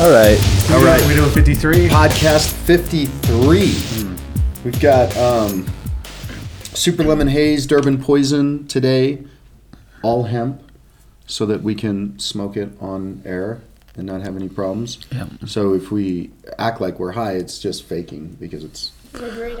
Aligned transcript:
All 0.00 0.10
right. 0.12 0.38
All 0.70 0.84
right. 0.84 1.04
We 1.08 1.14
doing 1.16 1.30
53? 1.30 1.88
Podcast 1.88 2.52
53. 2.52 3.58
We've 4.64 4.80
got 4.80 5.16
um, 5.16 5.66
Super 6.72 7.02
Lemon 7.02 7.26
Haze, 7.26 7.66
Durban 7.66 8.00
Poison 8.00 8.68
today, 8.68 9.24
all 10.02 10.22
hemp, 10.24 10.62
so 11.26 11.44
that 11.46 11.62
we 11.64 11.74
can 11.74 12.16
smoke 12.20 12.56
it 12.56 12.70
on 12.80 13.22
air 13.24 13.60
and 13.96 14.06
not 14.06 14.20
have 14.22 14.36
any 14.36 14.48
problems. 14.48 14.98
Yeah. 15.10 15.26
So 15.46 15.74
if 15.74 15.90
we 15.90 16.30
act 16.60 16.80
like 16.80 17.00
we're 17.00 17.12
high, 17.12 17.32
it's 17.32 17.58
just 17.58 17.82
faking 17.82 18.36
because 18.38 18.62
it's 18.62 18.92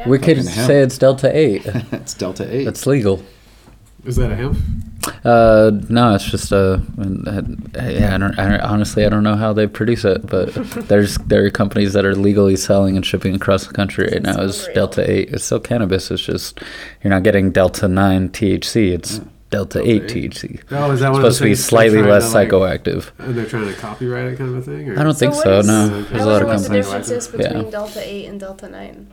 We 0.06 0.18
could 0.20 0.36
Fucking 0.36 0.46
hemp. 0.46 0.66
say 0.68 0.82
it's 0.82 0.98
Delta 0.98 1.36
8. 1.36 1.62
it's 1.92 2.14
Delta 2.14 2.54
8. 2.54 2.64
That's 2.64 2.86
legal. 2.86 3.24
Is 4.04 4.16
that 4.16 4.30
a 4.30 4.36
hemp? 4.36 4.56
Uh, 5.24 5.70
no, 5.88 6.14
it's 6.14 6.24
just 6.30 6.52
uh, 6.52 6.78
yeah. 6.98 8.14
I 8.14 8.18
don't, 8.18 8.38
I 8.38 8.48
don't, 8.48 8.60
honestly, 8.60 9.04
I 9.04 9.08
don't 9.08 9.22
know 9.22 9.36
how 9.36 9.52
they 9.52 9.66
produce 9.66 10.04
it, 10.04 10.26
but 10.26 10.52
there's 10.88 11.16
there 11.18 11.44
are 11.44 11.50
companies 11.50 11.92
that 11.94 12.04
are 12.04 12.14
legally 12.14 12.56
selling 12.56 12.96
and 12.96 13.04
shipping 13.04 13.34
across 13.34 13.66
the 13.66 13.72
country 13.72 14.08
right 14.12 14.22
now. 14.22 14.40
Is 14.40 14.60
unreal. 14.60 14.74
Delta 14.74 15.10
Eight? 15.10 15.30
It's 15.30 15.44
still 15.44 15.60
cannabis. 15.60 16.10
It's 16.10 16.22
just 16.22 16.60
you're 17.02 17.10
not 17.10 17.22
getting 17.22 17.50
Delta 17.52 17.88
Nine 17.88 18.28
THC. 18.28 18.92
It's 18.92 19.20
Delta 19.50 19.80
Eight 19.82 20.04
THC. 20.04 20.62
Oh, 20.70 20.90
is 20.90 21.00
that 21.00 21.06
It's 21.08 21.12
one 21.12 21.14
supposed 21.16 21.38
to 21.38 21.44
be 21.44 21.54
slightly 21.54 22.02
less 22.02 22.30
to, 22.32 22.34
like- 22.38 22.50
psychoactive. 22.50 23.10
And 23.18 23.34
they're 23.36 23.46
trying 23.46 23.66
to 23.66 23.74
copyright 23.74 24.32
it 24.32 24.36
kind 24.38 24.50
of 24.50 24.56
a 24.58 24.62
thing? 24.62 24.90
Or? 24.90 24.98
I 25.00 25.02
don't 25.02 25.16
think 25.16 25.34
so. 25.34 25.60
is- 25.60 25.66
No, 25.66 25.88
there's 26.02 26.22
a 26.22 26.26
lot 26.26 26.44
wonder 26.44 26.44
of 26.44 26.48
what 26.48 26.56
the 26.58 26.82
companies. 26.82 26.84
difference 26.86 27.10
is 27.10 27.34
Yeah. 27.38 27.70
Delta 27.70 28.00
8 28.04 28.26
and 28.26 28.40
Delta 28.40 28.68
9. 28.68 29.06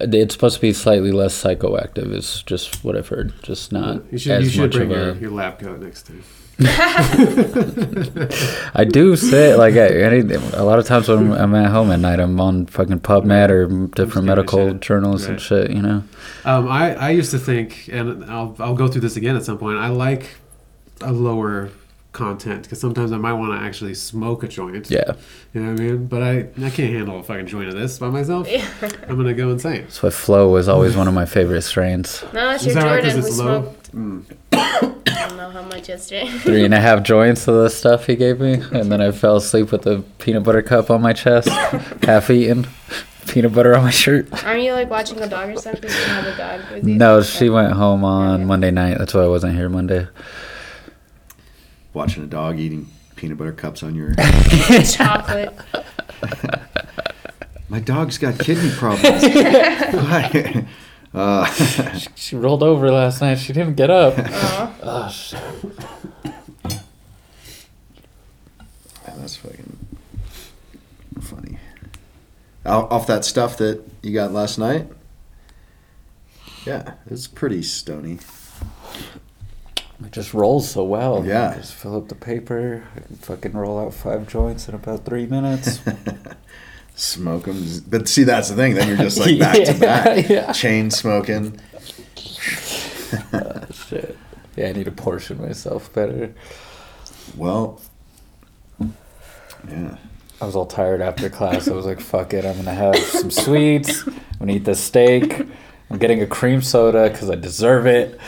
It's 0.00 0.34
supposed 0.34 0.56
to 0.56 0.60
be 0.60 0.72
slightly 0.72 1.10
less 1.12 1.40
psychoactive. 1.42 2.12
Is 2.12 2.42
just 2.42 2.84
what 2.84 2.96
I've 2.96 3.08
heard. 3.08 3.32
Just 3.42 3.72
not 3.72 4.02
You 4.12 4.18
should, 4.18 4.32
as 4.32 4.44
you 4.44 4.50
should 4.50 4.60
much 4.62 4.72
bring 4.72 4.90
of 4.92 4.96
your, 4.96 5.10
a. 5.10 5.14
your 5.16 5.30
lab 5.30 5.58
coat 5.58 5.80
next 5.80 6.06
time. 6.06 6.22
I 8.74 8.84
do 8.86 9.16
say 9.16 9.54
like 9.54 9.74
I, 9.74 9.86
any, 9.88 10.34
a 10.34 10.62
lot 10.62 10.78
of 10.78 10.84
times 10.84 11.08
when 11.08 11.32
I'm 11.32 11.54
at 11.54 11.70
home 11.70 11.90
at 11.90 12.00
night, 12.00 12.20
I'm 12.20 12.38
on 12.38 12.66
fucking 12.66 13.00
PubMed 13.00 13.48
or 13.48 13.86
different 13.94 14.26
medical 14.26 14.74
journals 14.74 15.24
and 15.24 15.40
shit. 15.40 15.70
You 15.70 15.80
know, 15.80 16.02
Um, 16.44 16.68
I, 16.68 16.94
I 16.96 17.10
used 17.10 17.30
to 17.30 17.38
think, 17.38 17.88
and 17.90 18.24
I'll, 18.26 18.54
I'll 18.58 18.74
go 18.74 18.88
through 18.88 19.00
this 19.00 19.16
again 19.16 19.36
at 19.36 19.44
some 19.44 19.56
point, 19.56 19.78
I 19.78 19.88
like 19.88 20.26
a 21.00 21.12
lower 21.12 21.70
content 22.12 22.62
because 22.64 22.80
sometimes 22.80 23.12
I 23.12 23.18
might 23.18 23.34
want 23.34 23.58
to 23.58 23.64
actually 23.64 23.94
smoke 23.94 24.42
a 24.42 24.48
joint. 24.48 24.90
yeah. 24.90 25.12
You 25.54 25.60
know 25.62 25.72
what 25.72 25.80
I 25.80 25.84
mean? 25.84 26.06
But 26.06 26.22
I, 26.22 26.38
I 26.64 26.70
can't 26.70 26.92
handle 26.92 27.18
a 27.20 27.22
fucking 27.22 27.46
joint 27.46 27.68
of 27.68 27.74
this 27.74 27.98
by 27.98 28.08
myself. 28.10 28.48
I'm 29.08 29.14
going 29.16 29.26
to 29.26 29.34
go 29.34 29.50
insane. 29.50 29.82
That's 29.82 30.02
why 30.02 30.10
Flow 30.10 30.50
was 30.50 30.68
always 30.68 30.96
one 30.96 31.08
of 31.08 31.14
my 31.14 31.26
favorite 31.26 31.62
strains. 31.62 32.22
No, 32.32 32.50
that's 32.50 32.66
Is 32.66 32.74
your 32.74 32.82
that 32.82 33.02
Jordan 33.02 33.10
who 33.10 33.18
it's 33.26 33.38
low? 33.38 33.62
smoked. 33.62 33.86
Hmm. 33.88 34.20
I 34.52 35.26
don't 35.28 35.36
know 35.36 35.50
how 35.50 35.62
much 35.62 35.88
yesterday. 35.88 36.28
Three 36.38 36.64
and 36.64 36.74
a 36.74 36.80
half 36.80 37.02
joints 37.02 37.46
of 37.48 37.54
the 37.54 37.68
stuff 37.70 38.06
he 38.06 38.16
gave 38.16 38.40
me, 38.40 38.54
and 38.54 38.90
then 38.90 39.00
I 39.00 39.10
fell 39.12 39.36
asleep 39.36 39.70
with 39.72 39.86
a 39.86 40.02
peanut 40.18 40.42
butter 40.44 40.62
cup 40.62 40.90
on 40.90 41.02
my 41.02 41.12
chest, 41.12 41.48
half 42.02 42.30
eaten, 42.30 42.66
peanut 43.28 43.52
butter 43.54 43.74
on 43.76 43.84
my 43.84 43.90
shirt. 43.90 44.28
Aren't 44.44 44.62
you 44.62 44.72
like 44.72 44.88
watching 44.90 45.20
a 45.20 45.28
dog 45.28 45.50
or 45.50 45.56
something? 45.60 45.90
You 45.90 45.96
have 45.96 46.26
a 46.26 46.36
dog 46.36 46.60
with 46.72 46.86
you? 46.88 46.94
No, 46.94 47.22
she 47.22 47.48
went 47.50 47.72
home 47.72 48.04
on 48.04 48.34
Okay. 48.36 48.44
Monday 48.44 48.70
night. 48.70 48.98
That's 48.98 49.12
why 49.14 49.22
I 49.22 49.28
wasn't 49.28 49.54
here 49.56 49.68
Monday. 49.68 50.06
Watching 51.92 52.22
a 52.22 52.26
dog 52.26 52.58
eating 52.58 52.88
peanut 53.16 53.38
butter 53.38 53.52
cups 53.52 53.82
on 53.82 53.94
your. 53.94 54.14
chocolate. 54.84 55.52
My 57.68 57.78
dog's 57.80 58.18
got 58.18 58.38
kidney 58.38 58.70
problems. 58.70 59.22
Why? 59.22 60.66
uh, 61.14 61.46
She 62.16 62.36
rolled 62.36 62.62
over 62.62 62.90
last 62.90 63.20
night. 63.20 63.36
She 63.38 63.52
didn't 63.52 63.74
get 63.74 63.90
up. 63.90 64.14
Aw. 64.18 64.74
Oh 64.82 65.08
shit. 65.08 65.40
that's 69.04 69.36
fucking 69.36 69.78
funny. 71.20 71.58
Off 72.66 72.90
off 72.90 73.06
that 73.06 73.24
stuff 73.24 73.56
that 73.58 73.82
you 74.02 74.12
got 74.14 74.32
last 74.32 74.58
night. 74.58 74.88
Yeah, 76.66 76.94
it's 77.08 77.26
pretty 77.26 77.62
stony. 77.62 78.18
It 80.04 80.12
just 80.12 80.32
rolls 80.32 80.70
so 80.70 80.82
well. 80.84 81.24
Yeah. 81.24 81.54
Just 81.56 81.74
fill 81.74 81.96
up 81.96 82.08
the 82.08 82.14
paper. 82.14 82.84
I 82.96 83.00
can 83.00 83.16
fucking 83.16 83.52
roll 83.52 83.78
out 83.78 83.92
five 83.94 84.26
joints 84.28 84.68
in 84.68 84.74
about 84.74 85.04
three 85.04 85.26
minutes. 85.26 85.80
Smoke 86.94 87.44
them, 87.44 87.64
but 87.88 88.08
see 88.08 88.24
that's 88.24 88.50
the 88.50 88.56
thing. 88.56 88.74
Then 88.74 88.88
you're 88.88 88.96
just 88.98 89.18
like 89.18 89.38
back 89.38 89.64
to 89.64 89.74
back, 89.80 90.28
yeah. 90.28 90.52
chain 90.52 90.90
smoking. 90.90 91.58
Oh, 93.32 93.66
shit. 93.72 94.16
Yeah, 94.54 94.68
I 94.68 94.72
need 94.72 94.84
to 94.84 94.92
portion 94.92 95.42
myself 95.42 95.92
better. 95.92 96.32
Well, 97.36 97.80
yeah. 99.68 99.96
I 100.40 100.46
was 100.46 100.54
all 100.54 100.66
tired 100.66 101.02
after 101.02 101.28
class. 101.28 101.66
I 101.66 101.72
was 101.72 101.86
like, 101.86 102.00
fuck 102.00 102.32
it. 102.34 102.44
I'm 102.44 102.52
going 102.54 102.66
to 102.66 102.72
have 102.72 102.96
some 102.96 103.32
sweets. 103.32 104.06
I'm 104.06 104.14
going 104.38 104.48
to 104.48 104.54
eat 104.54 104.64
this 104.64 104.78
steak. 104.78 105.40
I'm 105.90 105.98
getting 105.98 106.22
a 106.22 106.26
cream 106.26 106.62
soda 106.62 107.10
because 107.10 107.28
I 107.28 107.34
deserve 107.34 107.86
it. 107.86 108.20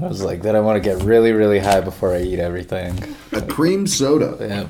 I 0.00 0.06
was 0.08 0.22
like, 0.22 0.42
then 0.42 0.56
I 0.56 0.60
want 0.60 0.82
to 0.82 0.88
get 0.88 1.02
really, 1.04 1.32
really 1.32 1.58
high 1.60 1.80
before 1.80 2.12
I 2.14 2.22
eat 2.22 2.40
everything. 2.40 2.98
A 3.32 3.40
cream 3.42 3.86
soda. 3.86 4.36
Yeah. 4.40 4.66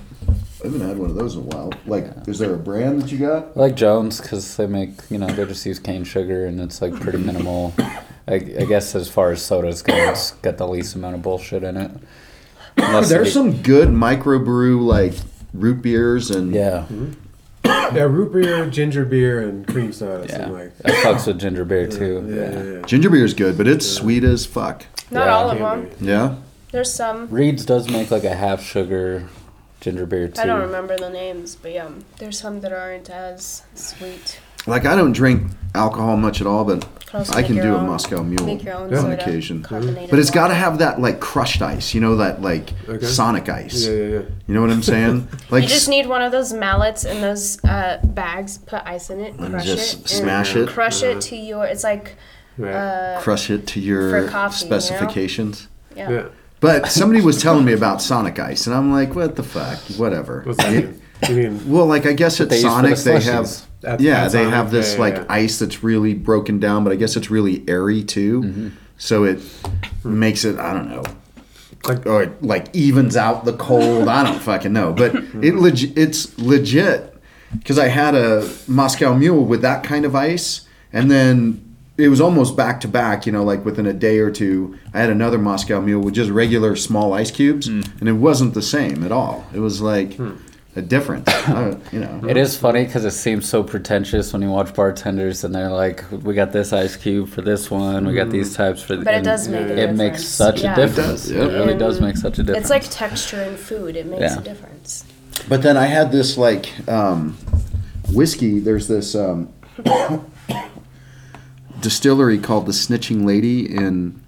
I 0.62 0.66
haven't 0.66 0.80
had 0.80 0.98
one 0.98 1.10
of 1.10 1.16
those 1.16 1.34
in 1.36 1.40
a 1.42 1.44
while. 1.44 1.72
Like, 1.86 2.06
is 2.26 2.38
there 2.38 2.54
a 2.54 2.58
brand 2.58 3.02
that 3.02 3.12
you 3.12 3.18
got? 3.18 3.48
I 3.56 3.60
like 3.60 3.74
Jones 3.76 4.20
because 4.20 4.56
they 4.56 4.66
make, 4.66 4.90
you 5.10 5.18
know, 5.18 5.26
they 5.26 5.44
just 5.46 5.64
use 5.66 5.78
cane 5.78 6.04
sugar 6.04 6.46
and 6.46 6.60
it's 6.60 6.80
like 6.82 6.94
pretty 7.00 7.18
minimal. 7.18 7.74
I, 8.26 8.34
I 8.34 8.38
guess 8.66 8.94
as 8.94 9.08
far 9.10 9.30
as 9.32 9.42
sodas 9.42 9.82
go, 9.82 9.94
it's 9.94 10.32
got 10.32 10.56
the 10.56 10.66
least 10.68 10.94
amount 10.94 11.16
of 11.16 11.22
bullshit 11.22 11.62
in 11.64 11.76
it. 11.76 11.90
Unless 12.78 13.08
There's 13.10 13.26
they- 13.28 13.32
some 13.32 13.62
good 13.62 13.88
microbrew 13.88 14.84
like 14.84 15.14
root 15.52 15.82
beers 15.82 16.30
and 16.30 16.52
Yeah. 16.54 16.86
Mm-hmm. 16.90 17.12
Yeah, 17.92 18.02
root 18.04 18.32
beer, 18.32 18.66
ginger 18.70 19.04
beer, 19.04 19.40
and 19.40 19.66
cream 19.66 19.92
soda. 19.92 20.26
Yeah. 20.26 20.36
something 20.36 20.52
like 20.52 20.72
I 20.84 20.90
fucks 21.02 21.26
with 21.26 21.40
ginger 21.40 21.64
beer 21.64 21.86
too. 21.86 22.26
Yeah, 22.28 22.50
yeah, 22.62 22.72
yeah. 22.78 22.86
ginger 22.86 23.10
beer 23.10 23.24
is 23.24 23.34
good, 23.34 23.56
but 23.56 23.66
it's 23.68 23.86
sweet 23.86 24.24
as 24.24 24.46
fuck. 24.46 24.86
Not 25.10 25.26
Yeah, 25.26 25.34
all 25.34 25.50
of 25.50 25.58
them. 25.58 25.90
Yeah. 26.00 26.36
There's 26.70 26.92
some. 26.92 27.28
Reed's 27.30 27.64
does 27.64 27.88
make 27.88 28.10
like 28.10 28.24
a 28.24 28.34
half 28.34 28.62
sugar 28.62 29.28
ginger 29.80 30.06
beer 30.06 30.28
too. 30.28 30.40
I 30.40 30.46
don't 30.46 30.60
remember 30.60 30.96
the 30.96 31.10
names, 31.10 31.54
but 31.56 31.72
yeah, 31.72 31.90
there's 32.18 32.38
some 32.38 32.60
that 32.62 32.72
aren't 32.72 33.10
as 33.10 33.62
sweet. 33.74 34.40
Like 34.66 34.84
I 34.86 34.96
don't 34.96 35.12
drink 35.12 35.50
alcohol 35.74 36.16
much 36.16 36.40
at 36.40 36.46
all, 36.46 36.64
but 36.64 36.86
also 37.12 37.32
I 37.32 37.36
make 37.38 37.46
can 37.46 37.56
your 37.56 37.64
do 37.64 37.74
a 37.74 37.78
own- 37.78 37.86
Moscow 37.86 38.22
Mule 38.22 38.44
Make 38.46 38.64
your 38.64 38.74
own 38.74 38.94
on 38.94 39.00
soda, 39.02 39.20
occasion. 39.20 39.62
carbonated 39.62 40.10
But 40.10 40.18
it's 40.18 40.30
got 40.30 40.48
to 40.48 40.52
water. 40.54 40.54
have 40.60 40.78
that 40.78 41.00
like 41.00 41.20
crushed 41.20 41.60
ice, 41.62 41.94
you 41.94 42.00
know, 42.00 42.16
that 42.16 42.40
like 42.42 42.72
Okay. 42.88 43.04
Sonic 43.06 43.48
ice. 43.48 43.86
Yeah, 43.86 43.92
yeah, 43.94 44.04
yeah. 44.06 44.22
You 44.46 44.54
know 44.54 44.60
what 44.62 44.70
I'm 44.70 44.82
saying? 44.82 45.28
Like 45.50 45.62
You 45.64 45.68
just 45.68 45.88
need 45.88 46.06
one 46.06 46.22
of 46.22 46.32
those 46.32 46.52
mallets 46.52 47.04
and 47.04 47.22
those 47.22 47.62
uh, 47.64 47.98
bags. 48.04 48.58
Put 48.58 48.82
ice 48.86 49.10
in 49.10 49.20
it, 49.20 49.34
And 49.34 49.50
crush 49.50 49.64
just 49.66 50.00
it, 50.06 50.08
smash 50.08 50.54
and 50.54 50.68
it. 50.68 50.72
Crush 50.72 51.02
it 51.02 51.20
to 51.22 51.36
your. 51.36 51.64
It's 51.66 51.84
like, 51.84 52.16
Right. 52.56 52.72
uh, 52.72 53.20
crush 53.20 53.50
it 53.50 53.66
to 53.68 53.80
your 53.80 54.10
for 54.10 54.28
coffee, 54.30 54.64
you 54.66 54.70
know? 54.70 54.78
specifications. 54.78 55.66
yeah. 55.96 56.08
yeah. 56.10 56.22
But 56.60 56.86
somebody 56.88 57.20
was 57.20 57.42
telling 57.42 57.64
me 57.66 57.72
about 57.74 58.00
Sonic 58.00 58.38
Ice, 58.38 58.66
and 58.68 58.74
I'm 58.76 58.90
like, 58.92 59.14
what 59.14 59.34
the 59.36 59.42
fuck? 59.42 59.78
Whatever. 59.98 60.42
What's 60.46 60.58
that 60.64 60.72
mean? 60.72 61.02
You 61.28 61.34
mean 61.34 61.70
Well, 61.70 61.84
like 61.86 62.06
I 62.06 62.12
guess 62.14 62.40
at 62.40 62.48
they 62.48 62.56
use 62.56 62.64
for 62.64 62.70
Sonic 62.70 62.96
the 62.96 63.02
they 63.04 63.16
slushies. 63.18 63.63
At- 63.84 64.00
yeah 64.00 64.24
at 64.24 64.32
they 64.32 64.44
have 64.44 64.70
this 64.70 64.94
yeah, 64.94 65.00
like 65.00 65.14
yeah. 65.16 65.26
ice 65.28 65.58
that's 65.58 65.82
really 65.82 66.14
broken 66.14 66.58
down, 66.58 66.84
but 66.84 66.92
I 66.92 66.96
guess 66.96 67.16
it's 67.16 67.30
really 67.30 67.62
airy 67.68 68.02
too, 68.02 68.42
Mm-hmm. 68.42 68.68
so 68.98 69.24
it 69.24 69.40
makes 70.04 70.44
it 70.44 70.58
I 70.58 70.72
don't 70.72 70.88
know 70.88 71.02
Like- 71.86 72.06
or 72.06 72.22
it 72.24 72.42
like 72.42 72.74
evens 72.74 73.16
out 73.16 73.44
the 73.44 73.52
cold. 73.54 74.08
I 74.08 74.22
don't 74.24 74.40
fucking 74.40 74.72
know, 74.72 74.92
but 74.92 75.14
it 75.42 75.54
leg- 75.56 75.96
it's 75.98 76.36
legit 76.38 77.14
because 77.52 77.78
I 77.78 77.88
had 77.88 78.14
a 78.14 78.48
Moscow 78.66 79.14
Mule 79.14 79.44
with 79.44 79.62
that 79.62 79.84
kind 79.84 80.04
of 80.04 80.14
ice, 80.14 80.66
and 80.92 81.10
then. 81.10 81.60
It 81.96 82.08
was 82.08 82.20
almost 82.20 82.56
back 82.56 82.80
to 82.80 82.88
back, 82.88 83.24
you 83.24 83.30
know, 83.30 83.44
like 83.44 83.64
within 83.64 83.86
a 83.86 83.92
day 83.92 84.18
or 84.18 84.28
two. 84.28 84.76
I 84.92 84.98
had 84.98 85.10
another 85.10 85.38
Moscow 85.38 85.80
Mule 85.80 86.00
with 86.02 86.14
just 86.14 86.28
regular 86.28 86.74
small 86.74 87.12
ice 87.12 87.30
cubes, 87.30 87.68
Hmm. 87.68 87.82
and 88.00 88.08
it 88.08 88.14
wasn't 88.14 88.54
the 88.54 88.62
same 88.62 89.04
at 89.04 89.12
all. 89.12 89.46
It 89.54 89.60
was 89.60 89.80
like 89.80 90.18
a 90.76 90.82
difference, 90.82 91.28
you 91.92 92.00
know. 92.00 92.20
It 92.28 92.36
is 92.36 92.56
funny 92.56 92.84
because 92.84 93.04
it 93.04 93.12
seems 93.12 93.48
so 93.48 93.62
pretentious 93.62 94.32
when 94.32 94.42
you 94.42 94.50
watch 94.50 94.74
bartenders 94.74 95.44
and 95.44 95.54
they're 95.54 95.70
like, 95.70 96.04
"We 96.10 96.34
got 96.34 96.52
this 96.52 96.72
ice 96.72 96.96
cube 96.96 97.28
for 97.28 97.42
this 97.42 97.70
one. 97.70 98.06
We 98.06 98.14
got 98.14 98.30
these 98.30 98.54
types 98.56 98.82
for." 98.82 98.96
The, 98.96 99.04
but 99.04 99.14
it 99.14 99.22
does 99.24 99.46
make 99.48 99.60
a 99.60 99.72
It 99.72 99.76
difference. 99.76 99.98
makes 99.98 100.24
such 100.24 100.62
Yeah. 100.62 100.72
a 100.72 100.76
difference. 100.76 101.08
does, 101.26 101.30
yeah. 101.30 101.44
It 101.44 101.52
really 101.52 101.78
does 101.78 102.00
make 102.00 102.16
such 102.16 102.38
a 102.38 102.42
difference. 102.42 102.62
It's 102.64 102.70
like 102.70 102.84
texture 102.90 103.42
in 103.42 103.56
food. 103.56 103.94
It 103.96 104.06
makes 104.06 104.22
Yeah. 104.22 104.38
a 104.38 104.42
difference. 104.42 105.04
But 105.48 105.62
then 105.62 105.76
I 105.76 105.86
had 105.86 106.10
this 106.10 106.36
like 106.36 106.72
um, 106.88 107.36
whiskey. 108.12 108.58
There's 108.58 108.88
this 108.88 109.14
um, 109.14 109.48
distillery 111.80 112.38
called 112.38 112.66
the 112.66 112.72
Snitching 112.72 113.24
Lady 113.24 113.72
in 113.72 114.20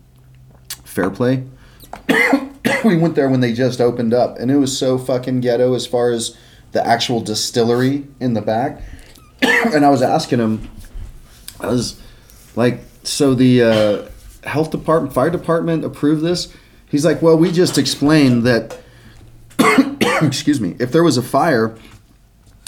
Fairplay. 0.85 1.45
We 2.87 2.97
went 2.97 3.15
there 3.15 3.29
when 3.29 3.41
they 3.41 3.53
just 3.53 3.81
opened 3.81 4.15
up, 4.15 4.39
and 4.39 4.51
it 4.51 4.57
was 4.57 4.77
so 4.77 4.99
fucking 4.99 5.41
ghetto 5.41 5.75
as 5.75 5.87
far 5.87 6.11
as 6.11 6.37
the 6.73 6.87
actual 6.87 7.21
distillery 7.21 8.07
in 8.21 8.35
the 8.35 8.43
back. 8.43 8.83
and 9.43 9.85
I 9.85 9.91
was 9.91 10.03
asking 10.03 10.41
him, 10.41 10.71
I 11.61 11.69
was 11.69 12.01
like, 12.55 12.81
so 13.03 13.35
the 13.35 13.63
uh, 13.63 14.49
health 14.49 14.71
department, 14.71 15.15
fire 15.15 15.31
department 15.31 15.85
approved 15.85 16.23
this? 16.23 16.53
He's 16.89 17.05
like, 17.05 17.21
well, 17.23 17.37
we 17.37 17.53
just 17.53 17.79
explained 17.79 18.45
that 18.45 18.79
excuse 20.23 20.61
me, 20.61 20.77
if 20.79 20.93
there 20.93 21.03
was 21.03 21.17
a 21.17 21.23
fire, 21.23 21.77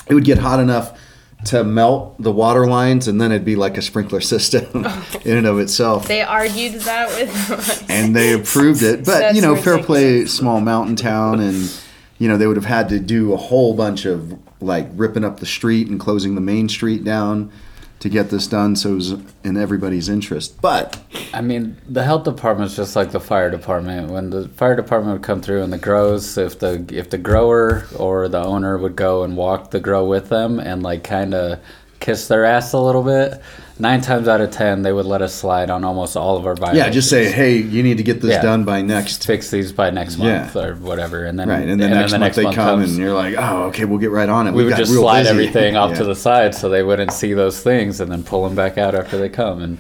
it 0.08 0.14
would 0.14 0.24
get 0.24 0.38
hot 0.38 0.60
enough 0.60 0.98
to 1.46 1.64
melt 1.64 2.20
the 2.20 2.32
water 2.32 2.66
lines, 2.66 3.06
and 3.08 3.20
then 3.20 3.30
it'd 3.30 3.44
be 3.44 3.56
like 3.56 3.76
a 3.76 3.82
sprinkler 3.82 4.20
system 4.20 4.84
in 5.24 5.36
and 5.36 5.46
of 5.46 5.58
itself. 5.58 6.08
They 6.08 6.22
argued 6.22 6.74
that 6.82 7.08
with 7.10 7.86
and 7.88 8.14
they 8.14 8.32
approved 8.32 8.82
it. 8.82 8.98
But 9.04 9.20
That's 9.20 9.36
you 9.36 9.42
know, 9.42 9.56
Fairplay, 9.56 10.26
small 10.26 10.60
mountain 10.60 10.96
town, 10.96 11.40
and 11.40 11.72
you 12.18 12.28
know 12.28 12.36
they 12.36 12.46
would 12.46 12.56
have 12.56 12.64
had 12.64 12.88
to 12.90 12.98
do 12.98 13.32
a 13.32 13.36
whole 13.36 13.74
bunch 13.74 14.04
of 14.04 14.38
like 14.60 14.88
ripping 14.94 15.24
up 15.24 15.40
the 15.40 15.46
street 15.46 15.88
and 15.88 16.00
closing 16.00 16.34
the 16.34 16.40
main 16.40 16.68
street 16.68 17.04
down 17.04 17.52
to 18.00 18.08
get 18.08 18.30
this 18.30 18.46
done. 18.46 18.76
So 18.76 18.92
it 18.92 18.94
was 18.94 19.10
in 19.44 19.56
everybody's 19.56 20.08
interest. 20.08 20.60
But 20.60 21.00
I 21.34 21.40
mean, 21.40 21.76
the 21.88 22.04
health 22.04 22.24
department 22.24 22.70
is 22.70 22.76
just 22.76 22.96
like 22.96 23.10
the 23.10 23.20
fire 23.20 23.50
department. 23.50 24.10
When 24.10 24.30
the 24.30 24.48
fire 24.48 24.76
department 24.76 25.14
would 25.14 25.26
come 25.26 25.40
through 25.40 25.62
and 25.62 25.72
the 25.72 25.78
grows, 25.78 26.38
if 26.38 26.58
the 26.58 26.84
if 26.90 27.10
the 27.10 27.18
grower 27.18 27.84
or 27.96 28.28
the 28.28 28.42
owner 28.42 28.78
would 28.78 28.96
go 28.96 29.24
and 29.24 29.36
walk 29.36 29.70
the 29.70 29.80
grow 29.80 30.04
with 30.04 30.28
them 30.28 30.60
and 30.60 30.82
like 30.82 31.04
kind 31.04 31.34
of 31.34 31.60
kiss 32.00 32.28
their 32.28 32.44
ass 32.44 32.72
a 32.72 32.78
little 32.78 33.02
bit, 33.02 33.40
nine 33.80 34.00
times 34.00 34.26
out 34.28 34.40
of 34.40 34.50
ten 34.50 34.82
they 34.82 34.92
would 34.92 35.06
let 35.06 35.22
us 35.22 35.34
slide 35.34 35.70
on 35.70 35.84
almost 35.84 36.16
all 36.16 36.36
of 36.36 36.46
our 36.46 36.54
violations. 36.54 36.86
yeah, 36.86 36.90
just 36.90 37.08
say, 37.10 37.30
hey, 37.30 37.56
you 37.56 37.82
need 37.82 37.96
to 37.98 38.02
get 38.02 38.20
this 38.20 38.32
Yeah. 38.32 38.42
done 38.42 38.64
by 38.64 38.82
next. 38.82 39.24
fix 39.26 39.50
these 39.50 39.72
by 39.72 39.90
next 39.90 40.16
Yeah. 40.18 40.40
month 40.40 40.56
or 40.56 40.74
whatever, 40.74 41.24
and 41.24 41.38
then 41.38 41.48
Right, 41.48 41.68
and 41.68 41.80
then 41.80 41.90
the 41.90 41.96
next 41.96 42.12
month 42.18 42.34
they 42.34 42.42
come, 42.44 42.54
comes, 42.54 42.90
and 42.92 42.98
you're 42.98 43.14
like, 43.14 43.34
oh, 43.38 43.64
okay, 43.64 43.84
we'll 43.84 43.98
get 43.98 44.10
right 44.10 44.28
on 44.28 44.46
it. 44.46 44.50
we 44.52 44.58
We've 44.64 44.66
would 44.72 44.76
just 44.78 44.92
slide 44.92 45.20
busy. 45.22 45.30
everything 45.30 45.76
off 45.76 45.90
Yeah. 45.92 45.98
to 45.98 46.04
the 46.04 46.14
side 46.16 46.54
so 46.54 46.68
they 46.68 46.82
wouldn't 46.82 47.12
see 47.12 47.32
those 47.34 47.60
things 47.60 48.00
and 48.00 48.10
then 48.10 48.22
pull 48.24 48.44
them 48.44 48.54
back 48.56 48.78
out 48.78 48.94
after 48.94 49.16
they 49.16 49.28
come 49.28 49.62
and 49.62 49.78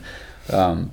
um, 0.52 0.90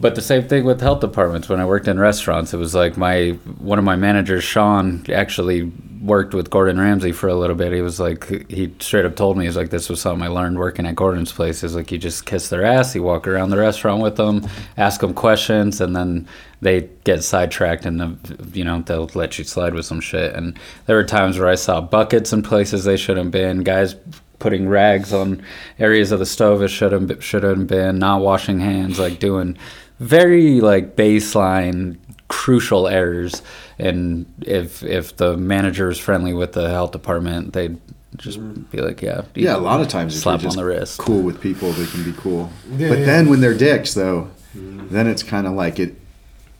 but 0.00 0.14
the 0.14 0.22
same 0.22 0.44
thing 0.48 0.64
with 0.64 0.80
health 0.80 1.00
departments 1.00 1.48
when 1.48 1.60
i 1.60 1.64
worked 1.66 1.86
in 1.86 1.98
restaurants 1.98 2.54
it 2.54 2.56
was 2.56 2.74
like 2.74 2.96
my 2.96 3.30
one 3.58 3.78
of 3.78 3.84
my 3.84 3.94
managers 3.94 4.42
sean 4.42 5.04
actually 5.12 5.70
worked 6.00 6.32
with 6.32 6.48
gordon 6.48 6.80
ramsay 6.80 7.12
for 7.12 7.28
a 7.28 7.34
little 7.34 7.56
bit. 7.56 7.72
He 7.72 7.82
was 7.82 8.00
like 8.00 8.26
he 8.50 8.72
straight 8.80 9.04
up 9.04 9.16
told 9.16 9.36
me 9.36 9.44
he's 9.44 9.56
like 9.56 9.70
this 9.70 9.88
was 9.88 10.00
something 10.00 10.26
i 10.26 10.28
learned 10.28 10.58
working 10.58 10.86
at 10.86 10.94
gordon's 10.94 11.32
place. 11.32 11.62
Is 11.62 11.74
like 11.74 11.92
you 11.92 11.98
just 11.98 12.26
kiss 12.26 12.48
their 12.48 12.64
ass 12.64 12.94
you 12.94 13.02
walk 13.02 13.28
around 13.28 13.50
the 13.50 13.58
restaurant 13.58 14.02
with 14.02 14.16
them 14.16 14.48
ask 14.76 15.00
them 15.00 15.14
questions 15.14 15.80
and 15.80 15.94
then 15.94 16.26
they 16.62 16.88
get 17.04 17.22
sidetracked 17.22 17.86
and 17.86 18.00
the, 18.00 18.50
you 18.52 18.64
know 18.64 18.80
they'll 18.80 19.10
let 19.14 19.38
you 19.38 19.44
slide 19.44 19.74
with 19.74 19.84
some 19.84 20.00
shit. 20.00 20.34
And 20.34 20.58
there 20.86 20.96
were 20.96 21.04
times 21.04 21.38
where 21.38 21.48
i 21.48 21.54
saw 21.54 21.80
buckets 21.80 22.32
in 22.32 22.42
places 22.42 22.84
they 22.84 22.96
shouldn't 22.96 23.30
been 23.30 23.62
guys 23.62 23.94
putting 24.38 24.68
rags 24.68 25.12
on 25.12 25.42
areas 25.78 26.12
of 26.12 26.18
the 26.18 26.26
stove 26.26 26.62
it 26.62 26.68
shouldn't 26.68 27.22
shouldn't 27.22 27.68
been 27.68 27.98
not 27.98 28.22
washing 28.22 28.58
hands 28.58 28.98
like 28.98 29.18
doing 29.18 29.56
very 29.98 30.62
like 30.62 30.96
baseline 30.96 31.98
crucial 32.28 32.88
errors 32.88 33.42
and 33.80 34.26
if 34.42 34.82
if 34.82 35.16
the 35.16 35.36
manager 35.36 35.90
is 35.90 35.98
friendly 35.98 36.32
with 36.32 36.52
the 36.52 36.68
health 36.68 36.92
department 36.92 37.52
they'd 37.52 37.78
just 38.16 38.38
mm-hmm. 38.38 38.62
be 38.62 38.80
like 38.80 39.02
yeah 39.02 39.22
Yeah, 39.34 39.56
a 39.56 39.58
lot 39.58 39.80
of 39.80 39.88
times 39.88 40.16
if 40.16 40.22
slap 40.22 40.42
you're 40.42 40.50
on 40.50 40.56
the 40.56 40.64
wrist 40.64 40.98
cool 40.98 41.22
with 41.22 41.40
people, 41.40 41.72
they 41.72 41.86
can 41.86 42.04
be 42.04 42.12
cool. 42.12 42.50
Yeah, 42.70 42.88
but 42.88 42.98
yeah. 42.98 43.06
then 43.06 43.28
when 43.28 43.40
they're 43.40 43.56
dicks, 43.56 43.94
though, 43.94 44.30
mm-hmm. 44.54 44.88
then 44.88 45.06
it's 45.06 45.22
kind 45.22 45.46
of 45.46 45.52
like 45.52 45.78
it 45.78 45.94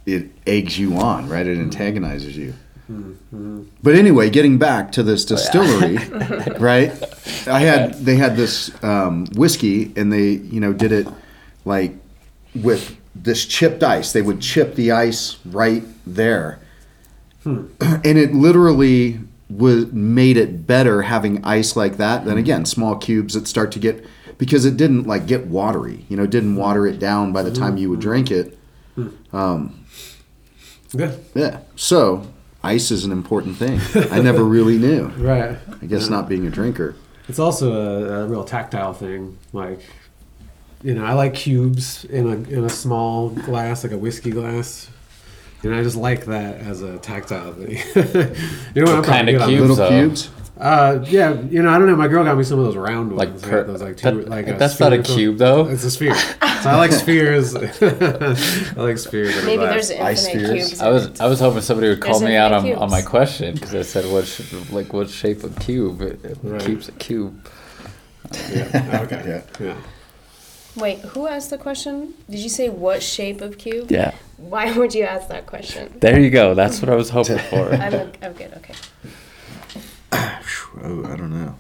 it 0.07 0.31
eggs 0.47 0.79
you 0.79 0.97
on, 0.97 1.29
right? 1.29 1.47
It 1.47 1.55
mm-hmm. 1.57 1.65
antagonizes 1.65 2.37
you. 2.37 2.55
But 3.83 3.95
anyway, 3.95 4.31
getting 4.31 4.59
back 4.59 4.93
to 4.93 5.03
this 5.03 5.25
oh, 5.25 5.37
distillery, 5.37 5.97
right? 6.59 6.91
I 7.47 7.61
had 7.61 7.95
they 7.95 8.17
had 8.17 8.37
this 8.37 8.71
um, 8.83 9.27
whiskey, 9.35 9.93
and 9.97 10.13
they 10.13 10.31
you 10.31 10.61
know 10.61 10.73
did 10.73 10.93
it 10.93 11.09
like 11.65 11.95
with 12.55 12.97
this 13.15 13.45
chipped 13.45 13.83
ice. 13.83 14.13
They 14.13 14.23
would 14.23 14.41
chip 14.41 14.75
the 14.75 14.93
ice 14.93 15.39
right 15.45 15.85
there, 16.07 16.60
Hmm. 17.43 17.67
and 17.81 18.19
it 18.19 18.35
literally 18.35 19.21
was 19.49 19.93
made 19.93 20.37
it 20.37 20.67
better 20.67 21.03
having 21.03 21.45
ice 21.45 21.75
like 21.75 21.97
that 21.97 22.25
than 22.25 22.35
hmm. 22.35 22.41
again 22.41 22.65
small 22.65 22.97
cubes 22.97 23.35
that 23.35 23.49
start 23.49 23.73
to 23.73 23.79
get 23.79 24.05
because 24.39 24.65
it 24.65 24.77
didn't 24.77 25.07
like 25.07 25.27
get 25.27 25.47
watery. 25.47 26.07
You 26.09 26.17
know, 26.17 26.27
didn't 26.27 26.55
hmm. 26.55 26.61
water 26.61 26.87
it 26.87 26.99
down 26.99 27.33
by 27.33 27.43
the 27.43 27.53
time 27.53 27.77
you 27.77 27.91
would 27.91 28.01
drink 28.01 28.31
it. 28.31 28.57
Um, 29.33 29.85
yeah. 30.93 31.13
Yeah. 31.35 31.61
So 31.77 32.27
ice 32.63 32.91
is 32.91 33.05
an 33.05 33.13
important 33.13 33.57
thing. 33.57 33.81
I 34.11 34.21
never 34.21 34.45
really 34.45 34.79
knew. 34.87 35.09
Right. 35.09 35.57
I 35.83 35.87
guess 35.87 36.09
not 36.09 36.29
being 36.29 36.47
a 36.47 36.51
drinker. 36.51 36.97
It's 37.29 37.39
also 37.39 37.73
a, 37.73 38.25
a 38.25 38.27
real 38.27 38.45
tactile 38.45 38.93
thing. 38.93 39.39
Like, 39.53 39.81
you 40.83 40.95
know, 40.95 41.05
I 41.05 41.13
like 41.13 41.35
cubes 41.35 42.05
in 42.05 42.27
a 42.27 42.37
in 42.51 42.65
a 42.65 42.69
small 42.69 43.31
glass, 43.31 43.85
like 43.85 43.93
a 43.93 43.99
whiskey 43.99 44.31
glass. 44.31 44.91
And 45.63 45.75
I 45.75 45.83
just 45.83 45.97
like 45.97 46.25
that 46.27 46.57
as 46.61 46.83
a 46.83 46.99
tactile 46.99 47.53
thing. 47.53 47.73
you 48.75 48.83
know 48.83 48.93
what, 48.93 48.97
I'm 48.99 49.05
kind 49.05 49.29
probably 49.29 49.35
of 49.35 49.43
on 49.43 49.49
cubes? 49.49 49.61
Little 49.61 49.77
though. 49.77 49.89
cubes. 49.91 50.31
Uh, 50.59 51.03
yeah, 51.09 51.41
you 51.43 51.63
know, 51.63 51.71
I 51.71 51.79
don't 51.79 51.87
know. 51.87 51.97
My 51.97 52.07
girl 52.09 52.23
got 52.23 52.37
me 52.37 52.45
some 52.45 52.59
of 52.59 52.67
those 52.67 52.77
round 52.77 53.13
ones. 53.17 53.43
like 53.43 53.53
right? 53.53 53.67
those 53.67 53.81
like 53.81 53.97
two, 53.97 54.11
that- 54.23 54.29
like 54.29 54.47
a 54.47 54.55
that's 54.55 54.79
not 54.79 54.93
a 54.93 55.03
cube 55.03 55.39
though 55.39 55.67
It's 55.69 55.85
a 55.85 55.91
sphere. 55.91 56.15
so 56.15 56.37
I 56.43 56.77
like 56.77 56.93
spheres. 56.93 57.55
I 57.57 57.61
like 58.77 58.99
spheres. 58.99 59.43
Maybe 59.45 59.57
glass. 59.57 59.89
there's 59.89 59.91
Ice 60.01 60.27
infinite 60.27 60.47
spheres. 60.49 60.69
cubes. 60.69 60.81
I 60.83 60.89
was 60.91 61.21
I 61.21 61.27
was 61.27 61.41
hoping 61.41 61.63
somebody 61.63 61.89
would 61.89 62.01
call 62.03 62.19
There's 62.21 62.31
me 62.31 62.37
out 62.37 62.53
on, 62.53 62.71
on 62.75 62.91
my 62.91 63.01
question 63.01 63.55
because 63.55 63.75
I 63.75 63.81
said 63.83 64.11
what 64.13 64.27
sh- 64.27 64.53
like 64.71 64.93
what 64.93 65.09
shape 65.09 65.45
of 65.45 65.59
cube 65.61 66.03
it, 66.03 66.23
it 66.25 66.39
Right. 66.43 66.61
keeps 66.61 66.89
a 66.89 66.93
cube. 66.93 67.47
Yeah. 68.53 69.01
Okay. 69.05 69.23
Yeah. 69.61 69.67
Yeah. 69.67 69.77
Wait, 70.77 70.99
who 71.01 71.27
asked 71.27 71.51
the 71.51 71.59
question? 71.59 72.15
Did 72.29 72.39
you 72.41 72.49
say 72.49 72.69
what 72.69 73.03
shape 73.03 73.41
of 73.41 73.59
cube? 73.59 73.91
Yeah, 73.91 74.15
Why 74.37 74.77
would 74.77 74.95
you 74.95 75.03
ask 75.05 75.29
that 75.29 75.47
question? 75.47 75.93
there 76.01 76.19
you 76.21 76.31
go. 76.31 76.55
That's 76.55 76.81
what 76.81 76.89
I 76.89 76.95
was 76.95 77.11
hoping 77.11 77.39
for. 77.51 77.73
I'm, 77.73 78.13
I'm 78.23 78.33
good. 78.33 78.53
Okay. 78.59 78.75
Oh, 80.83 81.05
I 81.05 81.17
don't 81.17 81.31
know. 81.31 81.57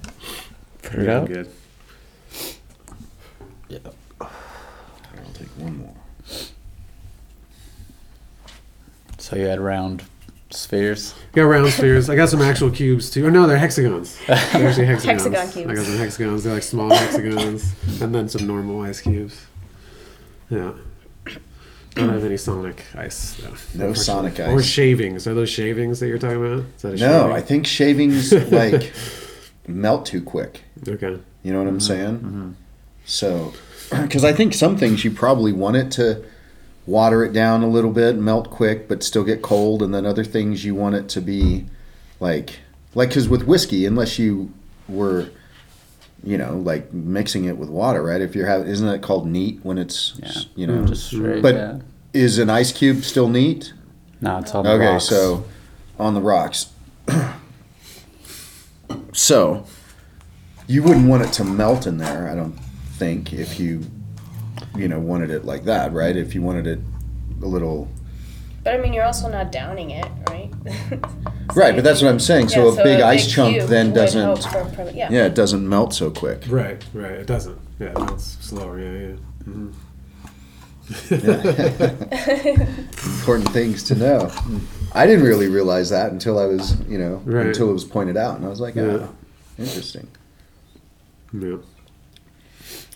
Put 0.83 1.01
it 1.01 1.09
out. 1.09 1.27
Good. 1.27 1.51
I'll 4.21 5.33
take 5.35 5.49
one 5.59 5.79
more. 5.79 5.95
So 9.19 9.37
you 9.37 9.47
had 9.47 9.61
round 9.61 10.05
spheres. 10.51 11.15
Got 11.33 11.43
round 11.43 11.71
spheres. 11.73 12.11
I 12.11 12.17
got 12.17 12.29
some 12.29 12.43
actual 12.43 12.71
cubes 12.71 13.11
too. 13.11 13.27
Oh 13.27 13.31
no, 13.31 13.47
they're 13.47 13.59
hexagons. 13.59 14.19
They're 14.27 14.37
actually 14.69 14.87
hexagons. 14.87 15.25
Hexagon 15.25 15.51
cubes. 15.51 15.71
I 15.71 15.75
got 15.75 15.85
some 15.87 15.99
hexagons. 15.99 16.45
They're 16.45 16.55
like 16.55 16.63
small 16.63 16.91
hexagons, 16.91 17.75
and 18.03 18.15
then 18.15 18.29
some 18.29 18.47
normal 18.47 18.83
ice 18.83 19.01
cubes. 19.01 19.47
Yeah. 20.51 20.73
Don't 21.95 22.09
have 22.09 22.25
any 22.25 22.37
sonic 22.37 22.85
ice 22.95 23.35
though. 23.35 23.55
No 23.75 23.95
sonic 23.95 24.39
ice. 24.39 24.49
Or 24.49 24.63
shavings. 24.63 25.27
Are 25.27 25.35
those 25.35 25.51
shavings 25.51 26.01
that 26.01 26.07
you're 26.07 26.19
talking 26.19 26.45
about? 26.45 26.65
Is 26.77 26.83
that 26.83 26.93
a 26.95 26.97
No, 26.97 27.23
shaving? 27.23 27.33
I 27.33 27.41
think 27.41 27.67
shavings 27.67 28.33
like 28.53 28.93
melt 29.67 30.07
too 30.07 30.23
quick. 30.23 30.63
Okay. 30.87 31.19
You 31.43 31.53
know 31.53 31.59
what 31.59 31.69
I'm 31.69 31.81
saying? 31.81 32.19
Mm-hmm. 32.19 32.51
So, 33.05 33.53
because 34.03 34.25
I 34.25 34.33
think 34.33 34.55
some 34.55 34.77
things 34.77 35.05
you 35.05 35.11
probably 35.11 35.53
want 35.53 35.77
it 35.77 35.91
to 35.93 36.25
water 36.87 37.25
it 37.25 37.33
down 37.33 37.63
a 37.63 37.69
little 37.69 37.91
bit, 37.93 38.17
melt 38.17 38.51
quick, 38.51 38.89
but 38.89 39.03
still 39.03 39.25
get 39.25 39.43
cold, 39.43 39.83
and 39.83 39.95
then 39.95 40.05
other 40.07 40.25
things 40.25 40.65
you 40.65 40.75
want 40.75 40.95
it 40.95 41.09
to 41.11 41.21
be 41.21 41.67
like, 42.21 42.59
like 42.95 43.09
because 43.11 43.29
with 43.29 43.45
whiskey, 43.45 43.87
unless 43.87 44.19
you 44.19 44.53
were, 44.89 45.29
you 46.25 46.37
know, 46.37 46.57
like 46.57 46.93
mixing 46.93 47.45
it 47.45 47.57
with 47.57 47.69
water, 47.69 48.03
right? 48.03 48.21
If 48.21 48.35
you're 48.35 48.47
having, 48.47 48.67
isn't 48.69 48.89
it 48.89 49.03
called 49.03 49.27
neat 49.27 49.61
when 49.63 49.79
it's, 49.79 50.15
Yeah, 50.23 50.33
you 50.57 50.67
know, 50.67 50.85
just 50.87 51.07
straight. 51.07 51.43
But- 51.43 51.55
yeah. 51.55 51.79
is 52.13 52.39
an 52.39 52.51
ice 52.51 52.73
cube 52.73 53.05
still 53.05 53.29
neat? 53.29 53.73
no, 54.21 54.39
it's 54.39 54.55
on 54.55 54.67
Okay, 54.67 54.87
rocks. 54.87 55.05
so 55.05 55.45
on 55.99 56.15
the 56.15 56.21
rocks. 56.21 56.67
so 59.13 59.65
you 60.67 60.83
wouldn't 60.83 61.09
want 61.09 61.23
it 61.23 61.33
to 61.35 61.45
melt 61.45 61.87
in 61.87 61.99
there, 61.99 62.29
I 62.29 62.35
don't 62.35 62.59
think, 62.97 63.33
if 63.33 63.59
you 63.61 63.87
you 64.77 64.89
know 64.89 64.99
wanted 64.99 65.31
it 65.31 65.45
like 65.45 65.65
that, 65.65 65.93
right? 65.93 66.17
If 66.17 66.35
you 66.35 66.43
wanted 66.43 66.67
it 66.67 66.79
a 67.43 67.47
little 67.47 67.89
But 68.63 68.75
I 68.75 68.79
mean, 68.79 68.93
you're 68.93 69.05
also 69.05 69.29
not 69.29 69.51
downing 69.53 69.91
it, 69.91 70.07
right? 70.29 70.51
right, 71.55 71.75
but 71.75 71.83
that's 71.83 72.03
what 72.03 72.11
I'm 72.11 72.21
saying. 72.21 72.49
So 72.49 72.73
Yeah, 72.75 72.81
a 72.81 72.85
big 72.85 73.01
ice 73.01 73.31
chunk 73.31 73.63
then 73.63 73.93
doesn't 73.93 74.21
help 74.21 74.43
from- 74.43 74.71
from- 74.73 74.95
yeah. 74.95 75.09
yeah, 75.11 75.25
it 75.27 75.35
doesn't 75.35 75.67
melt 75.69 75.95
so 75.95 76.11
quick. 76.11 76.45
Right. 76.49 76.85
Right. 76.93 77.13
It 77.13 77.27
doesn't. 77.27 77.59
Yeah. 77.79 77.93
It's 78.13 78.37
slower. 78.41 78.79
Yeah. 78.79 79.09
Yeah. 79.09 79.17
hmm 79.45 79.71
Important 83.21 83.49
things 83.51 83.83
to 83.85 83.95
know. 83.95 84.31
I 84.95 85.07
didn't 85.07 85.25
really 85.25 85.49
realize 85.49 85.89
that 85.91 86.13
until 86.13 86.39
I 86.39 86.47
was, 86.47 86.79
you 86.89 86.99
know, 86.99 87.23
Right. 87.25 87.47
until 87.47 87.71
it 87.71 87.73
was 87.73 87.85
pointed 87.85 88.17
out, 88.17 88.37
and 88.37 88.45
I 88.45 88.49
was 88.49 88.61
like, 88.61 88.75
Yeah. 88.75 88.83
oh, 88.83 89.09
interesting. 89.59 90.09
Yeah. 91.33 91.57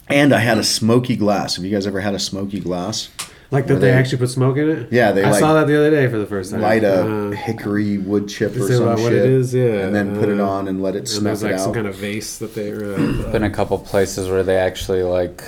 And 0.08 0.34
I 0.34 0.38
had 0.40 0.58
a 0.58 0.64
smoky 0.64 1.16
glass. 1.16 1.56
Have 1.56 1.64
you 1.64 1.70
guys 1.70 1.86
ever 1.86 2.00
had 2.00 2.14
a 2.14 2.18
smoky 2.18 2.60
glass? 2.60 3.08
Like 3.50 3.66
that 3.68 3.74
they, 3.76 3.80
they- 3.88 3.92
actually 3.92 4.18
put 4.18 4.30
smoke 4.30 4.56
in 4.56 4.68
it. 4.68 4.88
Yeah, 4.92 5.12
they 5.12 5.22
I 5.24 5.30
like 5.30 5.40
saw 5.40 5.54
that 5.54 5.66
the 5.66 5.76
other 5.76 5.90
day 5.90 6.08
for 6.08 6.18
the 6.18 6.26
first 6.26 6.50
time. 6.50 6.60
light 6.60 6.82
a 6.82 7.06
Uh, 7.06 7.30
hickory 7.30 7.98
wood 7.98 8.28
chip 8.28 8.54
or 8.56 8.60
is 8.60 8.68
some 8.76 8.82
about 8.82 8.98
shit, 8.98 9.04
what 9.04 9.12
it 9.12 9.24
is? 9.26 9.54
Yeah, 9.54 9.64
and 9.86 9.94
then 9.94 10.18
put 10.18 10.28
it 10.28 10.40
uh, 10.40 10.48
on 10.48 10.66
and 10.68 10.82
let 10.82 10.96
it 10.96 11.06
smoke 11.08 11.36
snuff 11.36 11.40
there's 11.40 11.42
it 11.42 11.46
like 11.46 11.54
out. 11.54 11.60
some 11.60 11.72
kind 11.74 11.86
of 11.86 11.94
vase 11.94 12.38
that 12.38 12.54
they. 12.54 12.72
Uh, 12.72 13.30
Been 13.32 13.44
a 13.44 13.50
couple 13.50 13.78
places 13.78 14.28
where 14.28 14.42
they 14.42 14.56
actually 14.56 15.02
like 15.02 15.42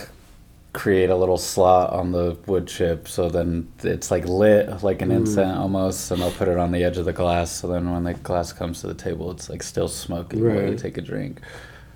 create 0.72 1.08
a 1.10 1.16
little 1.16 1.38
slot 1.38 1.90
on 1.90 2.12
the 2.12 2.36
wood 2.46 2.66
chip, 2.68 3.08
so 3.08 3.28
then 3.28 3.66
it's 3.82 4.10
like 4.10 4.26
lit 4.26 4.82
like 4.84 5.02
an 5.02 5.10
incense 5.10 5.56
almost, 5.56 6.10
and 6.10 6.20
they'll 6.22 6.30
put 6.30 6.48
it 6.48 6.58
on 6.58 6.70
the 6.70 6.84
edge 6.84 6.98
of 6.98 7.06
the 7.06 7.12
glass. 7.14 7.50
So 7.50 7.66
then 7.66 7.90
when 7.90 8.04
the 8.04 8.14
glass 8.14 8.52
comes 8.52 8.82
to 8.82 8.86
the 8.86 8.94
table, 8.94 9.30
it's 9.32 9.48
like 9.50 9.62
still 9.64 9.88
smoking 9.88 10.44
while 10.46 10.70
you 10.70 10.76
take 10.78 10.96
a 10.96 11.02
drink. 11.02 11.40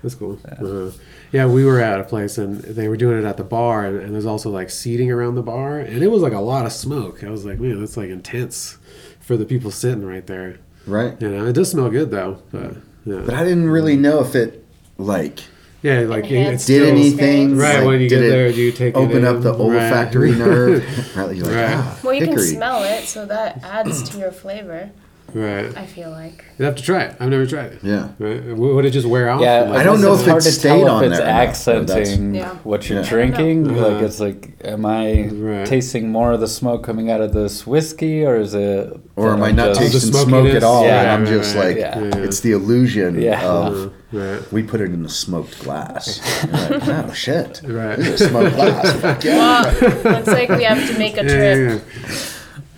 That's 0.01 0.15
cool. 0.15 0.39
Uh, 0.59 0.91
yeah, 1.31 1.45
we 1.45 1.63
were 1.63 1.79
at 1.79 1.99
a 1.99 2.03
place 2.03 2.37
and 2.37 2.59
they 2.61 2.87
were 2.87 2.97
doing 2.97 3.19
it 3.19 3.25
at 3.25 3.37
the 3.37 3.43
bar, 3.43 3.85
and, 3.85 3.99
and 3.99 4.13
there's 4.13 4.25
also 4.25 4.49
like 4.49 4.69
seating 4.69 5.11
around 5.11 5.35
the 5.35 5.43
bar, 5.43 5.79
and 5.79 6.01
it 6.03 6.07
was 6.07 6.21
like 6.21 6.33
a 6.33 6.39
lot 6.39 6.65
of 6.65 6.71
smoke. 6.71 7.23
I 7.23 7.29
was 7.29 7.45
like, 7.45 7.59
man, 7.59 7.79
that's 7.79 7.97
like 7.97 8.09
intense 8.09 8.77
for 9.19 9.37
the 9.37 9.45
people 9.45 9.69
sitting 9.71 10.05
right 10.05 10.25
there. 10.25 10.57
Right. 10.87 11.21
You 11.21 11.29
know, 11.29 11.45
it 11.45 11.53
does 11.53 11.69
smell 11.71 11.89
good 11.89 12.09
though, 12.09 12.41
but 12.51 12.73
yeah, 13.05 13.21
But 13.25 13.35
I 13.35 13.43
didn't 13.43 13.69
really 13.69 13.95
know 13.95 14.21
if 14.21 14.33
it 14.35 14.65
like 14.97 15.39
yeah, 15.83 15.99
like 16.01 16.25
it- 16.25 16.33
Enhanced 16.33 16.67
did 16.67 16.81
still, 16.83 16.87
anything. 16.95 17.57
Right, 17.57 17.77
like, 17.77 17.85
when 17.87 18.01
you 18.01 18.09
get 18.09 18.19
there, 18.21 18.51
do 18.51 18.59
you 18.61 18.71
take 18.71 18.95
it 18.95 18.97
open 18.97 19.23
up 19.25 19.37
in? 19.37 19.41
the 19.43 19.51
Right. 19.53 19.59
olfactory 19.59 20.31
nerve? 20.35 20.83
right. 21.17 21.35
You're 21.35 21.45
like, 21.45 21.55
Right. 21.55 21.75
ah, 21.75 21.99
Well, 22.03 22.13
you 22.13 22.21
hickory. 22.25 22.35
can 22.47 22.55
smell 22.55 22.83
it, 22.83 23.05
so 23.05 23.25
that 23.27 23.63
adds 23.63 24.07
to 24.09 24.17
your 24.19 24.31
flavor. 24.31 24.89
Right, 25.33 25.75
I 25.77 25.85
feel 25.85 26.09
like. 26.11 26.43
you 26.57 26.65
have 26.65 26.75
to 26.75 26.83
try 26.83 27.03
it. 27.03 27.15
I've 27.19 27.29
never 27.29 27.45
tried 27.45 27.73
it. 27.73 27.79
Yeah. 27.83 28.09
Right, 28.19 28.43
would 28.55 28.85
it 28.85 28.91
just 28.91 29.07
wear 29.07 29.29
off? 29.29 29.41
Yeah, 29.41 29.61
Like, 29.61 29.79
I 29.79 29.83
don't 29.83 30.01
know 30.01 30.13
it's 30.13 30.21
if 30.23 30.27
it 30.27 30.31
hard 30.31 30.43
to 30.43 30.51
stayed 30.51 30.69
tell 30.69 30.89
on 30.89 31.03
if 31.05 31.11
it's 31.11 31.19
there 31.19 31.27
or 31.27 31.31
not, 31.31 31.55
but 31.79 31.87
that's- 31.87 32.07
accenting 32.07 32.35
Yeah. 32.35 32.49
what 32.63 32.89
you're 32.89 33.01
Yeah. 33.01 33.09
drinking. 33.09 33.75
Like 33.77 34.01
it's 34.01 34.19
like, 34.19 34.49
am 34.63 34.85
I 34.85 35.29
Right. 35.31 35.65
tasting 35.65 36.09
more 36.09 36.31
of 36.33 36.39
the 36.39 36.47
smoke 36.47 36.83
coming 36.83 37.09
out 37.09 37.21
of 37.21 37.33
this 37.33 37.65
whiskey, 37.65 38.25
or 38.25 38.35
is 38.37 38.53
it? 38.53 38.93
Or 39.15 39.33
am 39.33 39.43
I 39.43 39.51
not 39.51 39.69
just- 39.75 39.79
tasting 39.79 40.11
The 40.11 40.17
smoke 40.19 40.47
at 40.53 40.63
all? 40.63 40.83
Yeah. 40.85 41.01
and 41.01 41.09
I'm 41.11 41.23
Right, 41.23 41.29
just 41.43 41.55
right, 41.55 41.67
like, 41.67 41.77
yeah. 41.77 41.99
Yeah. 41.99 42.17
it's 42.17 42.39
the 42.41 42.51
illusion 42.53 43.21
Yeah. 43.21 43.41
of 43.47 43.91
right, 44.11 44.39
we 44.51 44.63
put 44.63 44.81
it 44.81 44.91
in 44.91 45.05
a 45.05 45.09
smoked 45.09 45.63
glass. 45.63 46.19
You're 46.43 46.79
like, 46.79 46.87
oh 47.09 47.13
shit, 47.13 47.61
right. 47.65 47.99
a 47.99 48.17
smoked 48.17 48.55
glass. 48.55 49.23
Yeah. 49.23 49.37
Well, 49.37 50.13
looks 50.15 50.27
like 50.27 50.49
we 50.49 50.63
have 50.63 50.85
to 50.91 50.97
make 50.97 51.17
a 51.17 51.23
Yeah, 51.23 51.53
trip. 51.55 51.81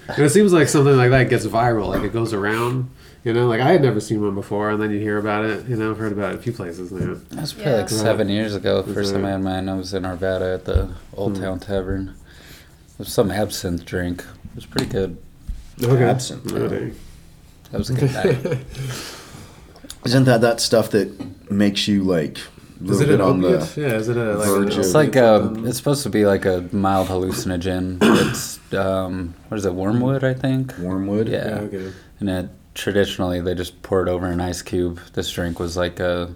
Yeah, 0.08 0.10
yeah. 0.10 0.16
And 0.18 0.26
it 0.26 0.30
seems 0.30 0.54
like 0.54 0.68
something 0.68 0.96
like 0.96 1.12
that 1.12 1.30
gets 1.30 1.46
viral, 1.46 1.88
like 1.90 2.04
it 2.04 2.14
goes 2.14 2.34
around. 2.34 2.90
You 3.24 3.32
know, 3.34 3.48
like 3.48 3.62
I 3.62 3.72
had 3.72 3.82
never 3.82 4.02
seen 4.02 4.22
one 4.22 4.36
before, 4.36 4.72
and 4.72 4.82
then 4.82 4.92
you 4.92 5.00
hear 5.00 5.18
about 5.18 5.46
it. 5.46 5.66
You 5.68 5.78
know, 5.78 5.92
I've 5.92 5.98
heard 5.98 6.12
about 6.12 6.34
it 6.34 6.40
a 6.40 6.42
few 6.44 6.52
places 6.52 6.92
now. 6.92 7.14
That 7.30 7.40
was 7.42 7.54
probably 7.54 7.72
Yeah. 7.72 7.78
like 7.80 7.90
seven 7.90 8.28
years 8.28 8.54
ago. 8.54 8.84
First 8.84 9.14
time 9.14 9.24
it? 9.24 9.30
I 9.30 9.32
had 9.32 9.42
mine, 9.42 9.70
I 9.70 9.76
was 9.76 9.94
in 9.94 10.04
Arvada 10.04 10.54
at 10.54 10.66
the 10.66 10.90
Old 11.14 11.38
Hmm. 11.38 11.44
Town 11.44 11.60
Tavern. 11.60 12.10
It 12.10 13.00
was 13.00 13.08
some 13.14 13.32
absinthe 13.32 13.86
drink. 13.86 14.22
It 14.50 14.56
was 14.56 14.66
pretty 14.66 14.88
good. 14.88 15.18
Okay. 15.82 16.04
Absinthe. 16.04 16.52
Okay. 16.52 16.92
That 17.72 17.78
was 17.78 17.90
a 17.90 17.94
good 17.94 18.14
night. 18.14 18.58
Isn't 20.06 20.26
that 20.26 20.42
that 20.42 20.60
stuff 20.60 20.90
that 20.92 21.50
makes 21.50 21.88
you 21.88 22.04
like 22.04 22.38
a 22.38 22.53
Is 22.86 23.02
it 23.02 23.10
an 23.10 23.22
on 23.22 23.44
opiate? 23.44 23.62
the? 23.62 23.82
yeah, 23.82 23.88
is 23.94 24.10
it 24.10 24.18
a 24.18 24.36
like? 24.38 24.48
verge 24.48 24.58
an 24.58 24.64
of- 24.74 24.78
It's 24.80 24.88
It's 24.88 24.94
like 24.96 25.16
a, 25.16 25.54
it's 25.66 25.78
supposed 25.78 26.04
to 26.04 26.10
be 26.10 26.26
like 26.26 26.46
a 26.46 26.68
mild 26.72 27.08
hallucinogen. 27.08 28.00
It's 28.30 28.60
um, 28.74 29.34
what 29.50 29.58
is 29.58 29.66
it, 29.66 29.74
wormwood? 29.74 30.24
I 30.24 30.34
think. 30.34 30.76
Wormwood. 30.80 31.28
Yeah. 31.30 31.48
Yeah, 31.48 31.62
okay. 31.62 31.92
And 32.20 32.30
it 32.30 32.50
traditionally 32.74 33.40
they 33.42 33.54
just 33.54 33.82
pour 33.84 34.02
it 34.02 34.10
over 34.10 34.26
an 34.26 34.42
ice 34.42 34.62
cube. 34.62 35.00
This 35.14 35.32
drink 35.32 35.60
was 35.60 35.78
like 35.78 36.00
a 36.00 36.34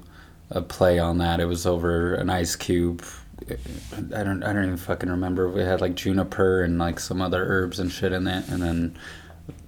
a 0.51 0.61
play 0.61 0.99
on 0.99 1.17
that. 1.17 1.39
It 1.39 1.45
was 1.45 1.65
over 1.65 2.13
an 2.15 2.29
ice 2.29 2.55
cube. 2.55 3.03
I 3.49 4.23
don't 4.23 4.43
I 4.43 4.53
don't 4.53 4.65
even 4.65 4.77
fucking 4.77 5.09
remember. 5.09 5.49
We 5.49 5.61
had 5.61 5.81
like 5.81 5.95
juniper 5.95 6.63
and 6.63 6.77
like 6.77 6.99
some 6.99 7.21
other 7.21 7.43
herbs 7.45 7.79
and 7.79 7.91
shit 7.91 8.11
in 8.11 8.27
it, 8.27 8.47
and 8.49 8.61
then 8.61 8.97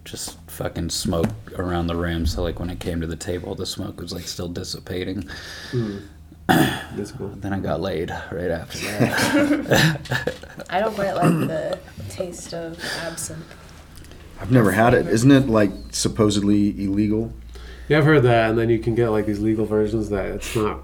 just 0.05 0.37
fucking 0.47 0.89
smoke 0.89 1.29
around 1.57 1.87
the 1.87 1.95
rim. 1.95 2.25
So 2.25 2.43
like 2.43 2.59
when 2.59 2.69
it 2.69 2.79
came 2.79 2.99
to 3.01 3.07
the 3.07 3.15
table, 3.15 3.55
the 3.55 3.65
smoke 3.65 3.99
was 3.99 4.11
like 4.13 4.23
still 4.27 4.47
dissipating. 4.47 5.27
That's 6.95 7.11
cool. 7.11 7.29
Then 7.29 7.53
I 7.53 7.59
got 7.59 7.79
laid 7.81 8.09
right 8.31 8.51
after 8.51 8.77
that. 9.67 10.33
I 10.69 10.79
don't 10.79 10.93
quite 10.95 11.13
like 11.13 11.47
the 11.47 11.79
taste 12.09 12.53
of 12.53 12.79
absinthe. 13.03 13.43
I've 14.41 14.51
never 14.51 14.71
had 14.71 14.93
it. 14.93 15.07
Isn't 15.07 15.31
it 15.31 15.47
like 15.47 15.71
supposedly 15.91 16.83
illegal? 16.83 17.33
Yeah, 17.87 17.97
I've 17.99 18.05
heard 18.05 18.23
that, 18.23 18.49
and 18.51 18.57
then 18.59 18.69
you 18.69 18.79
can 18.79 18.95
get 18.95 19.09
like 19.09 19.25
these 19.25 19.39
legal 19.39 19.65
versions 19.65 20.09
that 20.09 20.25
it's 20.25 20.55
not 20.55 20.81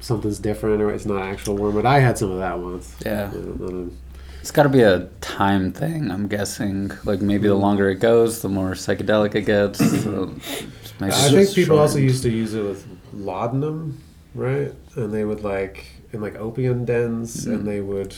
something's 0.00 0.38
different 0.38 0.82
or 0.82 0.90
it's 0.92 1.06
not 1.06 1.22
actual 1.22 1.56
worm. 1.56 1.74
But 1.74 1.86
I 1.86 2.00
had 2.00 2.18
some 2.18 2.30
of 2.30 2.38
that 2.38 2.58
once. 2.58 2.94
Yeah. 3.04 3.28
I 3.30 3.34
don't- 3.34 3.54
I 3.54 3.66
don't- 3.70 3.96
It's 4.40 4.50
got 4.50 4.64
to 4.64 4.68
be 4.68 4.82
a 4.82 5.08
time 5.20 5.72
thing, 5.72 6.10
I'm 6.10 6.26
guessing. 6.28 6.90
Like 7.04 7.20
maybe 7.20 7.46
the 7.48 7.54
longer 7.54 7.88
it 7.90 7.96
goes, 8.00 8.42
the 8.42 8.48
more 8.48 8.72
psychedelic 8.72 9.34
it 9.36 9.42
gets. 9.42 9.78
So 10.02 10.34
maybe 11.00 11.12
I 11.12 11.28
think 11.30 11.54
people 11.54 11.76
short. 11.76 11.80
also 11.80 11.98
used 11.98 12.22
to 12.24 12.30
use 12.30 12.52
it 12.54 12.62
with 12.64 12.84
laudanum, 13.14 13.98
right? 14.34 14.72
And 14.96 15.12
they 15.12 15.24
would 15.24 15.42
like 15.44 15.84
in 16.12 16.20
like 16.20 16.36
opium 16.36 16.84
dens, 16.84 17.46
Mm. 17.46 17.52
and 17.54 17.66
they 17.66 17.80
would. 17.80 18.14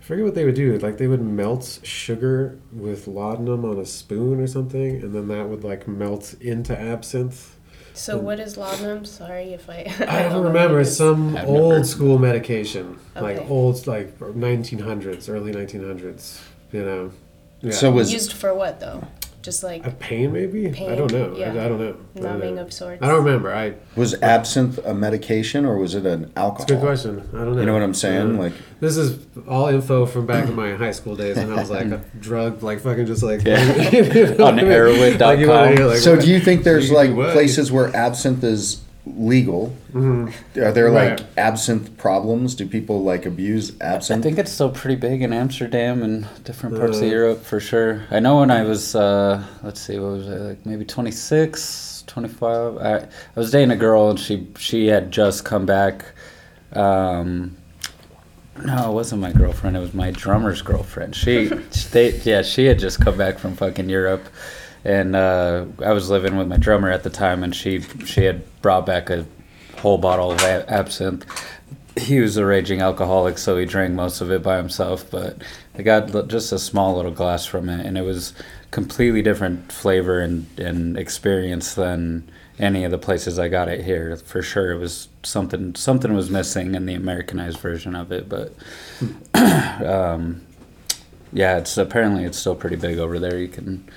I 0.00 0.02
forget 0.02 0.24
what 0.24 0.34
they 0.34 0.44
would 0.44 0.54
do. 0.56 0.76
Like 0.78 0.98
they 0.98 1.06
would 1.06 1.22
melt 1.22 1.78
sugar 1.84 2.58
with 2.72 3.06
laudanum 3.06 3.64
on 3.64 3.78
a 3.78 3.86
spoon 3.86 4.40
or 4.40 4.46
something, 4.46 5.02
and 5.02 5.14
then 5.14 5.28
that 5.28 5.48
would 5.48 5.62
like 5.64 5.86
melt 5.86 6.34
into 6.40 6.78
absinthe. 6.78 7.56
So 7.94 8.16
what 8.18 8.40
is 8.40 8.56
laudanum? 8.56 9.04
Sorry 9.04 9.52
if 9.52 9.68
I. 9.68 9.92
I 10.08 10.22
don't 10.22 10.32
know 10.32 10.42
remember. 10.44 10.80
It's 10.80 10.96
some 10.96 11.28
I've 11.36 11.46
never- 11.46 11.48
old 11.48 11.86
school 11.86 12.18
medication, 12.18 12.98
like 13.14 13.48
old, 13.50 13.86
like 13.86 14.18
1900s, 14.18 15.28
early 15.28 15.52
1900s. 15.52 16.40
You 16.72 16.84
know. 16.84 17.12
Yeah. 17.60 17.72
So 17.72 17.90
was 17.92 18.12
used 18.12 18.32
for 18.32 18.54
what 18.54 18.80
though? 18.80 19.06
Just 19.42 19.62
like 19.62 19.86
a 19.86 19.90
pain 19.90 20.32
maybe? 20.32 20.66
I 20.68 20.94
don't 20.94 21.10
know. 21.12 21.34
I, 21.34 21.38
yeah. 21.38 21.64
I 21.64 21.68
don't 21.68 21.78
know. 21.80 21.96
I 22.16 22.20
don't 22.20 22.22
numbing 22.22 22.58
of 22.58 22.72
sorts. 22.72 23.02
I 23.02 23.06
don't 23.06 23.24
remember. 23.24 23.54
I. 23.54 23.74
was 23.96 24.14
absinthe 24.22 24.78
a 24.84 24.92
medication 24.92 25.64
or 25.64 25.78
was 25.78 25.94
it 25.94 26.04
an 26.04 26.30
alcohol? 26.36 26.62
It's 26.62 26.70
a 26.70 26.74
good 26.74 26.82
question. 26.82 27.28
I 27.32 27.38
don't 27.38 27.54
know. 27.54 27.60
You 27.60 27.66
know 27.66 27.72
what 27.72 27.82
I'm 27.82 27.94
saying? 27.94 28.36
Uh, 28.36 28.42
Like 28.42 28.52
this 28.80 28.96
is 28.98 29.26
all 29.48 29.68
info 29.68 30.04
from 30.04 30.26
back 30.26 30.46
in 30.46 30.54
my 30.54 30.74
high 30.74 30.90
school 30.90 31.16
days 31.16 31.38
and 31.38 31.52
I 31.52 31.56
was 31.56 31.70
like 31.70 31.86
a 31.86 31.98
drug, 32.20 32.62
like 32.62 32.80
fucking 32.80 33.06
just 33.06 33.22
like 33.22 33.42
Yeah. 33.44 33.90
you 33.90 34.02
know 34.36 34.46
On 34.46 34.56
what 34.56 34.64
I 34.64 34.92
mean? 34.92 35.18
Like, 35.18 35.38
you 35.38 35.48
wanna 35.48 35.74
hear, 35.74 35.86
like, 35.86 35.98
So 35.98 36.20
do 36.20 36.28
you 36.30 36.40
think 36.40 36.64
there's 36.64 36.90
like 36.90 37.10
places 37.32 37.72
where 37.72 37.94
absinthe 37.96 38.44
is 38.44 38.82
legal? 39.16 39.72
Mhm. 39.92 40.32
Are 40.56 40.72
there 40.72 40.90
like 40.90 41.10
Right. 41.10 41.22
absinthe 41.36 41.96
problems? 41.96 42.54
Do 42.54 42.66
people 42.66 43.02
like 43.02 43.26
abuse 43.26 43.72
absinthe? 43.80 44.20
I 44.20 44.22
think 44.28 44.38
it's 44.38 44.52
still 44.52 44.70
pretty 44.70 44.96
big 44.96 45.22
in 45.22 45.32
Amsterdam 45.32 46.02
and 46.02 46.26
different 46.44 46.76
parts 46.78 46.98
Uh. 47.00 47.04
of 47.04 47.10
Europe 47.10 47.44
for 47.44 47.60
sure. 47.60 48.02
I 48.10 48.20
know 48.20 48.38
when 48.40 48.50
I 48.50 48.62
was, 48.62 48.94
uh, 48.94 49.42
let's 49.62 49.80
see, 49.80 49.98
what 49.98 50.12
was 50.12 50.28
I, 50.28 50.34
like 50.36 50.66
maybe 50.66 50.84
26, 50.84 52.04
25. 52.06 52.76
I, 52.78 52.96
I 52.96 53.06
was 53.36 53.50
dating 53.50 53.70
a 53.70 53.76
girl 53.76 54.10
and 54.10 54.18
she, 54.18 54.46
she 54.58 54.86
had 54.88 55.10
just 55.10 55.44
come 55.44 55.66
back. 55.66 56.04
Um, 56.72 57.56
no, 58.64 58.90
it 58.90 58.94
wasn't 58.94 59.20
my 59.22 59.32
girlfriend. 59.32 59.76
It 59.76 59.80
was 59.80 59.94
my 59.94 60.10
drummer's 60.10 60.62
girlfriend. 60.62 61.14
She, 61.16 61.46
they, 61.92 62.12
yeah, 62.24 62.42
she 62.42 62.66
had 62.66 62.78
just 62.78 63.00
come 63.00 63.16
back 63.16 63.38
from 63.38 63.54
fucking 63.56 63.88
Europe, 63.88 64.24
and 64.84 65.14
uh, 65.14 65.66
I 65.84 65.92
was 65.92 66.10
living 66.10 66.36
with 66.36 66.48
my 66.48 66.56
drummer 66.56 66.90
at 66.90 67.02
the 67.02 67.10
time, 67.10 67.42
and 67.42 67.54
she, 67.54 67.80
she 68.04 68.24
had 68.24 68.42
brought 68.62 68.86
back 68.86 69.10
a 69.10 69.26
whole 69.78 69.98
bottle 69.98 70.32
of 70.32 70.40
absinthe. 70.40 71.26
He 71.98 72.20
was 72.20 72.36
a 72.36 72.46
raging 72.46 72.80
alcoholic, 72.80 73.36
so 73.36 73.58
he 73.58 73.66
drank 73.66 73.94
most 73.94 74.20
of 74.20 74.30
it 74.30 74.42
by 74.42 74.56
himself. 74.56 75.10
But 75.10 75.42
I 75.76 75.82
got 75.82 76.28
just 76.28 76.52
a 76.52 76.58
small 76.58 76.96
little 76.96 77.10
glass 77.10 77.44
from 77.44 77.68
it, 77.68 77.84
and 77.84 77.98
it 77.98 78.02
was 78.02 78.32
completely 78.70 79.22
different 79.22 79.72
flavor 79.72 80.20
and, 80.20 80.46
and 80.58 80.96
experience 80.96 81.74
than 81.74 82.30
any 82.58 82.84
of 82.84 82.90
the 82.90 82.98
places 82.98 83.38
I 83.38 83.48
got 83.48 83.68
it 83.68 83.84
here. 83.84 84.16
For 84.16 84.42
sure, 84.42 84.72
it 84.72 84.78
was 84.78 85.08
something 85.22 85.74
something 85.74 86.14
was 86.14 86.30
missing 86.30 86.74
in 86.74 86.86
the 86.86 86.94
Americanized 86.94 87.58
version 87.58 87.96
of 87.96 88.12
it. 88.12 88.28
But 88.28 88.54
um, 89.34 90.42
yeah, 91.32 91.58
it's 91.58 91.76
apparently 91.76 92.24
it's 92.24 92.38
still 92.38 92.54
pretty 92.54 92.76
big 92.76 92.98
over 92.98 93.18
there. 93.18 93.38
You 93.38 93.48
can 93.48 93.88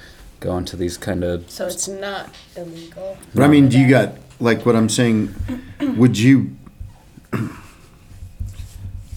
go 0.44 0.58
into 0.58 0.76
these 0.76 0.98
kind 0.98 1.24
of 1.24 1.50
So 1.50 1.66
it's 1.68 1.88
not 1.88 2.30
illegal. 2.56 3.18
But 3.34 3.44
I 3.44 3.48
mean, 3.48 3.70
do 3.70 3.80
you 3.80 3.90
got 3.90 4.16
like 4.40 4.66
what 4.66 4.76
I'm 4.76 4.90
saying? 4.90 5.34
Would 5.80 6.20
you 6.20 6.56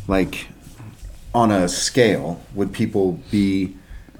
like 0.08 0.48
on 1.34 1.50
a 1.50 1.68
scale? 1.68 2.40
Would 2.54 2.72
people 2.72 3.20
be 3.30 3.76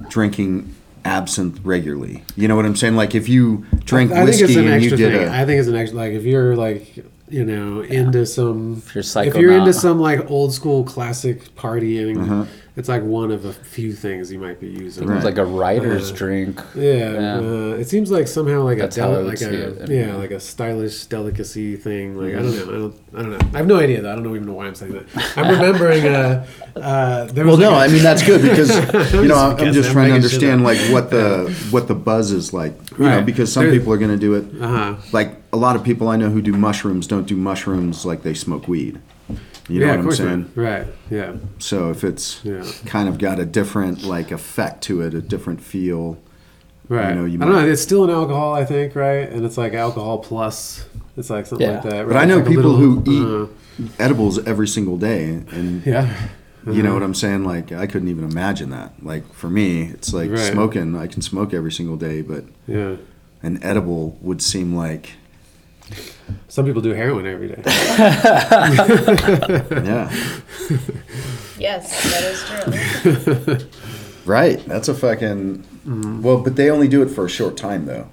drinking 0.09 0.75
absinthe 1.05 1.61
regularly? 1.65 2.25
You 2.37 2.49
know 2.49 2.57
what 2.57 2.67
I'm 2.67 2.77
saying? 2.77 2.97
Like 2.97 3.15
if 3.15 3.29
you 3.29 3.65
drink 3.85 4.11
I 4.11 4.27
think 4.27 4.29
it's 4.31 4.41
whiskey 4.43 4.59
an 4.59 4.73
and 4.73 4.83
you 4.83 4.91
extra 4.91 4.97
did 4.99 5.19
thing. 5.21 5.29
a 5.29 5.33
I 5.33 5.45
think 5.47 5.61
it's 5.61 5.69
an 5.69 5.77
extra. 5.77 5.99
Like 5.99 6.13
if 6.13 6.25
you're 6.25 6.57
like 6.57 6.97
you 7.29 7.45
know 7.45 7.81
into 7.81 8.25
some, 8.27 8.83
If 8.87 8.95
you're 8.95 9.25
if 9.25 9.37
you're 9.37 9.53
into 9.57 9.73
some 9.73 10.01
like 10.01 10.31
old 10.31 10.53
school 10.53 10.85
classic 10.85 11.55
partying, 11.57 12.19
Uh-huh. 12.23 12.45
It's 12.77 12.89
like 12.91 13.03
one 13.03 13.31
of 13.33 13.45
a 13.47 13.53
few 13.53 13.93
things 13.95 14.31
you 14.31 14.39
might 14.39 14.61
be 14.61 14.69
using. 14.69 15.07
Right. 15.07 15.17
It's 15.17 15.25
like 15.25 15.39
a 15.39 15.45
writer's 15.45 16.11
Uh, 16.11 16.15
drink. 16.15 16.61
Yeah, 16.75 17.13
Yeah. 17.13 17.37
Uh, 17.39 17.81
it 17.81 17.89
seems 17.89 18.11
like 18.11 18.29
somehow 18.29 18.63
like 18.63 18.79
That's 18.79 18.97
a 18.99 19.01
deli- 19.01 19.25
like 19.25 19.41
a 19.41 19.83
it, 19.83 19.89
yeah, 19.91 20.15
like 20.17 20.31
a 20.31 20.39
stylish 20.41 21.07
delicacy 21.07 21.77
thing. 21.77 22.17
Like 22.19 22.35
I 22.35 22.43
don't 22.43 22.55
know, 22.57 22.63
I 22.63 22.79
don't, 22.79 22.95
I 23.15 23.23
don't 23.23 23.31
know. 23.33 23.39
I 23.55 23.57
have 23.59 23.67
no 23.67 23.79
idea 23.79 24.03
though. 24.03 24.13
I 24.13 24.15
don't 24.15 24.25
know 24.25 24.35
even 24.35 24.47
know 24.47 24.53
why 24.53 24.67
I'm 24.67 24.75
saying 24.75 24.93
that. 24.93 25.07
I'm 25.39 25.49
remembering. 25.49 26.07
Uh, 26.07 26.47
uh, 26.77 27.25
there 27.33 27.45
Well, 27.47 27.57
was 27.57 27.61
no, 27.65 27.71
like 27.73 27.81
I 27.81 27.87
a- 27.87 27.95
mean 27.95 28.03
that's 28.03 28.23
good 28.23 28.43
because 28.49 28.71
you 29.15 29.27
know 29.29 29.37
I'm, 29.37 29.57
I'm 29.59 29.73
just 29.73 29.91
trying 29.93 30.09
to 30.11 30.15
understand 30.15 30.63
like 30.63 30.79
what 30.93 31.11
the 31.11 31.51
what 31.71 31.89
the 31.89 31.95
buzz 31.95 32.31
is 32.31 32.53
like. 32.53 32.75
You 32.99 33.07
know, 33.07 33.23
because 33.23 33.53
some 33.53 33.65
There- 33.65 33.73
people 33.79 33.93
are 33.93 33.99
going 33.99 34.11
to 34.11 34.19
do 34.19 34.35
it. 34.35 34.45
Uh-huh. 34.61 34.97
Like 35.13 35.37
a 35.53 35.57
lot 35.57 35.77
of 35.77 35.83
people 35.85 36.09
I 36.09 36.17
know 36.17 36.29
who 36.31 36.43
do 36.43 36.53
mushrooms 36.53 37.07
don't 37.07 37.27
do 37.27 37.37
mushrooms 37.37 38.05
like 38.05 38.23
they 38.23 38.35
smoke 38.35 38.69
weed. 38.69 39.01
You 39.69 39.81
know 39.81 39.87
yeah, 39.87 39.97
what 39.97 40.05
I'm 40.07 40.13
saying? 40.13 40.41
not. 40.55 40.57
right? 40.57 40.87
Yeah, 41.11 41.37
So 41.59 41.91
if 41.91 42.05
it's 42.05 42.41
yeah, 42.45 42.65
kind 42.85 43.09
of 43.09 43.19
got 43.19 43.39
a 43.41 43.45
different 43.45 44.05
like 44.05 44.31
effect 44.31 44.83
to 44.85 45.01
it, 45.03 45.13
a 45.15 45.21
different 45.21 45.61
feel. 45.61 46.19
right. 46.89 47.09
You 47.11 47.15
know, 47.17 47.25
you 47.25 47.39
I 47.41 47.45
don't 47.47 47.53
know. 47.53 47.67
It's 47.67 47.83
still 47.83 48.05
an 48.05 48.11
alcohol, 48.11 48.55
I 48.55 48.65
think, 48.65 48.95
right? 48.95 49.29
And 49.29 49.45
it's 49.45 49.59
like 49.59 49.75
alcohol 49.75 50.19
plus 50.19 50.85
It's 51.17 51.31
like 51.31 51.47
something 51.47 51.67
like 51.69 51.83
Yeah. 51.85 51.91
that. 51.91 52.09
But 52.09 52.17
I 52.17 52.27
know 52.27 52.37
Like 52.39 52.47
people 52.47 52.71
little- 52.73 53.01
who 53.03 53.43
uh, 53.45 53.47
eat 53.83 53.91
edibles 53.99 54.39
every 54.47 54.69
single 54.69 54.99
day, 54.99 55.43
and 55.51 55.85
yeah. 55.87 56.15
you 56.71 56.83
know 56.83 56.93
what 56.95 57.03
I'm 57.03 57.15
saying. 57.15 57.43
Like 57.45 57.73
I 57.73 57.87
couldn't 57.87 58.09
even 58.09 58.25
imagine 58.25 58.71
that. 58.71 58.93
Like 59.03 59.25
for 59.35 59.49
me, 59.51 59.83
it's 59.95 60.13
like 60.13 60.31
Right. 60.31 60.53
smoking. 60.53 60.95
I 60.95 61.07
can 61.09 61.23
smoke 61.23 61.53
every 61.55 61.73
single 61.73 61.97
day, 61.97 62.21
but 62.23 62.45
Yeah. 62.69 62.97
an 63.43 63.59
edible 63.63 64.17
would 64.21 64.43
seem 64.43 64.77
like 64.77 65.15
Some 66.49 66.65
people 66.67 66.81
do 66.83 66.91
heroin 66.95 67.27
every 67.27 67.49
day. 67.49 67.63
yeah, 69.85 70.11
Yes, 71.59 72.03
that 72.13 72.25
is 73.45 73.57
true. 73.59 73.69
right. 74.27 74.65
That's 74.67 74.89
a 74.89 74.95
fucking 74.95 75.65
Mm-hmm. 75.87 76.21
well, 76.23 76.39
but 76.41 76.57
they 76.57 76.69
only 76.69 76.89
do 76.89 77.01
it 77.03 77.11
for 77.11 77.25
a 77.27 77.29
short 77.29 77.57
time 77.57 77.87
though, 77.87 78.09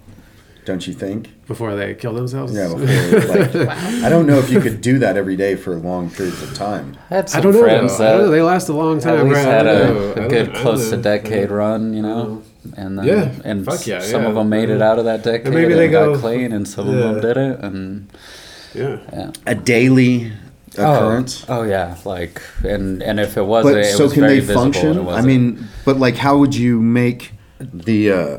don't 0.63 0.86
you 0.86 0.94
think? 0.94 1.32
Before 1.48 1.75
they 1.75 1.96
kill 1.96 2.13
themselves. 2.13 2.53
Yeah, 2.56 2.68
before, 2.72 3.36
like, 3.36 3.56
I 4.03 4.10
don't 4.10 4.27
know 4.27 4.38
if 4.38 4.51
you 4.51 4.60
could 4.62 4.80
do 4.80 5.00
that 5.00 5.18
every 5.18 5.36
day 5.36 5.56
for 5.56 5.75
long 5.77 6.12
periods 6.12 6.44
of 6.44 6.53
time. 6.53 6.96
I 7.10 7.15
had 7.15 7.30
some 7.32 7.39
I 7.39 7.44
don't 7.44 7.53
know. 7.53 7.62
friends 7.63 7.98
though. 7.98 8.06
I 8.08 8.12
don't 8.12 8.22
know. 8.25 8.30
They 8.30 8.44
last 8.44 8.70
a 8.70 8.74
long 8.74 9.00
time. 9.00 9.18
at 9.18 9.24
least 9.25 9.38
right? 9.38 9.46
Had 9.48 9.63
don't 9.63 9.96
know. 9.96 10.03
a, 10.03 10.08
I 10.08 10.12
a 10.12 10.15
don't- 10.15 10.27
good 10.30 10.53
close 10.53 10.92
to 10.92 10.98
know. 10.98 11.01
decade 11.01 11.50
run, 11.50 11.94
you 11.96 12.03
know. 12.03 12.44
And 12.77 12.98
then, 12.98 13.05
Yeah, 13.05 13.29
and 13.43 13.65
fuck 13.65 13.86
yeah, 13.86 14.00
some 14.00 14.24
yeah. 14.24 14.29
of 14.29 14.36
them 14.36 14.50
made 14.50 14.70
it 14.70 14.82
out 14.82 14.98
of 15.00 15.05
that 15.05 15.24
decade 15.24 15.48
and, 15.48 15.55
maybe 15.55 15.74
they 15.74 15.89
got 15.89 16.05
go- 16.13 16.20
clean, 16.20 16.51
and 16.53 16.67
some 16.67 16.88
Yeah. 16.88 16.93
of 16.96 17.00
them 17.15 17.22
didn't, 17.22 17.63
and 17.63 18.08
Yeah. 18.74 18.98
yeah. 19.12 19.32
A 19.46 19.55
daily 19.55 20.32
occurrence. 20.77 21.46
Oh, 21.50 21.60
oh 21.60 21.63
yeah, 21.63 21.96
like 22.05 22.41
and 22.63 23.03
and 23.03 23.20
if 23.20 23.38
it 23.38 23.46
wasn't, 23.46 23.75
But 23.75 23.82
it 23.86 23.96
so 23.98 24.03
was 24.05 24.13
can 24.13 24.22
very 24.22 24.36
they 24.36 24.39
visible 24.39 24.62
and 24.63 24.75
it 24.75 24.79
function? 24.79 25.08
I 25.10 25.22
mean, 25.22 25.67
but 25.86 26.00
like, 26.00 26.15
how 26.15 26.38
would 26.38 26.55
you 26.55 26.79
make 26.82 27.34
the 27.60 28.12
uh, 28.12 28.38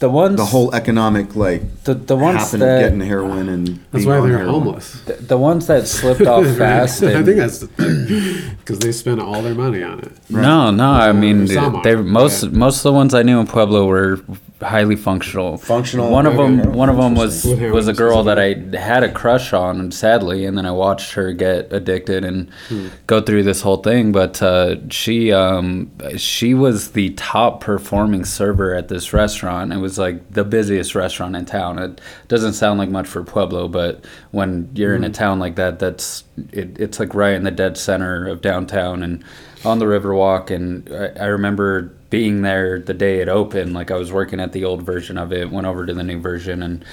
the 0.00 0.08
ones 0.10 0.36
the 0.36 0.44
whole 0.46 0.74
economic 0.74 1.36
like 1.36 1.84
the, 1.84 1.94
the 1.94 2.16
ones 2.16 2.38
happen 2.40 2.60
that 2.60 2.76
of 2.76 2.80
getting 2.82 3.00
heroin 3.00 3.48
and 3.48 3.66
That's 3.92 4.04
being 4.04 4.08
why 4.08 4.20
they're 4.26 4.38
heroin? 4.38 4.54
homeless. 4.54 5.00
the, 5.02 5.12
the 5.14 5.38
ones 5.38 5.66
that 5.68 5.86
slipped 5.86 6.22
off 6.26 6.44
fast. 6.56 7.02
I 7.02 7.22
think 7.22 7.36
that's 7.36 7.62
because 7.64 8.78
they 8.84 8.92
spent 8.92 9.20
all 9.20 9.42
their 9.42 9.54
money 9.54 9.82
on 9.82 10.00
it. 10.00 10.12
No, 10.30 10.70
no. 10.70 10.90
I 10.90 11.12
mean, 11.12 11.46
Some 11.46 11.80
they 11.84 11.94
most 11.96 12.42
yeah. 12.44 12.48
most 12.50 12.78
of 12.78 12.82
the 12.84 12.92
ones 12.92 13.14
I 13.14 13.22
knew 13.22 13.38
in 13.40 13.46
Pueblo 13.46 13.86
were 13.86 14.20
highly 14.62 14.96
functional. 14.96 15.56
Functional, 15.56 16.10
One 16.10 16.26
of 16.26 16.36
them, 16.36 16.72
one 16.74 16.88
of 16.88 16.96
them 16.96 17.14
was 17.14 17.44
was 17.46 17.88
a 17.88 17.92
girl 17.92 18.22
that 18.24 18.38
I 18.38 18.54
had 18.76 19.02
a 19.02 19.10
crush 19.10 19.52
on, 19.52 19.90
sadly, 19.90 20.44
and 20.44 20.56
then 20.58 20.66
I 20.66 20.70
watched 20.70 21.12
her 21.14 21.32
get 21.32 21.72
addicted 21.72 22.24
and 22.24 22.48
Hmm. 22.68 22.88
go 23.06 23.20
through 23.20 23.44
this 23.44 23.62
whole 23.62 23.78
thing. 23.78 24.12
But 24.12 24.42
uh, 24.42 24.76
she 24.90 25.32
um, 25.32 25.90
she 26.16 26.54
was 26.54 26.90
the 26.92 27.10
top 27.10 27.60
performing 27.60 28.24
server 28.24 28.74
at 28.74 28.88
this 28.88 29.12
restaurant. 29.12 29.72
It 29.72 29.78
was 29.78 29.98
like 29.98 30.30
the 30.32 30.44
busiest 30.44 30.94
restaurant 30.94 31.36
in 31.36 31.44
town. 31.46 31.78
It 31.78 32.00
doesn't 32.28 32.52
sound 32.54 32.78
like 32.78 32.90
much 32.90 33.06
for 33.06 33.22
Pueblo, 33.24 33.68
but 33.68 34.04
when 34.30 34.68
you're 34.74 34.96
Hmm. 34.96 35.04
in 35.04 35.10
a 35.10 35.14
town 35.14 35.38
like 35.38 35.56
that, 35.56 35.78
that's 35.78 36.24
it, 36.52 36.78
it's 36.78 36.98
like 37.00 37.14
right 37.14 37.34
in 37.34 37.44
the 37.44 37.50
dead 37.50 37.76
center 37.76 38.26
of 38.28 38.40
downtown 38.40 39.02
and 39.02 39.22
on 39.64 39.78
the 39.78 39.84
Riverwalk. 39.86 40.50
And 40.50 40.88
I, 40.92 41.24
I 41.24 41.26
remember 41.26 41.92
being 42.10 42.42
there 42.42 42.78
the 42.80 42.94
day 42.94 43.20
it 43.20 43.28
opened. 43.28 43.72
Like 43.72 43.90
I 43.90 43.96
was 43.96 44.12
working 44.12 44.40
at 44.40 44.52
the 44.52 44.64
old 44.64 44.82
version 44.82 45.16
of 45.18 45.32
it, 45.32 45.50
went 45.50 45.66
over 45.66 45.86
to 45.86 45.94
the 45.94 46.02
new 46.02 46.18
version, 46.20 46.62
and 46.62 46.84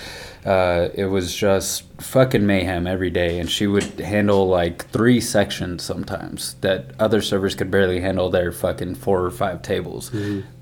uh, 0.45 0.89
it 0.93 1.05
was 1.05 1.35
just 1.35 1.83
fucking 1.99 2.45
mayhem 2.45 2.85
every 2.85 3.09
day. 3.09 3.39
And 3.39 3.49
she 3.49 3.65
would 3.67 3.99
handle 3.99 4.47
like 4.47 4.85
three 4.89 5.19
sections 5.19 5.83
sometimes 5.83 6.53
that 6.61 6.91
other 6.99 7.21
servers 7.21 7.55
could 7.55 7.71
barely 7.71 7.99
handle 7.99 8.29
their 8.29 8.51
fucking 8.51 8.95
four 8.95 9.23
or 9.25 9.31
five 9.31 9.61
tables. 9.63 10.11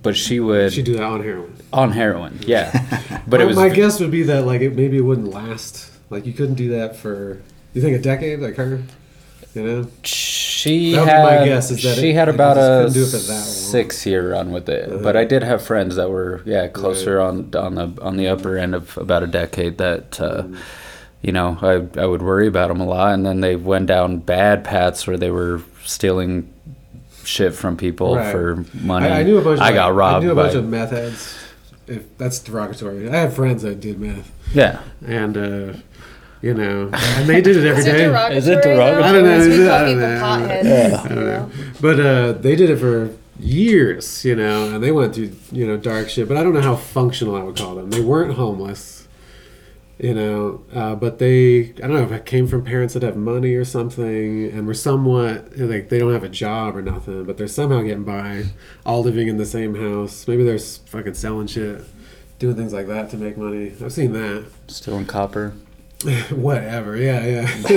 But 0.01 0.15
she 0.15 0.39
would 0.39 0.71
She 0.73 0.83
do 0.83 0.93
that 0.93 1.03
on 1.03 1.21
heroin. 1.21 1.55
on 1.73 1.91
heroin, 1.91 2.39
yeah. 2.45 3.21
But 3.27 3.41
it 3.41 3.45
was 3.45 3.57
my 3.57 3.69
guess 3.69 3.99
would 3.99 4.11
be 4.11 4.23
that 4.23 4.45
like 4.45 4.61
it 4.61 4.75
maybe 4.75 4.97
it 4.97 5.01
wouldn't 5.01 5.29
last. 5.31 5.91
Like 6.09 6.25
you 6.27 6.33
couldn't 6.33 6.55
do 6.55 6.69
that 6.69 6.95
for 6.95 7.41
you 7.73 7.81
think 7.81 7.97
a 7.97 8.01
decade 8.01 8.39
like 8.39 8.55
her. 8.55 8.81
You 9.55 9.63
know, 9.63 9.87
She 10.03 10.93
That 10.93 11.07
had 11.07 11.23
my 11.39 11.45
guess, 11.45 11.71
is 11.71 11.81
that 11.83 11.95
she 11.97 12.09
it- 12.09 12.15
had 12.15 12.27
about 12.29 12.57
a 12.57 12.85
couldn't 12.87 12.93
do 12.93 13.03
it 13.03 13.09
for 13.11 13.17
that 13.17 13.31
long. 13.33 13.43
six 13.45 14.05
year 14.05 14.31
run 14.33 14.51
with 14.51 14.67
it, 14.67 14.89
Uh-huh. 14.89 14.99
but 15.01 15.15
I 15.15 15.23
did 15.23 15.43
have 15.43 15.61
friends 15.63 15.95
that 15.95 16.09
were 16.09 16.41
yeah 16.45 16.67
closer 16.67 17.21
on 17.21 17.51
on 17.55 17.75
the 17.75 17.91
on 18.01 18.17
the 18.17 18.27
upper 18.27 18.57
end 18.57 18.75
of 18.75 18.97
about 18.97 19.23
a 19.23 19.27
decade 19.27 19.77
that. 19.79 20.19
Uh, 20.21 20.43
Mm. 20.43 20.57
You 21.21 21.31
know, 21.31 21.57
I, 21.59 21.99
I 21.99 22.05
would 22.05 22.21
worry 22.21 22.45
about 22.45 22.67
them 22.67 22.79
a 22.79 22.85
lot, 22.85 23.15
and 23.15 23.25
then 23.25 23.41
they 23.41 23.55
went 23.55 23.87
down 23.87 24.17
bad 24.19 24.63
paths 24.63 25.07
where 25.07 25.17
they 25.17 25.31
were 25.31 25.59
stealing 25.83 26.53
shit 27.23 27.55
from 27.55 27.77
people 27.77 28.15
Right. 28.17 28.31
for 28.31 28.63
money. 28.75 29.07
I, 29.07 29.21
I 29.21 29.23
knew 29.23 29.39
a 29.39 29.41
bunch. 29.41 29.59
I 29.59 29.69
of, 29.69 29.75
got 29.75 29.95
robbed 29.95 30.23
I 30.23 30.27
knew 30.27 30.33
a 30.33 30.35
bunch 30.35 30.53
of 30.53 30.65
meth 30.67 30.91
heads. 30.91 31.35
If 31.87 32.15
that's 32.19 32.37
derogatory, 32.37 33.09
I 33.09 33.15
had 33.15 33.33
friends 33.33 33.63
that 33.63 33.79
did 33.81 33.99
meth, 33.99 34.31
yeah, 34.53 34.81
and 35.07 35.35
uh, 35.35 35.73
you 36.41 36.53
know, 36.53 36.89
and 36.93 37.27
they 37.29 37.41
did 37.41 37.57
it 37.57 37.65
every 37.65 37.79
Is 37.81 37.87
it 37.87 37.91
day. 37.93 38.05
derogatory? 38.05 38.37
Is 38.37 38.47
it 38.47 38.61
derogatory? 38.63 38.95
though? 38.95 39.03
I 39.03 39.11
don't 39.11 39.23
know, 39.23 39.37
is 39.37 39.59
it- 39.59 39.69
I 39.71 39.79
don't 39.81 39.87
people 39.95 40.07
know. 40.09 40.21
potheads. 40.21 40.63
Yeah. 40.63 41.09
You 41.09 41.15
know? 41.15 41.51
But 41.81 41.99
uh, 41.99 42.31
they 42.33 42.55
did 42.55 42.69
it 42.69 42.77
for 42.77 43.11
years, 43.39 44.23
you 44.25 44.35
know, 44.35 44.73
and 44.75 44.83
they 44.83 44.91
went 44.91 45.15
through 45.15 45.31
you 45.51 45.65
know 45.67 45.77
dark 45.77 46.09
shit. 46.09 46.27
But 46.27 46.37
I 46.37 46.43
don't 46.43 46.53
know 46.53 46.61
how 46.61 46.75
functional 46.75 47.35
I 47.35 47.43
would 47.43 47.57
call 47.57 47.75
them. 47.75 47.89
They 47.89 47.99
weren't 48.01 48.33
homeless, 48.35 49.07
you 49.99 50.13
know, 50.13 50.61
uh, 50.73 50.95
but 50.95 51.19
they 51.19 51.69
I 51.77 51.87
don't 51.87 51.93
know 51.93 52.03
if 52.03 52.11
it 52.11 52.25
came 52.25 52.47
from 52.47 52.63
parents 52.63 52.93
that 52.93 53.03
have 53.03 53.15
money 53.17 53.53
or 53.55 53.65
something, 53.65 54.45
and 54.51 54.65
were 54.67 54.73
somewhat 54.73 55.57
like 55.57 55.89
they 55.89 55.99
don't 55.99 56.13
have 56.13 56.23
a 56.23 56.29
job 56.29 56.75
or 56.77 56.81
nothing, 56.81 57.23
but 57.25 57.37
they're 57.37 57.47
somehow 57.47 57.81
getting 57.81 58.03
by, 58.03 58.45
all 58.85 59.01
living 59.03 59.27
in 59.27 59.37
the 59.37 59.45
same 59.45 59.75
house. 59.75 60.27
Maybe 60.27 60.43
they're 60.43 60.59
fucking 60.59 61.13
selling 61.15 61.47
shit, 61.47 61.83
doing 62.39 62.55
things 62.55 62.71
like 62.73 62.87
that 62.87 63.09
to 63.11 63.17
make 63.17 63.37
money. 63.37 63.73
I've 63.83 63.91
seen 63.93 64.13
that. 64.13 64.45
stealing 64.67 65.05
copper. 65.05 65.53
Whatever. 66.31 66.97
Yeah, 66.97 67.25
yeah, 67.25 67.57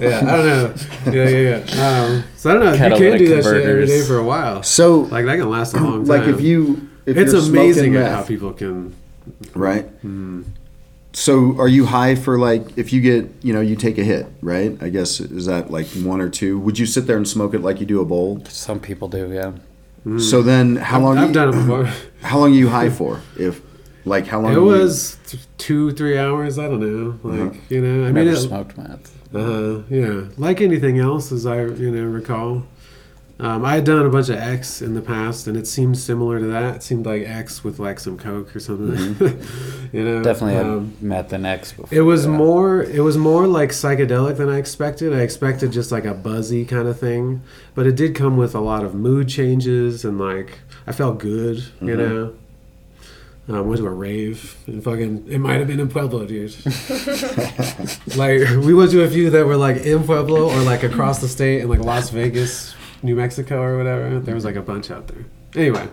yeah. 0.00 0.20
I 0.20 0.36
don't 0.36 0.46
know. 0.46 0.74
Yeah, 1.12 1.28
yeah, 1.28 1.64
yeah. 1.66 2.02
Um, 2.04 2.24
so 2.36 2.50
I 2.50 2.54
don't 2.54 2.64
know. 2.64 2.72
You 2.72 2.78
can 2.78 2.90
Catalytic 2.90 3.18
do 3.18 3.28
that 3.28 3.42
shit 3.42 3.46
every 3.46 3.62
converters. 3.62 3.88
day 3.90 4.02
for 4.02 4.18
a 4.18 4.24
while. 4.24 4.62
So, 4.62 5.00
Like 5.00 5.24
that 5.26 5.36
can 5.38 5.48
last 5.50 5.74
a 5.74 5.78
long 5.78 6.04
time. 6.04 6.18
like 6.18 6.28
if 6.28 6.40
you, 6.40 6.88
if 7.06 7.16
it's 7.16 7.32
you're 7.32 7.42
amazing 7.42 7.92
smoking 7.92 7.96
at 7.96 8.12
how 8.12 8.22
people 8.22 8.52
can. 8.52 8.94
right? 9.54 9.86
Hmm. 10.02 10.42
So, 11.12 11.56
are 11.58 11.68
you 11.68 11.86
high 11.86 12.16
for 12.16 12.38
like 12.38 12.76
if 12.76 12.92
you 12.92 13.00
get, 13.00 13.30
you 13.42 13.52
know, 13.52 13.60
you 13.60 13.76
take 13.76 13.98
a 13.98 14.04
hit, 14.04 14.26
right? 14.42 14.76
I 14.82 14.88
guess 14.88 15.20
is 15.20 15.46
that 15.46 15.70
like 15.70 15.86
one 15.88 16.20
or 16.20 16.28
two? 16.28 16.58
Would 16.58 16.78
you 16.78 16.86
sit 16.86 17.06
there 17.06 17.16
and 17.16 17.26
smoke 17.26 17.54
it 17.54 17.60
like 17.62 17.80
you 17.80 17.86
do 17.86 18.00
a 18.00 18.04
bowl? 18.04 18.42
Some 18.48 18.78
people 18.80 19.08
do, 19.08 19.30
yeah. 19.32 19.52
So 20.18 20.42
then, 20.42 20.76
how 20.76 21.00
long? 21.00 21.16
I've 21.16 21.28
you, 21.28 21.34
done 21.34 21.48
it 21.48 21.52
before. 21.52 21.84
How 22.20 22.38
long 22.38 22.52
are 22.52 22.54
you 22.56 22.68
high 22.68 22.90
for? 22.90 23.22
If, 23.38 23.62
like, 24.04 24.26
how 24.26 24.40
long? 24.40 24.52
It 24.52 24.56
are 24.56 24.60
you- 24.60 24.66
was 24.66 25.18
th- 25.26 25.42
two, 25.58 25.92
three 25.92 26.18
hours. 26.18 26.58
I 26.58 26.68
don't 26.68 26.80
know. 26.80 27.18
Like 27.22 27.40
Uh-huh. 27.40 27.58
you 27.68 27.80
know, 27.80 28.04
I 28.04 28.08
I 28.08 28.12
mean, 28.12 28.24
never 28.26 28.30
it, 28.36 28.40
smoked 28.40 28.76
meth. 28.76 29.12
uh, 29.34 29.82
yeah, 29.90 30.24
like 30.36 30.60
anything 30.60 30.98
else, 30.98 31.32
as 31.32 31.46
I 31.46 31.62
you 31.64 31.90
know 31.90 32.04
recall. 32.04 32.64
Um, 33.40 33.64
I 33.64 33.74
had 33.74 33.84
done 33.84 34.06
a 34.06 34.08
bunch 34.10 34.28
of 34.28 34.36
X 34.36 34.80
in 34.80 34.94
the 34.94 35.02
past, 35.02 35.48
and 35.48 35.56
it 35.56 35.66
seemed 35.66 35.98
similar 35.98 36.38
to 36.38 36.46
that. 36.46 36.76
It 36.76 36.82
seemed 36.84 37.04
like 37.04 37.24
X 37.28 37.64
with 37.64 37.80
like 37.80 37.98
some 37.98 38.16
coke 38.16 38.54
or 38.54 38.60
something. 38.60 39.16
you 39.92 40.04
know, 40.04 40.14
Mm-hmm. 40.14 40.22
Definitely 40.22 40.54
had 40.54 40.66
um, 40.66 40.96
meth 41.00 41.32
and 41.32 41.44
X 41.44 41.72
before. 41.72 41.88
It 41.98 42.02
was 42.02 42.22
that. 42.22 42.28
more 42.30 42.82
it 42.84 43.00
was 43.00 43.18
more 43.18 43.48
like 43.48 43.70
psychedelic 43.70 44.36
than 44.36 44.48
I 44.48 44.58
expected. 44.58 45.12
I 45.12 45.22
expected 45.22 45.72
just 45.72 45.90
like 45.90 46.04
a 46.04 46.14
buzzy 46.14 46.64
kind 46.64 46.86
of 46.86 47.00
thing, 47.00 47.42
but 47.74 47.88
it 47.88 47.96
did 47.96 48.14
come 48.14 48.36
with 48.36 48.54
a 48.54 48.60
lot 48.60 48.84
of 48.84 48.94
mood 48.94 49.28
changes 49.28 50.04
and 50.04 50.16
like 50.16 50.60
I 50.86 50.92
felt 50.92 51.18
good, 51.18 51.64
you 51.80 51.96
know. 51.96 52.34
Um, 53.46 53.68
went 53.68 53.78
to 53.78 53.86
a 53.86 53.90
rave 53.90 54.56
and 54.66 54.82
fucking 54.82 55.26
it 55.28 55.38
might 55.38 55.58
have 55.58 55.66
been 55.66 55.78
in 55.78 55.88
Pueblo, 55.88 56.24
dude. 56.24 56.54
like 58.16 58.40
we 58.64 58.72
went 58.72 58.90
to 58.92 59.02
a 59.02 59.10
few 59.10 59.28
that 59.30 59.44
were 59.44 59.56
like 59.56 59.76
in 59.78 60.02
Pueblo 60.02 60.50
or 60.50 60.62
like 60.62 60.82
across 60.82 61.20
the 61.20 61.28
state 61.28 61.60
in 61.60 61.68
like 61.68 61.80
Las 61.80 62.08
Vegas, 62.08 62.74
New 63.02 63.16
Mexico 63.16 63.60
or 63.60 63.76
whatever. 63.76 64.18
There 64.18 64.34
was 64.34 64.46
like 64.46 64.56
a 64.56 64.62
bunch 64.62 64.90
out 64.90 65.08
there. 65.08 65.26
Anyway, 65.54 65.86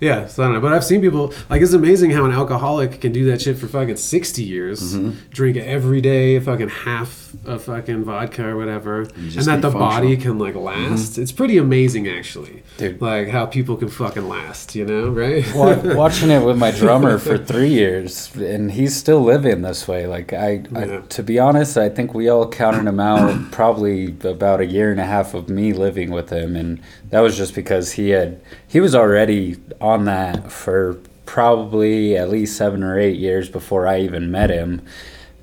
yeah, 0.00 0.26
so 0.26 0.42
I 0.42 0.46
don't 0.46 0.54
know. 0.54 0.60
But 0.60 0.72
I've 0.72 0.84
seen 0.84 1.02
people 1.02 1.34
like 1.50 1.60
it's 1.60 1.74
amazing 1.74 2.10
how 2.10 2.24
an 2.24 2.32
alcoholic 2.32 3.00
can 3.02 3.12
do 3.12 3.26
that 3.26 3.42
shit 3.42 3.58
for 3.58 3.68
fucking 3.68 3.96
sixty 3.96 4.42
years, 4.42 4.94
mm-hmm. 4.94 5.28
drink 5.28 5.58
every 5.58 6.00
day, 6.00 6.40
fucking 6.40 6.70
half 6.70 7.34
a 7.44 7.58
fucking 7.58 8.04
vodka 8.04 8.48
or 8.48 8.56
whatever, 8.56 9.02
and, 9.02 9.30
just 9.30 9.46
that 9.46 9.60
the 9.60 9.70
body 9.70 10.16
can 10.16 10.38
like 10.38 10.54
last. 10.54 11.12
Mm-hmm. 11.12 11.22
It's 11.22 11.32
pretty 11.32 11.58
amazing, 11.58 12.08
actually. 12.08 12.62
Dude. 12.78 13.00
Like 13.00 13.28
how 13.28 13.44
people 13.44 13.76
can 13.76 13.88
fucking 13.88 14.26
last, 14.26 14.74
you 14.74 14.86
know, 14.86 15.10
right? 15.10 15.44
Wa- 15.54 15.80
watching 15.94 16.30
it 16.30 16.44
with 16.44 16.56
my 16.56 16.70
drummer 16.70 17.18
for 17.18 17.36
three 17.36 17.68
years, 17.68 18.34
and 18.36 18.72
he's 18.72 18.96
still 18.96 19.20
living 19.20 19.60
this 19.60 19.86
way. 19.86 20.06
Like 20.06 20.32
I, 20.32 20.62
I 20.74 21.02
to 21.08 21.22
be 21.22 21.38
honest, 21.38 21.76
I 21.76 21.90
think 21.90 22.14
we 22.14 22.28
all 22.30 22.48
counted 22.48 22.86
him 22.86 23.00
out 23.00 23.52
probably 23.52 24.16
about 24.24 24.60
a 24.60 24.66
year 24.66 24.90
and 24.90 25.00
a 25.00 25.06
half 25.06 25.34
of 25.34 25.50
me 25.50 25.74
living 25.74 26.10
with 26.10 26.30
him, 26.30 26.56
and 26.56 26.80
that 27.10 27.20
was 27.20 27.36
just 27.36 27.54
because 27.54 27.92
he 27.92 28.10
had 28.10 28.40
he 28.66 28.80
was 28.80 28.94
already 28.94 29.56
on 29.80 29.89
that 29.98 30.50
for 30.50 30.98
probably 31.26 32.16
at 32.16 32.28
least 32.28 32.56
seven 32.56 32.82
or 32.82 32.98
eight 32.98 33.18
years 33.18 33.48
before 33.48 33.86
I 33.86 34.00
even 34.00 34.30
met 34.30 34.50
him. 34.50 34.82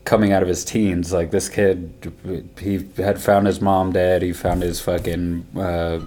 Coming 0.03 0.31
out 0.31 0.41
of 0.41 0.47
his 0.47 0.63
teens, 0.63 1.11
like 1.11 1.31
this 1.31 1.49
kid, 1.49 2.13
he 2.59 2.87
had 2.95 3.21
found 3.21 3.45
his 3.45 3.59
mom 3.59 3.91
dead. 3.91 4.21
He 4.21 4.33
found 4.33 4.63
his 4.63 4.79
fucking. 4.79 5.45
Uh, 5.55 5.99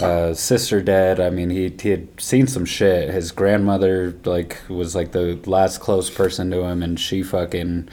uh, 0.00 0.32
sister 0.34 0.80
dead. 0.80 1.18
I 1.18 1.30
mean, 1.30 1.50
he 1.50 1.72
he 1.80 1.90
had 1.90 2.20
seen 2.20 2.46
some 2.46 2.64
shit. 2.64 3.10
His 3.10 3.32
grandmother 3.32 4.14
like 4.24 4.58
was 4.68 4.94
like 4.94 5.12
the 5.12 5.40
last 5.46 5.78
close 5.78 6.10
person 6.10 6.50
to 6.50 6.62
him, 6.62 6.82
and 6.82 6.98
she 7.00 7.22
fucking 7.22 7.88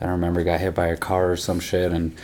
I 0.00 0.04
don't 0.04 0.14
remember 0.14 0.42
got 0.44 0.60
hit 0.60 0.74
by 0.74 0.88
a 0.88 0.96
car 0.96 1.32
or 1.32 1.36
some 1.36 1.60
shit 1.60 1.92
and 1.92 2.16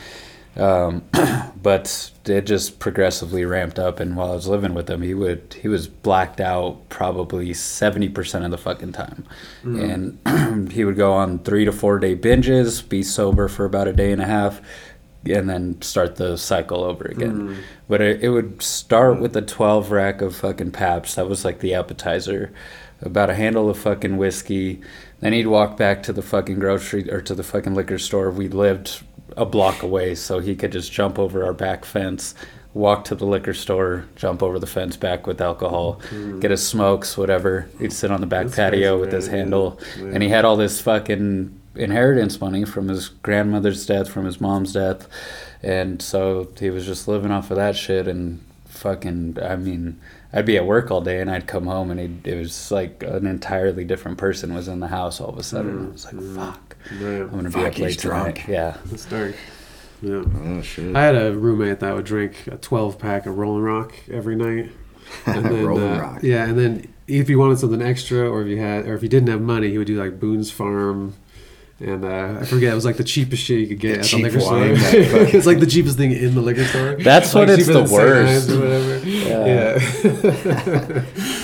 um, 0.56 1.04
but 1.62 2.10
it 2.26 2.42
just 2.42 2.78
progressively 2.78 3.44
ramped 3.44 3.78
up 3.78 4.00
and 4.00 4.16
while 4.16 4.32
I 4.32 4.34
was 4.34 4.48
living 4.48 4.74
with 4.74 4.88
him 4.88 5.02
he 5.02 5.14
would 5.14 5.56
he 5.60 5.68
was 5.68 5.86
blacked 5.88 6.40
out 6.40 6.88
probably 6.88 7.50
70% 7.50 8.44
of 8.44 8.50
the 8.50 8.58
fucking 8.58 8.92
time 8.92 9.24
and 10.26 10.72
he 10.72 10.84
would 10.84 10.96
go 10.96 11.12
on 11.12 11.40
3 11.40 11.64
to 11.64 11.72
4 11.72 11.98
day 11.98 12.16
binges 12.16 12.86
be 12.86 13.02
sober 13.02 13.48
for 13.48 13.64
about 13.64 13.88
a 13.88 13.92
day 13.92 14.12
and 14.12 14.22
a 14.22 14.26
half 14.26 14.60
and 15.26 15.48
then 15.48 15.80
start 15.82 16.16
the 16.16 16.36
cycle 16.36 16.82
over 16.82 17.04
again. 17.04 17.48
But 17.88 18.00
it, 18.00 18.22
it 18.22 18.30
would 18.30 18.62
start 18.62 19.20
with 19.20 19.36
a 19.36 19.42
12 19.42 19.90
rack 19.90 20.22
of 20.22 20.36
fucking 20.36 20.72
Paps. 20.72 21.14
That 21.16 21.28
was 21.28 21.44
like 21.44 21.60
the 21.60 21.74
appetizer. 21.74 22.52
About 23.02 23.30
a 23.30 23.34
handle 23.34 23.68
of 23.70 23.78
fucking 23.78 24.16
whiskey. 24.16 24.80
Then 25.20 25.32
he'd 25.32 25.46
walk 25.46 25.76
back 25.76 26.02
to 26.04 26.12
the 26.12 26.22
fucking 26.22 26.58
grocery 26.58 27.10
or 27.10 27.20
to 27.22 27.34
the 27.34 27.42
fucking 27.42 27.74
liquor 27.74 27.98
store. 27.98 28.30
We 28.30 28.48
lived 28.48 29.02
a 29.36 29.46
block 29.46 29.82
away, 29.82 30.14
so 30.14 30.38
he 30.38 30.54
could 30.54 30.72
just 30.72 30.92
jump 30.92 31.18
over 31.18 31.44
our 31.44 31.52
back 31.52 31.84
fence, 31.84 32.34
walk 32.74 33.04
to 33.04 33.14
the 33.14 33.24
liquor 33.24 33.54
store, 33.54 34.06
jump 34.16 34.42
over 34.42 34.58
the 34.58 34.66
fence 34.66 34.96
back 34.96 35.26
with 35.26 35.40
alcohol, 35.40 35.94
hmm. 36.10 36.40
get 36.40 36.50
his 36.50 36.66
smokes, 36.66 37.16
whatever. 37.16 37.68
He'd 37.78 37.92
sit 37.92 38.10
on 38.10 38.20
the 38.20 38.26
back 38.26 38.52
patio 38.52 38.98
with 38.98 39.12
his 39.12 39.26
handle. 39.26 39.80
Yeah. 39.98 40.10
And 40.14 40.22
he 40.22 40.28
had 40.28 40.44
all 40.44 40.56
this 40.56 40.80
fucking 40.80 41.58
inheritance 41.74 42.40
money 42.40 42.64
from 42.64 42.88
his 42.88 43.08
grandmother's 43.08 43.86
death, 43.86 44.08
from 44.08 44.24
his 44.24 44.40
mom's 44.40 44.72
death. 44.72 45.08
And 45.62 46.00
so 46.00 46.48
he 46.58 46.70
was 46.70 46.86
just 46.86 47.08
living 47.08 47.30
off 47.30 47.50
of 47.50 47.56
that 47.56 47.76
shit 47.76 48.08
and 48.08 48.42
fucking, 48.66 49.38
I 49.42 49.56
mean, 49.56 50.00
I'd 50.32 50.46
be 50.46 50.56
at 50.56 50.64
work 50.66 50.90
all 50.90 51.00
day 51.00 51.20
and 51.20 51.30
I'd 51.30 51.46
come 51.46 51.66
home 51.66 51.90
and 51.90 51.98
he'd, 51.98 52.26
it 52.26 52.36
was 52.38 52.70
like 52.70 53.02
an 53.02 53.26
entirely 53.26 53.84
different 53.84 54.16
person 54.18 54.54
was 54.54 54.68
in 54.68 54.78
the 54.80 54.86
house 54.88 55.20
all 55.20 55.28
of 55.30 55.38
a 55.38 55.42
sudden. 55.42 55.88
I 55.88 55.90
was 55.90 56.04
like, 56.04 56.22
fuck, 56.36 56.76
Right. 56.92 57.20
I'm 57.22 57.30
going 57.30 57.44
to 57.44 57.50
be 57.50 57.54
Fuck, 57.54 57.72
up 57.72 57.78
late 57.78 57.98
drunk. 57.98 58.34
tonight. 58.36 58.48
Yeah. 58.48 58.76
It's 58.92 59.04
dark. 59.06 59.34
Yeah. 60.02 60.22
Oh 60.42 60.62
shit. 60.62 60.94
I 60.96 61.02
had 61.02 61.14
a 61.16 61.32
roommate 61.36 61.80
that 61.80 61.94
would 61.94 62.06
drink 62.06 62.46
a 62.46 62.56
12 62.56 62.98
pack 62.98 63.26
of 63.26 63.36
Rolling 63.38 63.62
Rock 63.62 63.92
every 64.10 64.36
night. 64.36 64.70
And 65.26 65.44
then, 65.44 65.66
Rolling 65.66 65.82
uh, 65.92 66.00
Rock. 66.00 66.22
Yeah, 66.22 66.46
and 66.48 66.56
then 66.56 66.94
if 67.08 67.28
you 67.28 67.36
wanted 67.38 67.58
something 67.58 67.82
extra, 67.82 68.30
or 68.30 68.42
if 68.42 68.48
you 68.48 68.58
had, 68.58 68.86
or 68.86 68.94
if 68.94 69.02
you 69.02 69.08
didn't 69.08 69.28
have 69.28 69.40
money, 69.40 69.68
he 69.68 69.76
would 69.76 69.88
do 69.88 70.00
like 70.00 70.20
Boone's 70.20 70.52
Farm, 70.52 71.16
and 71.80 72.04
uh, 72.04 72.38
I 72.40 72.44
forget 72.44 72.72
it 72.72 72.74
was 72.74 72.84
like 72.84 72.96
the 72.98 73.04
cheapest 73.04 73.42
shit 73.42 73.58
you 73.60 73.66
could 73.66 73.78
get 73.80 73.94
The 73.94 74.00
at 74.00 74.10
the 74.10 74.22
liquor 74.22 74.40
store. 74.40 74.52
wine, 74.58 74.74
it's 74.76 75.46
like 75.46 75.60
the 75.60 75.66
cheapest 75.66 75.96
thing 75.96 76.12
in 76.12 76.34
the 76.34 76.40
liquor 76.42 76.64
store. 76.64 76.96
That's 76.96 77.34
Like 77.34 77.48
when 77.48 77.58
it's 77.58 77.66
the 77.68 77.84
worst. 77.84 78.50
Or 78.50 78.60
whatever. 78.60 78.98
Yeah. 79.08 81.00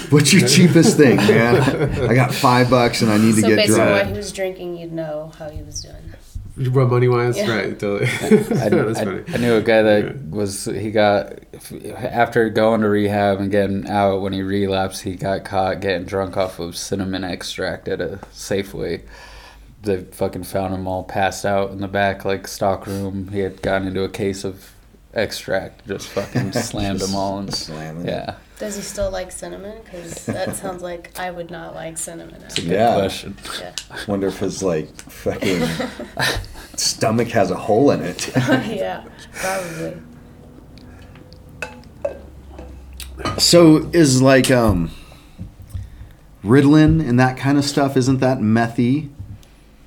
What's 0.11 0.33
your 0.33 0.47
cheapest 0.49 0.97
thing, 0.97 1.17
man? 1.29 2.11
I 2.11 2.15
got 2.15 2.33
five 2.35 2.71
bucks 2.71 3.03
and 3.03 3.11
I 3.11 3.19
need 3.19 3.35
to 3.37 3.41
So 3.41 3.49
get 3.49 3.57
based 3.57 3.71
on 3.73 3.77
drunk. 3.87 3.93
what 3.93 4.07
he 4.09 4.13
was 4.13 4.33
drinking, 4.33 4.77
you'd 4.77 4.93
know 4.93 5.33
how 5.39 5.49
he 5.51 5.63
was 5.63 5.81
doing. 5.83 5.97
What 6.73 6.89
money 6.89 7.07
wise, 7.09 7.37
Yeah. 7.37 7.55
right? 7.55 7.79
Totally. 7.79 8.09
I, 8.09 8.69
That's 8.71 9.01
I. 9.01 9.23
I 9.35 9.37
knew 9.37 9.57
a 9.57 9.63
guy 9.63 9.83
that 9.83 10.05
Yeah. 10.05 10.13
was 10.31 10.65
he 10.65 10.91
got 10.91 11.35
after 11.99 12.49
going 12.49 12.81
to 12.81 12.89
rehab 12.89 13.41
and 13.41 13.51
getting 13.51 13.87
out 13.89 14.21
when 14.23 14.33
he 14.33 14.41
relapsed 14.43 15.03
he 15.03 15.17
got 15.17 15.45
caught 15.45 15.81
getting 15.81 16.07
drunk 16.07 16.37
off 16.39 16.59
of 16.59 16.75
cinnamon 16.77 17.25
extract 17.25 17.89
at 17.89 18.01
a 18.01 18.21
Safeway. 18.35 19.03
They 19.87 20.03
fucking 20.03 20.45
found 20.45 20.75
him 20.75 20.87
all 20.87 21.03
passed 21.05 21.45
out 21.47 21.71
in 21.71 21.79
the 21.81 21.89
back 21.89 22.25
like 22.25 22.47
stock 22.47 22.87
room. 22.87 23.29
He 23.29 23.39
had 23.41 23.63
gotten 23.63 23.89
into 23.89 24.03
a 24.05 24.09
case 24.09 24.45
of 24.45 24.73
extract, 25.15 25.87
just 25.89 26.09
fucking 26.09 26.53
slammed 26.53 27.01
them 27.01 27.15
all 27.15 27.39
and 27.39 27.53
Slamming 27.55 28.07
it. 28.07 28.11
yeah. 28.11 28.35
Does 28.59 28.77
he 28.77 28.83
still 28.83 29.11
like 29.11 29.31
cinnamon? 29.33 29.79
Because 29.85 30.25
that 30.27 30.57
sounds 30.57 30.83
like 30.83 31.19
I 31.19 31.31
would 31.31 31.51
not 31.51 31.75
like 31.75 31.99
cinnamon. 31.99 32.43
It's 32.43 32.59
a 32.59 32.63
good 32.63 32.71
Yeah. 32.71 32.95
question. 32.97 33.37
Yeah. 33.61 33.73
Wonder 34.09 34.29
if 34.29 34.39
his 34.39 34.63
like 34.63 34.89
fucking 35.03 35.63
stomach 36.77 37.29
has 37.29 37.51
a 37.51 37.57
hole 37.57 37.91
in 37.91 38.01
it. 38.03 38.31
yeah, 38.37 39.05
probably. 39.35 39.97
So 43.39 43.91
is 43.93 44.21
like 44.23 44.51
um 44.51 44.91
Ritalin 46.45 47.07
and 47.07 47.19
that 47.19 47.37
kind 47.37 47.59
of 47.59 47.65
stuff, 47.65 47.97
isn't 47.97 48.19
that 48.21 48.39
methy? 48.39 49.11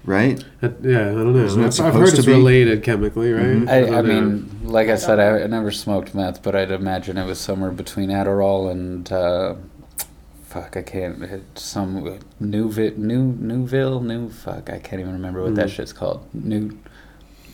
Right? 0.06 0.44
Uh, 0.64 0.70
yeah, 0.82 1.02
I 1.02 1.14
don't 1.14 1.34
know. 1.34 1.44
Isn't 1.46 1.60
I've, 1.62 1.68
I've 1.68 1.74
supposed 1.74 1.96
heard 1.98 2.10
to 2.12 2.18
it's 2.18 2.26
be? 2.26 2.32
related 2.32 2.84
chemically, 2.84 3.32
right? 3.34 3.46
Mhm. 3.46 3.70
I, 3.70 3.78
I 3.78 3.82
don't 3.82 4.08
know. 4.08 4.22
mean, 4.22 4.60
like 4.64 4.88
I 4.88 4.96
said, 4.96 5.20
I, 5.20 5.44
I 5.44 5.48
never 5.48 5.72
smoked 5.72 6.16
meth, 6.16 6.42
but 6.42 6.56
I'd 6.56 6.72
imagine 6.72 7.18
it 7.18 7.26
was 7.26 7.40
somewhere 7.40 7.72
between 7.72 8.10
Adderall 8.10 8.72
and 8.72 9.12
uh, 9.12 9.56
fuck, 10.46 10.78
I 10.78 10.82
can't. 10.82 11.22
It's 11.22 11.62
some 11.64 12.18
new 12.40 12.72
vi- 12.72 12.94
new 12.98 13.24
Newville, 13.24 14.00
new 14.00 14.30
fuck, 14.30 14.70
I 14.70 14.80
can't 14.80 15.00
even 15.02 15.14
remember 15.14 15.44
what 15.44 15.56
that 15.56 15.68
Mhm. 15.68 15.72
shit's 15.72 15.94
called. 15.94 16.26
New 16.34 16.78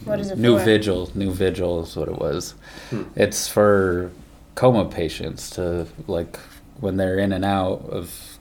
What 0.06 0.20
is 0.20 0.30
it 0.32 0.38
New 0.38 0.58
for? 0.60 0.64
Vigil, 0.66 1.08
Nuvigil 1.08 1.84
is 1.84 1.96
what 1.98 2.08
it 2.08 2.20
was. 2.20 2.54
Hmm. 2.92 3.04
It's 3.16 3.48
for 3.50 4.12
coma 4.54 4.86
patients 4.86 5.50
to 5.52 5.88
like 6.08 6.40
when 6.80 6.96
they're 6.98 7.18
in 7.18 7.34
and 7.34 7.44
out 7.44 7.86
of 7.90 8.35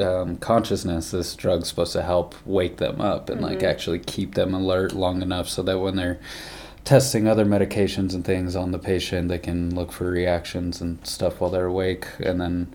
um, 0.00 0.36
consciousness. 0.38 1.10
This 1.10 1.34
drug's 1.34 1.68
supposed 1.68 1.92
to 1.92 2.02
help 2.02 2.34
wake 2.44 2.76
them 2.78 3.00
up 3.00 3.28
and 3.30 3.40
like 3.40 3.60
Mhm. 3.60 3.68
actually 3.68 3.98
keep 4.00 4.34
them 4.34 4.54
alert 4.54 4.92
long 4.92 5.22
enough 5.22 5.48
so 5.48 5.62
that 5.62 5.78
when 5.78 5.96
they're 5.96 6.18
testing 6.84 7.26
other 7.26 7.44
medications 7.44 8.14
and 8.14 8.24
things 8.24 8.54
on 8.54 8.70
the 8.72 8.78
patient, 8.78 9.28
they 9.28 9.38
can 9.38 9.74
look 9.74 9.90
for 9.92 10.08
reactions 10.10 10.80
and 10.80 10.98
stuff 11.04 11.40
while 11.40 11.50
they're 11.50 11.66
awake. 11.66 12.06
And 12.20 12.40
then, 12.40 12.68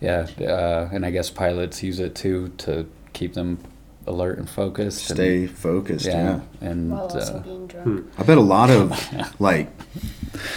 yeah, 0.00 0.26
uh, 0.40 0.88
and 0.92 1.04
I 1.04 1.10
guess 1.10 1.28
pilots 1.30 1.82
use 1.82 2.00
it 2.00 2.14
too 2.14 2.52
to 2.58 2.86
keep 3.12 3.34
them 3.34 3.58
alert 4.06 4.38
and 4.38 4.48
focused. 4.48 5.10
and- 5.10 5.16
Stay 5.18 5.46
focused, 5.46 6.06
yeah. 6.06 6.40
and 6.62 6.90
While 6.90 7.00
also 7.02 7.34
uh, 7.34 7.38
being 7.40 7.66
drunk. 7.66 7.84
Hmm. 7.86 7.98
I 8.20 8.22
bet 8.24 8.38
a 8.38 8.40
lot 8.40 8.70
of 8.70 8.98
like 9.40 9.68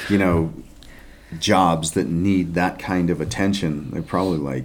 you 0.10 0.18
know 0.18 0.54
jobs 1.40 1.92
that 1.92 2.08
need 2.08 2.54
that 2.54 2.80
kind 2.80 3.10
of 3.10 3.20
attention, 3.20 3.92
they 3.92 4.02
probably 4.02 4.38
like 4.38 4.64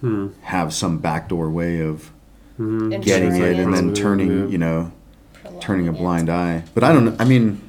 Hmm. 0.00 0.28
have 0.42 0.72
some 0.72 0.98
backdoor 0.98 1.50
way 1.50 1.80
of 1.80 2.10
Mhm. 2.60 3.02
Getting 3.02 3.34
it 3.36 3.58
and 3.58 3.72
then 3.74 3.88
Yeah. 3.88 3.94
turning, 3.94 4.50
you 4.50 4.58
know, 4.58 4.90
Prolonging 5.34 5.60
turning 5.60 5.88
a 5.88 5.92
it. 5.92 5.98
blind 5.98 6.28
eye. 6.30 6.64
But 6.74 6.82
I 6.84 6.92
don't 6.92 7.04
know. 7.04 7.14
I 7.18 7.24
mean, 7.24 7.60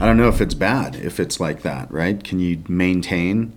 I 0.00 0.06
don't 0.06 0.16
know 0.16 0.28
if 0.28 0.40
it's 0.40 0.54
bad 0.54 0.96
if 0.96 1.20
it's 1.20 1.38
like 1.38 1.62
that, 1.62 1.90
right? 1.92 2.22
Can 2.22 2.40
you 2.40 2.58
maintain? 2.68 3.52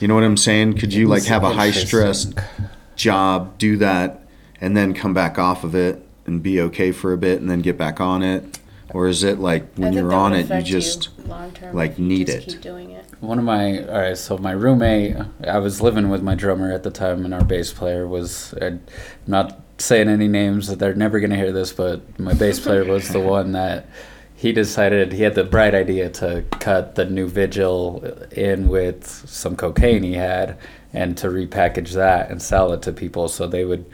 You 0.00 0.08
know 0.08 0.14
what 0.14 0.24
I'm 0.24 0.36
saying? 0.36 0.74
Could 0.74 0.92
you 0.92 1.06
like 1.08 1.24
have 1.24 1.42
a 1.44 1.50
high 1.54 1.70
stress 1.70 2.26
job, 2.96 3.56
do 3.58 3.76
that, 3.78 4.26
and 4.60 4.76
then 4.76 4.92
come 4.94 5.14
back 5.14 5.38
off 5.38 5.64
of 5.64 5.74
it 5.74 6.06
and 6.26 6.42
be 6.42 6.60
okay 6.60 6.92
for 6.92 7.12
a 7.12 7.18
bit 7.18 7.40
and 7.40 7.48
then 7.50 7.60
get 7.60 7.78
back 7.78 8.00
on 8.00 8.22
it? 8.22 8.58
Or 8.92 9.08
is 9.08 9.24
it 9.24 9.38
like 9.38 9.74
when 9.76 9.92
you're 9.92 10.12
on 10.12 10.34
it, 10.34 10.48
you 10.48 10.62
just 10.62 11.10
long-term 11.26 11.74
like, 11.74 11.98
need 11.98 12.26
just 12.26 12.48
it. 12.48 12.50
Keep 12.52 12.60
doing 12.60 12.90
it. 12.90 13.04
One 13.20 13.38
of 13.38 13.44
my 13.44 13.84
all 13.84 13.98
right, 13.98 14.18
so 14.18 14.36
my 14.36 14.52
roommate, 14.52 15.16
I 15.46 15.58
was 15.58 15.80
living 15.80 16.10
with 16.10 16.22
my 16.22 16.34
drummer 16.34 16.70
at 16.72 16.82
the 16.82 16.90
time, 16.90 17.24
and 17.24 17.32
our 17.32 17.44
bass 17.44 17.72
player 17.72 18.06
was. 18.06 18.54
I'm 18.60 18.82
not 19.26 19.60
saying 19.78 20.08
any 20.08 20.28
names; 20.28 20.68
that 20.68 20.78
they're 20.78 20.94
never 20.94 21.20
gonna 21.20 21.36
hear 21.36 21.52
this, 21.52 21.72
but 21.72 22.18
my 22.20 22.34
bass 22.34 22.60
player 22.60 22.84
was 22.92 23.08
the 23.08 23.20
one 23.20 23.52
that 23.52 23.88
he 24.34 24.52
decided 24.52 25.12
he 25.12 25.22
had 25.22 25.34
the 25.34 25.44
bright 25.44 25.74
idea 25.74 26.10
to 26.10 26.44
cut 26.50 26.96
the 26.96 27.06
Nuvigil 27.06 28.30
in 28.32 28.68
with 28.68 29.06
some 29.06 29.56
cocaine 29.56 30.02
he 30.02 30.14
had, 30.14 30.58
and 30.92 31.16
to 31.18 31.28
repackage 31.28 31.92
that 31.92 32.30
and 32.30 32.42
sell 32.42 32.72
it 32.72 32.82
to 32.82 32.92
people, 32.92 33.28
so 33.28 33.46
they 33.46 33.64
would 33.64 33.86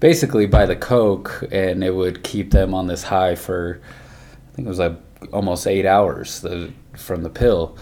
basically 0.00 0.44
buy 0.44 0.66
the 0.66 0.76
coke, 0.76 1.44
and 1.50 1.82
it 1.82 1.94
would 1.94 2.22
keep 2.22 2.50
them 2.50 2.74
on 2.74 2.86
this 2.86 3.04
high 3.04 3.34
for 3.34 3.80
I 4.54 4.56
think 4.56 4.66
it 4.66 4.68
was 4.68 4.78
like 4.78 4.96
almost 5.32 5.66
eight 5.66 5.84
hours 5.84 6.40
the, 6.40 6.72
from 6.96 7.24
the 7.24 7.30
pill. 7.30 7.76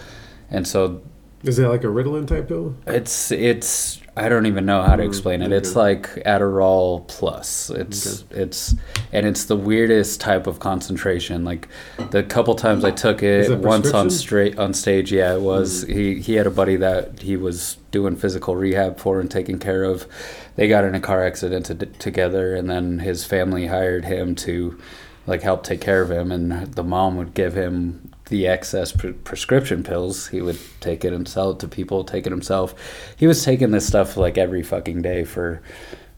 And 0.49 0.67
so 0.67 1.01
Is 1.43 1.59
it 1.59 1.67
like 1.67 1.83
a 1.83 1.87
Ritalin 1.87 2.25
type 2.27 2.47
pill? 2.47 2.75
it's 2.87 3.31
it's 3.31 4.01
I 4.15 4.29
don't 4.29 4.45
even 4.45 4.65
know 4.67 4.81
how 4.83 4.95
to 4.95 5.03
Mm, 5.03 5.07
explain 5.07 5.41
it. 5.41 5.51
It's 5.51 5.75
like 5.75 6.03
Adderall 6.25 7.07
plus. 7.07 7.69
It's 7.71 8.25
it's 8.31 8.75
and 9.11 9.25
it's 9.27 9.45
the 9.45 9.55
weirdest 9.55 10.19
type 10.21 10.47
of 10.47 10.59
concentration. 10.59 11.43
Like 11.45 11.67
the 12.11 12.23
couple 12.23 12.55
times 12.55 12.83
I 12.85 12.91
took 12.91 13.21
it 13.23 13.51
it 13.51 13.59
once 13.59 13.91
on 13.93 14.09
straight 14.09 14.57
on 14.57 14.73
stage, 14.73 15.11
yeah, 15.11 15.35
it 15.35 15.41
was. 15.41 15.85
Mm. 15.85 15.93
He 15.95 16.19
he 16.21 16.33
had 16.35 16.47
a 16.47 16.51
buddy 16.51 16.75
that 16.77 17.21
he 17.21 17.37
was 17.37 17.77
doing 17.91 18.15
physical 18.15 18.55
rehab 18.55 18.97
for 18.99 19.19
and 19.19 19.29
taking 19.29 19.59
care 19.59 19.83
of. 19.83 20.07
They 20.55 20.67
got 20.67 20.85
in 20.85 20.93
a 20.95 20.99
car 20.99 21.23
accident 21.25 21.65
to, 21.67 21.75
together, 21.75 22.55
and 22.55 22.67
then 22.69 22.99
his 22.99 23.25
family 23.25 23.67
hired 23.67 24.05
him 24.05 24.35
to 24.35 24.79
like 25.25 25.41
help 25.41 25.63
take 25.63 25.81
care 25.81 26.01
of 26.01 26.11
him, 26.11 26.31
and 26.31 26.73
the 26.73 26.83
mom 26.83 27.17
would 27.17 27.33
give 27.33 27.53
him 27.53 28.11
the 28.25 28.47
excess 28.47 28.91
pre- 28.91 29.13
prescription 29.13 29.83
pills. 29.83 30.27
He 30.27 30.41
would 30.41 30.59
take 30.79 31.05
it 31.05 31.13
and 31.13 31.27
sell 31.27 31.51
it 31.51 31.59
to 31.59 31.67
people, 31.67 32.03
take 32.03 32.25
it 32.25 32.31
himself. 32.31 32.75
He 33.17 33.27
was 33.27 33.43
taking 33.43 33.71
this 33.71 33.87
stuff 33.87 34.17
like 34.17 34.37
every 34.37 34.63
fucking 34.63 35.01
day 35.01 35.23
for 35.23 35.61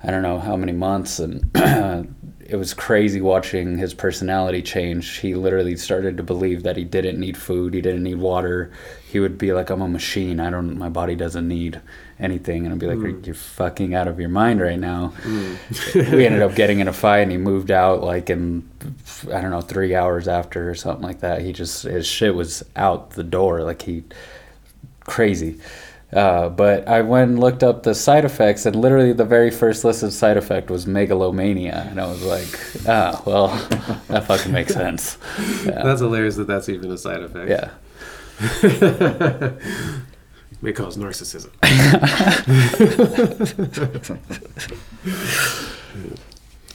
I 0.04 0.12
don't 0.12 0.22
know 0.22 0.40
how 0.40 0.56
many 0.56 0.72
months, 0.72 1.20
and 1.20 1.50
it 2.40 2.58
was 2.58 2.74
crazy 2.76 3.22
watching 3.22 3.78
his 3.78 3.94
personality 3.94 4.62
change. 4.62 5.18
He 5.18 5.34
literally 5.34 5.76
started 5.78 6.18
to 6.18 6.24
believe 6.24 6.62
that 6.64 6.78
he 6.78 6.84
didn't 6.84 7.20
need 7.20 7.38
food, 7.38 7.74
he 7.74 7.82
didn't 7.82 8.04
need 8.04 8.18
water. 8.18 8.72
He 9.10 9.20
would 9.20 9.38
be 9.38 9.52
like, 9.52 9.70
"I'm 9.72 9.82
a 9.82 9.88
machine. 9.88 10.40
I 10.40 10.50
don't. 10.52 10.78
My 10.78 10.90
body 10.90 11.16
doesn't 11.16 11.48
need 11.48 11.82
anything." 12.20 12.66
And 12.66 12.74
I'd 12.74 12.80
be 12.80 12.88
like, 12.88 12.98
Mm. 12.98 13.26
"You're 13.26 13.36
fucking 13.36 13.94
out 13.96 14.08
of 14.08 14.20
your 14.20 14.30
mind 14.30 14.62
right 14.62 14.80
now." 14.80 15.14
we 15.96 16.26
ended 16.26 16.42
up 16.42 16.56
getting 16.62 16.80
in 16.80 16.88
a 16.88 16.94
fight, 16.94 17.20
and 17.20 17.32
he 17.32 17.38
moved 17.38 17.72
out 17.72 18.04
like 18.04 18.30
in 18.30 18.70
I 19.34 19.42
don't 19.42 19.52
know 19.52 19.62
three 19.62 19.96
hours 19.96 20.28
after 20.28 20.70
or 20.70 20.76
something 20.76 21.04
like 21.04 21.20
that. 21.22 21.42
He 21.42 21.54
just 21.54 21.84
his 21.84 22.06
shit 22.08 22.36
was 22.36 22.64
out 22.76 23.12
the 23.12 23.24
door, 23.24 23.64
like 23.64 23.82
he 23.84 24.04
crazy. 25.02 25.60
Uh, 26.14 26.48
but 26.48 26.88
I 26.88 27.02
went 27.02 27.32
and 27.32 27.40
looked 27.40 27.62
up 27.64 27.84
the 27.84 27.94
side 27.96 28.24
effects, 28.24 28.66
and 28.66 28.74
literally 28.76 29.12
the 29.12 29.26
very 29.26 29.52
first 29.52 29.84
listed 29.84 30.14
side 30.14 30.38
effect 30.38 30.70
was 30.70 30.88
megalomania, 30.88 31.88
and 31.90 32.00
I 32.00 32.06
was 32.08 32.24
like, 32.24 32.48
ah, 32.88 33.22
well, 33.26 33.48
that 34.08 34.26
fucking 34.26 34.52
makes 34.54 34.74
sense. 34.74 35.18
Yeah. 35.66 35.84
That's 35.84 36.00
hilarious 36.00 36.38
that 36.38 36.48
that's 36.48 36.70
even 36.70 36.90
a 36.92 36.98
side 36.98 37.22
effect. 37.22 37.50
yeah. 37.50 37.72
May 40.62 40.74
cause 40.74 40.98
narcissism. 40.98 41.52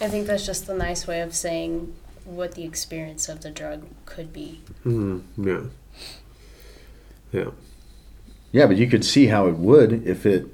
I 0.03 0.09
think 0.09 0.27
that's 0.27 0.47
just 0.47 0.67
the 0.67 0.75
nice 0.75 1.07
way 1.07 1.21
of 1.21 1.35
saying 1.35 1.95
what 2.25 2.55
the 2.55 2.65
experience 2.65 3.29
of 3.29 3.43
the 3.43 3.51
drug 3.51 3.87
could 4.07 4.33
be. 4.33 4.61
Mm, 4.85 5.23
yeah. 5.37 5.63
Yeah. 7.33 7.51
Yeah, 8.53 8.67
but 8.67 8.77
you 8.77 8.87
could 8.89 9.05
see 9.05 9.27
how 9.27 9.47
it 9.47 9.57
would 9.57 10.07
if 10.07 10.27
it 10.27 10.47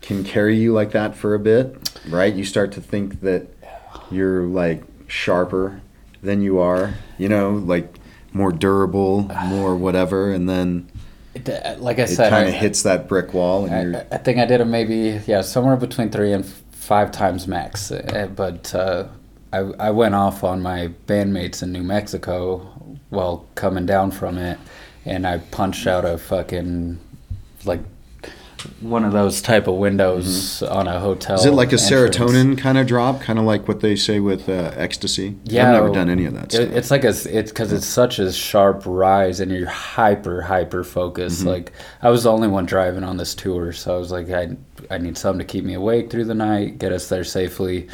can 0.00 0.24
carry 0.24 0.56
you 0.56 0.72
like 0.72 0.92
that 0.92 1.16
for 1.16 1.34
a 1.34 1.38
bit, 1.38 2.00
right? 2.08 2.34
You 2.34 2.44
start 2.44 2.72
to 2.72 2.80
think 2.80 3.20
that 3.20 3.46
you're 4.10 4.42
like 4.42 4.82
sharper 5.06 5.80
than 6.22 6.42
you 6.42 6.58
are, 6.58 6.94
you 7.16 7.28
know, 7.28 7.50
like 7.52 7.98
more 8.32 8.52
durable, 8.52 9.22
more 9.46 9.74
whatever, 9.76 10.30
and 10.32 10.48
then 10.48 10.88
It, 11.46 11.48
uh, 11.48 11.76
like 11.78 11.98
I 11.98 12.02
it 12.02 12.08
said, 12.08 12.28
it 12.28 12.30
kind 12.30 12.48
of 12.48 12.54
hits 12.54 12.82
that 12.82 13.08
brick 13.08 13.34
wall, 13.34 13.66
and 13.66 13.96
I, 13.96 14.06
I 14.12 14.18
think 14.18 14.38
I 14.38 14.44
did 14.46 14.60
it 14.60 14.64
maybe 14.66 15.20
yeah 15.26 15.42
somewhere 15.42 15.76
between 15.76 16.10
three 16.10 16.32
and 16.32 16.44
five 16.44 17.12
times 17.12 17.46
max. 17.46 17.90
Uh, 17.90 18.28
But 18.34 18.74
uh, 18.74 19.08
I 19.52 19.58
I 19.58 19.90
went 19.90 20.14
off 20.14 20.44
on 20.44 20.62
my 20.62 20.90
bandmates 21.06 21.62
in 21.62 21.72
New 21.72 21.82
Mexico 21.82 22.58
while 23.10 23.46
coming 23.54 23.86
down 23.86 24.10
from 24.10 24.38
it, 24.38 24.58
and 25.04 25.26
I 25.26 25.38
punched 25.38 25.86
out 25.86 26.04
a 26.04 26.18
fucking 26.18 26.98
like 27.64 27.80
one 28.80 29.04
of 29.04 29.12
those 29.12 29.40
type 29.40 29.66
of 29.66 29.74
windows 29.74 30.62
on 30.62 30.86
a 30.86 30.98
hotel. 31.00 31.36
Mm-hmm. 31.36 31.46
Is 31.48 31.52
it 31.52 31.54
like 31.54 31.72
a 31.72 31.80
entrance. 31.80 32.16
serotonin 32.16 32.58
kind 32.58 32.78
of 32.78 32.86
drop, 32.86 33.20
kind 33.20 33.38
of 33.38 33.44
like 33.44 33.68
what 33.68 33.80
they 33.80 33.96
say 33.96 34.20
with 34.20 34.48
uh, 34.48 34.72
ecstasy? 34.76 35.36
Yeah, 35.44 35.68
I've 35.68 35.74
never 35.74 35.92
done 35.92 36.10
any 36.10 36.24
of 36.24 36.34
that. 36.34 36.52
It, 36.54 36.56
Stuff. 36.56 36.76
it's 36.76 36.90
like 36.90 37.04
a 37.04 37.38
it's 37.38 37.50
because 37.50 37.72
it's 37.72 37.86
such 37.86 38.18
a 38.18 38.32
sharp 38.32 38.82
rise 38.86 39.40
and 39.40 39.50
you're 39.50 39.68
hyper 39.68 40.42
hyper 40.42 40.84
focused. 40.84 41.40
Mm-hmm. 41.40 41.48
Like 41.48 41.72
I 42.02 42.10
was 42.10 42.24
the 42.24 42.32
only 42.32 42.48
one 42.48 42.66
driving 42.66 43.04
on 43.04 43.16
this 43.16 43.34
tour, 43.34 43.72
so 43.72 43.94
I 43.94 43.98
was 43.98 44.10
like, 44.10 44.30
I 44.30 44.56
I 44.90 44.98
need 44.98 45.18
something 45.18 45.46
to 45.46 45.50
keep 45.50 45.64
me 45.64 45.74
awake 45.74 46.10
through 46.10 46.24
the 46.24 46.34
night, 46.34 46.78
get 46.78 46.92
us 46.92 47.08
there 47.08 47.24
safely, 47.24 47.88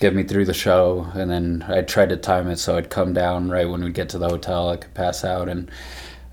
get 0.00 0.14
me 0.14 0.22
through 0.22 0.46
the 0.46 0.54
show, 0.54 1.06
and 1.14 1.30
then 1.30 1.64
I 1.68 1.82
tried 1.82 2.08
to 2.10 2.16
time 2.16 2.48
it 2.48 2.58
so 2.58 2.76
I'd 2.76 2.90
come 2.90 3.12
down 3.12 3.50
right 3.50 3.68
when 3.68 3.82
we'd 3.82 3.94
get 3.94 4.08
to 4.10 4.18
the 4.18 4.28
hotel. 4.28 4.70
I 4.70 4.76
could 4.76 4.94
pass 4.94 5.24
out 5.24 5.48
and. 5.48 5.70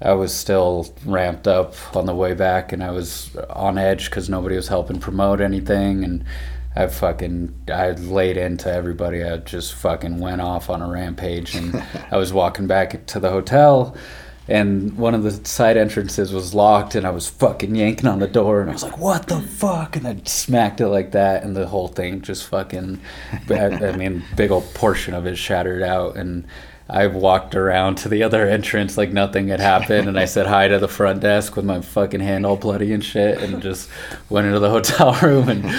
I 0.01 0.13
was 0.13 0.33
still 0.33 0.93
ramped 1.05 1.47
up 1.47 1.73
on 1.95 2.05
the 2.05 2.15
way 2.15 2.33
back, 2.33 2.73
and 2.73 2.83
I 2.83 2.91
was 2.91 3.35
on 3.49 3.77
edge 3.77 4.05
because 4.05 4.29
nobody 4.29 4.55
was 4.55 4.67
helping 4.67 4.99
promote 4.99 5.39
anything, 5.39 6.03
and 6.03 6.25
I 6.75 6.87
fucking 6.87 7.53
I 7.73 7.91
laid 7.91 8.35
into 8.35 8.71
everybody. 8.71 9.23
I 9.23 9.37
just 9.37 9.73
fucking 9.75 10.19
went 10.19 10.41
off 10.41 10.69
on 10.69 10.81
a 10.81 10.89
rampage, 10.89 11.55
and 11.55 11.81
I 12.11 12.17
was 12.17 12.33
walking 12.33 12.67
back 12.67 13.05
to 13.05 13.19
the 13.19 13.29
hotel, 13.29 13.95
and 14.49 14.97
one 14.97 15.15
of 15.15 15.23
the 15.23 15.31
side 15.47 15.77
entrances 15.77 16.33
was 16.33 16.53
locked, 16.53 16.95
and 16.95 17.07
I 17.07 17.11
was 17.11 17.29
fucking 17.29 17.73
yanking 17.73 18.09
on 18.09 18.19
the 18.19 18.27
door, 18.27 18.59
and 18.59 18.69
I 18.69 18.73
was 18.73 18.83
like, 18.83 18.97
"What 18.97 19.27
the 19.27 19.39
fuck?" 19.39 19.95
And 19.95 20.05
I 20.05 20.17
smacked 20.25 20.81
it 20.81 20.89
like 20.89 21.11
that, 21.11 21.43
and 21.43 21.55
the 21.55 21.67
whole 21.67 21.87
thing 21.87 22.21
just 22.21 22.45
fucking, 22.47 22.99
I, 23.49 23.67
I 23.67 23.95
mean, 23.95 24.25
big 24.35 24.51
old 24.51 24.73
portion 24.73 25.13
of 25.13 25.25
it 25.25 25.37
shattered 25.37 25.83
out, 25.83 26.17
and. 26.17 26.45
I 26.87 27.07
walked 27.07 27.55
around 27.55 27.95
to 27.99 28.09
the 28.09 28.21
other 28.23 28.47
entrance 28.47 28.97
like 28.97 29.11
nothing 29.11 29.47
had 29.47 29.59
happened, 29.59 30.07
and 30.07 30.19
I 30.19 30.25
said 30.25 30.45
hi 30.45 30.67
to 30.67 30.77
the 30.77 30.87
front 30.87 31.21
desk 31.21 31.55
with 31.55 31.65
my 31.65 31.81
fucking 31.81 32.19
hand 32.19 32.45
all 32.45 32.57
bloody 32.57 32.93
and 32.93 33.03
shit, 33.03 33.41
and 33.41 33.61
just 33.61 33.89
went 34.29 34.47
into 34.47 34.59
the 34.59 34.69
hotel 34.77 35.13
room 35.21 35.49
and 35.49 35.71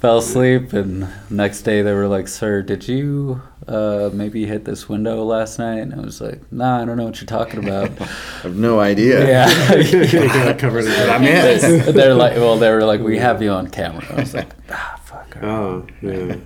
fell 0.00 0.18
asleep. 0.18 0.72
And 0.72 1.08
next 1.30 1.62
day 1.62 1.82
they 1.82 1.92
were 1.92 2.06
like, 2.06 2.28
"Sir, 2.28 2.62
did 2.62 2.86
you 2.86 3.42
uh, 3.66 4.10
maybe 4.12 4.46
hit 4.46 4.64
this 4.64 4.88
window 4.88 5.24
last 5.24 5.58
night?" 5.58 5.78
And 5.80 5.94
I 5.94 5.98
was 6.00 6.20
like, 6.20 6.40
"Nah, 6.52 6.80
I 6.80 6.84
don't 6.84 6.96
know 6.96 7.06
what 7.06 7.20
you're 7.20 7.26
talking 7.26 7.64
about." 7.66 7.90
I 8.00 8.04
have 8.42 8.56
no 8.56 8.78
idea. 8.78 9.26
yeah. 9.26 9.74
You 9.74 10.06
got 10.28 10.58
covered 10.60 10.84
in 10.84 11.10
I'm 11.10 11.24
in. 11.24 11.92
They're 11.94 12.14
like, 12.14 12.36
well, 12.36 12.56
they 12.56 12.70
were 12.70 12.84
like, 12.84 13.00
we 13.00 13.18
have 13.18 13.42
you 13.42 13.50
on 13.50 13.66
camera. 13.68 14.06
I 14.10 14.20
was 14.20 14.32
like, 14.34 14.48
ah, 14.70 15.00
fuck. 15.04 15.42
Oh, 15.42 15.86
yeah. 16.00 16.36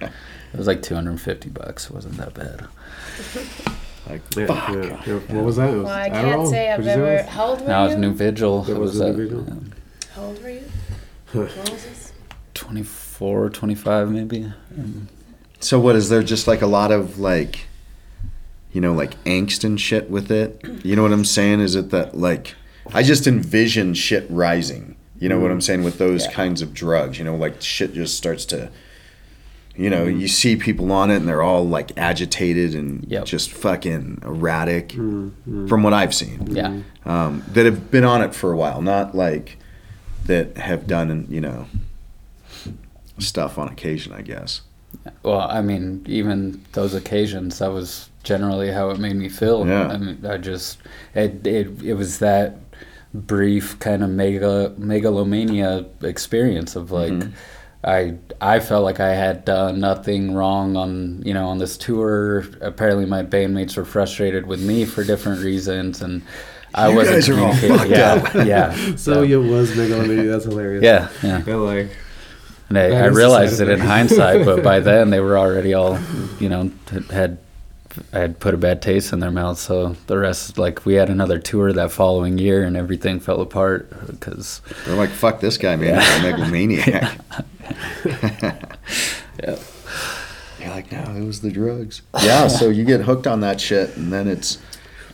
It 0.54 0.56
was 0.58 0.66
like 0.66 0.82
250 0.82 1.50
bucks. 1.50 1.86
It 1.86 1.90
wasn't 1.92 2.16
that 2.16 2.32
bad. 2.32 2.66
Like, 4.08 4.20
Yeah, 4.36 4.46
fuck. 4.46 4.68
yeah, 4.74 5.02
yeah. 5.06 5.14
What 5.34 5.44
was 5.44 5.56
that? 5.56 5.70
It 5.70 5.76
was 5.76 5.84
Well, 5.84 5.94
I 5.94 6.10
can't 6.10 6.48
say 6.48 6.70
I've 6.70 6.78
What'd 6.80 6.84
you 6.86 6.90
say 6.92 6.92
it 6.92 7.14
ever. 7.16 7.22
was? 7.24 7.32
How 7.34 7.44
old 7.46 7.60
were 7.62 7.66
Now 7.68 7.84
you? 7.86 7.90
it's 7.92 8.00
Nuvigil. 8.20 8.66
That 8.66 8.72
It 8.72 8.78
was 8.78 8.90
was 8.90 8.98
the 8.98 9.04
that, 9.04 9.16
Nuvigil? 9.16 9.46
yeah, 9.48 10.08
How 10.14 10.22
old 10.22 10.42
were 10.42 10.50
you? 10.50 10.62
What 11.32 11.70
was 11.70 11.84
this? 11.84 12.12
24, 12.54 13.50
25 13.50 14.10
maybe. 14.10 14.52
Um, 14.78 15.08
So 15.60 15.80
what 15.80 15.96
is 15.96 16.08
there 16.10 16.22
just 16.22 16.46
like 16.46 16.60
a 16.62 16.66
lot 16.66 16.92
of 16.92 17.18
like 17.18 17.66
you 18.72 18.80
know 18.80 18.92
like 18.92 19.22
angst 19.24 19.64
and 19.64 19.80
shit 19.80 20.10
with 20.10 20.30
it? 20.30 20.60
You 20.84 20.94
know 20.96 21.02
what 21.02 21.12
I'm 21.12 21.24
saying? 21.24 21.60
Is 21.60 21.74
it 21.74 21.90
that 21.90 22.16
like 22.16 22.54
I 22.92 23.02
just 23.02 23.26
envision 23.26 23.94
shit 23.94 24.26
rising. 24.28 24.96
You 25.18 25.28
know 25.30 25.38
what 25.40 25.50
I'm 25.50 25.62
saying 25.62 25.82
with 25.84 25.96
those 25.98 26.24
Yeah. 26.26 26.32
kinds 26.32 26.60
of 26.60 26.74
drugs, 26.74 27.18
you 27.18 27.24
know, 27.24 27.34
like 27.36 27.62
shit 27.62 27.94
just 27.94 28.16
starts 28.16 28.44
to 28.46 28.68
you 29.76 29.90
know, 29.90 30.04
you 30.04 30.28
see 30.28 30.54
people 30.56 30.92
on 30.92 31.10
it 31.10 31.16
and 31.16 31.26
they're 31.28 31.42
all 31.42 31.66
like 31.66 31.90
agitated 31.96 32.74
and 32.74 33.04
Yep. 33.08 33.24
just 33.24 33.50
fucking 33.50 34.20
erratic 34.24 34.90
Mm, 34.90 35.68
from 35.68 35.82
what 35.82 35.92
I've 35.92 36.14
seen. 36.14 36.46
yeah. 36.50 36.78
Um, 37.04 37.42
that 37.52 37.64
have 37.66 37.90
been 37.90 38.04
on 38.04 38.22
it 38.22 38.34
for 38.34 38.52
a 38.52 38.56
while, 38.56 38.80
not 38.80 39.14
like 39.16 39.58
that 40.26 40.56
have 40.58 40.86
done, 40.86 41.26
you 41.28 41.40
know, 41.40 41.66
stuff 43.18 43.58
on 43.58 43.68
occasion, 43.68 44.12
I 44.12 44.22
guess. 44.22 44.62
Well, 45.22 45.40
I 45.40 45.60
mean, 45.60 46.04
even 46.06 46.62
those 46.72 46.94
occasions, 46.94 47.58
that 47.58 47.72
was 47.72 48.08
generally 48.22 48.70
how 48.70 48.90
it 48.90 48.98
made 48.98 49.16
me 49.16 49.28
feel. 49.28 49.66
Yeah. 49.66 49.88
I 49.88 49.96
mean, 49.98 50.24
I 50.26 50.36
just 50.38 50.78
it 51.14 51.46
it, 51.46 51.82
it 51.82 51.94
was 51.94 52.20
that 52.20 52.56
brief 53.12 53.78
kind 53.80 54.02
of 54.02 54.10
mega 54.10 54.72
megalomania 54.78 55.84
experience 56.02 56.74
of 56.74 56.90
like 56.90 57.12
Mhm. 57.12 57.32
I 57.84 58.14
I 58.40 58.60
felt 58.60 58.82
like 58.84 58.98
I 59.00 59.14
had 59.14 59.44
done 59.44 59.78
nothing 59.80 60.34
wrong 60.34 60.76
on 60.76 61.22
you 61.24 61.34
know 61.34 61.48
on 61.48 61.58
this 61.58 61.76
tour. 61.76 62.44
Apparently, 62.60 63.04
my 63.06 63.22
bandmates 63.22 63.76
were 63.76 63.84
frustrated 63.84 64.46
with 64.46 64.62
me 64.62 64.84
for 64.84 65.04
different 65.04 65.42
reasons, 65.42 66.00
and 66.02 66.22
I 66.74 66.88
You 66.88 66.96
wasn't 66.96 67.16
guys 67.16 67.28
are 67.28 67.32
all 67.40 67.52
communicating. 67.54 67.76
fucked 67.78 67.90
yeah, 67.90 68.40
up. 68.40 68.46
yeah. 68.46 68.96
So 68.96 69.22
you 69.22 69.40
was 69.42 69.76
megalomania. 69.76 70.24
That's 70.30 70.44
hilarious. 70.44 70.82
yeah, 70.82 71.08
yeah. 71.22 71.42
Yeah, 71.46 71.54
like 71.56 71.90
And 72.70 72.78
I, 72.78 72.84
I 72.86 73.06
realized 73.06 73.58
side 73.58 73.68
it 73.68 73.72
in 73.74 73.80
hindsight, 73.80 74.44
but 74.46 74.62
by 74.64 74.80
then 74.90 75.10
they 75.10 75.20
were 75.20 75.36
already 75.38 75.74
all, 75.74 75.98
you 76.40 76.48
know, 76.48 76.70
had 77.10 77.38
I 78.12 78.18
had 78.18 78.40
put 78.40 78.54
a 78.54 78.56
bad 78.56 78.82
taste 78.82 79.12
in 79.12 79.20
their 79.20 79.30
mouth. 79.30 79.58
So 79.58 79.96
the 80.06 80.18
rest, 80.18 80.58
like, 80.58 80.84
we 80.84 80.94
had 80.94 81.10
another 81.10 81.38
tour 81.38 81.72
that 81.72 81.92
following 81.92 82.38
year, 82.38 82.64
and 82.64 82.76
everything 82.76 83.20
fell 83.20 83.40
apart 83.40 83.90
because, 84.06 84.60
They're 84.84 84.96
like, 84.96 85.10
fuck 85.10 85.40
this 85.40 85.58
guy, 85.58 85.76
man. 85.76 86.00
He's 86.00 86.18
a 86.18 86.22
megalomaniac. 86.22 87.20
yeah, 89.42 89.58
You're 90.60 90.70
like, 90.70 90.90
no, 90.92 91.02
it 91.16 91.24
was 91.24 91.40
the 91.40 91.50
drugs. 91.50 92.02
Yeah, 92.22 92.48
so 92.58 92.68
you 92.68 92.84
get 92.84 93.02
hooked 93.02 93.26
on 93.26 93.40
that 93.40 93.60
shit, 93.60 93.96
and 93.96 94.12
then 94.12 94.28
it's. 94.28 94.58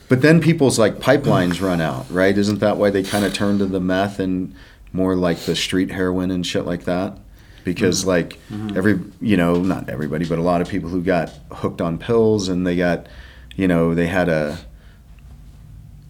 But 0.09 0.23
then 0.23 0.41
people's 0.41 0.79
like 0.79 0.97
pipelines 0.97 1.61
run 1.61 1.81
out, 1.81 2.11
right? 2.11 2.37
Isn't 2.37 2.59
that 2.59 2.77
why 2.79 2.91
they 2.91 3.05
kind 3.05 3.25
of 3.25 3.33
turn 3.33 3.59
to 3.59 3.67
the 3.67 3.79
meth 3.79 4.19
and 4.19 4.55
more 4.93 5.15
like 5.15 5.39
the 5.39 5.55
street 5.55 5.93
heroin 5.93 6.33
and 6.33 6.45
shit 6.45 6.67
like 6.67 6.83
that? 6.85 7.17
Because 7.65 8.01
mm-hmm. 8.01 8.09
like 8.09 8.39
mm-hmm. 8.51 8.77
every, 8.77 9.01
you 9.21 9.37
know, 9.37 9.57
not 9.63 9.89
everybody, 9.89 10.27
but 10.27 10.39
a 10.39 10.43
lot 10.43 10.61
of 10.61 10.69
people 10.69 10.89
who 10.91 11.03
got 11.03 11.31
hooked 11.53 11.81
on 11.81 11.99
pills 11.99 12.49
and 12.49 12.67
they 12.67 12.77
got, 12.77 13.07
you 13.57 13.69
know, 13.69 13.95
they 13.95 14.07
had 14.07 14.29
a, 14.29 14.59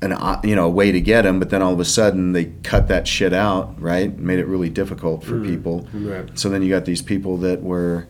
an 0.03 0.13
uh, 0.13 0.41
you 0.43 0.55
know 0.55 0.67
a 0.67 0.71
way 0.71 0.93
to 0.93 1.01
get 1.01 1.23
them, 1.23 1.39
but 1.39 1.51
then 1.51 1.63
all 1.63 1.73
of 1.73 1.81
a 1.81 1.85
sudden 1.85 2.33
they 2.33 2.47
cut 2.63 2.89
that 2.89 3.07
shit 3.07 3.33
out, 3.33 3.81
right? 3.81 4.17
Made 4.19 4.39
it 4.39 4.47
really 4.47 4.71
difficult 4.71 5.25
for 5.25 5.35
mm, 5.35 5.47
people. 5.47 5.87
right. 5.93 6.39
So 6.39 6.49
then 6.49 6.63
you 6.63 6.71
got 6.71 6.85
these 6.85 7.03
people 7.03 7.37
that 7.39 7.63
were 7.63 8.07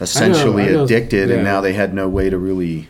essentially 0.00 0.64
I 0.64 0.72
know. 0.72 0.84
addicted, 0.84 1.28
Yeah. 1.28 1.36
and 1.36 1.44
now 1.44 1.60
they 1.60 1.72
had 1.72 1.94
no 1.94 2.08
way 2.08 2.30
to 2.30 2.38
really 2.38 2.88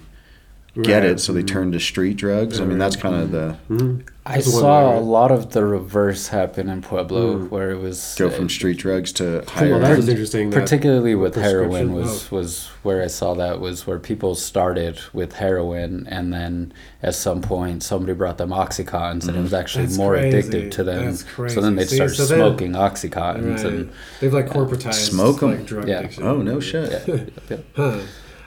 get 0.83 1.03
Right. 1.03 1.12
it, 1.12 1.21
so 1.21 1.33
they 1.33 1.43
turn 1.43 1.73
to 1.73 1.81
street 1.81 2.16
drugs. 2.16 2.61
I 2.61 2.64
mean, 2.64 2.79
that's 2.79 2.97
kind 2.97 3.14
of 3.16 3.31
the 3.31 3.57
Mhm. 3.71 4.03
I 4.27 4.38
saw 4.40 4.97
a 4.97 5.01
lot 5.01 5.33
of 5.33 5.53
the 5.53 5.64
reverse 5.64 6.29
happen 6.29 6.69
in 6.69 6.83
Pueblo, 6.83 7.38
Mm. 7.38 7.51
where 7.51 7.71
it 7.71 7.81
was 7.81 8.14
go 8.19 8.29
from 8.31 8.49
street 8.49 8.77
drugs 8.79 9.11
to 9.12 9.43
higher. 9.49 9.71
Well, 9.71 9.81
that 9.81 9.97
was 9.97 10.01
end. 10.07 10.11
interesting. 10.11 10.51
that- 10.51 10.61
particularly 10.61 11.14
with 11.14 11.35
heroin 11.37 11.95
was 11.95 12.29
oh. 12.31 12.37
was 12.37 12.69
where 12.83 13.03
I 13.03 13.07
saw 13.09 13.35
that 13.35 13.61
was 13.61 13.87
where 13.87 13.99
people 13.99 14.35
started 14.35 15.01
with 15.12 15.33
heroin 15.35 16.07
and 16.09 16.33
then 16.33 16.73
at 17.03 17.14
some 17.14 17.40
point 17.40 17.83
somebody 17.83 18.12
brought 18.12 18.38
them 18.38 18.51
oxycontins 18.51 19.27
and 19.27 19.37
it 19.37 19.43
was 19.43 19.55
actually 19.55 19.87
That's 19.87 19.97
more 19.99 20.14
crazy. 20.16 20.49
addictive 20.51 20.71
to 20.73 20.85
them. 20.85 21.05
That's 21.07 21.25
So 21.55 21.61
then 21.62 21.77
they 21.77 21.87
See, 21.87 21.97
start 21.97 22.11
so 22.14 22.27
then- 22.27 22.38
smoking 22.38 22.73
oxycontins 22.73 23.57
Right. 23.57 23.64
and 23.64 23.90
They've 24.21 24.33
like 24.35 24.49
corporatized 24.51 24.95
Smoke 24.95 25.43
'em? 25.43 25.51
like 25.51 25.66
drug 25.66 25.88
Yeah. 25.88 26.01
addiction. 26.01 26.25
Oh 26.25 26.37
no 26.43 26.61
shit. 26.61 27.03
yeah, 27.09 27.16
yeah. 27.51 27.57
Huh. 27.75 27.95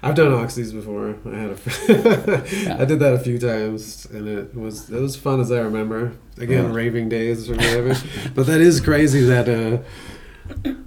I've 0.04 0.16
done 0.16 0.32
oxys 0.32 0.74
before. 0.74 1.16
I 1.26 1.36
had 1.38 1.50
a, 1.52 1.58
Yeah. 2.64 2.78
I 2.82 2.86
did 2.86 3.00
that 3.00 3.14
a 3.14 3.20
few 3.20 3.40
times, 3.40 4.06
and 4.12 4.28
it 4.28 4.54
was 4.56 4.90
it 4.90 5.00
was 5.02 5.16
fun 5.16 5.40
as 5.40 5.52
I 5.52 5.60
remember. 5.62 6.12
Again, 6.38 6.66
Yeah. 6.66 6.74
raving 6.74 7.10
days 7.10 7.50
or 7.50 7.56
whatever. 7.56 7.96
but 8.36 8.46
that 8.48 8.60
is 8.62 8.82
crazy 8.82 9.22
that 9.26 9.48
uh, 9.50 9.78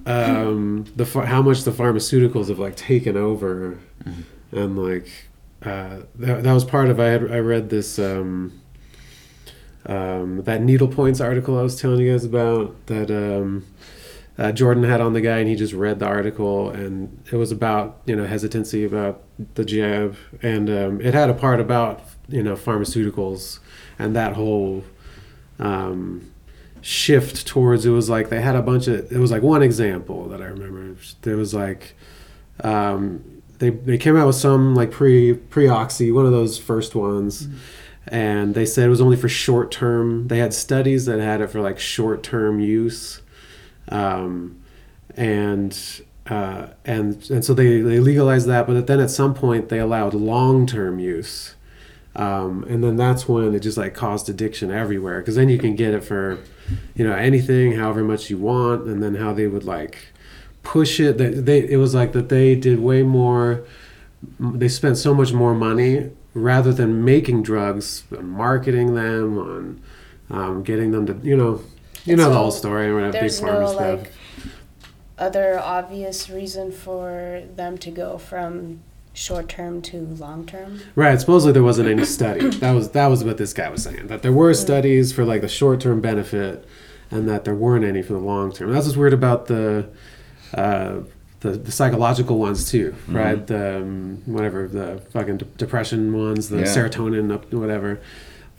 um, 0.05 0.85
the 0.95 1.05
how 1.05 1.41
much 1.41 1.63
the 1.63 1.71
pharmaceuticals 1.71 2.49
have 2.49 2.59
like 2.59 2.75
taken 2.75 3.17
over, 3.17 3.77
Mm-hmm. 4.05 4.57
and 4.57 4.77
like 4.77 5.09
uh, 5.63 6.01
that, 6.15 6.43
that 6.43 6.53
was 6.53 6.63
part 6.63 6.89
of 6.89 6.99
I 6.99 7.05
had 7.07 7.31
I 7.31 7.39
read 7.39 7.69
this. 7.69 7.97
Um, 7.99 8.61
um, 9.85 10.43
that 10.43 10.61
needle 10.61 10.89
points 10.89 11.21
article 11.21 11.57
I 11.57 11.61
was 11.61 11.79
telling 11.79 12.01
you 12.01 12.11
guys 12.11 12.25
about 12.25 12.75
that 12.87 13.09
um, 13.09 13.65
uh, 14.37 14.51
Jordan 14.51 14.83
had 14.83 15.01
on 15.01 15.13
the 15.13 15.21
guy, 15.21 15.39
and 15.39 15.49
he 15.49 15.55
just 15.55 15.73
read 15.73 15.99
the 15.99 16.05
article, 16.05 16.69
and 16.69 17.23
it 17.31 17.35
was 17.35 17.51
about 17.51 18.01
you 18.05 18.15
know 18.15 18.25
hesitancy 18.25 18.83
about 18.83 19.23
the 19.55 19.65
jab, 19.65 20.15
and 20.41 20.69
um, 20.69 21.01
it 21.01 21.13
had 21.13 21.29
a 21.29 21.33
part 21.33 21.59
about 21.59 22.01
you 22.27 22.43
know 22.43 22.55
pharmaceuticals 22.55 23.59
and 23.99 24.15
that 24.15 24.33
whole 24.33 24.83
um, 25.59 26.31
shift 26.81 27.47
towards 27.47 27.85
it 27.85 27.89
was 27.89 28.09
like 28.09 28.29
they 28.29 28.41
had 28.41 28.55
a 28.55 28.61
bunch 28.61 28.87
of 28.87 29.11
it 29.11 29.17
was 29.17 29.31
like 29.31 29.41
one 29.41 29.63
example 29.63 30.27
that 30.29 30.41
I 30.41 30.45
remember. 30.45 30.95
There 31.21 31.37
was 31.37 31.53
like 31.53 31.95
um, 32.63 33.41
they 33.59 33.71
they 33.71 33.97
came 33.97 34.15
out 34.15 34.27
with 34.27 34.35
some 34.35 34.75
like 34.75 34.91
pre 34.91 35.33
pre 35.33 35.67
oxy, 35.67 36.11
one 36.11 36.25
of 36.25 36.31
those 36.31 36.57
first 36.57 36.95
ones. 36.95 37.47
And 38.09 38.55
they 38.55 38.65
said 38.65 38.85
it 38.85 38.89
was 38.89 39.01
only 39.01 39.17
for 39.17 39.27
short 39.27 39.69
term. 39.69 40.29
They 40.29 40.37
had 40.37 40.53
studies 40.53 41.05
that 41.07 41.19
had 41.19 41.41
it 41.41 41.49
for 41.49 41.59
like 41.59 41.77
short 41.77 42.23
term 42.23 42.61
use, 42.61 43.21
um, 43.89 44.61
and 45.15 45.77
uh, 46.29 46.67
and 46.85 47.29
and 47.29 47.43
so 47.43 47.53
they, 47.53 47.81
they 47.81 47.99
legalized 47.99 48.47
that. 48.47 48.67
But 48.67 48.87
then 48.87 48.99
at 48.99 49.09
some 49.09 49.33
point 49.33 49.69
they 49.69 49.79
allowed 49.79 50.13
long 50.13 50.65
term 50.65 50.99
use, 50.99 51.55
um, 52.15 52.63
and 52.69 52.83
then 52.83 52.95
that's 52.95 53.27
when 53.27 53.55
it 53.55 53.61
just 53.61 53.77
like 53.77 53.93
caused 53.93 54.29
addiction 54.29 54.71
everywhere. 54.71 55.19
Because 55.19 55.35
then 55.35 55.49
you 55.49 55.57
can 55.57 55.75
get 55.75 55.93
it 55.93 56.03
for, 56.03 56.39
you 56.95 57.07
know, 57.07 57.13
anything, 57.13 57.73
however 57.73 58.03
much 58.03 58.29
you 58.29 58.37
want, 58.37 58.87
and 58.87 59.01
then 59.01 59.15
how 59.15 59.33
they 59.33 59.47
would 59.47 59.63
like 59.63 59.97
push 60.63 60.99
it. 60.99 61.17
They, 61.17 61.29
they 61.29 61.69
it 61.69 61.77
was 61.77 61.95
like 61.95 62.11
that 62.13 62.29
they 62.29 62.55
did 62.55 62.79
way 62.79 63.03
more. 63.03 63.63
They 64.39 64.67
spent 64.67 64.97
so 64.97 65.13
much 65.13 65.31
more 65.31 65.53
money 65.53 66.11
rather 66.33 66.73
than 66.73 67.05
making 67.05 67.43
drugs, 67.43 68.03
on 68.15 68.29
marketing 68.29 68.95
them 68.95 69.37
on 69.37 69.81
um, 70.29 70.63
getting 70.63 70.91
them 70.91 71.05
to 71.05 71.19
you 71.23 71.37
know. 71.37 71.61
You 72.07 72.15
know 72.15 72.29
the 72.29 72.37
whole 72.37 72.51
story, 72.51 72.93
whatever 72.93 73.11
big 73.13 73.21
There's 73.21 73.41
pharma 73.41 73.59
no 73.61 73.67
stuff. 73.73 73.99
like 73.99 74.11
other 75.17 75.59
obvious 75.59 76.29
reason 76.29 76.71
for 76.71 77.41
them 77.55 77.77
to 77.79 77.89
go 77.91 78.17
from 78.17 78.81
short 79.13 79.49
term 79.49 79.81
to 79.81 79.97
long 80.19 80.45
term. 80.45 80.79
Right. 80.95 81.19
Supposedly 81.19 81.53
there 81.53 81.63
wasn't 81.63 81.89
any 81.89 82.05
study. 82.05 82.49
That 82.59 82.73
was 82.73 82.89
that 82.91 83.07
was 83.07 83.23
what 83.23 83.37
this 83.37 83.53
guy 83.53 83.69
was 83.69 83.83
saying. 83.83 84.07
That 84.07 84.21
there 84.21 84.31
were 84.33 84.53
studies 84.53 85.11
for 85.11 85.25
like 85.25 85.41
the 85.41 85.47
short 85.47 85.81
term 85.81 86.01
benefit, 86.01 86.67
and 87.11 87.27
that 87.27 87.45
there 87.45 87.55
weren't 87.55 87.83
any 87.85 88.01
for 88.01 88.13
the 88.13 88.19
long 88.19 88.51
term. 88.51 88.71
That's 88.71 88.85
what's 88.85 88.97
weird 88.97 89.13
about 89.13 89.47
the. 89.47 89.89
Uh, 90.53 90.99
the, 91.41 91.51
the 91.51 91.71
psychological 91.71 92.39
ones 92.39 92.71
too, 92.71 92.95
right? 93.07 93.45
The 93.45 93.77
um, 93.77 94.23
whatever 94.25 94.67
the 94.67 95.03
fucking 95.11 95.37
de- 95.37 95.45
depression 95.45 96.11
ones, 96.11 96.49
the 96.49 96.57
Yeah. 96.57 96.63
serotonin, 96.63 97.31
up 97.31 97.53
whatever. 97.53 97.99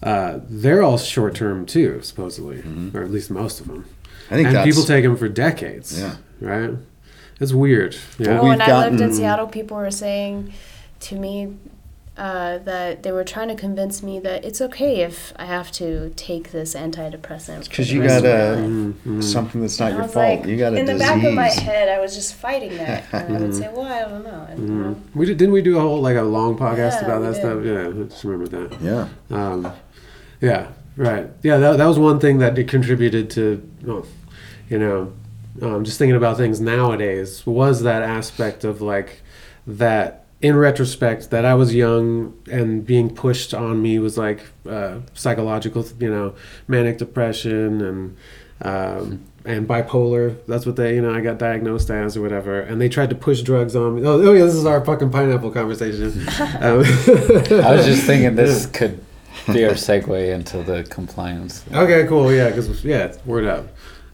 Uh, 0.03 0.41
they're 0.49 0.83
all 0.83 0.97
short 0.99 1.35
term 1.35 1.67
too, 1.67 2.01
supposedly, 2.03 2.63
or 2.95 3.03
at 3.03 3.11
least 3.11 3.31
most 3.31 3.61
of 3.61 3.67
them. 3.67 3.85
I 4.31 4.35
think 4.35 4.49
and 4.49 4.57
that's 4.57 4.67
people 4.69 4.85
take 4.85 5.05
them 5.05 5.17
for 5.17 5.29
decades. 5.29 5.99
Yeah. 5.99 6.17
Right. 6.41 6.71
It's 7.41 7.53
weird. 7.53 7.97
Yeah. 8.19 8.35
Well, 8.35 8.43
we've 8.45 8.49
when 8.59 8.63
I 8.63 8.89
lived 8.89 9.01
in 9.01 9.13
Seattle, 9.13 9.47
people 9.47 9.77
were 9.77 9.91
saying 9.91 10.53
to 11.01 11.15
me 11.17 11.57
uh, 12.17 12.59
that 12.59 13.05
they 13.05 13.13
were 13.13 13.23
trying 13.23 13.47
to 13.49 13.55
convince 13.55 14.03
me 14.03 14.19
that 14.19 14.45
it's 14.45 14.61
okay 14.61 15.03
if 15.03 15.33
I 15.37 15.45
have 15.45 15.71
to 15.73 16.11
take 16.17 16.51
this 16.51 16.75
antidepressant. 16.75 17.69
because 17.69 17.93
you 17.93 18.03
got 18.03 18.25
a. 18.25 18.57
Mm-hmm. 18.59 19.21
something 19.21 19.61
that's 19.61 19.79
not 19.79 19.91
And 19.93 19.99
your 19.99 20.09
fault. 20.09 20.41
like, 20.41 20.47
you 20.47 20.57
got 20.57 20.73
a 20.73 20.77
in 20.79 20.87
the 20.87 20.97
back 20.99 21.23
of 21.25 21.33
my 21.35 21.47
head, 21.49 21.89
I 21.89 22.01
was 22.01 22.15
just 22.17 22.35
fighting 22.35 22.77
that, 22.77 23.05
and 23.13 23.37
I 23.37 23.41
would 23.41 23.55
say, 23.55 23.69
"Well, 23.73 23.83
I 23.87 24.01
don't 24.09 24.25
know." 24.25 24.47
I 24.51 24.55
don't 24.55 24.83
know. 24.83 25.03
We 25.15 25.27
did, 25.27 25.39
didn't 25.39 25.55
we 25.55 25.63
do 25.63 25.79
a 25.79 25.81
whole 25.81 26.01
like 26.03 26.17
a 26.17 26.23
long 26.23 26.57
podcast 26.59 27.01
Yeah, 27.01 27.05
about 27.05 27.21
that 27.23 27.33
did. 27.35 27.41
stuff? 27.41 27.65
Yeah, 27.65 28.03
I 28.03 28.09
just 28.09 28.25
remember 28.25 28.49
that. 28.69 28.81
Yeah. 28.81 29.09
Um, 29.37 29.73
yeah, 30.41 30.69
right. 30.97 31.29
Yeah, 31.43 31.59
that, 31.59 31.79
that 31.79 31.87
was 31.87 31.99
one 31.99 32.21
thing 32.21 32.39
that 32.39 32.59
it 32.59 32.69
contributed 32.69 33.31
to, 33.31 33.69
well, 33.83 34.07
you 34.69 34.79
know, 34.79 35.13
um, 35.63 35.85
just 35.85 35.99
thinking 35.99 36.17
about 36.17 36.37
things 36.37 36.61
nowadays 36.61 37.45
was 37.47 37.83
that 37.83 38.03
aspect 38.03 38.65
of 38.65 38.81
like 38.81 39.23
that. 39.67 40.25
In 40.41 40.55
retrospect, 40.55 41.31
that 41.31 41.45
I 41.45 41.55
was 41.55 41.75
young 41.75 42.33
and 42.49 42.87
being 42.87 43.13
pushed 43.13 43.53
on 43.53 43.83
me 43.83 43.99
was 43.99 44.17
like 44.17 44.47
uh, 44.69 44.99
psychological, 45.13 45.85
you 45.99 46.09
know, 46.09 46.37
manic 46.69 46.99
depression 46.99 47.81
and 47.81 48.17
um, 48.63 49.25
and 49.45 49.67
bipolar. 49.67 50.37
That's 50.47 50.65
what 50.65 50.77
they, 50.77 50.95
you 50.95 51.03
know, 51.03 51.13
I 51.13 51.23
got 51.23 51.39
diagnosed 51.39 51.91
as 51.91 52.17
or 52.17 52.23
whatever. 52.23 52.61
And 52.61 52.81
they 52.81 52.89
tried 52.89 53.11
to 53.11 53.17
push 53.17 53.43
drugs 53.43 53.75
on 53.75 53.97
me. 53.97 54.07
Oh, 54.07 54.21
oh 54.21 54.33
yeah, 54.33 54.45
this 54.45 54.55
is 54.55 54.65
our 54.65 54.85
fucking 54.85 55.11
pineapple 55.11 55.51
conversation. 55.51 56.07
um, 56.61 56.85
I 56.85 57.75
was 57.75 57.87
just 57.87 58.05
thinking 58.05 58.37
this 58.37 58.67
could 58.67 59.05
be 59.53 59.65
our 59.65 59.73
segue 59.87 60.35
into 60.35 60.63
the 60.63 60.85
compliance. 60.85 61.65
Okay, 61.73 62.07
cool. 62.07 62.33
Yeah, 62.33 62.49
because 62.51 62.85
yeah, 62.85 63.15
word 63.25 63.45
up. 63.47 63.67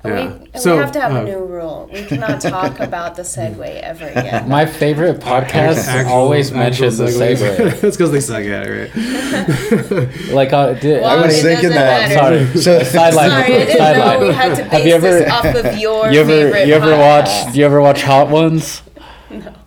Yeah. 0.07 0.33
We, 0.35 0.39
we 0.71 0.77
have 0.77 0.93
to 0.93 1.01
have 1.01 1.13
uh, 1.15 1.21
a 1.21 1.25
new 1.25 1.47
rule. 1.47 1.89
We 1.91 2.05
cannot 2.05 2.39
talk 2.43 2.79
about 2.79 3.15
the 3.15 3.23
segue 3.23 3.67
ever 3.81 4.07
again. 4.15 4.51
My 4.51 4.67
favorite 4.67 5.19
podcast 5.21 5.87
actual- 5.89 6.13
always 6.13 6.49
actual 6.53 6.59
mentions 6.59 6.99
the 6.99 7.07
segues. 7.07 7.37
segue. 7.57 7.81
That's 7.81 7.97
because 7.97 8.11
they 8.13 8.21
suck 8.21 8.45
at 8.45 8.67
it, 8.67 8.95
right? 8.95 10.29
Like, 10.35 10.53
uh, 10.53 10.75
did, 10.75 11.01
Well, 11.01 11.19
I 11.23 11.27
was 11.27 11.41
thinking 11.41 11.71
that. 11.71 12.11
matter. 12.11 12.45
sorry, 12.47 12.61
So- 12.63 12.83
sideline. 12.83 13.31
Sorry, 13.31 13.43
I 13.45 13.49
didn't 13.49 13.77
sideline. 13.79 14.21
know 14.21 14.27
we 14.27 14.33
had 14.35 14.55
to 14.57 14.63
Have 14.65 14.71
base 14.73 14.87
you 14.87 14.93
ever- 14.95 15.11
this 15.11 15.31
off 15.33 15.45
of 15.47 15.79
your 15.79 16.13
you 16.13 16.21
ever 16.21 16.29
favorite 16.31 16.67
you 16.69 16.75
ever 16.75 16.87
podcast. 16.93 17.45
watch 17.47 17.57
you 17.57 17.65
ever 17.65 17.81
watch 17.81 18.03
Hot 18.03 18.29
Ones? 18.29 18.83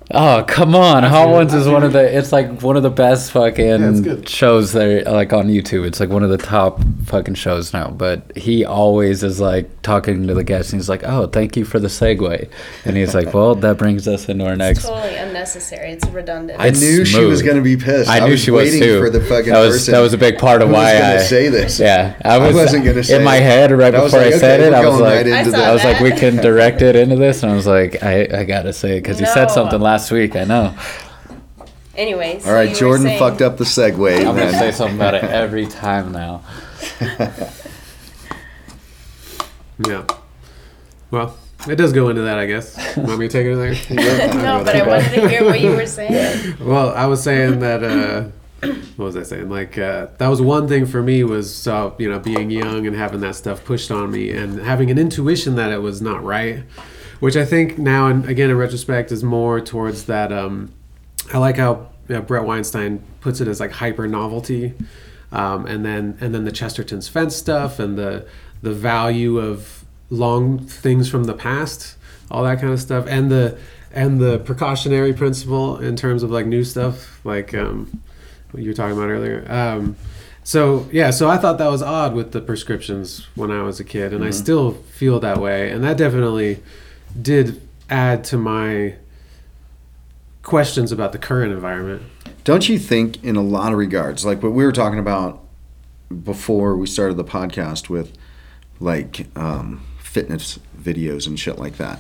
Oh 0.10 0.46
come 0.48 0.74
on! 0.74 1.04
Hot 1.04 1.24
seen. 1.26 1.32
Ones 1.34 1.54
I've 1.54 1.60
is 1.62 1.68
one 1.68 1.84
it. 1.84 1.88
of 1.88 1.92
the. 1.94 2.18
It's 2.18 2.32
like 2.32 2.62
one 2.62 2.78
of 2.78 2.84
the 2.84 2.90
best 2.90 3.34
fucking 3.34 4.04
good. 4.04 4.30
shows 4.30 4.72
there, 4.72 5.04
like 5.04 5.34
on 5.34 5.50
YouTube. 5.50 5.86
It's 5.86 6.00
like 6.00 6.08
one 6.08 6.24
of 6.24 6.30
the 6.30 6.38
top 6.38 6.80
fucking 7.08 7.34
shows 7.36 7.74
now. 7.74 7.90
But 7.90 8.38
he 8.38 8.64
always 8.64 9.22
is 9.22 9.42
like 9.42 9.82
talking 9.82 10.26
to 10.28 10.34
the 10.34 10.46
guests, 10.46 10.72
and 10.72 10.80
he's 10.80 10.88
like, 10.88 11.04
"Oh, 11.04 11.28
thank 11.28 11.58
you 11.58 11.66
for 11.66 11.78
the 11.80 11.90
segue," 11.90 12.50
and 12.86 12.96
he's 12.96 13.14
like, 13.14 13.34
"Well, 13.34 13.56
that 13.56 13.78
brings 13.78 14.08
us 14.08 14.30
into 14.30 14.46
our 14.46 14.52
It's 14.54 14.60
next." 14.60 14.86
totally 14.86 15.16
unnecessary. 15.18 15.92
It's 15.92 16.08
redundant. 16.08 16.58
I 16.58 16.68
It's 16.68 16.80
knew 16.80 17.04
she 17.04 17.26
was 17.26 17.42
going 17.42 17.58
to 17.58 17.62
be 17.62 17.76
pissed. 17.76 18.10
I 18.10 18.20
knew 18.20 18.32
was 18.32 18.40
she 18.40 18.52
was 18.52 18.64
waiting 18.72 18.82
too. 18.82 19.02
for 19.02 19.10
the 19.10 19.20
fucking 19.20 19.52
that 19.52 19.60
was 19.60 19.74
person. 19.76 19.94
that 19.94 20.00
was 20.00 20.14
a 20.14 20.18
big 20.18 20.38
part 20.38 20.62
of 20.62 20.70
who 20.70 20.74
was 20.76 20.84
why 20.84 21.00
gonna 21.00 21.16
I 21.16 21.18
say 21.18 21.50
this. 21.50 21.82
Yeah, 21.82 22.16
I 22.24 22.38
was. 22.38 22.56
wasn't 22.56 22.86
gonna 22.86 23.04
say 23.04 23.18
in 23.18 23.26
my 23.26 23.36
head 23.36 23.72
right 23.72 23.94
I 23.94 24.02
before 24.02 24.20
like, 24.22 24.34
I 24.36 24.38
said 24.38 24.62
okay, 24.62 24.70
it. 24.70 24.74
I 24.74 24.88
was 24.88 25.02
like, 25.02 25.26
right 25.26 25.34
I 25.34 25.40
into 25.42 25.50
I 25.58 25.60
that. 25.60 25.74
was 25.74 25.84
like, 25.84 26.00
we 26.00 26.12
can 26.12 26.38
direct 26.38 26.82
it 26.82 26.96
into 26.96 27.18
this, 27.18 27.44
and 27.44 27.52
I 27.52 27.56
was 27.56 27.68
like, 27.68 28.02
I, 28.02 28.22
I 28.34 28.44
gotta 28.46 28.72
say 28.72 28.96
it 28.98 29.02
because 29.02 29.20
you 29.20 29.26
said 29.26 29.48
something 29.52 29.82
last 29.82 29.97
week. 30.12 30.36
I 30.36 30.44
know. 30.44 30.76
Anyways, 31.96 32.46
All 32.48 32.54
right, 32.54 32.76
Jordan 32.76 33.08
saying- 33.08 33.20
fucked 33.20 33.42
up 33.42 33.58
the 33.58 33.64
segue. 33.64 34.18
I'm 34.20 34.36
gonna 34.36 34.52
say 34.52 34.72
something 34.72 34.98
about 34.98 35.16
it 35.16 35.24
every 35.24 35.66
time 35.68 36.12
now. 36.12 36.44
Yeah. 39.88 40.06
Well, 41.12 41.38
it 41.68 41.76
does 41.76 41.94
go 41.94 42.10
into 42.10 42.22
that, 42.24 42.40
I 42.40 42.46
guess. 42.46 42.76
Want 42.98 43.20
me 43.20 43.28
to 43.28 43.32
take 43.32 43.46
it 43.46 43.56
there? 43.56 44.34
No, 44.44 44.64
but 44.64 44.76
I 44.76 44.88
wanted 44.88 45.14
to 45.22 45.30
hear 45.30 45.46
what 45.46 45.62
you 45.62 45.72
were 45.72 45.86
saying. 45.86 46.56
Well, 46.60 46.90
I 46.96 47.06
was 47.06 47.22
saying 47.22 47.60
that. 47.60 47.84
Uh, 47.84 48.30
what 48.96 49.06
was 49.06 49.16
I 49.16 49.22
saying? 49.22 49.50
Like 49.50 49.78
uh, 49.78 50.08
that 50.18 50.28
was 50.30 50.42
one 50.42 50.68
thing 50.68 50.88
for 50.88 51.04
me 51.04 51.24
was 51.24 51.54
so 51.54 51.96
you 52.00 52.10
know 52.10 52.18
being 52.18 52.50
young 52.50 52.88
and 52.88 52.96
having 52.96 53.20
that 53.22 53.36
stuff 53.36 53.64
pushed 53.64 53.92
on 53.92 54.10
me 54.12 54.32
and 54.32 54.60
having 54.60 54.90
an 54.90 54.98
intuition 54.98 55.56
that 55.58 55.72
it 55.72 55.84
was 55.84 56.02
not 56.02 56.24
right, 56.24 56.64
which 57.20 57.36
I 57.36 57.46
think 57.46 57.78
now 57.78 58.08
and 58.08 58.26
again 58.26 58.50
in 58.50 58.58
retrospect 58.58 59.12
is 59.12 59.24
more 59.24 59.60
towards 59.60 60.06
that. 60.06 60.32
Um, 60.32 60.72
I 61.34 61.38
like 61.38 61.58
how 61.58 61.90
yeah, 62.08 62.22
Bret 62.22 62.46
Weinstein 62.46 63.04
puts 63.22 63.42
it 63.42 63.48
as 63.48 63.60
like 63.60 63.72
hyper 63.72 64.08
novelty, 64.08 64.74
um, 65.32 65.66
and 65.66 65.86
then 65.86 66.18
and 66.22 66.34
then 66.34 66.46
the 66.46 66.52
Chesterton's 66.52 67.08
fence 67.08 67.36
stuff 67.36 67.80
and 67.80 67.98
the 67.98 68.26
the 68.62 68.74
value 68.74 69.38
of 69.40 69.86
long 70.10 70.60
things 70.60 71.10
from 71.10 71.26
the 71.26 71.34
past, 71.34 71.98
all 72.32 72.44
that 72.44 72.60
kind 72.60 72.72
of 72.72 72.80
stuff, 72.80 73.06
and 73.08 73.30
the 73.30 73.58
and 73.92 74.20
the 74.20 74.40
precautionary 74.40 75.14
principle 75.14 75.78
in 75.78 75.96
terms 75.96 76.24
of 76.24 76.32
like 76.32 76.46
new 76.46 76.64
stuff, 76.64 77.20
like 77.26 77.54
um, 77.54 78.02
what 78.52 78.64
you 78.64 78.70
were 78.70 78.76
talking 78.76 78.98
about 78.98 79.10
earlier. 79.10 79.46
Um, 79.52 79.96
so 80.44 80.88
yeah, 80.94 81.10
so 81.10 81.30
I 81.30 81.38
thought 81.38 81.58
that 81.58 81.68
was 81.68 81.82
odd 81.82 82.14
with 82.14 82.32
the 82.32 82.40
prescriptions 82.40 83.28
when 83.36 83.52
I 83.52 83.64
was 83.64 83.82
a 83.82 83.84
kid, 83.84 84.14
and 84.14 84.24
I 84.24 84.30
still 84.30 84.72
feel 84.72 85.20
that 85.20 85.40
way, 85.40 85.72
and 85.72 85.84
that 85.84 85.98
definitely 85.98 86.64
did 87.22 87.62
add 87.90 88.24
to 88.26 88.38
my 88.38 88.96
questions 90.44 90.92
about 90.92 91.12
the 91.12 91.18
current 91.18 91.52
environment. 91.54 92.04
Don't 92.44 92.70
you 92.70 92.80
think, 92.80 93.24
in 93.24 93.36
a 93.36 93.42
lot 93.42 93.72
of 93.74 93.78
regards, 93.78 94.26
like 94.26 94.42
what 94.42 94.54
we 94.54 94.64
were 94.64 94.72
talking 94.72 95.00
about 95.00 95.44
before 96.24 96.78
we 96.78 96.88
started 96.88 97.16
the 97.18 97.24
podcast 97.26 97.90
with 97.90 98.18
like 98.80 99.28
um, 99.38 99.86
fitness 100.00 100.58
videos 100.80 101.28
and 101.28 101.38
shit 101.40 101.58
like 101.60 101.78
that, 101.78 102.00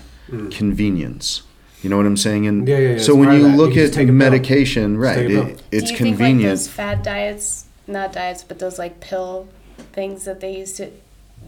convenience. 0.52 1.44
You 1.84 1.90
know 1.90 1.98
what 1.98 2.06
I'm 2.06 2.18
saying? 2.18 2.48
And 2.48 2.66
Mm. 2.66 2.70
Yeah, 2.70 2.78
yeah, 2.78 2.90
yeah, 2.94 2.98
so 2.98 3.12
it's 3.14 3.20
when 3.20 3.32
you 3.34 3.44
that. 3.44 3.50
You 3.52 3.56
look 3.58 3.78
at 3.78 3.94
take 3.94 4.04
a 4.06 4.08
pill. 4.08 4.14
medication, 4.14 4.98
right? 4.98 5.28
take. 5.28 5.32
It, 5.32 5.64
it's 5.72 5.72
Do 5.72 5.76
you 5.76 5.82
think 5.82 5.92
like 5.92 5.98
convenient. 5.98 6.50
those 6.52 6.68
fad 6.68 7.04
diets, 7.04 7.66
not 7.86 8.14
diets, 8.14 8.44
but 8.44 8.60
those 8.60 8.80
like 8.80 9.00
pill 9.00 9.48
things 9.92 10.26
that 10.26 10.40
they 10.40 10.58
used 10.58 10.78
to, 10.78 10.90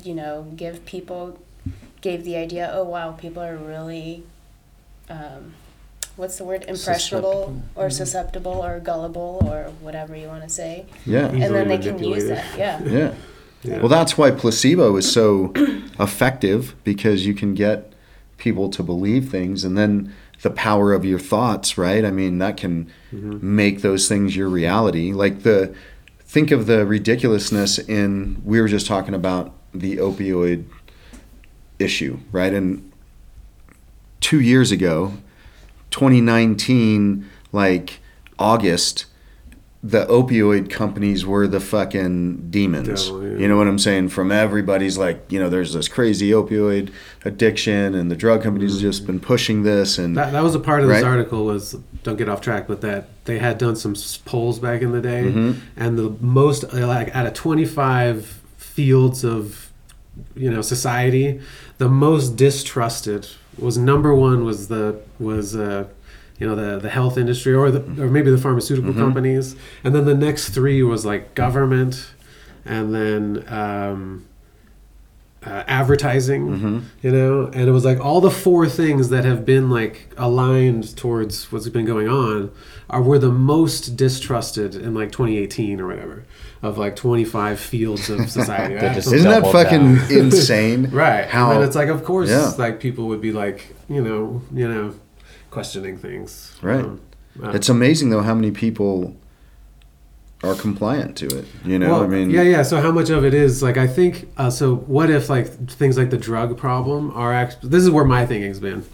you 0.03 0.13
know, 0.13 0.51
give 0.55 0.85
people, 0.85 1.39
gave 2.01 2.23
the 2.23 2.35
idea, 2.35 2.71
oh 2.73 2.83
wow, 2.83 3.11
people 3.11 3.43
are 3.43 3.57
really, 3.57 4.23
um, 5.09 5.53
what's 6.15 6.37
the 6.37 6.43
word, 6.43 6.65
impressionable 6.67 7.61
or 7.75 7.89
susceptible 7.89 8.63
or 8.63 8.79
gullible 8.79 9.41
or 9.45 9.71
whatever 9.81 10.15
you 10.15 10.27
want 10.27 10.43
to 10.43 10.49
say, 10.49 10.85
yeah. 11.05 11.27
Easily 11.27 11.43
and 11.43 11.55
then 11.55 11.67
they 11.67 11.77
can 11.77 11.97
use 11.97 12.23
manipulated. 12.23 12.37
that. 12.37 12.57
Yeah. 12.57 12.83
Yeah. 12.83 13.13
Yeah. 13.61 13.79
Well, 13.79 13.89
that's 13.89 14.17
why 14.17 14.31
placebo 14.31 14.95
is 14.95 15.11
so 15.11 15.51
effective 15.99 16.75
because 16.85 17.25
you 17.25 17.33
can 17.33 17.53
get 17.55 17.91
people 18.37 18.69
to 18.69 18.81
believe 18.81 19.29
things 19.29 19.65
and 19.65 19.77
then 19.77 20.15
the 20.43 20.49
power 20.49 20.93
of 20.93 21.03
your 21.03 21.19
thoughts, 21.19 21.77
right? 21.77 22.05
I 22.05 22.11
mean, 22.11 22.37
that 22.37 22.55
can 22.55 22.89
make 23.11 23.81
those 23.81 24.07
things 24.07 24.35
your 24.35 24.47
reality. 24.47 25.11
Like 25.11 25.43
the 25.43 25.75
think 26.21 26.51
of 26.51 26.67
the 26.67 26.85
ridiculousness 26.85 27.79
in 27.79 28.41
we 28.45 28.61
were 28.61 28.69
just 28.69 28.87
talking 28.87 29.13
about 29.13 29.53
the 29.73 29.97
opioid 29.97 30.63
issue, 31.79 32.19
right? 32.31 32.53
And 32.53 32.91
2 34.21 34.39
years 34.39 34.71
ago, 34.71 35.13
2019 35.91 37.25
like 37.51 37.99
August 38.37 39.05
the 39.81 40.05
opioid 40.07 40.69
companies 40.69 41.25
were 41.25 41.47
the 41.47 41.61
fucking 41.61 42.49
demons. 42.51 43.05
Devil, 43.05 43.23
yeah. 43.31 43.37
You 43.37 43.47
know 43.47 43.55
what 43.55 43.67
I'm 43.69 43.79
saying? 43.79 44.09
From 44.09 44.29
everybody's 44.29 44.97
like, 44.97 45.23
you 45.31 45.39
know, 45.39 45.47
there's 45.49 45.73
this 45.73 45.87
crazy 45.87 46.31
opioid 46.31 46.91
addiction, 47.23 47.95
and 47.95 48.11
the 48.11 48.15
drug 48.17 48.43
companies 48.43 48.73
have 48.73 48.81
just 48.81 49.07
been 49.07 49.21
pushing 49.21 49.63
this, 49.63 49.97
and 49.97 50.17
That, 50.17 50.33
that 50.33 50.43
was 50.43 50.53
a 50.53 50.59
part 50.59 50.81
of 50.81 50.89
this 50.89 51.01
article 51.01 51.45
was 51.45 51.77
don't 52.03 52.17
get 52.17 52.27
off 52.27 52.41
track, 52.41 52.67
but 52.67 52.81
that 52.81 53.07
they 53.23 53.39
had 53.39 53.57
done 53.57 53.77
some 53.77 53.95
polls 54.25 54.59
back 54.59 54.81
in 54.81 54.91
the 54.91 54.99
day, 54.99 55.31
Mhm. 55.33 55.55
and 55.77 55.97
the 55.97 56.13
most 56.19 56.73
like 56.73 57.15
out 57.15 57.25
of 57.25 57.33
twenty 57.33 57.63
five 57.63 58.41
fields 58.57 59.23
of 59.23 59.68
you 60.35 60.49
know 60.51 60.61
society, 60.61 61.39
the 61.77 61.89
most 61.89 62.35
distrusted 62.35 63.27
was 63.57 63.77
number 63.77 64.13
one 64.15 64.43
was 64.45 64.67
the 64.67 64.99
was 65.19 65.55
uh, 65.55 65.85
you 66.39 66.47
know 66.47 66.55
the 66.55 66.79
the 66.79 66.89
health 66.89 67.17
industry 67.17 67.53
or 67.53 67.69
the 67.71 67.81
or 68.01 68.07
maybe 68.09 68.31
the 68.31 68.37
pharmaceutical 68.37 68.91
Mm-hmm. 68.91 68.99
companies, 69.01 69.55
and 69.83 69.93
then 69.95 70.05
the 70.05 70.15
next 70.15 70.49
three 70.49 70.81
was 70.83 71.05
like 71.05 71.35
government, 71.35 72.07
and 72.65 72.93
then. 72.95 73.45
Um, 73.51 74.25
uh, 75.41 75.63
advertising, 75.67 76.47
Mhm. 76.49 76.81
you 77.01 77.09
know, 77.11 77.49
and 77.53 77.69
it 77.69 77.71
was 77.71 77.85
like 77.85 77.97
all 78.01 78.19
the 78.19 78.29
four 78.29 78.67
things 78.67 79.07
that 79.07 79.23
have 79.23 79.45
been 79.45 79.69
like 79.69 80.09
aligned 80.17 80.97
towards 80.97 81.49
what's 81.49 81.69
been 81.69 81.85
going 81.85 82.09
on 82.09 82.51
are 82.89 83.01
were 83.01 83.17
the 83.17 83.31
most 83.31 83.95
distrusted 83.95 84.75
in 84.75 84.93
like 84.93 85.13
2018 85.13 85.79
or 85.79 85.87
whatever 85.87 86.23
of 86.61 86.77
like 86.77 86.95
25 86.95 87.59
fields 87.59 88.09
of 88.09 88.29
society. 88.39 88.75
They 88.75 88.97
isn't 88.97 89.23
that 89.23 89.43
fucking 89.51 89.79
down. 89.95 89.97
right? 89.97 90.11
insane? 90.11 90.83
How 90.85 91.25
How 91.27 91.51
and 91.53 91.63
it's 91.63 91.75
like, 91.75 91.89
of 91.89 92.03
course, 92.03 92.29
Yeah. 92.29 92.51
like 92.57 92.79
people 92.79 93.07
would 93.07 93.21
be 93.21 93.31
like, 93.31 93.75
you 93.87 94.01
know, 94.01 94.41
you 94.53 94.67
know, 94.67 94.93
questioning 95.51 95.97
things. 95.97 96.57
Right. 96.61 96.83
Um, 96.83 97.01
uh, 97.41 97.51
it's 97.51 97.69
amazing 97.69 98.09
though 98.09 98.21
how 98.21 98.33
many 98.35 98.51
people 98.51 99.15
are 100.43 100.55
compliant 100.55 101.17
to 101.17 101.25
it. 101.27 101.45
You 101.65 101.79
know, 101.79 101.91
well, 101.91 102.03
I 102.03 102.07
mean, 102.07 102.29
yeah, 102.29 102.41
yeah. 102.43 102.63
So 102.63 102.81
how 102.81 102.91
much 102.91 103.09
of 103.09 103.25
it 103.25 103.33
is 103.33 103.61
like 103.63 103.77
I 103.77 103.87
think? 103.87 104.29
Uh, 104.37 104.49
so 104.49 104.75
what 104.75 105.09
if 105.09 105.29
like 105.29 105.47
things 105.69 105.97
like 105.97 106.09
the 106.09 106.17
drug 106.17 106.57
problem 106.57 107.11
are 107.11 107.33
actually? 107.33 107.69
This 107.69 107.83
is 107.83 107.89
where 107.89 108.05
my 108.05 108.25
thinking's 108.25 108.59
been 108.59 108.85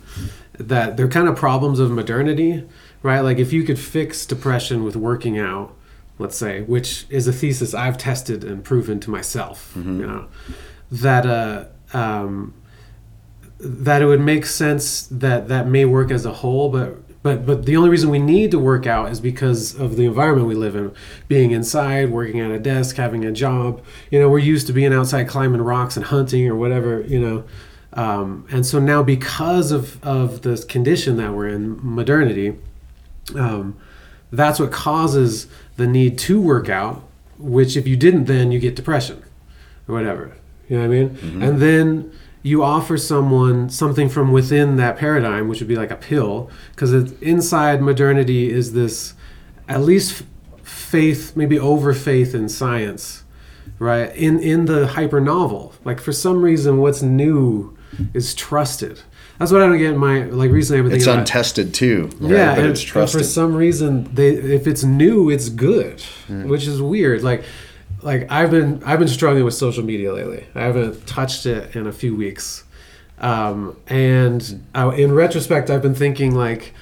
that 0.58 0.96
they're 0.98 1.08
kind 1.10 1.28
of 1.28 1.36
problems 1.36 1.80
of 1.80 1.92
modernity, 1.92 2.64
right? 3.04 3.20
Like 3.22 3.38
if 3.40 3.52
you 3.52 3.64
could 3.64 3.78
fix 3.78 4.26
depression 4.26 4.84
with 4.84 4.96
working 4.96 5.38
out, 5.38 5.76
let's 6.18 6.38
say, 6.38 6.62
which 6.62 7.06
is 7.10 7.28
a 7.28 7.34
thesis 7.34 7.74
I've 7.74 7.98
tested 7.98 8.44
and 8.44 8.64
proven 8.64 9.00
to 9.02 9.10
myself, 9.10 9.74
Mm-hmm. 9.76 10.00
you 10.00 10.08
know, 10.08 10.28
that 10.92 11.26
uh, 11.26 11.66
um, 11.98 12.54
that 13.60 14.02
it 14.02 14.06
would 14.06 14.22
make 14.22 14.46
sense 14.46 15.08
that 15.08 15.48
that 15.48 15.68
may 15.68 15.86
work 15.86 16.12
as 16.12 16.26
a 16.26 16.34
whole, 16.34 16.70
but 16.70 16.98
but 17.24 17.46
but 17.46 17.66
the 17.66 17.76
only 17.76 17.90
reason 17.90 18.10
we 18.10 18.20
need 18.20 18.52
to 18.52 18.60
work 18.60 18.86
out 18.86 19.12
is 19.12 19.20
because 19.20 19.74
of 19.80 19.96
the 19.96 20.06
environment 20.06 20.48
we 20.48 20.54
live 20.56 20.76
in, 20.76 20.94
being 21.28 21.52
inside, 21.52 22.12
working 22.12 22.40
at 22.40 22.52
a 22.52 22.60
desk, 22.60 22.98
having 22.98 23.26
a 23.26 23.32
job. 23.32 23.84
You 24.12 24.20
know, 24.20 24.30
we're 24.30 24.40
used 24.40 24.68
to 24.68 24.74
being 24.74 24.94
outside 24.94 25.28
climbing 25.28 25.62
rocks 25.62 25.98
and 25.98 26.06
hunting 26.06 26.48
or 26.48 26.56
whatever. 26.56 27.02
You 27.02 27.20
know, 27.20 27.44
um, 27.94 28.46
and 28.52 28.66
so 28.66 28.80
now 28.80 29.02
because 29.02 29.72
of 29.72 30.04
of 30.04 30.42
the 30.44 30.64
condition 30.70 31.18
that 31.18 31.34
we're 31.34 31.48
in, 31.48 31.80
modernity, 31.82 32.56
um, 33.36 33.76
that's 34.32 34.60
what 34.60 34.72
causes 34.72 35.48
the 35.78 35.88
need 35.88 36.18
to 36.20 36.40
work 36.42 36.70
out. 36.70 37.04
Which 37.38 37.76
if 37.76 37.86
you 37.86 37.98
didn't, 37.98 38.26
then 38.26 38.52
you 38.54 38.60
get 38.60 38.76
depression 38.76 39.22
or 39.88 39.96
whatever. 39.96 40.38
You 40.70 40.78
know 40.78 40.88
what 40.88 40.96
I 40.96 41.00
mean? 41.00 41.10
Mm-hmm. 41.10 41.44
And 41.44 41.62
then 41.62 42.12
you 42.44 42.64
offer 42.64 42.98
someone 42.98 43.70
something 43.70 44.08
from 44.08 44.32
within 44.32 44.78
that 44.78 44.98
paradigm, 44.98 45.48
which 45.48 45.60
would 45.60 45.68
be 45.68 45.76
like 45.76 45.92
a 45.92 45.96
pill, 45.96 46.50
because 46.72 46.94
inside 47.22 47.82
modernity 47.82 48.52
is 48.52 48.74
this 48.74 49.16
at 49.68 49.82
least 49.82 50.24
faith, 50.64 51.36
maybe 51.36 51.60
over 51.60 51.94
faith 51.94 52.34
in 52.34 52.48
science, 52.48 53.24
right? 53.80 54.16
In 54.16 54.40
in 54.40 54.66
the 54.66 54.88
hyper 54.88 55.20
novel, 55.20 55.74
like 55.84 56.00
for 56.00 56.14
some 56.14 56.42
reason, 56.42 56.78
what's 56.78 57.02
new 57.02 57.76
is 58.14 58.34
trusted. 58.34 59.02
That's 59.38 59.52
what 59.52 59.62
I 59.62 59.68
don't 59.68 59.78
get 59.78 59.92
in 59.92 59.98
my 59.98 60.24
like 60.24 60.52
recently. 60.52 60.80
I've 60.80 60.86
been 60.86 60.96
it's 60.96 61.06
about- 61.06 61.20
untested 61.20 61.74
too. 61.74 62.10
right? 62.20 62.32
yeah, 62.32 62.56
but 62.56 62.60
and, 62.64 62.70
it's 62.70 62.82
trusted. 62.82 63.20
for 63.22 63.26
some 63.26 63.54
reason, 63.54 64.14
they 64.14 64.30
if 64.30 64.66
it's 64.68 64.84
new, 64.84 65.30
it's 65.30 65.50
good, 65.50 66.02
which 66.30 66.68
is 66.68 66.82
weird. 66.82 67.22
Like, 67.22 67.44
like 68.02 68.32
I've 68.32 68.52
been 68.52 68.82
I've 68.86 69.00
been 69.00 69.08
struggling 69.10 69.44
with 69.44 69.54
social 69.54 69.84
media 69.84 70.14
lately. 70.14 70.46
I 70.56 70.62
haven't 70.62 71.06
touched 71.06 71.46
it 71.46 71.76
in 71.76 71.86
a 71.86 71.92
few 71.92 72.16
weeks, 72.16 72.64
um, 73.20 73.76
and 73.88 74.64
I, 74.74 74.94
in 74.96 75.14
retrospect, 75.14 75.70
I've 75.70 75.82
been 75.82 75.96
thinking 75.96 76.34
like 76.34 76.74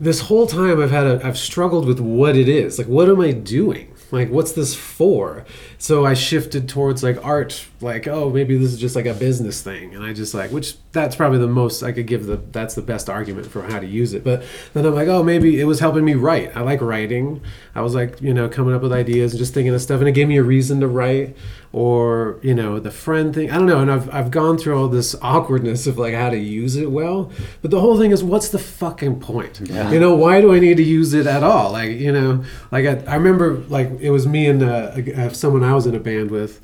this 0.00 0.20
whole 0.22 0.46
time 0.46 0.80
I've 0.80 0.90
had 0.90 1.06
a 1.06 1.20
I've 1.24 1.38
struggled 1.38 1.86
with 1.86 2.00
what 2.00 2.34
it 2.34 2.48
is. 2.48 2.78
Like, 2.78 2.88
what 2.88 3.08
am 3.08 3.20
I 3.20 3.30
doing? 3.32 3.94
Like, 4.10 4.30
what's 4.30 4.52
this 4.52 4.74
for? 4.74 5.44
So 5.78 6.04
I 6.04 6.14
shifted 6.14 6.68
towards 6.68 7.04
like 7.04 7.24
art. 7.24 7.66
Like, 7.82 8.06
oh, 8.06 8.30
maybe 8.30 8.58
this 8.58 8.72
is 8.72 8.78
just 8.78 8.94
like 8.94 9.06
a 9.06 9.14
business 9.14 9.62
thing, 9.62 9.94
and 9.94 10.04
I 10.04 10.12
just 10.12 10.34
like 10.34 10.50
which 10.50 10.76
that's 10.92 11.16
probably 11.16 11.38
the 11.38 11.46
most 11.48 11.82
I 11.82 11.92
could 11.92 12.06
give 12.06 12.26
the 12.26 12.36
that's 12.36 12.74
the 12.74 12.82
best 12.82 13.08
argument 13.08 13.46
for 13.46 13.62
how 13.62 13.80
to 13.80 13.86
use 13.86 14.12
it. 14.12 14.22
But 14.22 14.44
then 14.74 14.84
I'm 14.84 14.94
like, 14.94 15.08
oh, 15.08 15.22
maybe 15.22 15.60
it 15.60 15.64
was 15.64 15.80
helping 15.80 16.04
me 16.04 16.14
write. 16.14 16.54
I 16.56 16.60
like 16.60 16.80
writing. 16.80 17.40
I 17.74 17.80
was 17.80 17.94
like, 17.94 18.20
you 18.20 18.34
know, 18.34 18.48
coming 18.48 18.74
up 18.74 18.82
with 18.82 18.92
ideas 18.92 19.32
and 19.32 19.38
just 19.38 19.54
thinking 19.54 19.72
of 19.74 19.80
stuff, 19.80 20.00
and 20.00 20.08
it 20.08 20.12
gave 20.12 20.28
me 20.28 20.36
a 20.36 20.42
reason 20.42 20.80
to 20.80 20.88
write. 20.88 21.36
Or 21.72 22.40
you 22.42 22.52
know, 22.52 22.80
the 22.80 22.90
friend 22.90 23.32
thing. 23.32 23.50
I 23.50 23.54
don't 23.54 23.66
know. 23.66 23.80
And 23.80 23.92
I've 23.92 24.12
I've 24.12 24.30
gone 24.30 24.58
through 24.58 24.76
all 24.76 24.88
this 24.88 25.14
awkwardness 25.22 25.86
of 25.86 25.98
like 25.98 26.14
how 26.14 26.28
to 26.30 26.38
use 26.38 26.76
it 26.76 26.90
well. 26.90 27.30
But 27.62 27.70
the 27.70 27.80
whole 27.80 27.96
thing 27.96 28.10
is, 28.10 28.24
what's 28.24 28.48
the 28.48 28.58
fucking 28.58 29.20
point? 29.20 29.60
You 29.92 30.00
know, 30.00 30.14
why 30.16 30.40
do 30.40 30.52
I 30.52 30.58
need 30.58 30.76
to 30.78 30.82
use 30.82 31.14
it 31.14 31.26
at 31.26 31.42
all? 31.44 31.72
Like, 31.72 31.90
you 31.92 32.12
know, 32.12 32.44
like 32.72 32.86
I, 32.86 33.12
I 33.12 33.14
remember 33.14 33.58
like 33.68 33.88
it 34.00 34.10
was 34.10 34.26
me 34.26 34.46
and 34.48 34.62
uh, 34.62 35.32
someone 35.32 35.62
I 35.62 35.72
was 35.74 35.86
in 35.86 35.94
a 35.94 36.00
band 36.00 36.30
with, 36.32 36.60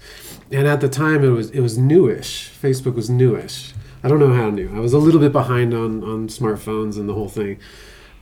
and 0.53 0.67
at 0.67 0.81
the 0.81 0.89
time 0.89 1.25
it 1.25 1.29
was 1.31 1.51
it 1.51 1.61
was 1.61 1.77
newish. 1.79 2.51
Facebook 2.63 2.95
was 2.95 3.09
newish. 3.11 3.73
I 4.03 4.09
don't 4.09 4.21
know 4.21 4.33
how 4.33 4.51
new. 4.51 4.71
I 4.75 4.81
was 4.81 4.93
a 4.93 4.99
little 4.99 5.21
bit 5.21 5.33
behind 5.33 5.75
on 5.75 6.03
on 6.05 6.29
smartphones 6.29 6.97
and 6.97 7.09
the 7.09 7.15
whole 7.15 7.29
thing. 7.29 7.59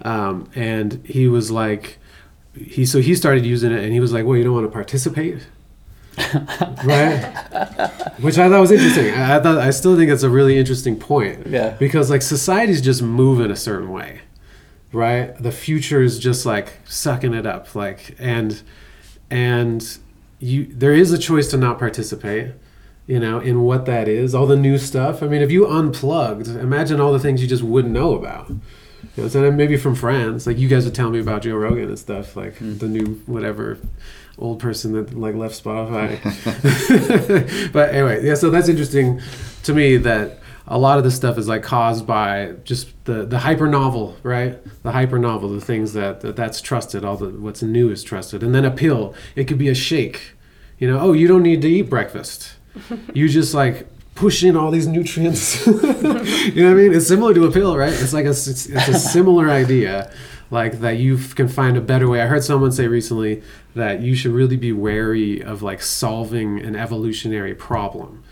Um, 0.03 0.49
and 0.55 1.01
he 1.07 1.29
was 1.29 1.51
like, 1.51 1.99
he 2.57 2.85
so 2.87 3.01
he 3.01 3.15
started 3.15 3.45
using 3.47 3.73
it, 3.73 3.83
and 3.83 3.93
he 3.93 4.01
was 4.01 4.13
like, 4.13 4.25
"Well, 4.27 4.37
you 4.37 4.45
don't 4.45 4.55
want 4.55 4.67
to 4.67 4.73
participate." 4.73 5.47
right 6.85 7.25
which 8.21 8.39
i 8.39 8.49
thought 8.49 8.61
was 8.61 8.71
interesting 8.71 9.13
I, 9.13 9.37
I 9.37 9.41
thought 9.43 9.59
i 9.59 9.71
still 9.71 9.97
think 9.97 10.13
it's 10.13 10.23
a 10.23 10.31
really 10.31 10.57
interesting 10.57 10.97
point 10.97 11.49
Yeah. 11.49 11.71
because 11.71 12.09
like 12.09 12.23
society's 12.23 12.81
just 12.81 13.03
moving 13.03 13.51
a 13.51 13.57
certain 13.57 13.91
way 13.91 14.21
right 14.93 15.37
the 15.43 15.51
future 15.51 16.03
is 16.03 16.21
just 16.21 16.47
like 16.47 16.75
sucking 16.85 17.35
it 17.35 17.47
up 17.47 17.75
like 17.75 18.15
and 18.21 18.63
and 19.29 19.99
you 20.41 20.67
there 20.67 20.93
is 20.93 21.13
a 21.13 21.19
choice 21.19 21.49
to 21.51 21.57
not 21.57 21.79
participate 21.79 22.53
you 23.07 23.19
know 23.21 23.39
in 23.39 23.63
what 23.63 23.85
that 23.87 24.09
is 24.09 24.35
all 24.35 24.47
the 24.47 24.57
new 24.57 24.79
stuff 24.79 25.23
i 25.23 25.27
mean 25.27 25.43
if 25.43 25.51
you 25.51 25.67
unplugged 25.67 26.49
imagine 26.49 27.01
all 27.01 27.13
the 27.13 27.19
things 27.19 27.41
you 27.43 27.49
just 27.49 27.63
wouldn't 27.63 27.93
know 27.95 28.15
about 28.15 28.49
You 29.17 29.23
know, 29.25 29.29
so 29.29 29.43
then 29.43 29.55
maybe 29.57 29.77
from 29.77 29.95
friends, 29.95 30.47
like 30.47 30.59
you 30.59 30.67
guys 30.67 30.85
would 30.87 30.95
tell 30.95 31.11
me 31.11 31.21
about 31.21 31.43
Joe 31.43 31.57
Rogan 31.57 31.89
and 31.89 31.99
stuff, 31.99 32.35
like 32.37 32.57
Hmm. 32.57 32.79
the 32.79 32.89
new 32.89 33.21
whatever 33.27 33.77
old 34.39 34.59
person 34.59 34.93
that 34.95 35.13
like 35.15 35.35
left 35.37 35.55
Spotify. 35.63 36.09
but 37.73 37.95
anyway, 37.95 38.25
yeah. 38.27 38.35
So 38.35 38.49
that's 38.51 38.69
interesting 38.69 39.21
to 39.65 39.75
me 39.75 39.99
that 39.99 40.39
a 40.67 40.79
lot 40.79 40.97
of 40.97 41.05
this 41.05 41.15
stuff 41.15 41.37
is 41.37 41.47
like 41.47 41.63
caused 41.63 42.07
by 42.07 42.55
just 42.65 42.93
the 43.05 43.25
the 43.27 43.41
hyper 43.41 43.69
novel, 43.69 44.17
right? 44.23 44.59
The 44.83 44.93
hyper 44.93 45.19
novel, 45.19 45.51
the 45.51 45.61
things 45.61 45.93
that, 45.93 46.23
that 46.23 46.37
that's 46.37 46.61
trusted, 46.61 47.05
all 47.05 47.17
the 47.17 47.29
what's 47.29 47.63
new 47.63 47.91
is 47.91 48.03
trusted, 48.03 48.43
and 48.43 48.55
then 48.55 48.65
a 48.65 48.71
pill. 48.71 49.15
It 49.37 49.45
could 49.45 49.59
be 49.59 49.69
a 49.69 49.75
shake. 49.75 50.33
You 50.79 50.91
know, 50.91 50.99
oh, 50.99 51.13
you 51.13 51.29
don't 51.29 51.43
need 51.43 51.63
to 51.63 51.69
eat 51.69 51.89
breakfast. 51.91 52.55
You 53.15 53.29
just 53.29 53.55
like 53.55 53.87
push 54.17 54.43
in 54.43 54.57
all 54.57 54.73
these 54.73 54.89
nutrients. 54.89 55.65
you 55.67 55.73
know 55.73 55.89
what 55.89 56.57
I 56.57 56.75
mean? 56.75 56.93
It's 56.93 57.07
similar 57.07 57.33
to 57.35 57.45
a 57.45 57.53
pill, 57.53 57.77
right? 57.77 57.93
It's 57.93 58.13
like 58.13 58.25
a 58.25 58.31
it's, 58.31 58.67
it's 58.67 58.89
a 58.89 58.99
similar 58.99 59.49
idea, 59.49 60.11
like 60.51 60.81
that 60.81 60.99
you 60.99 61.17
can 61.17 61.47
find 61.47 61.77
a 61.77 61.81
better 61.81 62.09
way. 62.09 62.21
I 62.21 62.27
heard 62.27 62.43
someone 62.43 62.73
say 62.73 62.89
recently 62.89 63.43
that 63.77 64.01
you 64.01 64.17
should 64.17 64.33
really 64.33 64.57
be 64.57 64.73
wary 64.73 65.41
of 65.41 65.63
like 65.63 65.83
solving 65.83 66.61
an 66.61 66.75
evolutionary 66.75 67.55
problem. 67.55 68.25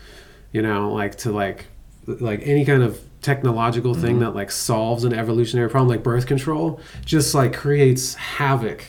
You 0.51 0.61
know, 0.61 0.91
like 0.91 1.15
to 1.19 1.31
like 1.31 1.67
like 2.07 2.41
any 2.43 2.65
kind 2.65 2.83
of 2.83 2.99
technological 3.21 3.93
thing 3.93 4.19
that 4.19 4.35
like 4.35 4.51
solves 4.51 5.03
an 5.05 5.13
evolutionary 5.13 5.69
problem 5.69 5.87
like 5.87 6.03
birth 6.03 6.25
control 6.27 6.79
just 7.05 7.33
like 7.33 7.53
creates 7.53 8.15
havoc 8.15 8.83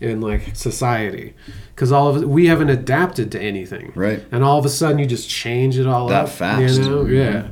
in 0.00 0.20
like 0.20 0.54
society. 0.54 1.34
Because 1.74 1.90
all 1.92 2.08
of 2.08 2.22
it, 2.22 2.28
we 2.28 2.46
haven't 2.46 2.68
adapted 2.70 3.32
to 3.32 3.40
anything. 3.40 3.92
Right. 3.94 4.22
and 4.32 4.44
all 4.44 4.58
of 4.58 4.64
a 4.66 4.68
sudden 4.68 4.98
you 4.98 5.06
just 5.06 5.28
change 5.30 5.78
it 5.78 5.86
all 5.86 6.08
That 6.08 6.24
up 6.24 6.28
fast. 6.30 6.78
you 6.78 6.84
know? 6.88 7.04
Mhm. 7.04 7.14
yeah. 7.16 7.48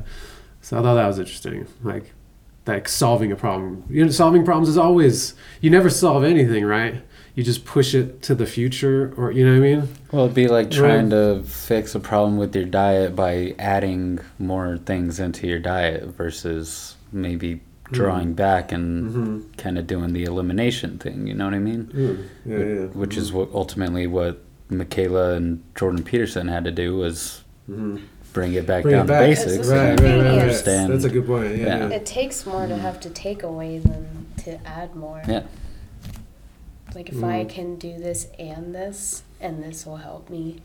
So 0.61 0.77
i 0.77 0.81
thought 0.83 0.95
that 0.95 1.07
was 1.07 1.17
interesting. 1.19 1.65
Like 1.83 2.13
like 2.67 2.87
solving 2.87 3.31
a 3.31 3.35
problem. 3.35 3.83
You 3.89 4.05
know 4.05 4.11
solving 4.11 4.45
problems 4.45 4.69
is 4.69 4.77
always 4.77 5.33
you 5.61 5.69
never 5.71 5.89
solve 5.89 6.23
anything 6.23 6.63
right 6.65 7.01
you 7.39 7.45
just 7.45 7.63
push 7.63 7.95
it 7.95 8.21
to 8.21 8.35
the 8.35 8.45
future 8.45 9.13
or 9.15 9.31
you 9.31 9.45
know 9.45 9.51
what 9.57 9.65
i 9.65 9.69
mean 9.69 9.87
Well, 10.11 10.25
it'd 10.25 10.35
be 10.35 10.49
like 10.49 10.65
Right. 10.65 10.73
trying 10.83 11.09
to 11.11 11.41
fix 11.45 11.95
a 11.95 11.99
problem 12.01 12.35
with 12.35 12.53
your 12.53 12.65
diet 12.65 13.15
by 13.15 13.55
adding 13.57 14.19
more 14.37 14.77
things 14.77 15.21
into 15.21 15.47
your 15.47 15.59
diet 15.59 16.03
versus 16.07 16.97
maybe 17.13 17.61
drawing 17.91 18.33
back 18.33 18.73
and 18.73 18.85
mm-hmm. 19.09 19.51
kind 19.57 19.77
of 19.77 19.87
doing 19.87 20.11
the 20.11 20.25
elimination 20.25 20.97
thing. 20.99 21.27
You 21.27 21.33
know 21.33 21.45
what 21.45 21.53
I 21.53 21.59
mean? 21.59 21.81
yeah, 22.45 22.57
yeah. 22.57 22.85
Which 22.87 23.15
is 23.15 23.31
what 23.31 23.47
ultimately 23.53 24.05
what 24.05 24.41
Mikhaila 24.69 25.37
and 25.37 25.63
Jordan 25.75 26.03
Peterson 26.03 26.49
had 26.49 26.65
to 26.65 26.71
do 26.71 26.97
was 26.97 27.41
mm-hmm. 27.69 27.97
bring 28.33 28.53
it 28.53 28.67
back 28.67 28.83
Bring 28.83 28.95
it 28.95 28.97
down 28.97 29.07
back. 29.07 29.21
to 29.21 29.27
basics 29.27 29.67
right, 29.69 29.77
and 29.91 29.99
right, 30.01 30.09
right, 30.09 30.23
right. 30.25 30.39
understand. 30.39 30.91
that's 30.93 31.05
a 31.05 31.09
good 31.09 31.25
point 31.25 31.55
yeah, 31.55 31.65
Yeah. 31.65 31.77
yeah. 31.87 31.95
It 31.95 32.05
takes 32.05 32.45
more 32.45 32.67
to 32.67 32.75
have 32.75 32.99
to 32.99 33.09
take 33.09 33.43
away 33.43 33.79
than 33.79 34.27
to 34.43 34.51
add 34.67 34.93
more. 34.95 35.21
Yeah. 35.27 35.43
Like 36.95 37.09
if 37.09 37.23
I 37.23 37.45
Mm. 37.45 37.49
can 37.49 37.75
do 37.75 37.97
this 37.97 38.27
and 38.39 38.73
this, 38.73 39.23
and 39.39 39.63
this 39.63 39.85
will 39.85 39.97
help 39.97 40.29
me 40.29 40.61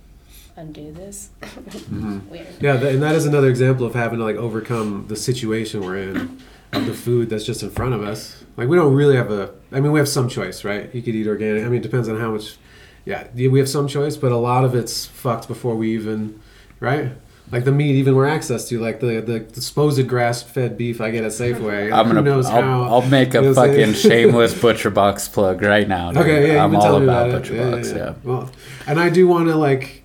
undo 0.57 0.93
this. 0.93 1.31
Mhm. 1.43 2.27
Weird. 2.31 2.47
Yeah, 2.61 2.75
and 2.77 3.03
that 3.03 3.15
is 3.15 3.27
another 3.27 3.49
example 3.49 3.85
of 3.87 3.95
having 3.95 4.19
to 4.19 4.25
like 4.25 4.37
overcome 4.37 5.07
the 5.09 5.17
situation 5.17 5.81
we're 5.85 5.99
in 5.99 6.39
of 6.73 6.87
the 6.87 6.95
food 6.95 7.29
that's 7.31 7.45
just 7.45 7.63
in 7.63 7.71
front 7.71 7.95
of 7.95 8.03
us. 8.03 8.45
Like 8.57 8.69
we 8.69 8.77
don't 8.77 8.95
really 8.95 9.17
have 9.17 9.31
a. 9.31 9.51
I 9.73 9.81
mean, 9.81 9.93
we 9.93 9.99
have 9.99 10.09
some 10.09 10.29
choice, 10.29 10.65
right? 10.65 10.93
You 10.95 11.03
could 11.03 11.15
eat 11.15 11.27
organic. 11.27 11.65
I 11.65 11.69
mean, 11.69 11.81
it 11.81 11.83
depends 11.83 12.09
on 12.09 12.19
how 12.19 12.31
much. 12.33 12.57
Yeah, 13.05 13.25
yeah, 13.35 13.49
we 13.51 13.59
have 13.59 13.69
some 13.69 13.87
choice, 13.87 14.17
but 14.17 14.33
a 14.33 14.37
lot 14.37 14.65
of 14.65 14.75
it's 14.75 15.05
fucked 15.05 15.47
before 15.47 15.75
we 15.77 15.93
even, 15.93 16.41
right? 16.81 17.11
Like 17.53 17.65
the 17.65 17.73
meat, 17.73 17.95
even 17.97 18.17
we're 18.17 18.27
access 18.27 18.69
to, 18.71 18.81
like 18.81 19.01
the 19.01 19.21
the 19.21 19.61
supposed 19.61 20.09
grass-fed 20.09 20.79
beef 20.79 21.01
I 21.01 21.11
get 21.11 21.25
at 21.25 21.31
Safeway. 21.33 21.93
I'm 21.93 22.07
Who 22.07 22.15
gonna. 22.15 22.23
knows 22.23 22.47
I'll, 22.47 22.63
how? 22.63 22.83
I'll 22.85 23.03
make 23.09 23.35
you 23.35 23.43
know 23.43 23.47
a 23.47 23.49
I'm 23.51 23.55
saying? 23.55 23.93
fucking 23.93 23.95
shameless 23.95 24.55
ButcherBox 24.63 25.33
plug 25.33 25.61
right 25.63 25.87
now. 25.87 26.11
dude. 26.11 26.23
Okay, 26.23 26.55
yeah, 26.55 26.65
I'm 26.65 26.75
all 26.75 27.03
about 27.03 27.29
it. 27.31 27.43
ButcherBox. 27.43 27.95
Yeah. 27.95 28.15
Well, 28.25 28.51
and 28.87 28.99
I 28.99 29.11
do 29.11 29.29
want 29.29 29.49
to 29.49 29.57
like, 29.57 30.05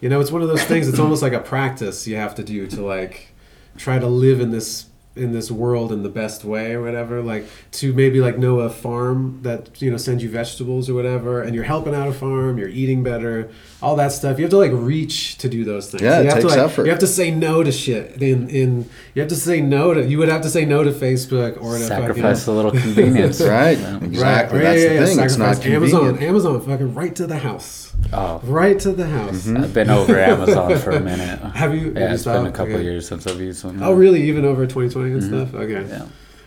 you 0.00 0.08
know, 0.08 0.20
it's 0.20 0.32
one 0.32 0.42
of 0.42 0.48
those 0.48 0.64
things. 0.64 0.88
It's 0.88 0.98
almost 0.98 1.22
like 1.22 1.32
a 1.32 1.40
practice 1.40 2.06
you 2.08 2.16
have 2.16 2.34
to 2.34 2.42
do 2.44 2.66
to 2.66 2.82
like 2.84 3.32
try 3.76 3.98
to 3.98 4.06
live 4.06 4.40
in 4.40 4.50
this 4.50 4.86
in 5.14 5.32
this 5.32 5.50
world 5.50 5.92
in 5.92 6.02
the 6.02 6.08
best 6.08 6.42
way 6.44 6.72
or 6.72 6.82
whatever. 6.82 7.22
Like 7.22 7.46
to 7.72 7.92
maybe 7.92 8.20
like 8.20 8.38
know 8.38 8.58
a 8.60 8.68
farm 8.70 9.38
that 9.42 9.80
you 9.80 9.90
know 9.90 9.96
sends 9.98 10.22
you 10.22 10.28
vegetables 10.30 10.90
or 10.90 10.94
whatever, 10.94 11.42
and 11.42 11.54
you're 11.54 11.64
helping 11.64 11.94
out 11.94 12.08
a 12.08 12.12
farm, 12.12 12.58
you're 12.58 12.68
eating 12.68 13.02
better, 13.04 13.50
all 13.82 13.96
that 13.96 14.12
stuff. 14.12 14.38
You 14.38 14.44
have 14.44 14.50
to 14.50 14.58
like 14.58 14.70
reach 14.72 15.36
to 15.38 15.48
do 15.48 15.64
those 15.64 15.90
things. 15.90 16.02
Yeah, 16.02 16.20
it 16.20 16.24
you 16.24 16.28
have 16.30 16.34
takes 16.40 16.54
to, 16.54 16.60
like, 16.60 16.70
effort. 16.70 16.84
You 16.84 16.90
have 16.90 17.00
to 17.00 17.06
say 17.06 17.30
no 17.32 17.62
to 17.62 17.72
shit. 17.72 18.22
In 18.22 18.48
in 18.48 18.88
you 19.14 19.20
have 19.22 19.28
to 19.30 19.36
say 19.36 19.60
no 19.60 19.92
to. 19.92 20.06
You 20.06 20.18
would 20.18 20.28
have 20.28 20.42
to 20.42 20.50
say 20.50 20.64
no 20.64 20.84
to 20.84 20.90
Facebook 20.92 21.60
or 21.62 21.76
to 21.78 21.84
Sacrifice 21.84 22.40
fucking, 22.44 22.52
a 22.52 22.56
little 22.56 22.70
convenience. 22.70 23.40
Right. 23.52 23.78
Yeah. 23.78 23.96
Exactly. 24.04 24.58
Right. 24.58 24.64
That's 24.64 24.80
yeah, 24.82 24.88
the 24.88 24.94
yeah, 24.94 25.00
yeah. 25.00 25.06
thing. 25.06 25.20
It's 25.20 25.36
not 25.36 25.56
Sacrifice 25.56 25.66
Amazon. 25.74 26.00
convenient. 26.00 26.22
Amazon, 26.30 26.60
fucking 26.60 26.94
right 26.94 27.16
to 27.16 27.26
the 27.26 27.38
house. 27.38 27.92
Oh, 28.12 28.40
Right 28.44 28.78
to 28.80 28.92
the 28.92 29.06
house. 29.06 29.48
I've 29.48 29.74
been 29.74 29.90
over 29.90 30.18
Amazon 30.32 30.78
for 30.78 30.90
a 30.90 31.00
minute. 31.00 31.40
Have 31.54 31.74
you? 31.74 31.92
Yeah, 31.92 32.08
you 32.08 32.14
it's 32.14 32.24
been 32.24 32.46
a 32.46 32.52
couple 32.52 32.74
Okay. 32.74 32.84
years 32.84 33.06
since 33.08 33.26
I've 33.26 33.40
used 33.40 33.64
them. 33.64 33.82
Oh, 33.82 33.92
really? 33.92 34.22
Even 34.28 34.44
over 34.44 34.66
2020 34.66 35.12
and 35.12 35.22
Mhm. 35.22 35.26
stuff? 35.48 35.54
Okay. 35.60 35.86
Yeah. 35.88 36.06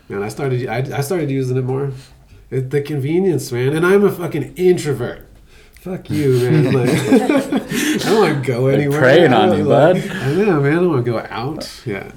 Man, 0.10 0.24
I 0.24 0.30
started. 0.30 0.68
I, 0.68 0.78
I 0.98 1.02
started 1.02 1.30
using 1.30 1.58
it 1.58 1.64
more. 1.64 1.92
It, 2.52 2.70
the 2.70 2.82
convenience, 2.82 3.52
man. 3.52 3.76
And 3.76 3.86
I'm 3.86 4.04
a 4.06 4.12
fucking 4.12 4.54
introvert. 4.56 5.26
Fuck 5.86 6.10
you, 6.10 6.40
man. 6.50 6.74
Like, 6.74 6.90
I 6.90 7.98
don't 8.10 8.20
want 8.20 8.44
to 8.44 8.52
go 8.52 8.66
They're 8.66 8.74
anywhere. 8.80 9.00
preying 9.02 9.32
I 9.34 9.42
on 9.44 9.50
don't- 9.50 9.58
you, 9.60 9.64
like- 9.66 10.04
bud. 10.04 10.12
I 10.18 10.34
know, 10.34 10.60
man. 10.60 10.72
I 10.72 10.76
don't 10.78 10.90
want 10.90 11.06
to 11.06 11.12
go 11.12 11.20
out. 11.30 11.82
Yeah. 11.86 12.12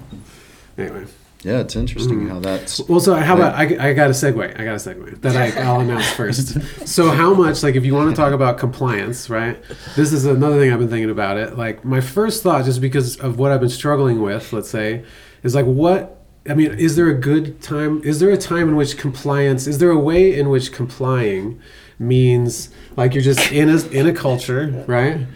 Anyway. 0.78 1.04
Yeah, 1.42 1.58
it's 1.60 1.76
interesting 1.76 2.22
Mm. 2.22 2.28
how 2.30 2.40
that's. 2.40 2.80
Well, 2.88 2.98
so 2.98 3.14
how 3.14 3.36
about 3.36 3.54
I, 3.54 3.90
I 3.90 3.92
got 3.92 4.08
a 4.08 4.14
segue. 4.14 4.58
I 4.58 4.64
got 4.64 4.72
a 4.72 4.76
segue 4.76 5.20
that 5.20 5.36
I, 5.36 5.60
I'll 5.62 5.80
announce 5.80 6.08
first. 6.10 6.56
So 6.88 7.10
how 7.10 7.34
much 7.34 7.62
like 7.62 7.76
if 7.76 7.84
you 7.84 7.94
want 7.94 8.08
to 8.10 8.16
talk 8.16 8.32
about 8.32 8.56
compliance, 8.58 9.28
right? 9.28 9.62
This 9.94 10.12
is 10.14 10.24
another 10.24 10.58
thing 10.58 10.72
I've 10.72 10.78
been 10.78 10.88
thinking 10.88 11.10
about 11.10 11.36
it. 11.36 11.56
Like 11.58 11.84
my 11.84 12.00
first 12.00 12.42
thought, 12.42 12.64
just 12.64 12.80
because 12.80 13.16
of 13.18 13.38
what 13.38 13.52
I've 13.52 13.60
been 13.60 13.68
struggling 13.68 14.22
with, 14.22 14.50
let's 14.52 14.70
say, 14.70 15.04
is 15.42 15.54
like 15.54 15.66
what 15.66 16.24
I 16.48 16.54
mean. 16.54 16.72
Is 16.72 16.96
there 16.96 17.08
a 17.08 17.14
good 17.14 17.60
time? 17.60 18.00
Is 18.02 18.18
there 18.18 18.30
a 18.30 18.38
time 18.38 18.70
in 18.70 18.76
which 18.76 18.96
compliance? 18.96 19.66
Is 19.66 19.76
there 19.78 19.90
a 19.90 19.98
way 19.98 20.36
in 20.36 20.48
which 20.48 20.72
complying 20.72 21.60
means 21.98 22.70
like 22.96 23.14
you're 23.14 23.22
just 23.22 23.52
in 23.52 23.68
a 23.68 23.78
in 23.88 24.06
a 24.06 24.12
culture, 24.12 24.84
right? 24.86 25.26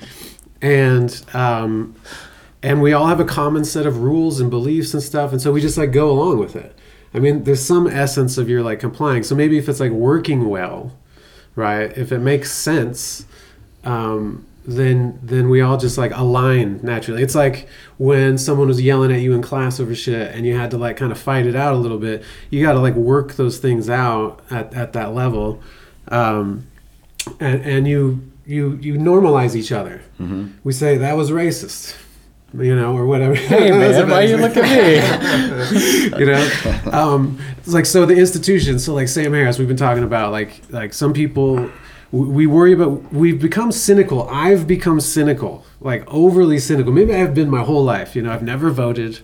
And 0.60 1.24
um, 1.34 1.96
and 2.62 2.80
we 2.80 2.92
all 2.92 3.06
have 3.06 3.20
a 3.20 3.24
common 3.24 3.64
set 3.64 3.86
of 3.86 3.98
rules 3.98 4.40
and 4.40 4.50
beliefs 4.50 4.94
and 4.94 5.02
stuff 5.02 5.32
and 5.32 5.42
so 5.42 5.52
we 5.52 5.60
just 5.60 5.76
like 5.76 5.92
go 5.92 6.10
along 6.10 6.38
with 6.38 6.56
it. 6.56 6.76
I 7.14 7.18
mean 7.18 7.44
there's 7.44 7.62
some 7.62 7.86
essence 7.86 8.38
of 8.38 8.48
your 8.48 8.62
like 8.62 8.80
complying. 8.80 9.22
So 9.22 9.34
maybe 9.34 9.58
if 9.58 9.68
it's 9.68 9.80
like 9.80 9.92
working 9.92 10.48
well 10.48 10.92
right 11.54 11.96
if 11.98 12.12
it 12.12 12.20
makes 12.20 12.50
sense 12.50 13.26
um, 13.84 14.46
then 14.64 15.18
then 15.22 15.48
we 15.48 15.60
all 15.60 15.76
just 15.76 15.98
like 15.98 16.12
align 16.14 16.78
naturally. 16.82 17.22
It's 17.22 17.34
like 17.34 17.68
when 17.98 18.38
someone 18.38 18.68
was 18.68 18.80
yelling 18.80 19.10
at 19.12 19.20
you 19.20 19.34
in 19.34 19.42
class 19.42 19.80
over 19.80 19.94
shit 19.94 20.34
and 20.34 20.46
you 20.46 20.56
had 20.56 20.70
to 20.70 20.78
like 20.78 20.96
kind 20.96 21.10
of 21.10 21.18
fight 21.18 21.46
it 21.46 21.56
out 21.56 21.74
a 21.74 21.76
little 21.76 21.98
bit 21.98 22.22
you 22.50 22.62
got 22.62 22.74
to 22.74 22.80
like 22.80 22.94
work 22.94 23.34
those 23.34 23.58
things 23.58 23.90
out 23.90 24.40
at, 24.50 24.72
at 24.72 24.92
that 24.92 25.12
level 25.14 25.60
um, 26.12 26.66
and, 27.40 27.62
and 27.62 27.88
you 27.88 28.30
you 28.46 28.78
you 28.80 28.94
normalize 28.94 29.54
each 29.54 29.72
other. 29.72 30.02
We 30.64 30.72
say 30.72 30.98
that 30.98 31.16
was 31.16 31.30
racist 31.30 31.96
you 32.54 32.76
know 32.76 32.96
or 32.96 33.06
whatever. 33.06 33.34
Hey 33.34 33.70
man, 33.70 34.08
why 34.10 34.22
you 34.22 34.36
look 34.36 34.56
at 34.56 34.64
me? 34.64 36.18
you 36.18 36.26
know? 36.26 36.90
Um 36.92 37.38
it's 37.58 37.72
like 37.72 37.86
so 37.86 38.04
the 38.06 38.16
institution 38.16 38.78
so 38.78 38.94
like 38.94 39.08
sam 39.08 39.32
harris 39.32 39.58
we've 39.58 39.68
been 39.68 39.76
talking 39.76 40.04
about 40.04 40.32
like 40.32 40.62
like 40.70 40.92
some 40.92 41.12
people 41.12 41.70
we 42.10 42.46
worry 42.46 42.74
about 42.74 43.10
we've 43.12 43.40
become 43.40 43.72
cynical. 43.72 44.28
I've 44.28 44.66
become 44.66 45.00
cynical 45.00 45.64
like 45.80 46.04
overly 46.06 46.58
cynical. 46.58 46.92
Maybe 46.92 47.14
i've 47.14 47.34
been 47.34 47.48
my 47.50 47.62
whole 47.64 47.84
life 47.84 48.14
you 48.14 48.22
know 48.22 48.32
i've 48.32 48.42
never 48.42 48.70
voted. 48.70 49.20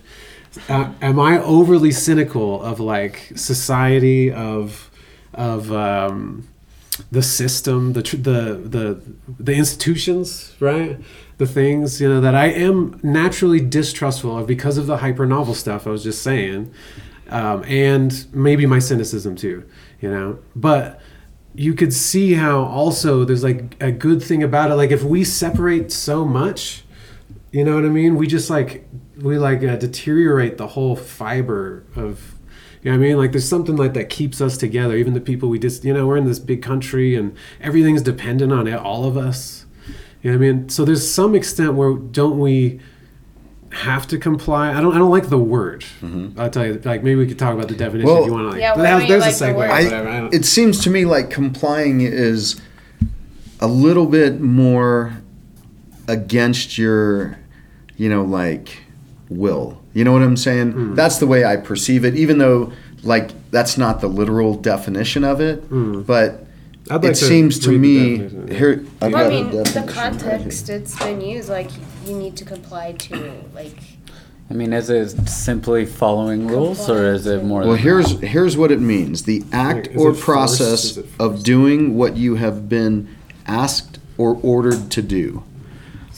Uh, 0.67 0.91
am 0.99 1.19
i 1.19 1.39
overly 1.39 1.91
cynical 1.91 2.61
of 2.63 2.79
like 2.79 3.31
society 3.35 4.31
of 4.31 4.89
of 5.35 5.71
um 5.71 6.47
the 7.11 7.21
system 7.21 7.93
the 7.93 8.01
the 8.01 8.55
the 8.67 9.01
the 9.39 9.53
institutions 9.53 10.55
right? 10.59 10.99
The 11.37 11.47
things 11.47 12.01
you 12.01 12.09
know 12.09 12.19
that 12.21 12.35
i 12.35 12.47
am 12.47 12.99
naturally 13.01 13.61
distrustful 13.61 14.37
of 14.37 14.47
because 14.47 14.77
of 14.77 14.87
the 14.87 14.97
hyper 14.97 15.25
novel 15.25 15.55
stuff 15.55 15.87
i 15.87 15.89
was 15.89 16.03
just 16.03 16.21
saying. 16.21 16.73
Um, 17.29 17.63
and 17.65 18.25
maybe 18.33 18.65
my 18.65 18.79
cynicism 18.79 19.35
too 19.35 19.63
you 20.01 20.09
know? 20.09 20.39
But 20.55 20.99
you 21.53 21.73
could 21.73 21.93
see 21.93 22.33
how 22.33 22.63
also 22.63 23.25
there's 23.25 23.43
like 23.43 23.75
a 23.81 23.91
good 23.91 24.23
thing 24.23 24.41
about 24.43 24.71
it. 24.71 24.75
Like 24.75 24.91
if 24.91 25.03
we 25.03 25.23
separate 25.23 25.91
so 25.91 26.25
much 26.25 26.83
you 27.51 27.63
know 27.63 27.75
what 27.75 27.85
i 27.85 27.89
mean? 27.89 28.15
We 28.15 28.27
just 28.27 28.49
like 28.49 28.87
we 29.17 29.37
like 29.37 29.63
uh, 29.63 29.75
deteriorate 29.75 30.57
the 30.57 30.67
whole 30.67 30.95
fiber 30.95 31.83
of 31.95 32.35
you 32.81 32.91
know 32.91 32.97
what 32.97 33.03
I 33.03 33.07
mean? 33.09 33.17
Like 33.17 33.31
there's 33.31 33.47
something 33.47 33.75
like 33.75 33.93
that 33.93 34.09
keeps 34.09 34.39
us 34.41 34.57
together. 34.57 34.95
Even 34.95 35.13
the 35.13 35.21
people 35.21 35.49
we 35.49 35.59
just, 35.59 35.83
you 35.83 35.93
know, 35.93 36.07
we're 36.07 36.17
in 36.17 36.25
this 36.25 36.39
big 36.39 36.61
country 36.61 37.15
and 37.15 37.35
everything's 37.61 38.01
dependent 38.01 38.51
on 38.53 38.67
it, 38.67 38.75
all 38.79 39.05
of 39.05 39.17
us. 39.17 39.65
You 40.21 40.31
know 40.31 40.37
what 40.37 40.45
I 40.45 40.51
mean? 40.51 40.69
So 40.69 40.85
there's 40.85 41.09
some 41.09 41.35
extent 41.35 41.73
where 41.75 41.93
don't 41.93 42.39
we 42.39 42.79
have 43.71 44.07
to 44.07 44.17
comply. 44.17 44.71
I 44.75 44.81
don't. 44.81 44.95
I 44.95 44.97
don't 44.97 45.11
like 45.11 45.29
the 45.29 45.37
word. 45.37 45.85
I'll 46.37 46.49
tell 46.49 46.65
you. 46.65 46.81
Like 46.83 47.03
maybe 47.03 47.15
we 47.15 47.27
could 47.27 47.37
talk 47.37 47.53
about 47.53 47.67
the 47.67 47.75
definition 47.75 48.09
Mm-hmm. 48.09 48.13
Well- 48.15 48.21
if 48.23 48.27
you 48.27 48.33
want 48.33 48.45
to. 48.45 48.51
Like, 48.51 48.59
Yeah, 48.61 48.73
but 48.75 48.81
that- 48.83 49.07
there's 49.07 49.21
like 49.21 49.35
a 49.35 49.37
the 49.37 49.45
segue. 49.45 49.55
word? 49.57 49.69
or 49.69 49.71
I- 49.73 49.83
whatever. 49.83 50.09
I 50.09 50.19
don't- 50.21 50.33
it 50.33 50.45
seems 50.45 50.81
to 50.83 50.89
me 50.89 51.05
like 51.05 51.29
complying 51.29 52.01
is 52.01 52.59
a 53.59 53.67
little 53.67 54.05
bit 54.07 54.41
more 54.41 55.21
against 56.07 56.77
your, 56.77 57.37
you 57.97 58.09
know, 58.09 58.23
like 58.23 58.83
will. 59.29 59.78
You 59.93 60.03
know 60.03 60.11
what 60.13 60.21
I'm 60.21 60.37
saying? 60.37 60.71
Hmm. 60.73 60.95
That's 60.95 61.17
the 61.17 61.27
way 61.27 61.43
I 61.45 61.55
perceive 61.57 62.05
it, 62.05 62.15
even 62.15 62.37
though 62.37 62.71
like 63.03 63.31
that's 63.51 63.77
not 63.77 64.01
the 64.01 64.07
literal 64.07 64.55
definition 64.55 65.23
of 65.23 65.41
it. 65.41 65.61
But 65.69 66.31
Hmm. 66.31 66.43
Like 66.91 67.03
it 67.03 67.07
to 67.09 67.15
seems 67.15 67.59
to 67.59 67.69
read 67.69 68.31
the 68.31 68.35
me 68.47 68.55
here. 68.55 68.83
I've 69.01 69.11
Well, 69.13 69.21
I 69.21 69.23
got 69.23 69.25
a 69.27 69.29
mean, 69.29 69.51
the 69.51 69.63
definition 69.63 69.85
right 69.85 69.95
context 70.19 70.67
here. 70.67 70.77
it's 70.77 70.97
been 70.97 71.21
used, 71.21 71.47
like 71.49 71.69
you 72.07 72.15
need 72.15 72.35
to 72.37 72.45
comply 72.45 72.93
to, 72.93 73.33
like 73.53 73.77
I 74.49 74.55
mean, 74.55 74.73
is 74.73 74.89
it 74.89 75.29
simply 75.29 75.85
following 75.85 76.47
rules, 76.47 76.89
or 76.89 77.13
is 77.13 77.27
it 77.27 77.43
more? 77.43 77.61
Well, 77.61 77.71
than 77.73 77.77
here's 77.79 78.19
that? 78.19 78.27
here's 78.27 78.57
what 78.57 78.71
it 78.71 78.79
means: 78.81 79.23
the 79.23 79.43
act 79.51 79.89
Like, 79.89 79.97
or 79.97 80.13
process 80.13 80.97
of 81.19 81.43
doing 81.43 81.95
what 81.95 82.17
you 82.17 82.35
have 82.35 82.67
been 82.67 83.07
asked 83.45 83.99
or 84.17 84.39
ordered 84.41 84.89
to 84.91 85.01
do. 85.03 85.43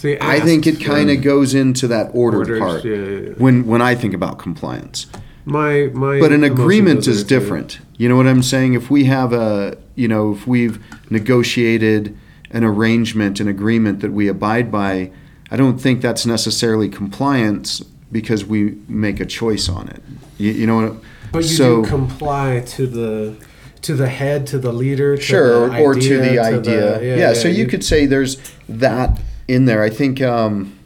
See, 0.02 0.18
I 0.20 0.40
think 0.40 0.66
it 0.66 0.82
kind 0.84 1.12
of 1.12 1.22
goes 1.22 1.54
into 1.54 1.88
that 1.90 2.10
ordered 2.16 2.50
Orders, 2.50 2.60
part 2.60 2.84
yeah, 2.86 2.96
yeah, 2.96 3.20
yeah. 3.20 3.30
when 3.38 3.68
when 3.68 3.84
I 3.84 3.94
think 3.94 4.16
about 4.16 4.40
compliance. 4.40 5.06
My 5.46 5.92
my. 5.94 6.20
But 6.20 6.32
an 6.32 6.44
agreement 6.44 7.06
is 7.08 7.24
different. 7.24 7.80
You 7.98 8.10
know 8.10 8.16
what 8.16 8.26
I'm 8.26 8.42
saying? 8.42 8.74
If 8.74 8.90
we 8.90 9.04
have 9.06 9.32
a, 9.32 9.78
you 9.94 10.08
know, 10.08 10.32
if 10.34 10.48
we've 10.48 10.84
negotiated 11.12 12.18
an 12.50 12.64
arrangement, 12.64 13.40
an 13.40 13.48
agreement 13.48 14.00
that 14.00 14.12
we 14.12 14.28
abide 14.28 14.72
by, 14.72 15.12
I 15.52 15.56
don't 15.56 15.78
think 15.78 16.02
that's 16.02 16.26
necessarily 16.26 16.90
compliance 16.90 17.82
because 18.12 18.44
we 18.44 18.80
make 18.88 19.20
a 19.20 19.26
choice 19.28 19.70
on 19.70 19.88
it. 19.88 20.02
You, 20.40 20.52
you 20.52 20.66
know 20.66 20.78
what? 20.82 20.96
But 21.32 21.44
you 21.44 21.50
so 21.50 21.84
do 21.84 21.88
comply 21.90 22.64
to 22.70 22.88
the 22.88 23.38
to 23.84 23.94
the 23.94 24.10
head, 24.10 24.48
to 24.48 24.58
the 24.58 24.74
leader, 24.74 25.16
to 25.16 25.22
sure, 25.22 25.70
the 25.70 25.78
or, 25.78 25.92
or 25.92 25.94
to 25.94 26.18
the 26.18 26.34
to 26.34 26.42
idea. 26.42 27.00
the- 27.00 27.06
yeah, 27.06 27.34
So 27.34 27.48
you, 27.48 27.68
could 27.68 27.84
say 27.84 28.08
there's 28.08 28.38
that 28.68 29.20
in 29.48 29.66
there. 29.66 29.82
I 29.82 29.90
think. 29.90 30.22
Um, 30.22 30.78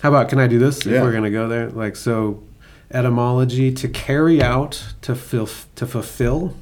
How 0.00 0.08
about 0.08 0.28
can 0.28 0.38
I 0.38 0.46
do 0.46 0.58
this? 0.58 0.84
Yeah. 0.84 0.96
If 0.96 1.02
we're 1.02 1.12
gonna 1.12 1.30
go 1.30 1.48
there, 1.48 1.70
like 1.70 1.96
so, 1.96 2.42
etymology 2.90 3.72
to 3.72 3.88
carry 3.88 4.42
out, 4.42 4.94
to 5.02 5.14
fill, 5.14 5.48
to 5.76 5.86
fulfill, 5.86 6.54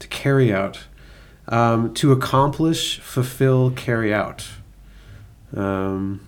to 0.00 0.08
carry 0.08 0.52
out, 0.52 0.84
um, 1.48 1.94
to 1.94 2.12
accomplish, 2.12 2.98
fulfill, 3.00 3.70
carry 3.70 4.12
out. 4.12 4.48
Um, 5.54 6.20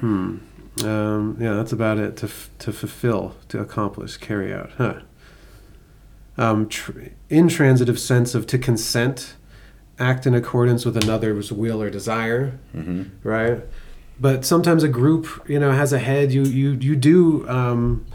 hmm. 0.00 0.38
Um, 0.82 1.36
yeah, 1.40 1.52
that's 1.54 1.72
about 1.72 1.98
it. 1.98 2.16
To 2.18 2.26
f- 2.26 2.50
to 2.60 2.72
fulfill, 2.72 3.36
to 3.48 3.60
accomplish, 3.60 4.16
carry 4.16 4.52
out. 4.52 4.70
Huh. 4.76 5.00
Um, 6.36 6.68
tr- 6.68 7.10
intransitive 7.30 7.98
sense 8.00 8.34
of 8.34 8.46
to 8.48 8.58
consent, 8.58 9.34
act 9.98 10.26
in 10.26 10.34
accordance 10.34 10.84
with 10.84 10.96
another's 10.96 11.52
will 11.52 11.80
or 11.80 11.90
desire 11.90 12.58
right? 13.22 13.62
But 14.20 14.44
sometimes 14.44 14.82
a 14.84 14.88
group, 14.88 15.26
you 15.48 15.58
know, 15.58 15.72
has 15.72 15.92
a 15.92 15.98
head. 15.98 16.32
You 16.32 16.44
you 16.44 16.72
you 16.72 16.94
do 16.96 17.48
um, 17.48 18.06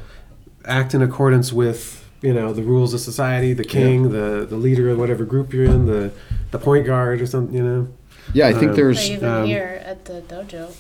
act 0.65 0.93
in 0.93 1.01
accordance 1.01 1.51
with 1.51 2.09
you 2.21 2.33
know 2.33 2.53
the 2.53 2.63
rules 2.63 2.93
of 2.93 3.01
society, 3.01 3.53
the 3.53 3.65
king, 3.65 4.11
the 4.11 4.45
the 4.49 4.55
leader 4.55 4.89
of 4.89 4.97
whatever 4.97 5.25
group 5.25 5.53
you're 5.53 5.65
in, 5.65 5.87
the 5.87 6.11
the 6.51 6.59
point 6.59 6.85
guard 6.85 7.21
or 7.21 7.25
something. 7.25 7.55
You 7.55 7.63
know, 7.63 7.87
yeah, 8.33 8.47
I 8.47 8.53
think 8.53 8.63
Um, 8.63 8.69
or 8.71 8.75
there's 8.75 9.09
even 9.09 9.29
um, 9.29 9.45
here 9.45 9.81
at 9.85 10.05
the 10.05 10.21
dojo. 10.21 10.71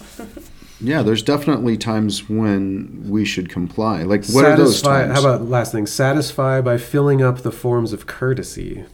yeah, 0.81 1.01
there's 1.01 1.21
definitely 1.21 1.77
times 1.77 2.29
when 2.29 3.03
we 3.09 3.25
should 3.25 3.49
comply. 3.49 4.03
Like 4.03 4.25
what 4.27 4.45
are 4.45 4.55
those 4.55 4.81
times? 4.81 5.13
How 5.13 5.19
about 5.19 5.47
last 5.47 5.73
thing? 5.73 5.85
Satisfy 5.85 6.61
by 6.61 6.77
filling 6.77 7.21
up 7.21 7.39
the 7.39 7.51
forms 7.51 7.91
of 7.91 8.07
courtesy. 8.07 8.85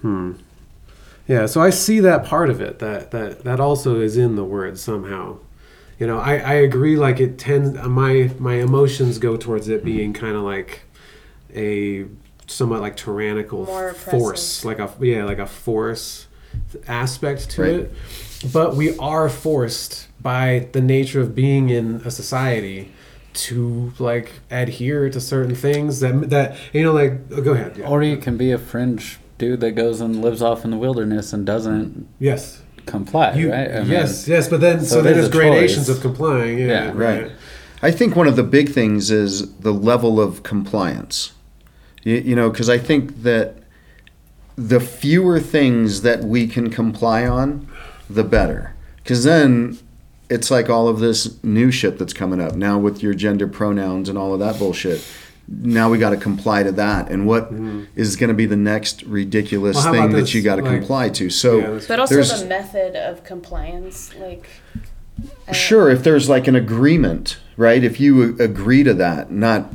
Hmm. 0.00 0.32
Yeah, 1.32 1.46
so 1.46 1.62
I 1.62 1.70
see 1.70 1.98
that 2.00 2.26
part 2.26 2.50
of 2.50 2.60
it. 2.60 2.78
That 2.80 3.10
that 3.12 3.44
that 3.44 3.58
also 3.58 4.00
is 4.00 4.18
in 4.18 4.36
the 4.36 4.44
word 4.44 4.78
somehow. 4.78 5.38
You 5.98 6.06
know, 6.06 6.18
I, 6.18 6.36
I 6.36 6.54
agree. 6.54 6.94
Like 6.96 7.20
it 7.20 7.38
tends, 7.38 7.78
uh, 7.78 7.88
my 7.88 8.30
my 8.38 8.56
emotions 8.56 9.16
go 9.16 9.38
towards 9.38 9.66
it 9.68 9.82
being 9.82 10.12
mm-hmm. 10.12 10.24
kind 10.24 10.36
of 10.36 10.42
like 10.42 10.82
a 11.54 12.04
somewhat 12.46 12.82
like 12.82 12.98
tyrannical 12.98 13.64
More 13.64 13.94
force, 13.94 14.62
like 14.62 14.78
a 14.78 14.92
yeah, 15.00 15.24
like 15.24 15.38
a 15.38 15.46
force 15.46 16.26
aspect 16.86 17.48
to 17.52 17.62
Right. 17.62 17.72
it. 17.72 17.94
But 18.52 18.76
we 18.76 18.94
are 18.98 19.30
forced 19.30 20.08
by 20.20 20.68
the 20.72 20.82
nature 20.82 21.22
of 21.22 21.34
being 21.34 21.70
in 21.70 22.02
a 22.04 22.10
society 22.10 22.92
to 23.46 23.94
like 23.98 24.32
adhere 24.50 25.08
to 25.08 25.18
certain 25.18 25.54
things 25.54 26.00
that 26.00 26.28
that 26.28 26.58
you 26.74 26.82
know 26.82 26.92
like 26.92 27.12
oh, 27.30 27.40
go 27.40 27.52
ahead 27.52 27.78
yeah. 27.78 27.88
Or 27.88 28.02
you 28.02 28.18
can 28.18 28.36
be 28.36 28.52
a 28.52 28.58
fringe 28.58 29.18
dude 29.38 29.60
that 29.60 29.72
goes 29.72 30.00
and 30.00 30.22
lives 30.22 30.42
off 30.42 30.64
in 30.64 30.70
the 30.70 30.76
wilderness 30.76 31.32
and 31.32 31.44
doesn't 31.46 32.08
yes 32.18 32.62
comply, 32.86 33.34
you, 33.34 33.50
right? 33.52 33.70
I 33.70 33.80
mean, 33.80 33.90
yes 33.90 34.26
yes 34.28 34.48
but 34.48 34.60
then 34.60 34.80
so, 34.80 34.96
so 34.96 35.02
then 35.02 35.14
there's 35.14 35.28
gradations 35.28 35.86
choice. 35.86 35.96
of 35.96 36.02
complying 36.02 36.58
yeah, 36.58 36.66
Yeah. 36.66 36.92
Right. 36.94 37.32
I 37.84 37.90
think 37.90 38.14
one 38.14 38.28
of 38.28 38.36
the 38.36 38.44
big 38.44 38.70
things 38.70 39.10
is 39.10 39.56
the 39.56 39.72
level 39.72 40.20
of 40.20 40.44
compliance. 40.44 41.32
You, 42.04 42.14
you 42.16 42.36
know, 42.36 42.48
because 42.48 42.70
I 42.70 42.78
think 42.78 43.24
that 43.24 43.56
the 44.56 44.78
fewer 44.78 45.40
things 45.40 46.02
that 46.02 46.22
we 46.22 46.46
can 46.46 46.70
comply 46.70 47.26
on, 47.26 47.68
the 48.08 48.22
better. 48.22 48.74
Because 48.96 49.24
then 49.24 49.78
it's 50.30 50.50
like 50.50 50.70
all 50.70 50.86
of 50.86 51.00
this 51.00 51.42
new 51.42 51.70
shit 51.70 51.98
that's 51.98 52.12
coming 52.12 52.40
up 52.40 52.54
now 52.54 52.78
with 52.78 53.02
your 53.02 53.14
gender 53.14 53.48
pronouns 53.48 54.08
and 54.08 54.16
all 54.16 54.32
of 54.32 54.40
that 54.40 54.58
bullshit. 54.58 55.04
Now 55.48 55.90
we 55.90 55.98
got 55.98 56.10
to 56.10 56.16
comply 56.16 56.62
to 56.62 56.72
that, 56.72 57.10
and 57.10 57.26
what 57.26 57.50
is 57.96 58.16
going 58.16 58.28
to 58.28 58.34
be 58.34 58.46
the 58.46 58.56
next 58.56 59.02
ridiculous 59.02 59.76
Well, 59.76 59.92
thing 59.92 60.04
about 60.04 60.12
that 60.16 60.32
you 60.34 60.40
got 60.42 60.56
to 60.56 60.62
Like- 60.62 60.78
comply 60.78 61.08
to? 61.10 61.28
So 61.30 61.58
Yeah, 61.58 61.80
But 61.88 62.00
also 62.00 62.22
the 62.22 62.46
method 62.46 62.96
of 62.96 63.24
compliance, 63.24 64.10
like. 64.18 64.46
I- 65.46 65.52
Sure, 65.52 65.90
if 65.90 66.02
there's 66.04 66.28
like 66.28 66.46
an 66.48 66.56
agreement, 66.56 67.38
right? 67.56 67.82
If 67.84 68.00
you 68.00 68.36
agree 68.38 68.82
to 68.84 68.94
that, 68.94 69.30
not 69.30 69.72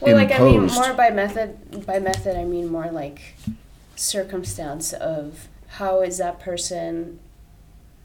Well, 0.00 0.16
like 0.16 0.32
I 0.32 0.38
mean, 0.38 0.54
imposed. 0.64 0.74
more 0.74 0.92
by 0.94 1.10
method. 1.10 1.86
By 1.86 1.98
method, 2.00 2.36
I 2.36 2.44
mean 2.44 2.68
more 2.70 2.90
like 2.90 3.20
circumstance 3.96 4.92
of 4.92 5.46
how 5.68 6.00
is 6.00 6.18
that 6.18 6.40
person. 6.40 7.18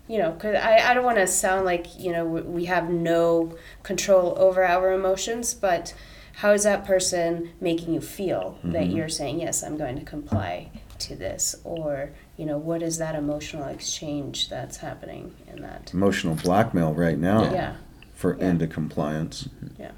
You 0.07 0.19
know, 0.19 0.31
because 0.31 0.55
I, 0.55 0.77
I 0.89 0.93
don't 0.93 1.03
want 1.03 1.17
to 1.17 1.27
sound 1.27 1.65
like 1.65 1.99
you 1.99 2.11
know 2.13 2.23
we 2.25 2.41
we 2.41 2.65
have 2.65 2.89
no 2.89 3.55
control 3.83 4.35
over 4.37 4.63
our 4.63 4.93
emotions, 4.93 5.53
but 5.53 5.93
how 6.37 6.51
is 6.51 6.63
that 6.63 6.85
person 6.85 7.49
making 7.59 7.93
you 7.93 8.01
feel 8.01 8.59
that 8.63 8.83
Mm-hmm. 8.83 8.95
you're 8.95 9.09
saying 9.09 9.39
yes, 9.39 9.63
I'm 9.63 9.75
going 9.77 9.97
to 9.97 10.05
comply 10.05 10.69
to 10.99 11.15
this, 11.15 11.55
or 11.63 12.11
you 12.37 12.45
know, 12.45 12.57
what 12.59 12.81
is 12.83 12.97
that 12.99 13.15
emotional 13.15 13.67
exchange 13.67 14.47
that's 14.49 14.77
happening 14.77 15.33
in 15.51 15.61
that? 15.63 15.91
emotional 15.93 16.35
blackmail 16.35 16.93
right 16.93 17.17
now 17.17 17.51
Yeah, 17.51 17.75
for 18.13 18.37
Yeah. 18.37 18.49
into 18.49 18.67
compliance. 18.67 19.49
yeah. 19.79 19.91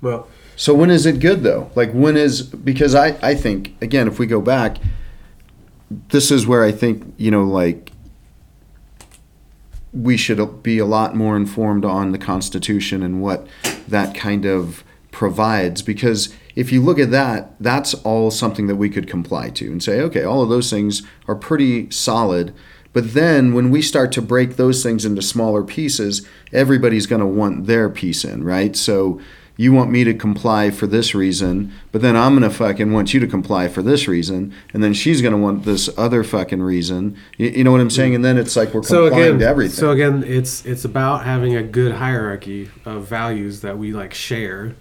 well 0.00 0.28
So 0.56 0.72
when 0.74 0.90
is 0.90 1.04
it 1.06 1.18
good 1.20 1.42
though? 1.42 1.70
Like 1.74 1.90
when 1.92 2.16
is 2.16 2.42
because 2.42 2.94
I 2.94 3.16
I 3.22 3.34
think 3.34 3.74
again 3.80 4.06
if 4.08 4.18
we 4.20 4.26
go 4.26 4.40
back, 4.40 4.78
this 6.10 6.30
is 6.30 6.46
where 6.46 6.62
I 6.64 6.72
think 6.72 7.12
you 7.16 7.30
know 7.32 7.44
like 7.44 7.90
we 9.92 10.16
should 10.16 10.62
be 10.62 10.78
a 10.78 10.86
lot 10.86 11.14
more 11.14 11.36
informed 11.36 11.84
on 11.84 12.12
the 12.12 12.18
Constitution 12.18 13.02
and 13.02 13.20
what 13.20 13.46
that 13.88 14.14
kind 14.14 14.46
of 14.46 14.82
provides 15.12 15.82
because 15.82 16.34
if 16.56 16.72
you 16.72 16.82
look 16.82 16.98
at 16.98 17.12
that, 17.12 17.54
that's 17.60 17.94
all 17.94 18.30
something 18.30 18.66
that 18.66 18.76
we 18.76 18.90
could 18.90 19.08
comply 19.08 19.50
to 19.50 19.66
and 19.70 19.82
say, 19.82 20.00
okay, 20.00 20.24
all 20.24 20.42
of 20.42 20.48
those 20.48 20.70
things 20.70 21.02
are 21.28 21.36
pretty 21.36 21.88
solid. 21.90 22.52
But 22.92 23.14
then 23.14 23.54
when 23.54 23.70
we 23.70 23.80
start 23.80 24.12
to 24.12 24.22
break 24.22 24.56
those 24.56 24.82
things 24.82 25.04
into 25.04 25.22
smaller 25.22 25.62
pieces, 25.62 26.26
everybody's 26.52 27.06
going 27.06 27.20
to 27.20 27.26
want 27.26 27.66
their 27.66 27.88
piece 27.88 28.24
in, 28.24 28.44
right? 28.44 28.76
So 28.76 29.20
you 29.56 29.72
want 29.72 29.90
me 29.90 30.02
to 30.04 30.14
comply 30.14 30.70
for 30.70 30.86
this 30.86 31.14
reason, 31.14 31.72
but 31.90 32.02
then 32.02 32.16
I'm 32.16 32.38
going 32.38 32.50
to 32.50 32.54
fucking 32.54 32.92
want 32.92 33.14
you 33.14 33.20
to 33.20 33.26
comply 33.26 33.68
for 33.68 33.82
this 33.82 34.08
reason, 34.08 34.52
and 34.72 34.82
then 34.82 34.94
she's 34.94 35.20
going 35.20 35.32
to 35.32 35.38
want 35.38 35.64
this 35.64 35.90
other 35.98 36.24
fucking 36.24 36.62
reason. 36.62 37.16
You, 37.36 37.48
you 37.48 37.64
know 37.64 37.70
what 37.70 37.80
I'm 37.80 37.90
saying? 37.90 38.14
And 38.14 38.24
then 38.24 38.38
it's 38.38 38.56
like 38.56 38.72
we're 38.72 38.82
so 38.82 39.04
complying 39.04 39.28
again 39.28 39.38
to 39.40 39.46
everything. 39.46 39.76
so 39.76 39.90
again 39.90 40.24
it's 40.26 40.64
it's 40.64 40.84
about 40.84 41.24
having 41.24 41.54
a 41.54 41.62
good 41.62 41.92
hierarchy 41.92 42.70
of 42.84 43.06
values 43.06 43.60
that 43.60 43.76
we 43.78 43.92
like 43.92 44.14
share 44.14 44.74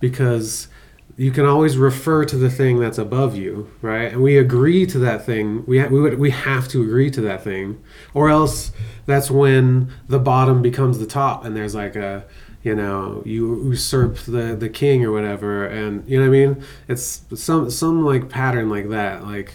because 0.00 0.68
you 1.16 1.30
can 1.30 1.46
always 1.46 1.78
refer 1.78 2.24
to 2.26 2.36
the 2.36 2.50
thing 2.50 2.78
that's 2.78 2.98
above 2.98 3.36
you 3.36 3.70
right? 3.80 4.12
And 4.12 4.22
we 4.22 4.36
agree 4.36 4.84
to 4.86 4.98
that 4.98 5.24
thing. 5.24 5.64
We, 5.66 5.78
ha- 5.78 5.88
we, 5.88 6.00
would, 6.00 6.18
we 6.18 6.30
have 6.30 6.68
to 6.68 6.82
agree 6.82 7.10
to 7.12 7.20
that 7.22 7.42
thing 7.42 7.82
or 8.14 8.28
else 8.28 8.72
that's 9.06 9.30
when 9.30 9.90
the 10.08 10.18
bottom 10.18 10.62
becomes 10.62 10.98
the 10.98 11.06
top 11.06 11.44
and 11.44 11.56
there's 11.56 11.74
like 11.74 11.96
a 11.96 12.24
you 12.62 12.74
know 12.74 13.22
you 13.24 13.70
usurp 13.70 14.16
the 14.18 14.56
the 14.56 14.68
king 14.68 15.04
or 15.04 15.12
whatever. 15.12 15.66
And 15.66 16.08
you 16.08 16.18
know 16.18 16.28
what 16.28 16.36
i 16.36 16.46
mean? 16.46 16.64
It's 16.88 17.22
some 17.34 17.70
some 17.70 18.04
like 18.04 18.28
pattern 18.28 18.68
like 18.68 18.88
that 18.90 19.24
like 19.24 19.52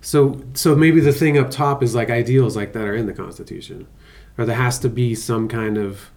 so 0.00 0.42
so 0.54 0.74
maybe 0.74 1.00
the 1.00 1.12
thing 1.12 1.38
up 1.38 1.50
top 1.50 1.82
is 1.82 1.94
like 1.94 2.10
ideals 2.10 2.56
like 2.56 2.72
that 2.72 2.86
are 2.86 2.94
in 2.94 3.06
the 3.06 3.12
constitution 3.12 3.86
or 4.36 4.44
there 4.44 4.56
has 4.56 4.78
to 4.80 4.88
be 4.88 5.14
some 5.14 5.48
kind 5.48 5.78
of 5.78 6.10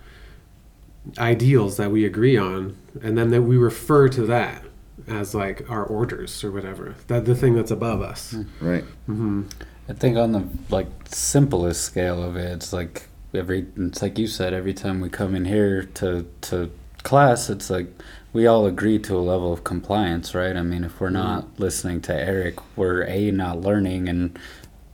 ideals 1.18 1.78
that 1.78 1.92
we 1.92 2.06
agree 2.06 2.38
on, 2.38 2.78
and 3.02 3.18
then 3.18 3.30
that 3.30 3.44
we 3.44 3.58
refer 3.58 4.10
to 4.10 4.26
that 4.26 4.64
as 5.08 5.34
like 5.34 5.70
our 5.70 5.84
orders 5.86 6.44
or 6.44 6.52
whatever. 6.52 6.96
That 7.08 7.26
the 7.26 7.36
thing 7.36 7.56
that's 7.56 7.72
above 7.72 8.02
us. 8.02 8.36
Right. 8.60 8.84
hmm 9.06 9.44
I 9.90 9.94
think 9.94 10.18
on 10.18 10.34
the 10.34 10.44
like 10.70 10.88
simplest 11.06 11.84
scale 11.84 12.22
of 12.22 12.36
it, 12.36 12.52
it's 12.52 12.74
like 12.74 13.08
every 13.34 13.68
it's 13.78 14.02
like 14.02 14.18
you 14.18 14.28
said, 14.28 14.54
every 14.54 14.74
time 14.74 15.00
we 15.00 15.10
come 15.10 15.34
in 15.36 15.46
here 15.46 15.84
to 15.96 16.26
to 16.42 16.72
class, 17.04 17.50
it's 17.50 17.70
like 17.70 17.88
we 18.34 18.46
all 18.46 18.66
agree 18.66 19.00
to 19.00 19.16
a 19.16 19.20
level 19.20 19.54
of 19.54 19.64
compliance, 19.64 20.36
right? 20.36 20.58
I 20.58 20.62
mean, 20.62 20.84
if 20.84 21.00
we're 21.00 21.10
not 21.10 21.58
listening 21.58 22.02
to 22.02 22.14
Eric, 22.14 22.60
we're 22.76 23.04
a 23.04 23.32
not 23.32 23.62
learning, 23.62 24.10
and 24.10 24.38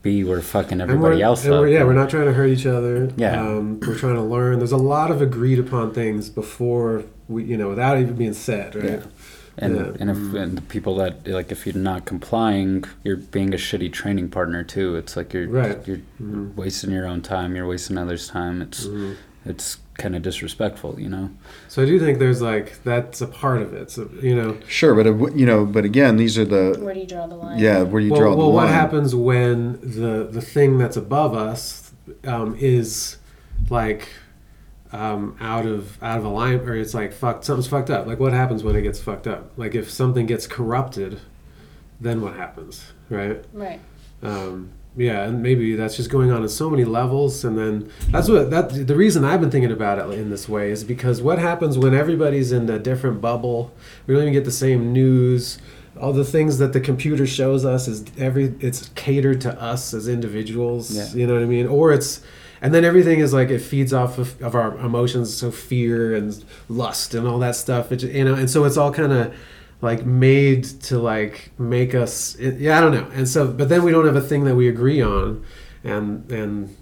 b 0.03 0.23
we're 0.23 0.41
fucking 0.41 0.79
everybody 0.81 1.17
we're, 1.17 1.23
else 1.23 1.45
up. 1.45 1.51
we're, 1.51 1.67
yeah, 1.69 1.83
we're 1.83 1.93
not 1.93 2.09
trying 2.09 2.25
to 2.25 2.33
hurt 2.33 2.47
each 2.49 2.65
other. 2.67 3.09
Yeah. 3.17 3.41
um, 3.41 3.79
we're 3.79 3.97
trying 3.97 4.15
to 4.15 4.21
learn. 4.21 4.59
There's 4.59 4.71
a 4.73 4.77
lot 4.77 5.09
of 5.09 5.21
agreed 5.21 5.57
upon 5.57 5.93
things 5.93 6.29
before 6.29 7.05
we, 7.27 7.45
you 7.45 7.57
know, 7.57 7.69
without 7.69 7.97
even 7.97 8.15
being 8.15 8.33
said, 8.33 8.75
right? 8.75 8.85
Yeah. 8.85 9.01
And 9.57 9.75
Yeah. 9.75 9.91
and 9.99 10.09
if 10.09 10.17
and 10.33 10.57
the 10.57 10.61
people 10.63 10.95
that 10.97 11.27
like 11.27 11.51
if 11.51 11.65
you're 11.65 11.75
not 11.75 12.05
complying, 12.05 12.83
you're 13.03 13.17
being 13.17 13.53
a 13.53 13.57
shitty 13.57 13.93
training 13.93 14.29
partner 14.29 14.63
too. 14.63 14.95
It's 14.95 15.15
like 15.15 15.31
you're 15.33 15.47
Right. 15.47 15.77
you're 15.87 15.99
Mhm. 16.21 16.55
wasting 16.55 16.91
your 16.91 17.05
own 17.07 17.21
time. 17.21 17.55
You're 17.55 17.67
wasting 17.67 17.97
others' 17.97 18.27
time. 18.27 18.61
It's 18.61 18.87
Mhm. 18.87 19.15
it's 19.45 19.77
kind 19.97 20.15
of 20.15 20.21
disrespectful, 20.21 20.99
you 20.99 21.09
know. 21.09 21.29
So 21.67 21.83
I 21.83 21.85
do 21.85 21.99
think 21.99 22.19
there's 22.19 22.41
like 22.41 22.83
that's 22.83 23.21
a 23.21 23.27
part 23.27 23.61
of 23.61 23.73
it. 23.73 23.91
So 23.91 24.09
you 24.21 24.35
know, 24.35 24.57
Sure, 24.67 24.95
but 24.95 25.07
uh, 25.07 25.27
you 25.35 25.45
know, 25.45 25.65
but 25.65 25.85
again, 25.85 26.17
these 26.17 26.37
are 26.37 26.45
the 26.45 26.77
Where 26.79 26.93
do 26.93 26.99
you 26.99 27.07
draw 27.07 27.27
the 27.27 27.35
line? 27.35 27.59
yeah 27.59 27.81
where 27.83 28.01
you 28.01 28.11
well, 28.11 28.19
draw 28.21 28.29
well 28.29 28.37
the 28.37 28.43
line. 28.43 28.55
Well, 28.55 28.65
what 28.65 28.73
happens 28.73 29.15
when 29.15 29.73
the 29.81 30.27
the 30.29 30.41
thing 30.41 30.77
that's 30.77 30.97
above 30.97 31.35
us 31.35 31.91
um, 32.25 32.55
is 32.59 33.17
like 33.69 34.09
um, 34.91 35.35
out 35.39 35.65
of 35.65 36.01
out 36.03 36.17
of 36.19 36.25
alignment, 36.25 36.69
or 36.69 36.75
it's 36.75 36.93
like 36.93 37.13
fucked. 37.13 37.45
Something's 37.45 37.67
fucked 37.67 37.89
up. 37.89 38.05
Like 38.07 38.19
what 38.19 38.33
happens 38.33 38.63
when 38.63 38.75
it 38.75 38.81
gets 38.81 38.99
fucked 38.99 39.27
up? 39.27 39.51
Like 39.57 39.73
if 39.75 39.89
something 39.89 40.25
gets 40.25 40.45
corrupted, 40.47 41.19
then 41.99 42.21
what 42.21 42.35
happens, 42.35 42.91
right? 43.09 43.43
Right. 43.53 43.79
um, 44.21 44.71
yeah, 44.95 45.23
and 45.23 45.41
maybe 45.41 45.75
that's 45.75 45.97
just 45.97 46.09
going 46.09 46.31
on 46.31 46.43
at 46.43 46.51
so 46.51 46.69
many 46.69 46.85
levels, 46.85 47.43
and 47.43 47.57
then 47.57 47.91
that's 48.09 48.29
what 48.29 48.51
that 48.51 48.87
the 48.87 48.95
reason 48.95 49.23
I've 49.23 49.41
been 49.41 49.49
thinking 49.49 49.71
about 49.71 49.97
it 49.97 50.19
in 50.19 50.29
this 50.29 50.47
way 50.47 50.69
is 50.69 50.83
because 50.83 51.21
what 51.21 51.39
happens 51.39 51.77
when 51.77 51.95
everybody's 51.95 52.51
in 52.51 52.69
a 52.69 52.77
different 52.77 53.19
bubble? 53.19 53.71
We 54.05 54.13
don't 54.13 54.23
even 54.23 54.33
get 54.33 54.45
the 54.45 54.51
same 54.51 54.93
news. 54.93 55.57
All 55.99 56.13
the 56.13 56.25
things 56.25 56.57
that 56.59 56.73
the 56.73 56.79
computer 56.79 57.25
shows 57.25 57.65
us 57.65 57.87
is 57.87 58.05
every 58.17 58.55
it's 58.59 58.89
catered 58.89 59.41
to 59.41 59.61
us 59.61 59.93
as 59.93 60.07
individuals. 60.07 60.95
Yeah. 60.95 61.19
You 61.19 61.27
know 61.27 61.33
what 61.33 61.43
I 61.43 61.47
mean? 61.47 61.67
Or 61.67 61.91
it's 61.91 62.21
and 62.61 62.73
then 62.73 62.85
everything 62.85 63.19
is 63.19 63.33
like 63.33 63.49
it 63.49 63.59
feeds 63.59 63.93
off 63.93 64.17
of, 64.19 64.41
of 64.41 64.55
our 64.55 64.77
emotions, 64.77 65.35
so 65.35 65.51
fear 65.51 66.15
and 66.15 66.43
lust 66.69 67.13
and 67.15 67.27
all 67.27 67.39
that 67.39 67.55
stuff. 67.55 67.91
It, 67.91 68.03
you 68.03 68.23
know, 68.23 68.35
and 68.35 68.49
so 68.49 68.63
it's 68.63 68.77
all 68.77 68.93
kind 68.93 69.11
of 69.11 69.35
like 69.83 70.05
made 70.05 70.63
to 70.63 70.97
like 70.97 71.51
make 71.59 71.93
us 71.93 72.35
it, 72.35 72.57
yeah 72.59 72.77
i 72.77 72.81
don't 72.81 72.93
know. 72.93 73.07
And 73.13 73.27
so 73.27 73.47
but 73.47 73.69
then 73.69 73.83
we 73.83 73.91
don't 73.91 74.05
have 74.05 74.15
a 74.15 74.21
thing 74.21 74.45
that 74.45 74.55
we 74.55 74.67
agree 74.67 75.01
on. 75.01 75.45
And 75.83 76.31
and 76.31 76.75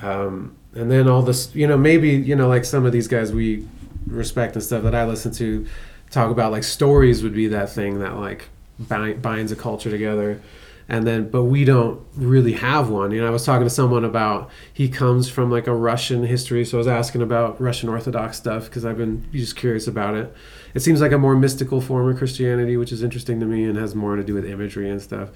um 0.00 0.56
and 0.74 0.90
then 0.90 1.08
all 1.08 1.22
this 1.22 1.54
you 1.54 1.66
know 1.66 1.76
maybe 1.76 2.10
you 2.10 2.36
know 2.36 2.48
like 2.48 2.64
some 2.64 2.86
of 2.86 2.92
these 2.92 3.08
guys 3.08 3.32
we 3.32 3.66
respect 4.06 4.54
and 4.54 4.62
stuff 4.62 4.82
that 4.82 4.94
i 4.94 5.04
listen 5.04 5.32
to 5.32 5.66
talk 6.10 6.30
about 6.30 6.52
like 6.52 6.62
stories 6.62 7.22
would 7.22 7.34
be 7.34 7.48
that 7.48 7.68
thing 7.70 7.98
that 7.98 8.16
like 8.16 8.48
bind, 8.78 9.20
binds 9.20 9.52
a 9.52 9.56
culture 9.56 9.90
together. 9.90 10.40
And 10.86 11.06
then 11.06 11.30
but 11.30 11.44
we 11.44 11.64
don't 11.64 12.00
really 12.14 12.52
have 12.52 12.90
one. 12.90 13.10
You 13.10 13.22
know 13.22 13.26
i 13.26 13.30
was 13.30 13.44
talking 13.44 13.66
to 13.66 13.70
someone 13.70 14.04
about 14.04 14.50
he 14.72 14.88
comes 14.88 15.30
from 15.30 15.50
like 15.50 15.66
a 15.66 15.74
russian 15.74 16.24
history 16.24 16.64
so 16.64 16.76
i 16.76 16.78
was 16.78 16.86
asking 16.86 17.22
about 17.22 17.60
russian 17.60 17.88
orthodox 17.88 18.36
stuff 18.36 18.66
because 18.66 18.84
i've 18.84 18.98
been 18.98 19.26
just 19.32 19.56
curious 19.56 19.86
about 19.86 20.14
it 20.14 20.34
it 20.74 20.80
seems 20.80 21.00
like 21.00 21.12
a 21.12 21.18
more 21.18 21.36
mystical 21.36 21.80
form 21.80 22.08
of 22.08 22.18
christianity 22.18 22.76
which 22.76 22.92
is 22.92 23.02
interesting 23.02 23.40
to 23.40 23.46
me 23.46 23.64
and 23.64 23.78
has 23.78 23.94
more 23.94 24.16
to 24.16 24.24
do 24.24 24.34
with 24.34 24.44
imagery 24.44 24.90
and 24.90 25.00
stuff. 25.00 25.30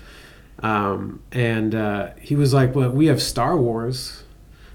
Um, 0.60 1.22
and 1.30 1.72
uh, 1.74 2.10
he 2.20 2.34
was 2.34 2.52
like 2.52 2.74
well 2.74 2.90
we 2.90 3.06
have 3.06 3.22
star 3.22 3.56
wars 3.56 4.24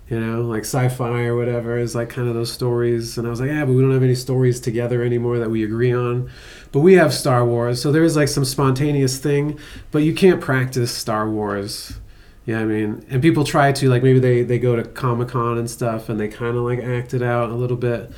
you 0.09 0.19
know 0.19 0.41
like 0.41 0.61
sci-fi 0.61 1.23
or 1.23 1.35
whatever 1.35 1.77
is 1.77 1.93
like 1.95 2.09
kind 2.09 2.27
of 2.27 2.35
those 2.35 2.51
stories. 2.51 3.17
And 3.17 3.27
i 3.27 3.29
was 3.29 3.41
like 3.41 3.49
yeah 3.49 3.65
but 3.65 3.73
we 3.73 3.81
don't 3.81 3.91
have 3.91 4.03
any 4.03 4.15
stories 4.15 4.59
together 4.59 5.03
anymore 5.03 5.39
that 5.39 5.49
we 5.49 5.63
agree 5.63 5.93
on. 5.93 6.29
But 6.71 6.79
we 6.79 6.93
have 6.93 7.13
star 7.13 7.45
wars 7.45 7.81
so 7.81 7.91
there 7.91 8.03
is 8.03 8.15
like 8.15 8.29
some 8.29 8.45
spontaneous 8.45 9.17
thing 9.17 9.59
but 9.91 9.99
you 9.99 10.13
can't 10.13 10.39
practice 10.41 10.91
star 10.95 11.29
wars. 11.29 11.99
Yeah 12.45 12.59
i 12.59 12.65
mean? 12.65 13.05
And 13.09 13.21
people 13.21 13.43
try 13.43 13.71
to 13.73 13.89
like 13.89 14.03
maybe 14.03 14.19
they 14.19 14.43
they 14.43 14.59
go 14.59 14.75
to 14.77 14.83
comic-con 14.83 15.57
and 15.57 15.69
stuff 15.69 16.07
and 16.09 16.17
they 16.19 16.29
kind 16.29 16.55
of 16.55 16.63
like 16.63 16.79
act 16.79 17.13
it 17.13 17.21
out 17.21 17.49
a 17.49 17.55
little 17.55 17.77
bit 17.77 18.09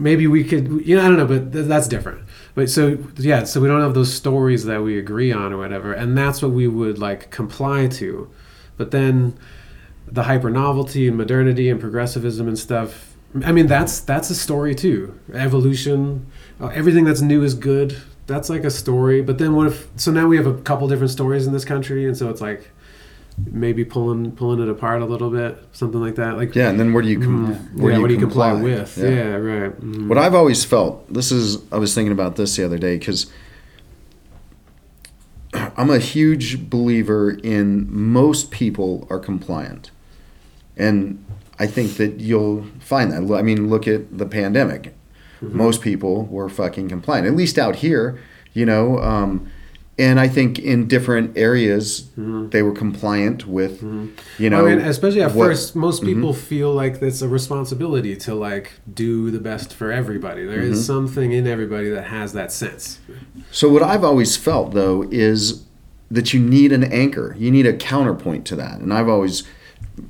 maybe 0.00 0.26
we 0.26 0.42
could 0.42 0.86
you 0.86 0.96
know 0.96 1.04
i 1.04 1.08
don't 1.08 1.16
know 1.16 1.26
but 1.26 1.52
th- 1.52 1.66
that's 1.66 1.88
different. 1.88 2.22
But 2.54 2.68
so 2.68 2.98
yeah 3.16 3.44
so 3.44 3.60
we 3.60 3.68
don't 3.68 3.80
have 3.80 3.94
those 3.94 4.12
stories 4.12 4.64
that 4.64 4.82
we 4.82 4.98
agree 4.98 5.32
on 5.32 5.52
or 5.52 5.58
whatever 5.58 5.92
and 5.92 6.16
that's 6.16 6.42
what 6.42 6.50
we 6.52 6.66
would 6.66 6.98
like 6.98 7.30
comply 7.30 7.86
to. 7.88 8.28
But 8.76 8.90
then 8.90 9.38
the 10.06 10.24
hyper 10.24 10.50
novelty 10.50 11.06
and 11.06 11.16
modernity 11.16 11.68
and 11.70 11.78
progressivism 11.80 12.48
and 12.48 12.58
stuff 12.58 13.14
i 13.44 13.52
mean 13.52 13.66
that's 13.68 14.00
that's 14.00 14.30
a 14.30 14.34
story 14.34 14.74
too. 14.74 15.18
Evolution 15.32 16.26
uh, 16.60 16.66
everything 16.68 17.04
that's 17.04 17.20
new 17.20 17.42
is 17.42 17.54
good. 17.54 17.96
That's 18.26 18.48
like 18.50 18.64
a 18.64 18.70
story. 18.70 19.22
But 19.22 19.38
then 19.38 19.54
what 19.54 19.66
if 19.68 19.88
so 19.96 20.10
now 20.12 20.26
we 20.26 20.36
have 20.36 20.46
a 20.46 20.54
couple 20.62 20.88
different 20.88 21.10
stories 21.10 21.46
in 21.46 21.52
this 21.52 21.64
country 21.64 22.06
and 22.06 22.16
so 22.16 22.28
it's 22.30 22.40
like 22.40 22.70
maybe 23.46 23.84
pulling 23.84 24.32
pulling 24.32 24.60
it 24.60 24.68
apart 24.68 25.02
a 25.02 25.04
little 25.04 25.30
bit 25.30 25.56
something 25.72 26.00
like 26.00 26.14
that 26.16 26.36
like 26.36 26.54
Yeah, 26.54 26.68
and 26.70 26.78
then 26.80 26.92
where 26.92 27.02
do 27.02 27.08
you 27.08 27.20
com- 27.20 27.54
Mm, 27.54 27.80
where 27.80 27.90
yeah, 27.90 27.96
do 27.96 27.98
you 27.98 28.02
what 28.02 28.08
do 28.08 28.14
you 28.14 28.20
comply, 28.20 28.50
comply? 28.50 28.70
with? 28.70 28.98
Yeah, 28.98 29.34
right. 29.36 29.80
Mhm. 29.80 30.08
What 30.08 30.18
I've 30.18 30.34
always 30.34 30.64
felt, 30.64 31.12
this 31.12 31.30
is, 31.32 31.58
I 31.72 31.78
was 31.78 31.94
thinking 31.94 32.12
about 32.12 32.36
this 32.36 32.56
the 32.56 32.64
other 32.64 32.78
day 32.78 32.98
because 32.98 33.30
I'm 35.76 35.90
a 35.90 35.98
huge 35.98 36.70
believer 36.70 37.30
in 37.42 37.88
most 37.92 38.50
people 38.50 39.06
are 39.10 39.18
compliant. 39.18 39.90
And 40.76 41.24
I 41.58 41.66
think 41.66 41.96
that 41.96 42.20
you'll 42.20 42.66
find 42.78 43.10
that. 43.12 43.34
I 43.36 43.42
mean, 43.42 43.68
look 43.68 43.88
at 43.88 44.16
the 44.16 44.26
pandemic. 44.26 44.94
Most 45.42 45.80
people 45.80 46.26
were 46.26 46.48
fucking 46.50 46.88
compliant, 46.90 47.26
at 47.26 47.34
least 47.34 47.58
out 47.58 47.76
here, 47.76 48.18
you 48.52 48.66
know. 48.66 48.98
Um, 48.98 49.48
and 50.00 50.18
I 50.18 50.28
think 50.28 50.58
in 50.58 50.88
different 50.88 51.36
areas, 51.36 52.08
mm-hmm. 52.18 52.48
they 52.48 52.62
were 52.62 52.72
compliant 52.72 53.46
with, 53.46 53.82
mm-hmm. 53.82 54.08
you 54.42 54.48
know. 54.48 54.66
I 54.66 54.74
mean, 54.74 54.84
especially 54.84 55.20
at 55.20 55.34
what- 55.34 55.48
first, 55.48 55.76
most 55.76 56.02
mm-hmm. 56.02 56.14
people 56.14 56.32
feel 56.32 56.72
like 56.72 57.02
it's 57.02 57.20
a 57.20 57.28
responsibility 57.28 58.16
to 58.16 58.34
like 58.34 58.72
do 58.92 59.30
the 59.30 59.38
best 59.38 59.74
for 59.74 59.92
everybody. 59.92 60.46
There 60.46 60.60
is 60.60 60.84
something 60.86 61.32
in 61.32 61.46
everybody 61.46 61.90
that 61.90 62.04
has 62.04 62.32
that 62.32 62.50
sense. 62.50 62.98
So 63.50 63.68
what 63.68 63.82
I've 63.82 64.02
always 64.02 64.38
felt 64.38 64.72
though 64.72 65.06
is 65.10 65.64
that 66.10 66.32
you 66.32 66.40
need 66.40 66.72
an 66.72 66.84
anchor. 66.84 67.36
You 67.38 67.50
need 67.50 67.66
a 67.66 67.76
counterpoint 67.76 68.46
to 68.46 68.56
that. 68.56 68.80
And 68.80 68.94
I've 68.94 69.08
always 69.08 69.44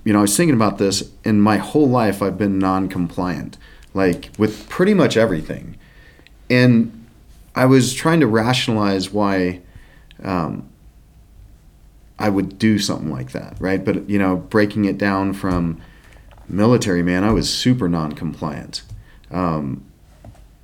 you 0.05 0.13
know, 0.13 0.21
I 0.21 0.23
was 0.23 0.37
thinking 0.37 0.55
about 0.55 0.79
this 0.79 1.11
in 1.25 1.41
my 1.41 1.57
whole 1.57 1.89
life 1.89 2.23
I've 2.23 2.39
been 2.39 2.61
non-compliant 2.61 3.59
like 3.93 4.31
with 4.39 4.69
pretty 4.69 4.95
much 4.95 5.17
everything. 5.17 5.77
And 6.49 7.07
I 7.57 7.67
was 7.67 7.93
trying 7.93 8.21
to 8.21 8.29
rationalize 8.29 9.11
why 9.11 9.63
um, 10.23 10.69
I 12.19 12.29
would 12.29 12.59
do 12.59 12.79
something 12.79 13.11
like 13.11 13.33
that, 13.33 13.57
right? 13.61 13.85
But 13.85 14.09
you 14.09 14.19
know, 14.19 14.37
breaking 14.37 14.85
it 14.85 14.99
down 14.99 15.33
from 15.33 15.81
military 16.49 17.03
man, 17.03 17.25
I 17.25 17.33
was 17.33 17.53
super 17.53 17.89
non-compliant. 17.89 18.83
Um, 19.31 19.85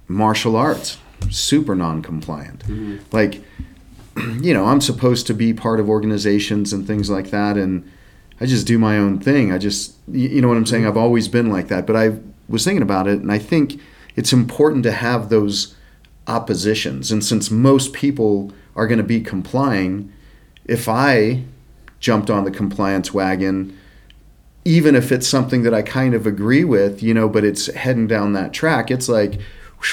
martial 0.08 0.56
arts, 0.56 0.98
super 1.30 1.74
non-compliant. 1.74 2.64
Like, 3.12 3.42
you 4.40 4.52
know, 4.52 4.66
I'm 4.66 4.80
supposed 4.80 5.26
to 5.28 5.34
be 5.34 5.54
part 5.54 5.80
of 5.80 5.88
organizations 5.88 6.72
and 6.72 6.86
things 6.86 7.08
like 7.08 7.30
that, 7.30 7.56
and 7.56 7.90
I 8.40 8.46
just 8.46 8.66
do 8.66 8.78
my 8.78 8.98
own 8.98 9.18
thing. 9.18 9.52
I 9.52 9.58
just, 9.58 9.94
you 10.08 10.28
you 10.28 10.42
know 10.42 10.48
what 10.48 10.58
I'm 10.58 10.66
saying? 10.66 10.86
I've 10.86 10.96
always 10.96 11.28
been 11.28 11.50
like 11.50 11.68
that. 11.68 11.86
But 11.86 11.96
I 11.96 12.18
was 12.48 12.64
thinking 12.64 12.82
about 12.82 13.08
it, 13.08 13.20
and 13.20 13.32
I 13.32 13.38
think 13.38 13.80
it's 14.14 14.32
important 14.32 14.82
to 14.84 14.92
have 14.92 15.30
those 15.30 15.74
oppositions. 16.26 17.10
And 17.10 17.24
since 17.24 17.50
most 17.50 17.92
people 17.92 18.52
are 18.76 18.86
going 18.86 18.98
to 18.98 19.04
be 19.04 19.20
complying, 19.20 20.12
if 20.64 20.88
I 20.88 21.42
jumped 21.98 22.30
on 22.30 22.44
the 22.44 22.50
compliance 22.50 23.12
wagon, 23.12 23.76
even 24.64 24.94
if 24.94 25.10
it's 25.10 25.26
something 25.26 25.62
that 25.62 25.74
I 25.74 25.82
kind 25.82 26.14
of 26.14 26.26
agree 26.26 26.64
with, 26.64 27.02
you 27.02 27.14
know, 27.14 27.28
but 27.28 27.44
it's 27.44 27.66
heading 27.74 28.06
down 28.06 28.32
that 28.34 28.52
track, 28.52 28.90
it's 28.90 29.08
like, 29.08 29.40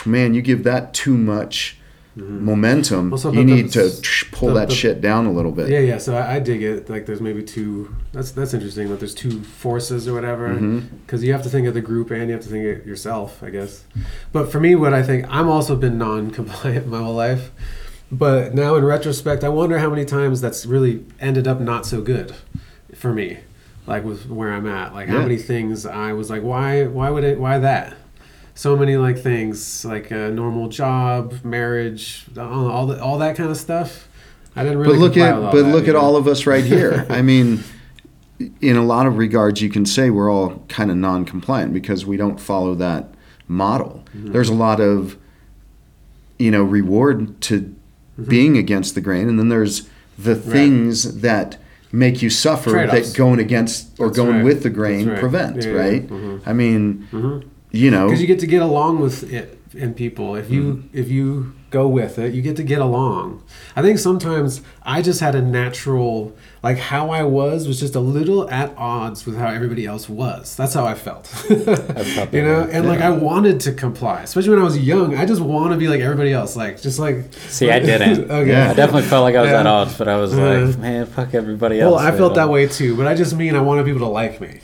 man, 0.05 0.33
you 0.33 0.41
give 0.41 0.63
that 0.63 0.93
too 0.93 1.15
much 1.15 1.77
mm-hmm. 2.17 2.45
momentum. 2.45 3.11
Well, 3.11 3.17
so 3.17 3.31
you 3.31 3.43
need 3.43 3.71
to 3.73 3.91
pull 4.31 4.49
the- 4.49 4.55
that 4.55 4.69
the- 4.69 4.75
shit 4.75 5.01
down 5.01 5.25
a 5.25 5.31
little 5.31 5.51
bit. 5.51 5.69
Yeah, 5.69 5.79
yeah. 5.79 5.97
So 5.97 6.15
I, 6.15 6.35
I 6.35 6.39
dig 6.39 6.63
it. 6.63 6.89
Like, 6.89 7.05
there's 7.05 7.21
maybe 7.21 7.43
two. 7.43 7.95
That's 8.11 8.31
that's 8.31 8.53
interesting. 8.53 8.89
That 8.89 8.99
there's 8.99 9.13
two 9.13 9.43
forces 9.43 10.07
or 10.07 10.13
whatever. 10.13 10.49
Mm-hmm. 10.49 10.97
Because 11.05 11.23
you 11.23 11.31
have 11.33 11.43
to 11.43 11.49
think 11.49 11.67
of 11.67 11.73
the 11.73 11.81
group 11.81 12.11
and 12.11 12.27
you 12.27 12.33
have 12.33 12.43
to 12.43 12.49
think 12.49 12.81
of 12.81 12.87
yourself, 12.87 13.43
I 13.43 13.49
guess. 13.49 13.83
But 14.31 14.51
for 14.51 14.59
me, 14.59 14.75
what 14.75 14.93
I 14.93 15.03
think, 15.03 15.25
I'm 15.29 15.49
also 15.49 15.75
been 15.75 15.97
non-compliant 15.97 16.87
my 16.93 16.99
whole 16.99 17.15
life. 17.15 17.51
But 18.13 18.53
now 18.53 18.75
in 18.75 18.85
retrospect, 18.85 19.43
I 19.43 19.49
wonder 19.49 19.79
how 19.79 19.89
many 19.89 20.05
times 20.05 20.39
that's 20.39 20.67
really 20.67 21.03
ended 21.19 21.47
up 21.47 21.59
not 21.59 21.83
so 21.87 21.99
good 21.99 22.35
for 22.93 23.11
me. 23.11 23.39
like 23.87 24.03
with 24.03 24.29
where 24.29 24.53
I'm 24.53 24.67
at. 24.67 24.93
Like 24.93 25.09
how 25.09 25.21
many 25.21 25.37
things 25.37 25.85
I 25.85 26.13
was 26.13 26.29
like, 26.29 26.43
why 26.43 26.85
why 26.85 27.09
would 27.09 27.23
it 27.23 27.39
why 27.39 27.57
that? 27.57 27.97
So 28.55 28.77
many 28.77 28.97
like 28.97 29.17
things 29.17 29.83
like 29.83 30.11
a 30.11 30.29
normal 30.29 30.69
job, 30.69 31.43
marriage, 31.43 32.25
all 32.37 32.69
all, 32.69 32.85
the, 32.85 33.01
all 33.03 33.17
that 33.17 33.35
kind 33.35 33.49
of 33.49 33.57
stuff. 33.57 34.07
I 34.55 34.61
didn't 34.61 34.77
really. 34.77 34.93
but 34.93 34.99
look 34.99 35.17
at 35.17 35.33
but 35.51 35.63
that, 35.63 35.63
look 35.63 35.87
at 35.87 35.95
all 35.95 36.15
of 36.15 36.27
us 36.27 36.45
right 36.45 36.63
here. 36.63 37.07
I 37.09 37.23
mean, 37.23 37.63
in 38.61 38.77
a 38.77 38.83
lot 38.83 39.07
of 39.07 39.17
regards, 39.17 39.59
you 39.59 39.69
can 39.69 39.87
say 39.87 40.11
we're 40.11 40.31
all 40.31 40.63
kind 40.69 40.91
of 40.91 40.97
non-compliant 40.97 41.73
because 41.73 42.05
we 42.05 42.15
don't 42.15 42.39
follow 42.39 42.75
that 42.75 43.09
model. 43.47 44.03
Mm-hmm. 44.15 44.33
There's 44.33 44.49
a 44.49 44.53
lot 44.53 44.79
of 44.79 45.17
you 46.37 46.51
know 46.51 46.63
reward 46.63 47.41
to 47.41 47.75
Mm-hmm. 48.19 48.29
being 48.29 48.57
against 48.57 48.93
the 48.95 49.01
grain, 49.01 49.27
and 49.27 49.39
then 49.39 49.49
there's 49.49 49.89
the 50.19 50.35
things 50.35 51.21
that 51.21 51.57
make 51.91 52.21
you 52.21 52.29
suffer 52.29 52.69
Trade-offs. 52.71 53.11
that 53.11 53.17
going 53.17 53.39
against 53.39 53.99
or 53.99 54.07
That's 54.07 54.17
going 54.17 54.35
right. 54.37 54.43
with 54.45 54.61
the 54.63 54.69
grain 54.69 55.09
right. 55.09 55.19
prevents. 55.19 55.65
Yeah, 55.65 55.71
yeah. 55.73 55.79
right? 55.79 56.07
Mhm. 56.07 56.41
I 56.45 56.53
mean, 56.53 57.07
Mhm. 57.11 57.43
you 57.71 57.89
know, 57.89 58.05
because 58.07 58.21
you 58.21 58.27
get 58.27 58.39
to 58.39 58.47
get 58.47 58.61
along 58.61 58.99
with 58.99 59.31
it 59.33 59.57
and 59.79 59.95
people 59.95 60.35
if 60.35 60.51
you 60.51 60.63
Mm-hmm. 60.63 60.97
if 60.99 61.09
you 61.09 61.53
go 61.77 61.85
with 61.87 62.15
it 62.23 62.33
you 62.35 62.41
get 62.49 62.55
to 62.55 62.63
get 62.73 62.79
along 62.89 63.41
i 63.75 63.81
think 63.81 63.97
sometimes 63.99 64.61
i 64.83 65.01
just 65.01 65.19
had 65.25 65.33
a 65.35 65.41
natural 65.41 66.31
like 66.67 66.77
how 66.77 67.09
i 67.19 67.23
was 67.23 67.67
was 67.67 67.79
just 67.79 67.95
a 67.95 67.99
little 68.17 68.41
at 68.49 68.69
odds 68.77 69.25
with 69.25 69.35
how 69.41 69.47
everybody 69.57 69.85
else 69.85 70.07
was 70.07 70.55
that's 70.55 70.73
how 70.77 70.85
i 70.85 70.93
felt 70.93 71.25
you 72.37 72.41
know 72.41 72.67
and 72.71 72.87
like 72.87 73.01
i 73.01 73.09
wanted 73.09 73.59
to 73.59 73.71
comply 73.73 74.21
especially 74.21 74.51
when 74.51 74.59
i 74.59 74.63
was 74.63 74.77
young 74.77 75.15
i 75.17 75.25
just 75.25 75.41
want 75.41 75.71
to 75.71 75.77
be 75.77 75.87
like 75.87 76.01
everybody 76.01 76.31
else 76.31 76.55
like 76.55 76.81
just 76.81 76.99
like 76.99 77.15
See, 77.57 77.69
I 77.71 77.79
didn't. 77.79 78.29
okay 78.39 78.49
Yeah. 78.51 78.69
I 78.71 78.73
definitely 78.73 79.03
felt 79.09 79.23
like 79.23 79.35
I 79.35 79.41
was 79.41 79.51
Yeah. 79.51 79.59
at 79.61 79.67
odds, 79.67 79.97
but 79.97 80.07
I 80.07 80.17
was 80.17 80.33
Uh, 80.33 80.65
like, 80.67 80.77
man, 80.79 81.05
fuck 81.05 81.33
everybody 81.33 81.79
else. 81.79 81.91
well, 81.95 81.99
I 81.99 82.11
felt 82.15 82.35
that 82.35 82.49
way 82.49 82.67
too, 82.67 82.95
but 82.97 83.07
I 83.07 83.13
just 83.15 83.35
mean 83.35 83.55
I 83.55 83.61
wanted 83.61 83.85
people 83.85 83.99
to 84.01 84.07
like 84.21 84.39
me. 84.41 84.59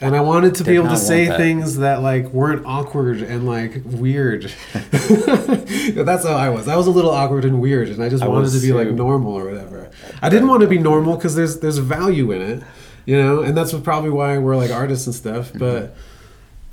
And 0.00 0.16
I 0.16 0.20
wanted 0.20 0.54
to 0.56 0.64
be 0.64 0.76
able 0.76 0.88
to 0.88 0.96
say 0.96 1.26
that. 1.26 1.36
things 1.36 1.76
that 1.76 2.02
like 2.02 2.26
weren't 2.32 2.64
awkward 2.64 3.20
and 3.22 3.46
like 3.46 3.82
weird. 3.84 4.52
That's 4.72 6.24
how 6.24 6.34
I 6.34 6.48
was. 6.48 6.68
I 6.68 6.76
was 6.76 6.86
a 6.86 6.90
little 6.90 7.10
awkward 7.10 7.44
and 7.44 7.60
weird, 7.60 7.88
and 7.88 8.02
I 8.02 8.08
just 8.08 8.22
I 8.22 8.28
wanted 8.28 8.50
to 8.52 8.60
be 8.60 8.72
like 8.72 8.88
normal 8.88 9.32
or 9.32 9.44
whatever. 9.44 9.90
I 10.22 10.28
didn't 10.28 10.48
want 10.48 10.62
to 10.62 10.68
be 10.68 10.78
normal 10.78 11.16
because 11.16 11.34
there's 11.34 11.60
there's 11.60 11.78
value 11.78 12.32
in 12.32 12.40
it, 12.42 12.62
you 13.04 13.16
know, 13.16 13.42
and 13.42 13.56
that's 13.56 13.72
probably 13.74 14.10
why 14.10 14.38
we're 14.38 14.56
like 14.56 14.70
artists 14.70 15.06
and 15.06 15.14
stuff. 15.14 15.52
Mm-hmm. 15.52 15.58
But 15.58 15.96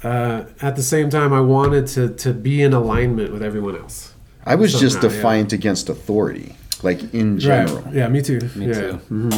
uh, 0.03 0.45
at 0.61 0.75
the 0.75 0.83
same 0.83 1.09
time, 1.09 1.33
I 1.33 1.41
wanted 1.41 1.87
to 1.87 2.09
to 2.09 2.33
be 2.33 2.61
in 2.61 2.73
alignment 2.73 3.33
with 3.33 3.43
everyone 3.43 3.75
else. 3.75 4.13
I 4.45 4.55
was 4.55 4.71
just 4.79 5.01
Somehow, 5.01 5.09
yeah. 5.09 5.15
defiant 5.15 5.53
against 5.53 5.89
authority, 5.89 6.55
like 6.83 7.13
in 7.13 7.39
general. 7.39 7.81
Right. 7.81 7.93
Yeah, 7.95 8.07
me 8.09 8.21
too. 8.21 8.39
Me 8.55 8.67
yeah. 8.67 8.97
too. 9.09 9.31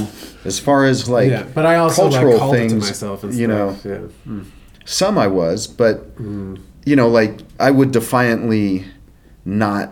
As 0.46 0.60
far 0.60 0.86
as 0.86 1.08
like 1.10 1.30
yeah, 1.32 1.44
but 1.54 1.66
I 1.66 1.76
also 1.76 2.04
like 2.06 2.14
cultural 2.14 2.38
called 2.40 2.56
it 2.56 2.64
to 2.64 2.70
things, 2.70 2.84
myself 2.86 3.24
and 3.24 3.34
you 3.34 3.48
stuff. 3.48 3.86
know, 3.86 4.10
yeah. 4.28 4.42
some 4.86 5.18
I 5.18 5.28
was, 5.28 5.68
but 5.68 6.16
Mm. 6.18 6.60
you 6.86 6.96
know, 6.96 7.08
like 7.08 7.40
I 7.60 7.72
would 7.72 7.92
defiantly 7.92 8.86
not, 9.46 9.92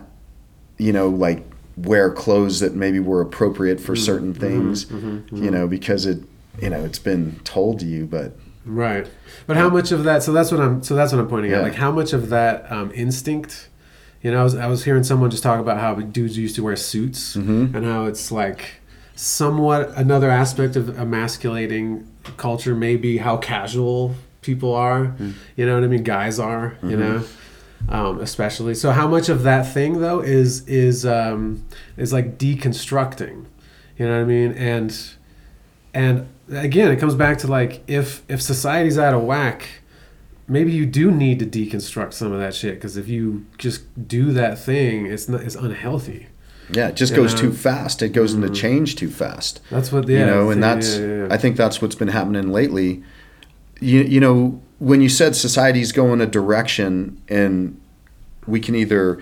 you 0.78 0.92
know, 0.92 1.08
like 1.08 1.44
wear 1.76 2.10
clothes 2.10 2.60
that 2.60 2.74
maybe 2.74 2.98
were 3.00 3.20
appropriate 3.20 3.78
Mm. 3.78 3.82
for 3.82 3.96
certain 3.96 4.34
Mm-hmm. 4.34 4.40
things, 4.40 4.86
you 5.32 5.50
know, 5.50 5.66
because 5.68 6.06
it, 6.06 6.18
you 6.60 6.68
know, 6.70 6.84
it's 6.84 6.98
been 6.98 7.36
told 7.44 7.78
to 7.80 7.86
you, 7.86 8.04
but 8.06 8.36
Right. 8.66 9.06
But 9.46 9.56
how 9.56 9.70
much 9.70 9.92
of 9.92 10.04
that? 10.04 10.22
So 10.22 10.30
that's 10.32 10.52
what 10.52 10.60
I'm. 10.60 10.82
So 10.82 10.94
that's 10.94 11.10
what 11.12 11.20
I'm 11.20 11.28
pointing 11.28 11.52
Yeah. 11.52 11.58
at. 11.58 11.62
Like 11.62 11.74
how 11.76 11.90
much 11.90 12.12
of 12.12 12.28
that 12.28 12.70
um, 12.70 12.90
instinct? 12.94 13.68
You 14.22 14.32
know, 14.32 14.40
I 14.40 14.44
was, 14.44 14.54
I 14.56 14.66
was 14.66 14.84
hearing 14.84 15.04
someone 15.04 15.30
just 15.30 15.42
talk 15.42 15.60
about 15.60 15.78
how 15.78 15.94
dudes 15.94 16.36
used 16.36 16.56
to 16.56 16.62
wear 16.64 16.74
suits 16.76 17.36
Mhm. 17.36 17.74
and 17.74 17.84
how 17.84 18.06
it's 18.06 18.32
like 18.32 18.80
somewhat 19.14 19.92
another 19.96 20.30
aspect 20.30 20.76
of 20.76 20.98
emasculating 20.98 22.06
culture. 22.36 22.74
Maybe 22.74 23.18
how 23.18 23.36
casual 23.36 24.14
people 24.42 24.74
are. 24.74 25.14
You 25.56 25.66
know 25.66 25.74
what 25.74 25.84
I 25.84 25.86
mean? 25.88 26.02
Guys 26.02 26.38
are. 26.38 26.74
You 26.82 26.96
know. 26.96 27.22
Um, 27.88 28.18
especially 28.20 28.74
so 28.74 28.90
how 28.90 29.06
much 29.06 29.28
of 29.28 29.44
that 29.44 29.62
thing 29.72 30.00
though 30.00 30.18
is 30.20 30.66
is 30.66 31.06
um, 31.06 31.62
is 31.96 32.12
like 32.12 32.36
deconstructing 32.36 33.44
you 33.96 34.04
know 34.06 34.14
what 34.16 34.22
i 34.22 34.24
mean 34.24 34.50
and 34.52 34.96
and 35.94 36.26
again 36.52 36.90
it 36.90 36.96
comes 36.96 37.14
back 37.14 37.38
to 37.38 37.46
like 37.46 37.82
if 37.86 38.22
if 38.28 38.42
society's 38.42 38.98
out 38.98 39.14
of 39.14 39.22
whack 39.22 39.68
maybe 40.48 40.72
you 40.72 40.86
do 40.86 41.10
need 41.10 41.38
to 41.38 41.46
deconstruct 41.46 42.14
some 42.14 42.32
of 42.32 42.40
that 42.40 42.54
shit 42.54 42.74
because 42.74 42.96
if 42.96 43.08
you 43.08 43.46
just 43.58 44.08
do 44.08 44.32
that 44.32 44.58
thing 44.58 45.06
it's 45.06 45.28
not 45.28 45.42
it's 45.42 45.54
unhealthy 45.54 46.26
yeah, 46.70 46.88
it 46.88 46.96
just 46.96 47.14
goes 47.14 47.32
know? 47.34 47.40
too 47.40 47.52
fast. 47.54 48.02
It 48.02 48.10
goes 48.10 48.34
into 48.34 48.48
mm-hmm. 48.48 48.54
change 48.54 48.96
too 48.96 49.08
fast. 49.08 49.62
that's 49.70 49.90
what 49.90 50.06
yeah, 50.06 50.18
you 50.18 50.26
know, 50.26 50.50
and 50.50 50.62
that's 50.62 50.98
yeah, 50.98 51.06
yeah. 51.06 51.28
I 51.30 51.38
think 51.38 51.56
that's 51.56 51.80
what's 51.80 51.94
been 51.94 52.08
happening 52.08 52.52
lately. 52.52 53.02
You 53.80 54.02
you 54.02 54.20
know, 54.20 54.60
when 54.78 55.00
you 55.00 55.08
said 55.08 55.34
society's 55.34 55.92
going 55.92 56.20
a 56.20 56.26
direction 56.26 57.22
and 57.26 57.80
we 58.46 58.60
can 58.60 58.74
either 58.74 59.18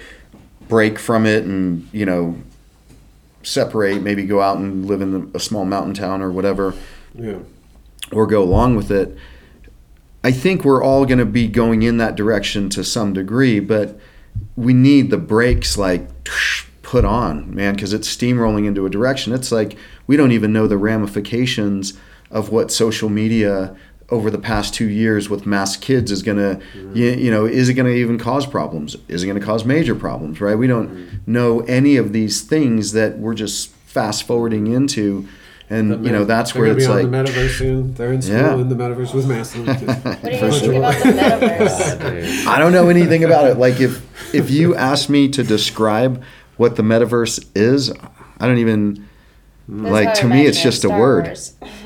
break 0.69 0.99
from 0.99 1.25
it 1.25 1.45
and 1.45 1.89
you 1.93 2.05
know 2.05 2.37
separate, 3.45 4.03
maybe 4.03 4.25
go 4.25 4.41
out 4.41 4.57
and 4.57 4.85
live 4.85 5.01
in 5.01 5.31
a 5.33 5.39
small 5.39 5.65
mountain 5.65 5.95
town 5.95 6.23
or 6.23 6.33
whatever, 6.33 6.75
yeah 7.15 7.39
or 8.13 8.27
go 8.27 8.43
along 8.43 8.77
with 8.77 8.91
it. 8.91 9.17
I 10.27 10.33
think 10.33 10.65
we're 10.65 10.83
all 10.83 11.07
going 11.07 11.21
to 11.21 11.25
be 11.25 11.47
going 11.47 11.85
in 11.85 11.99
that 11.99 12.17
direction 12.17 12.69
to 12.71 12.83
some 12.83 13.13
degree, 13.13 13.61
but 13.61 13.97
we 14.57 14.73
need 14.73 15.11
the 15.11 15.19
brakes 15.19 15.79
like 15.79 16.09
put 16.83 17.05
on, 17.05 17.55
man, 17.55 17.75
because 17.75 17.93
it's 17.93 18.09
steamrolling 18.09 18.67
into 18.67 18.85
a 18.87 18.91
direction. 18.91 19.33
It's 19.33 19.53
like 19.53 19.77
we 20.09 20.17
don't 20.17 20.33
even 20.33 20.53
know 20.53 20.67
the 20.67 20.79
ramifications 20.79 21.97
of 22.29 22.51
what 22.51 22.73
social 22.73 23.09
media 23.09 23.77
over 24.11 24.29
the 24.29 24.39
past 24.39 24.75
two 24.75 24.89
years 24.89 25.31
with 25.31 25.47
mass 25.47 25.77
kids 25.77 26.11
is 26.11 26.25
going 26.25 26.39
to, 26.39 26.61
you, 26.93 27.11
you 27.11 27.31
know, 27.31 27.45
is 27.45 27.69
it 27.69 27.75
going 27.75 27.87
to 27.87 27.97
even 27.97 28.19
cause 28.19 28.47
problems? 28.47 28.97
Is 29.07 29.23
it 29.23 29.27
going 29.29 29.39
to 29.39 29.47
cause 29.47 29.65
major 29.65 29.95
problems, 29.95 30.41
right? 30.41 30.59
We 30.59 30.67
don't 30.67 30.89
mm-hmm. 30.89 31.33
know 31.33 31.61
any 31.61 31.99
of 31.99 32.13
these 32.13 32.41
things 32.43 32.91
that 32.95 33.19
we're 33.19 33.35
just 33.35 33.69
fast 33.69 34.25
forwarding 34.25 34.67
into. 34.67 35.29
And, 35.69 35.91
The 35.91 35.97
you 35.99 36.13
know, 36.13 36.25
that's 36.25 36.55
where 36.55 36.67
it's 36.67 36.87
be 36.87 36.93
like, 36.93 37.05
on 37.07 37.11
the 37.11 37.19
metaverse 37.19 37.59
soon 37.59 37.95
they're 37.95 38.13
in 38.13 38.23
school 38.23 38.37
Yeah. 38.37 38.55
in 38.55 38.69
the 38.69 38.77
metaverse 38.77 39.13
with 39.13 39.27
masks. 39.29 39.57
What 39.67 39.67
do 40.23 40.31
you 40.31 40.39
think 40.61 40.75
about 40.77 40.95
the 41.03 41.09
metaverse? 41.11 42.47
I 42.55 42.59
don't 42.59 42.73
know 42.73 42.89
anything 42.89 43.25
about 43.25 43.47
it. 43.51 43.57
Like 43.59 43.81
if 43.81 44.03
if 44.35 44.51
you 44.51 44.77
ask 44.77 45.09
me 45.09 45.29
to 45.31 45.43
describe 45.43 46.23
what 46.57 46.77
the 46.77 46.83
metaverse 46.83 47.45
is, 47.57 47.91
I 48.39 48.47
don't 48.47 48.59
even 48.59 49.05
That's 49.69 49.91
like 49.93 50.15
to 50.21 50.27
me 50.29 50.47
it's 50.47 50.59
imagine 50.59 50.61
it, 50.61 50.63
just 50.73 50.85
a 50.85 50.89
Star 50.89 51.01
word. 51.01 51.39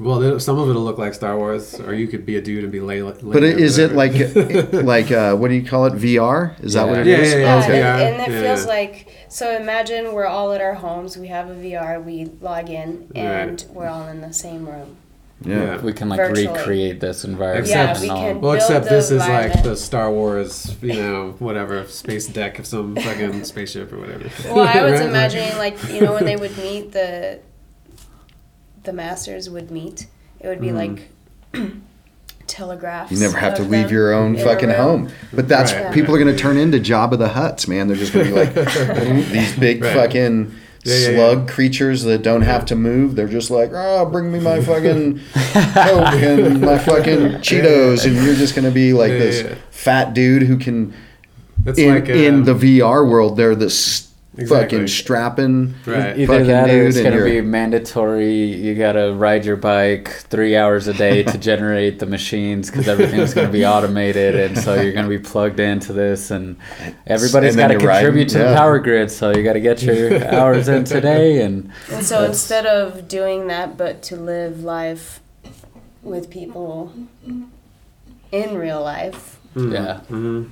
Wars. 0.00 0.20
well 0.22 0.40
some 0.40 0.58
of 0.58 0.68
it'll 0.68 0.82
look 0.82 0.98
like 0.98 1.14
star 1.14 1.36
wars 1.36 1.78
or 1.80 1.94
you 1.94 2.08
could 2.08 2.24
be 2.26 2.36
a 2.36 2.40
dude 2.40 2.64
and 2.64 2.72
be 2.72 2.78
Layla, 2.78 3.14
But 3.22 3.42
Leia 3.42 3.58
is 3.58 3.78
it 3.78 3.92
like 3.92 4.12
like 4.84 5.10
uh, 5.10 5.36
what 5.36 5.48
do 5.48 5.54
you 5.54 5.64
call 5.64 5.86
it? 5.86 5.94
VR? 5.94 6.62
Is 6.64 6.72
that 6.74 6.88
what 6.88 6.98
it 7.00 7.06
Yeah, 7.06 7.16
is? 7.18 7.32
yeah, 7.32 7.38
Yeah, 7.40 7.64
Okay. 7.64 7.82
and, 7.82 8.20
and 8.22 8.32
it 8.32 8.34
Yeah, 8.34 8.40
feels 8.42 8.62
yeah. 8.64 8.70
like 8.72 9.08
so. 9.28 9.54
Imagine 9.56 10.12
we're 10.12 10.26
all 10.26 10.52
at 10.52 10.60
our 10.60 10.74
homes. 10.74 11.16
We 11.16 11.28
have 11.28 11.48
a 11.50 11.54
VR. 11.54 12.02
We 12.04 12.26
log 12.40 12.70
in, 12.70 13.10
and 13.14 13.64
we're 13.72 13.88
all 13.88 14.06
in 14.08 14.20
the 14.20 14.32
same 14.32 14.66
room. 14.66 14.96
Yeah. 15.42 15.56
Yeah. 15.76 15.80
We 15.80 15.94
can 15.94 16.10
like 16.10 16.18
Virtually. 16.18 16.48
recreate 16.48 17.00
this 17.00 17.24
environment. 17.24 17.66
Except- 17.66 17.96
and 17.98 18.06
Yeah, 18.06 18.14
we 18.14 18.20
all. 18.20 18.32
can- 18.32 18.40
Well, 18.42 18.52
except 18.52 18.84
the 18.84 18.90
this 18.90 19.10
is 19.10 19.20
like 19.20 19.62
the 19.62 19.74
Star 19.74 20.10
Wars, 20.12 20.76
you 20.82 20.92
know, 20.94 21.34
whatever 21.38 21.86
space 21.86 22.26
deck 22.26 22.58
of 22.58 22.66
some 22.66 22.94
fucking 22.96 23.44
spaceship 23.44 23.90
or 23.90 23.98
whatever. 24.00 24.28
Well, 24.54 24.68
I 24.68 24.82
was 24.90 25.00
Right? 25.00 25.08
imagining 25.08 25.56
like 25.56 25.76
you 25.90 26.02
know 26.02 26.12
when 26.12 26.26
they 26.26 26.36
would 26.36 26.56
meet 26.58 26.92
the 26.92 27.38
the 28.84 28.92
masters 28.92 29.48
would 29.50 29.70
meet. 29.70 30.06
It 30.40 30.48
would 30.48 30.60
be 30.60 30.72
like 30.72 31.08
telegraphs. 32.46 33.12
You 33.12 33.18
never 33.18 33.38
have 33.38 33.54
to 33.56 33.62
leave 33.62 33.90
your 33.90 34.12
own 34.12 34.36
fucking 34.36 34.70
home. 34.70 35.10
But 35.32 35.48
that's 35.48 35.72
Right. 35.72 35.92
people 35.92 36.14
are 36.14 36.18
going 36.18 36.34
to 36.34 36.40
turn 36.40 36.56
into 36.56 36.78
Jabba 36.78 37.18
the 37.18 37.28
Hutts, 37.28 37.68
man. 37.68 37.86
They're 37.88 37.96
just 37.96 38.12
going 38.12 38.26
to 38.26 38.32
be 38.32 38.38
like 38.38 38.54
these 39.30 39.56
big 39.56 39.82
Right. 39.84 39.94
fucking 39.94 40.54
Yeah, 40.82 40.94
yeah, 40.96 41.14
slug 41.14 41.48
creatures 41.48 42.02
that 42.04 42.22
don't 42.22 42.42
have 42.42 42.64
to 42.66 42.74
move. 42.76 43.14
They're 43.14 43.28
just 43.28 43.50
like, 43.50 43.70
oh, 43.74 44.06
bring 44.06 44.32
me 44.32 44.40
my 44.40 44.60
fucking 44.62 45.18
Coke 45.18 46.14
and 46.14 46.60
my 46.60 46.78
fucking 46.78 47.40
Cheetos, 47.42 48.06
and 48.06 48.16
you're 48.24 48.34
just 48.34 48.54
going 48.54 48.64
to 48.64 48.70
be 48.70 48.94
like 48.94 49.12
Yeah, 49.12 49.18
this 49.18 49.42
yeah. 49.42 49.54
fat 49.70 50.14
dude 50.14 50.42
who 50.42 50.56
can. 50.56 50.94
It's 51.66 51.78
In, 51.78 51.94
like 51.94 52.08
in 52.08 52.34
um, 52.36 52.44
the 52.44 52.54
VR 52.54 53.06
world, 53.08 53.36
they're 53.36 53.54
this 53.54 54.09
Exactly. 54.40 54.78
fucking 54.78 54.88
strapping. 54.88 55.74
right. 55.86 56.18
Either 56.18 56.26
fucking 56.26 56.46
that 56.48 56.68
or 56.70 56.72
dude 56.72 56.86
it's 56.88 56.98
going 57.00 57.12
to 57.12 57.18
you're- 57.18 57.40
be 57.40 57.46
mandatory. 57.46 58.34
You 58.44 58.74
got 58.74 58.92
to 58.92 59.12
ride 59.12 59.44
your 59.44 59.56
bike 59.56 60.08
three 60.28 60.56
hours 60.56 60.86
a 60.88 60.94
day 60.94 61.22
to 61.22 61.38
generate 61.50 61.98
the 61.98 62.06
machines 62.06 62.70
because 62.70 62.88
everything's 62.88 63.34
going 63.34 63.46
to 63.46 63.52
be 63.52 63.66
automated. 63.66 64.34
And 64.36 64.56
so 64.58 64.74
you're 64.80 64.92
going 64.92 65.04
to 65.08 65.10
be 65.10 65.18
plugged 65.18 65.60
into 65.60 65.92
this. 65.92 66.30
And 66.30 66.56
everybody's 67.06 67.54
And 67.54 67.58
gotta 67.58 67.74
you're 67.74 67.82
riding- 67.88 68.06
contribute 68.06 68.28
to 68.30 68.38
yeah. 68.38 68.50
the 68.50 68.56
power 68.56 68.78
grid. 68.78 69.10
So 69.10 69.30
you 69.36 69.42
got 69.42 69.54
to 69.54 69.60
get 69.60 69.82
your 69.82 70.24
hours 70.34 70.68
in 70.68 70.84
today. 70.84 71.42
And 71.42 71.70
And 71.90 72.04
so 72.04 72.24
instead 72.24 72.66
of 72.66 73.08
doing 73.08 73.46
that, 73.48 73.76
but 73.76 74.02
to 74.04 74.16
live 74.16 74.62
life 74.64 75.20
with 76.02 76.30
people 76.30 76.92
in 78.32 78.54
real 78.56 78.80
life, 78.82 79.38
yeah. 79.54 80.00
hmm 80.00 80.44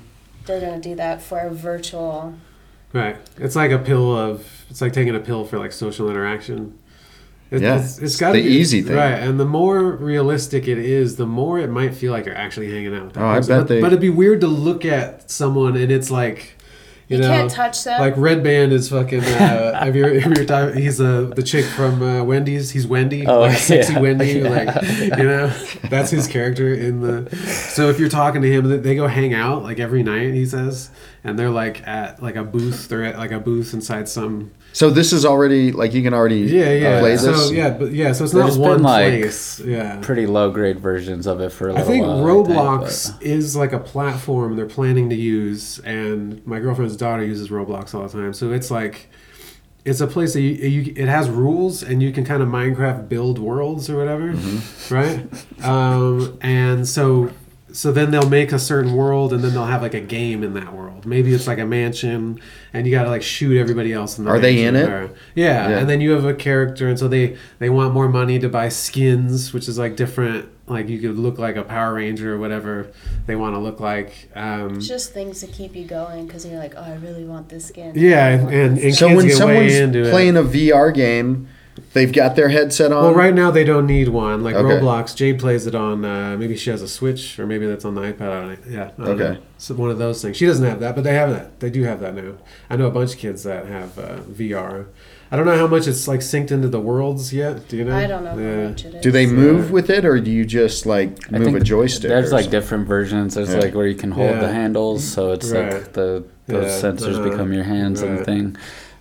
they're 0.46 0.60
gonna 0.60 0.80
do 0.80 0.94
that 0.94 1.20
for 1.22 1.40
a 1.40 1.50
virtual. 1.50 2.34
Right. 2.98 3.16
It's 3.38 3.56
like 3.56 3.70
a 3.70 3.78
pill 3.78 4.16
of. 4.16 4.46
It's 4.70 4.80
like 4.80 4.92
taking 4.92 5.14
a 5.14 5.20
pill 5.20 5.44
for 5.44 5.58
like 5.58 5.72
social 5.72 6.10
interaction. 6.10 6.78
It, 7.50 7.62
Yeah, 7.62 7.80
it's, 7.80 7.98
it's 7.98 8.16
got 8.16 8.32
the 8.32 8.40
easy 8.42 8.82
thing. 8.82 8.94
right? 8.96 9.14
And 9.14 9.40
the 9.40 9.46
more 9.46 9.92
realistic 9.92 10.68
it 10.68 10.76
is, 10.76 11.16
the 11.16 11.24
more 11.26 11.58
it 11.58 11.70
might 11.70 11.94
feel 11.94 12.12
like 12.12 12.26
you're 12.26 12.34
actually 12.36 12.70
hanging 12.70 12.94
out. 12.94 13.04
With 13.04 13.12
that 13.14 13.22
Oh, 13.22 13.26
I 13.28 13.40
bet 13.40 13.48
but, 13.48 13.68
they- 13.68 13.80
but 13.80 13.86
it'd 13.86 14.00
be 14.00 14.10
weird 14.10 14.42
to 14.42 14.46
look 14.48 14.84
at 14.84 15.30
someone 15.30 15.74
and 15.76 15.90
it's 15.90 16.10
like, 16.10 16.57
you, 17.08 17.16
You 17.16 17.22
know, 17.22 17.28
can't 17.28 17.50
touch 17.50 17.84
them. 17.84 18.00
Like 18.00 18.14
Red 18.16 18.42
Band 18.44 18.72
is 18.72 18.90
fucking. 18.90 19.20
Uh, 19.24 19.78
have 19.84 19.96
you 19.96 20.04
have 20.20 20.38
you 20.38 20.44
time? 20.44 20.74
He's 20.76 21.00
uh, 21.00 21.30
the 21.34 21.42
chick 21.42 21.64
from 21.64 22.02
uh, 22.02 22.22
Wendy's. 22.22 22.70
He's 22.70 22.86
Wendy, 22.86 23.26
Oh, 23.26 23.40
like 23.40 23.56
sexy 23.58 23.94
yeah. 23.94 23.98
Wendy. 24.00 24.26
Yeah. 24.42 24.48
Like 24.50 25.18
you 25.18 25.24
know, 25.24 25.48
that's 25.88 26.10
his 26.10 26.26
character 26.26 26.72
in 26.74 27.00
the. 27.00 27.34
So 27.36 27.88
if 27.88 27.98
you're 27.98 28.08
talking 28.10 28.42
to 28.42 28.50
him, 28.52 28.68
they- 28.68 28.76
they 28.76 28.94
go 28.94 29.06
hang 29.06 29.32
out 29.34 29.62
like 29.62 29.78
every 29.78 30.02
night. 30.02 30.34
He 30.34 30.44
says, 30.46 30.90
and 31.24 31.38
they're 31.38 31.50
like 31.50 31.86
at 31.88 32.22
like 32.22 32.36
a 32.36 32.44
booth. 32.44 32.88
They're 32.88 33.04
at 33.04 33.16
like 33.18 33.30
a 33.32 33.40
booth 33.40 33.72
inside 33.74 34.08
some. 34.08 34.52
So 34.78 34.90
this 34.90 35.12
is 35.12 35.24
already 35.24 35.72
like 35.72 35.92
you 35.92 36.04
can 36.04 36.14
already 36.14 36.42
Yeah, 36.42 36.70
yeah. 36.70 37.00
play 37.00 37.16
so 37.16 37.32
this. 37.32 37.50
yeah, 37.50 37.70
but 37.70 37.90
yeah. 37.92 38.12
So 38.12 38.22
it's 38.22 38.32
There's 38.32 38.56
not 38.56 38.62
one 38.68 38.76
been, 38.76 38.82
like. 38.84 39.32
Yeah. 39.64 39.98
Pretty 40.00 40.28
low 40.28 40.52
grade 40.52 40.78
versions 40.78 41.26
of 41.26 41.40
it 41.40 41.50
for 41.50 41.68
a 41.68 41.72
I 41.74 41.82
little. 41.82 41.88
I 41.88 41.92
think 41.92 42.06
while. 42.06 42.22
Roblox 42.22 43.12
but- 43.12 43.20
is 43.26 43.56
like 43.56 43.72
a 43.72 43.80
platform 43.80 44.54
they're 44.54 44.66
planning 44.66 45.08
to 45.10 45.16
use, 45.16 45.80
and 45.80 46.46
my 46.46 46.60
girlfriend's 46.60 46.96
daughter 46.96 47.24
uses 47.24 47.48
Roblox 47.48 47.92
all 47.92 48.02
the 48.06 48.08
time. 48.08 48.32
So 48.32 48.52
it's 48.52 48.70
like, 48.70 49.08
it's 49.84 50.00
a 50.00 50.06
place 50.06 50.34
that 50.34 50.42
you, 50.42 50.52
you 50.68 50.92
it 50.94 51.08
has 51.08 51.28
rules, 51.28 51.82
and 51.82 52.00
you 52.00 52.12
can 52.12 52.24
kind 52.24 52.40
of 52.40 52.48
Minecraft 52.48 53.08
build 53.08 53.40
worlds 53.40 53.90
or 53.90 53.96
whatever, 53.96 54.30
right? 54.90 55.26
Um, 55.64 56.38
and 56.40 56.86
so 56.86 57.32
so 57.72 57.92
then 57.92 58.10
they'll 58.10 58.28
make 58.28 58.52
a 58.52 58.58
certain 58.58 58.94
world, 58.94 59.32
and 59.32 59.42
then 59.44 59.52
they'll 59.52 59.66
have 59.66 59.82
like 59.82 59.94
a 59.94 60.00
game 60.00 60.42
in 60.42 60.54
that 60.54 60.72
world. 60.74 61.04
Maybe 61.06 61.32
it's 61.34 61.46
like 61.46 61.58
a 61.58 61.66
mansion, 61.66 62.40
and 62.72 62.86
you 62.86 62.92
got 62.92 63.04
to 63.04 63.10
like 63.10 63.22
shoot 63.22 63.58
everybody 63.58 63.92
else 63.92 64.18
in 64.18 64.24
the. 64.24 64.30
Are 64.30 64.38
they 64.38 64.64
in 64.64 64.74
it? 64.76 64.88
or- 64.88 65.10
yeah, 65.34 65.68
Yeah. 65.68 65.78
and 65.78 65.88
then 65.88 66.00
you 66.00 66.12
have 66.12 66.24
a 66.24 66.34
character, 66.34 66.88
and 66.88 66.98
so 66.98 67.08
they 67.08 67.36
they 67.58 67.70
want 67.70 67.94
more 67.94 68.08
money 68.08 68.38
to 68.38 68.48
buy 68.48 68.68
skins, 68.68 69.52
which 69.52 69.68
is 69.68 69.78
like 69.78 69.96
different. 69.96 70.48
Like 70.66 70.88
you 70.90 70.98
could 70.98 71.16
look 71.18 71.38
like 71.38 71.56
a 71.56 71.62
Power 71.62 71.94
Ranger 71.94 72.34
or 72.34 72.38
whatever 72.38 72.88
they 73.26 73.36
want 73.36 73.54
to 73.54 73.58
look 73.58 73.80
like. 73.80 74.28
Um, 74.34 74.76
It's 74.76 74.86
just 74.86 75.14
things 75.14 75.40
to 75.40 75.46
keep 75.46 75.74
you 75.74 75.86
going 75.86 76.26
because 76.26 76.44
you're 76.44 76.58
like, 76.58 76.74
oh, 76.76 76.82
I 76.82 76.96
really 76.96 77.24
want 77.24 77.48
this 77.48 77.64
skin. 77.66 77.92
yeah, 77.94 78.26
and, 78.28 78.50
and, 78.50 78.78
and 78.78 78.94
So 78.94 79.06
kids 79.08 79.16
when 79.16 79.26
get 79.28 79.36
someone's 79.38 79.72
way 79.72 79.80
into 79.80 80.10
playing 80.10 80.36
it. 80.36 80.40
a 80.40 80.42
VR 80.44 80.92
game, 80.92 81.48
they've 81.92 82.12
got 82.12 82.36
their 82.36 82.48
headset 82.48 82.92
on. 82.92 83.02
Well, 83.02 83.14
right 83.14 83.34
now 83.34 83.50
they 83.50 83.64
don't 83.64 83.86
need 83.86 84.08
one. 84.08 84.42
Like 84.42 84.54
Okay. 84.54 84.80
Roblox, 84.80 85.14
Jade 85.16 85.38
plays 85.38 85.66
it 85.66 85.74
on. 85.74 86.04
Uh, 86.04 86.36
maybe 86.38 86.56
she 86.56 86.70
has 86.70 86.82
a 86.82 86.88
Switch, 86.88 87.38
or 87.38 87.46
maybe 87.46 87.66
that's 87.66 87.84
on 87.84 87.94
the 87.94 88.00
iPad. 88.02 88.20
I 88.30 88.40
don't, 88.54 88.58
yeah. 88.70 88.90
I 88.98 89.04
don't 89.04 89.20
Okay. 89.20 89.34
know. 89.34 89.38
So 89.58 89.74
one 89.74 89.90
of 89.90 89.98
those 89.98 90.22
things. 90.22 90.36
She 90.36 90.46
doesn't 90.46 90.64
have 90.64 90.80
that, 90.80 90.94
but 90.94 91.04
they 91.04 91.14
have 91.14 91.30
that. 91.30 91.60
They 91.60 91.70
do 91.70 91.82
have 91.84 92.00
that 92.00 92.14
now. 92.14 92.32
I 92.70 92.76
know 92.76 92.86
a 92.86 92.90
bunch 92.90 93.12
of 93.14 93.18
kids 93.18 93.42
that 93.44 93.66
have 93.66 93.98
uh, 93.98 94.16
VR. 94.30 94.86
I 95.30 95.36
don't 95.36 95.44
know 95.44 95.58
how 95.58 95.66
much 95.66 95.86
it's 95.86 96.08
like 96.08 96.20
synced 96.20 96.52
into 96.52 96.68
the 96.68 96.80
worlds 96.80 97.34
yet. 97.34 97.68
Do 97.68 97.76
you 97.76 97.84
know? 97.84 97.94
I 97.94 98.06
don't 98.06 98.24
know 98.24 98.30
how 98.62 98.68
much 98.70 98.84
it 98.86 98.94
is. 98.94 99.02
Do 99.02 99.10
they 99.10 99.26
move 99.26 99.70
with 99.70 99.90
it, 99.90 100.04
or 100.06 100.18
do 100.20 100.30
you 100.30 100.44
just 100.46 100.86
like 100.86 101.30
move 101.30 101.54
a 101.54 101.60
joystick? 101.60 102.08
There's 102.08 102.32
like 102.32 102.44
something? 102.44 102.60
different 102.60 102.88
versions. 102.88 103.34
There's 103.34 103.50
Yeah. 103.50 103.58
like 103.60 103.74
where 103.74 103.86
you 103.86 103.94
can 103.94 104.12
hold 104.12 104.30
Yeah. 104.30 104.40
the 104.40 104.48
handles, 104.52 105.04
so 105.04 105.32
it's 105.32 105.50
Right. 105.50 105.72
like 105.72 105.92
the 105.92 106.24
those 106.46 106.82
Yeah, 106.82 106.90
sensors 106.90 107.16
uh-huh. 107.16 107.28
become 107.28 107.52
your 107.52 107.64
hands 107.64 108.00
and 108.00 108.16
Right. 108.16 108.24
thing. 108.24 108.56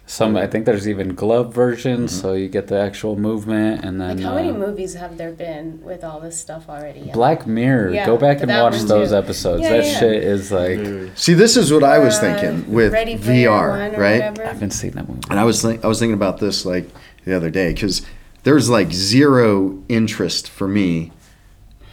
Some 0.09 0.37
I 0.37 0.47
think 0.47 0.65
there's 0.65 0.87
even 0.87 1.15
glove 1.15 1.53
versions, 1.53 2.13
Mm-hmm. 2.13 2.21
so 2.21 2.33
you 2.33 2.47
get 2.47 2.67
the 2.67 2.79
actual 2.79 3.17
movement, 3.19 3.83
and 3.83 3.99
then 3.99 4.15
Like, 4.17 4.25
how 4.25 4.35
many 4.35 4.51
uh, 4.51 4.53
movies 4.53 4.93
have 4.93 5.17
there 5.17 5.31
been 5.31 5.81
with 5.83 6.01
all 6.03 6.21
this 6.21 6.39
stuff 6.39 6.69
already? 6.69 7.11
Black 7.13 7.45
Mirror. 7.45 7.93
Yeah, 7.93 8.05
Go 8.05 8.17
back 8.17 8.39
and 8.41 8.49
watch 8.49 8.79
those 8.83 9.09
too. 9.09 9.15
episodes. 9.17 9.63
Yeah, 9.63 9.69
that 9.73 9.85
yeah. 9.85 9.99
shit 9.99 10.23
is 10.23 10.49
like 10.51 10.79
Mm. 10.79 11.17
See, 11.17 11.33
this 11.33 11.57
is 11.57 11.73
what 11.73 11.83
I 11.83 11.99
was 11.99 12.15
Uh, 12.15 12.21
thinking 12.21 12.71
with 12.73 12.93
Ready 12.93 13.17
VR, 13.17 13.97
right? 13.97 14.19
whatever. 14.19 14.43
I 14.45 14.47
haven't 14.47 14.71
seen 14.71 14.91
that 14.91 15.09
movie. 15.09 15.21
And 15.29 15.37
I 15.39 15.43
was 15.43 15.61
think, 15.61 15.83
I 15.83 15.87
was 15.87 15.99
thinking 15.99 16.13
about 16.15 16.39
this 16.39 16.65
like 16.65 16.87
the 17.25 17.35
other 17.35 17.49
day 17.49 17.73
because 17.73 18.01
there's 18.43 18.69
like 18.69 18.93
zero 18.93 19.83
interest 19.89 20.47
for 20.49 20.69
me 20.69 21.11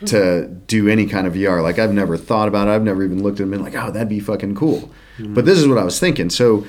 to 0.07 0.47
do 0.69 0.89
any 0.89 1.07
kind 1.07 1.27
of 1.27 1.35
VR. 1.35 1.63
Like 1.65 1.81
I've 1.81 1.93
never 1.93 2.17
thought 2.17 2.47
about 2.47 2.69
it. 2.69 2.71
I've 2.71 2.83
never 2.85 3.03
even 3.03 3.23
looked 3.25 3.41
at 3.41 3.47
them 3.47 3.53
and 3.55 3.65
been 3.65 3.73
like, 3.73 3.83
oh, 3.83 3.91
that'd 3.91 4.09
be 4.09 4.21
fucking 4.21 4.55
cool. 4.55 4.91
But 5.19 5.47
this 5.47 5.59
is 5.59 5.67
what 5.67 5.79
I 5.79 5.85
was 5.85 5.99
thinking. 5.99 6.31
So 6.31 6.65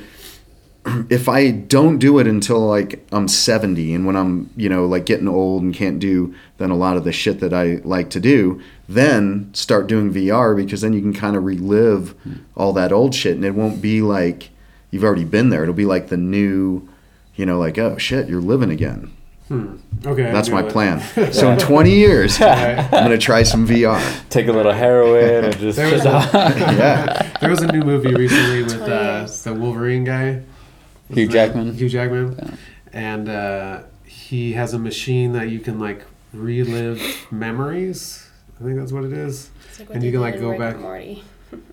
if 1.09 1.27
I 1.27 1.51
don't 1.51 1.97
do 1.97 2.19
it 2.19 2.27
until 2.27 2.59
like 2.59 3.05
I'm 3.11 3.27
70 3.27 3.93
and 3.93 4.05
when 4.05 4.15
I'm, 4.15 4.49
you 4.55 4.69
know, 4.69 4.86
like 4.86 5.05
getting 5.05 5.27
old 5.27 5.63
and 5.63 5.73
can't 5.73 5.99
do 5.99 6.36
then 6.57 6.69
a 6.69 6.75
lot 6.75 6.95
of 6.95 7.03
the 7.03 7.11
shit 7.11 7.39
that 7.41 7.53
I 7.53 7.81
like 7.83 8.09
to 8.11 8.19
do, 8.19 8.61
then 8.88 9.53
start 9.53 9.88
doing 9.88 10.13
VR 10.13 10.55
because 10.55 10.81
then 10.81 10.93
you 10.93 11.01
can 11.01 11.13
kind 11.13 11.36
of 11.36 11.43
relive 11.43 12.15
all 12.55 12.71
that 12.73 12.91
old 12.91 13.13
shit 13.13 13.36
and 13.36 13.43
it 13.43 13.55
won't 13.55 13.81
be 13.81 14.01
like 14.01 14.51
you've 14.91 15.03
already 15.03 15.25
been 15.25 15.49
there. 15.49 15.63
It'll 15.63 15.73
be 15.73 15.86
like 15.86 16.07
the 16.07 16.17
new, 16.17 16.88
you 17.36 17.45
know, 17.45 17.59
like, 17.59 17.77
oh 17.77 17.97
shit, 17.97 18.29
you're 18.29 18.41
living 18.41 18.71
again. 18.71 19.11
Okay. 19.51 20.31
That's 20.31 20.49
my 20.49 20.65
it. 20.65 20.71
plan. 20.71 21.01
So 21.33 21.51
in 21.51 21.59
20 21.59 21.91
years, 21.91 22.41
I'm 22.41 22.89
going 22.89 23.11
to 23.11 23.17
try 23.17 23.43
some 23.43 23.67
VR. 23.67 24.01
Take 24.29 24.47
a 24.47 24.51
little 24.51 24.71
heroin 24.71 25.45
and 25.45 25.57
just. 25.59 25.77
There 25.77 25.91
was 25.91 26.05
Yeah. 26.05 27.38
There 27.41 27.49
was 27.49 27.61
a 27.61 27.71
new 27.71 27.81
movie 27.81 28.13
recently 28.13 28.63
with 28.63 28.81
uh, 28.81 29.27
the 29.43 29.53
Wolverine 29.53 30.03
guy. 30.03 30.41
What's 31.08 31.18
Hugh 31.20 31.26
his? 31.26 31.34
Jackman? 31.34 31.74
Hugh 31.74 31.89
Jackman. 31.89 32.36
Yeah. 32.38 32.56
And 32.93 33.30
uh, 33.30 33.84
he 34.06 34.53
has 34.53 34.74
a 34.74 34.80
machine 34.80 35.34
that 35.34 35.49
you 35.49 35.60
can 35.60 35.80
like 35.80 36.03
relive 36.34 37.01
memories. 37.32 38.28
I 38.60 38.64
think 38.64 38.78
that's 38.80 38.91
what 38.91 39.03
it 39.03 39.14
is. 39.14 39.49
It's 39.70 39.80
like 39.80 39.89
what 39.89 39.95
And 39.95 40.03
you 40.06 40.12
can, 40.12 40.22
like, 40.22 40.39
go 40.39 40.49
Rick 40.51 40.60
back- 40.60 40.80
Morty. 40.80 41.24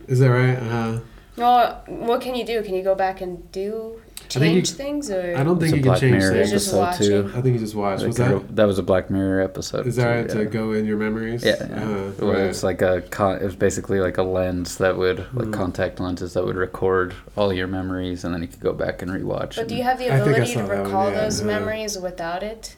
Is 0.08 0.18
that 0.18 0.28
right? 0.30 0.56
Uh, 0.56 0.68
huh. 0.68 1.00
Well, 1.36 1.82
what 1.86 2.20
can 2.20 2.34
you 2.34 2.44
do? 2.44 2.62
Can 2.62 2.74
you 2.74 2.82
go 2.82 2.94
back 2.94 3.20
and 3.20 3.50
do 3.52 4.00
think 4.40 4.54
you- 4.56 4.62
change 4.62 4.70
things, 4.72 5.10
or 5.10 5.34
I 5.36 5.42
don't 5.44 5.58
think 5.60 5.70
you 5.76 5.82
can 5.82 5.90
Black 5.90 6.00
change 6.00 6.12
Mirror 6.18 6.32
things. 6.32 6.50
Just 6.50 6.74
episode 6.74 7.04
too. 7.04 7.22
watching. 7.24 7.38
I 7.38 7.42
think 7.42 7.54
you 7.54 7.60
just 7.60 7.74
watched. 7.74 8.04
Was 8.06 8.18
Like, 8.18 8.28
that? 8.30 8.56
that 8.56 8.64
was 8.64 8.78
a 8.78 8.82
Black 8.82 9.10
Mirror 9.10 9.40
episode. 9.42 9.86
Is 9.86 9.96
that 9.96 10.02
too, 10.04 10.08
right 10.08 10.28
yeah. 10.28 10.34
to 10.34 10.44
go 10.46 10.72
in 10.72 10.84
your 10.84 10.96
memories? 10.96 11.44
Yeah, 11.44 11.56
yeah. 11.58 11.82
Uh, 11.84 12.10
Well, 12.20 12.30
right. 12.32 12.40
it's 12.42 12.62
like 12.62 12.82
a 12.82 13.02
con- 13.10 13.36
it 13.40 13.44
was 13.44 13.56
basically 13.56 14.00
like 14.00 14.18
a 14.18 14.22
lens 14.22 14.78
that 14.78 14.96
would 14.96 15.18
like 15.34 15.46
Hmm. 15.46 15.52
contact 15.52 16.00
lenses 16.00 16.32
that 16.34 16.44
would 16.44 16.56
record 16.56 17.14
all 17.36 17.52
your 17.52 17.66
memories, 17.66 18.24
and 18.24 18.32
then 18.34 18.42
you 18.42 18.48
could 18.48 18.60
go 18.60 18.72
back 18.72 19.02
and 19.02 19.10
rewatch. 19.10 19.56
but 19.56 19.68
do 19.68 19.74
you 19.76 19.82
have 19.82 19.98
the 19.98 20.06
I 20.12 20.20
think 20.20 20.28
I 20.28 20.30
ability 20.30 20.52
to 20.54 20.58
saw 20.60 20.66
that 20.66 20.76
one, 20.76 20.84
recall 20.86 21.10
yeah. 21.10 21.20
those 21.22 21.40
Yeah. 21.40 21.46
memories 21.46 21.98
without 21.98 22.42
it? 22.42 22.76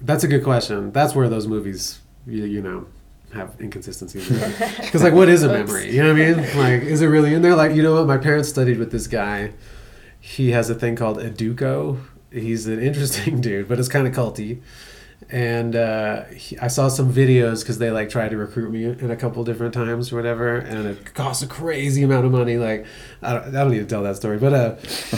That's 0.00 0.24
a 0.24 0.28
good 0.28 0.42
question. 0.42 0.90
That's 0.92 1.14
where 1.14 1.28
those 1.28 1.46
movies, 1.46 2.00
you, 2.26 2.44
you 2.44 2.60
know, 2.60 2.86
have 3.34 3.52
inconsistencies. 3.60 4.28
Because 4.28 5.02
like, 5.02 5.12
what 5.14 5.28
is 5.28 5.42
a 5.42 5.48
memory? 5.58 5.90
You 5.94 6.02
know 6.02 6.12
what 6.12 6.20
I 6.22 6.32
mean? 6.34 6.58
Like, 6.58 6.82
is 6.82 7.00
it 7.02 7.06
really 7.06 7.32
in 7.34 7.42
there? 7.42 7.54
Like, 7.54 7.74
you 7.74 7.82
know 7.82 7.94
what? 7.94 8.06
My 8.06 8.18
parents 8.18 8.48
studied 8.48 8.78
with 8.78 8.90
this 8.90 9.06
guy. 9.06 9.52
He 10.24 10.52
has 10.52 10.70
a 10.70 10.74
thing 10.76 10.94
called 10.94 11.18
Educo. 11.18 12.00
He's 12.30 12.68
an 12.68 12.80
interesting 12.80 13.40
dude, 13.46 13.68
but 13.68 13.78
it's 13.80 13.88
kind 13.88 14.06
of 14.06 14.14
culty. 14.14 14.60
And 15.30 15.74
uh, 15.76 16.24
he, 16.26 16.58
I 16.58 16.66
saw 16.68 16.88
some 16.88 17.12
videos 17.12 17.60
because 17.60 17.78
they 17.78 17.90
like 17.90 18.08
tried 18.08 18.30
to 18.30 18.36
recruit 18.36 18.70
me 18.70 18.84
in 18.84 19.10
a 19.10 19.16
couple 19.16 19.42
different 19.44 19.72
times 19.74 20.12
or 20.12 20.16
whatever, 20.16 20.56
and 20.58 20.86
it 20.86 21.14
costs 21.14 21.42
a 21.42 21.46
crazy 21.46 22.02
amount 22.02 22.26
of 22.26 22.32
money. 22.32 22.56
Like, 22.56 22.86
I 23.22 23.32
don't, 23.34 23.48
I 23.48 23.50
don't 23.62 23.70
need 23.70 23.78
to 23.80 23.86
tell 23.86 24.02
that 24.02 24.16
story, 24.16 24.38
but 24.38 24.52
uh, 24.52 24.74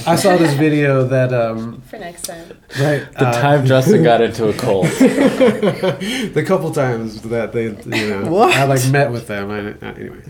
I 0.06 0.16
saw 0.16 0.36
this 0.36 0.54
video 0.54 1.04
that 1.08 1.32
um, 1.32 1.80
For 1.82 1.98
next 1.98 2.22
time. 2.22 2.48
right 2.80 3.10
the 3.12 3.26
uh, 3.28 3.40
time 3.40 3.66
Justin 3.66 4.02
got 4.02 4.20
into 4.22 4.48
a 4.48 4.52
cult. 4.54 4.86
the 4.98 6.44
couple 6.46 6.70
times 6.70 7.20
that 7.22 7.52
they, 7.52 7.64
you 7.64 8.08
know, 8.10 8.30
What? 8.30 8.54
I 8.54 8.64
like 8.64 8.86
met 8.90 9.10
with 9.10 9.26
them. 9.26 9.50
I, 9.50 9.86
uh, 9.86 9.92
anyway, 9.94 10.22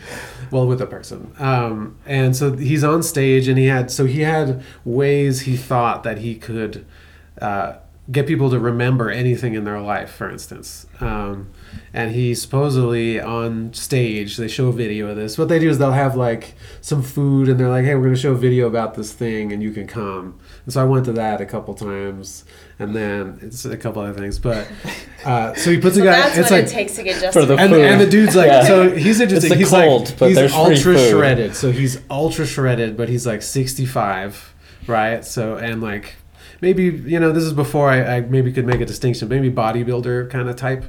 well, 0.55 0.69
with 0.69 0.81
a 0.81 0.87
person. 0.87 1.35
Um, 1.41 1.99
and 2.07 2.37
so 2.37 2.57
he's 2.57 2.85
on 2.85 3.03
stage, 3.03 3.49
and 3.49 3.59
he 3.59 3.67
had 3.67 3.91
so 3.91 4.07
he 4.07 4.21
had 4.21 4.63
ways 4.85 5.41
he 5.43 5.57
thought 5.57 6.05
that 6.05 6.19
he 6.19 6.37
could 6.37 6.87
uh, 7.43 7.79
get 8.09 8.29
people 8.29 8.49
to 8.51 8.61
remember 8.61 9.11
anything 9.11 9.55
in 9.55 9.65
their 9.65 9.81
life, 9.81 10.13
for 10.13 10.31
instance. 10.31 10.87
Um, 11.01 11.51
and 11.93 12.13
he 12.13 12.37
supposedly 12.37 13.21
on 13.21 13.75
stage, 13.75 14.37
they 14.37 14.47
show 14.47 14.69
a 14.69 14.73
video 14.73 15.09
of 15.09 15.17
this. 15.17 15.37
What 15.37 15.49
they 15.49 15.59
do 15.59 15.69
is 15.69 15.79
they'll 15.79 15.91
have 15.91 16.15
like 16.15 16.55
some 16.81 17.03
food, 17.03 17.49
and 17.49 17.59
they're 17.59 17.69
like, 17.69 17.85
"Hey, 17.85 17.97
we're 17.97 18.03
going 18.03 18.15
to 18.15 18.21
show 18.21 18.33
a 18.33 18.37
video 18.37 18.69
about 18.69 18.95
this 18.95 19.13
thing, 19.13 19.53
and 19.53 19.61
you 19.61 19.73
can 19.73 19.89
come." 19.89 20.39
And 20.65 20.73
so 20.73 20.81
I 20.81 20.85
went 20.85 21.05
to 21.05 21.13
that 21.13 21.41
a 21.43 21.47
couple 21.47 21.75
times, 21.75 22.45
and 22.79 22.97
then 22.97 23.39
it's 23.43 23.65
a 23.67 23.77
couple 23.77 24.01
other 24.03 24.19
things. 24.19 24.39
But 24.39 24.67
uh, 25.25 25.55
so 25.55 25.71
he 25.71 25.79
puts 25.79 25.97
So 25.97 26.03
a 26.03 26.05
guy. 26.07 26.13
that's 26.13 26.39
it's 26.39 26.51
what 26.51 26.57
like 26.63 26.67
it 26.67 26.71
takes 26.71 26.97
to 26.97 27.03
get 27.03 27.21
Justin. 27.21 27.33
For 27.43 27.47
the 27.47 27.57
and, 27.57 27.71
food. 27.71 27.85
and 27.85 28.01
the 28.01 28.07
dude's 28.07 28.35
like, 28.35 28.47
Yeah. 28.49 28.65
so 28.65 28.91
he's 28.97 29.21
interesting. 29.21 29.53
It's 29.53 29.57
a 29.57 29.59
he's 29.59 29.71
cult, 29.71 30.09
like, 30.11 30.19
but 30.19 30.27
he's 30.29 30.37
there's 30.37 30.53
free 30.53 30.61
ultra 30.61 30.95
food. 30.95 31.11
shredded. 31.11 31.55
So 31.57 31.71
he's 31.71 32.01
ultra 32.11 32.47
shredded, 32.47 32.97
but 32.97 33.09
he's 33.11 33.27
like 33.27 33.43
65, 33.43 34.55
right? 34.87 35.25
So 35.25 35.57
and 35.57 35.83
like 35.83 36.15
maybe 36.61 36.85
you 36.85 37.21
know 37.21 37.31
this 37.33 37.45
is 37.45 37.53
before 37.53 37.91
I, 37.91 38.17
I 38.17 38.21
maybe 38.23 38.51
could 38.53 38.67
make 38.67 38.81
a 38.81 38.87
distinction. 38.87 39.29
Maybe 39.29 39.51
bodybuilder 39.51 40.31
kind 40.31 40.49
of 40.49 40.57
type. 40.57 40.85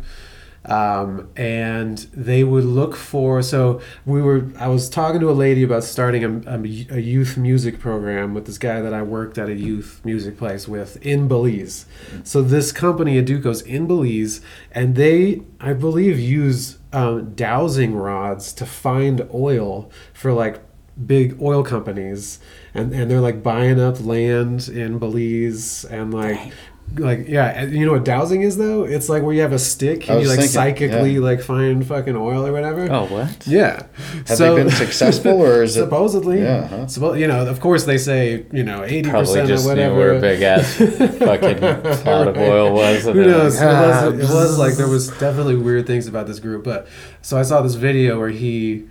Um, 0.67 1.29
and 1.35 1.99
they 2.13 2.43
would 2.43 2.63
look 2.63 2.95
for 2.95 3.43
so 3.43 3.81
we 4.03 4.19
were 4.19 4.49
i 4.57 4.67
was 4.67 4.89
talking 4.89 5.19
to 5.19 5.29
a 5.29 5.33
lady 5.33 5.61
about 5.61 5.83
starting 5.83 6.23
a, 6.23 6.53
a, 6.95 6.99
youth 6.99 7.37
music 7.37 7.77
program 7.79 8.33
with 8.33 8.47
this 8.47 8.57
guy 8.57 8.81
that 8.81 8.91
i 8.91 9.03
worked 9.03 9.37
at 9.37 9.47
a 9.47 9.53
youth 9.53 10.01
music 10.03 10.37
place 10.37 10.67
with 10.67 10.97
in 11.05 11.27
belize. 11.27 11.85
So 12.23 12.41
this 12.41 12.71
company 12.71 13.19
Educo's 13.19 13.61
in 13.61 13.85
belize 13.85 14.41
and 14.71 14.95
they 14.95 15.41
i 15.59 15.73
believe 15.73 16.19
use 16.19 16.79
um, 16.91 17.35
dowsing 17.35 17.93
rods 17.93 18.51
to 18.53 18.65
find 18.65 19.27
oil 19.33 19.91
for 20.13 20.33
like 20.33 20.61
big 21.05 21.41
oil 21.41 21.63
companies. 21.63 22.39
And, 22.73 22.93
and 22.93 23.09
they're 23.09 23.21
like 23.21 23.43
buying 23.43 23.79
up 23.79 24.03
land 24.03 24.67
in 24.67 24.99
belize 24.99 25.85
and 25.85 26.13
like 26.13 26.53
like 26.97 27.27
yeah, 27.27 27.65
you 27.65 27.85
know 27.85 27.93
what 27.93 28.05
dowsing 28.05 28.41
is 28.41 28.57
though? 28.57 28.83
It's 28.83 29.09
like 29.09 29.23
where 29.23 29.33
you 29.33 29.41
have 29.41 29.51
a 29.51 29.59
stick 29.59 30.09
and 30.09 30.21
you 30.21 30.27
like 30.27 30.37
thinking, 30.37 30.53
psychically 30.53 31.13
yeah. 31.13 31.19
like 31.19 31.41
find 31.41 31.85
fucking 31.85 32.15
oil 32.15 32.45
or 32.45 32.51
whatever. 32.53 32.89
Oh, 32.89 33.05
what? 33.05 33.45
Yeah. 33.45 33.87
Have 34.27 34.37
they 34.37 34.55
been 34.55 34.69
successful, 34.69 35.41
or 35.41 35.63
is 35.63 35.75
it? 35.75 35.79
supposedly? 35.83 36.41
Yeah, 36.41 36.67
huh? 36.67 36.77
Suppo- 36.85 37.19
you 37.19 37.27
know, 37.27 37.45
of 37.47 37.59
course 37.59 37.85
they 37.85 37.97
say 37.97 38.45
you 38.51 38.63
know 38.63 38.83
eighty 38.83 39.09
Probably 39.09 39.27
percent 39.27 39.45
or 39.45 39.47
just 39.47 39.65
knew 39.65 39.71
whatever. 39.71 39.95
where 39.95 40.17
a 40.17 40.21
big 40.21 40.41
ass 40.41 40.75
fucking 40.77 41.59
pot 42.03 42.27
of 42.27 42.37
oil 42.37 42.73
was. 42.73 43.03
Who 43.03 43.13
knows? 43.13 43.59
like, 43.59 43.65
"Ah, 43.67 44.07
it, 44.07 44.15
was, 44.15 44.29
it 44.29 44.33
was 44.33 44.59
like 44.59 44.73
there 44.75 44.87
was 44.95 45.09
definitely 45.09 45.57
weird 45.57 45.87
things 45.87 46.07
about 46.07 46.27
this 46.27 46.39
group, 46.39 46.63
but 46.63 46.87
so 47.21 47.37
I 47.37 47.41
saw 47.41 47.61
this 47.61 47.75
video 47.75 48.19
where 48.19 48.29
he 48.29 48.87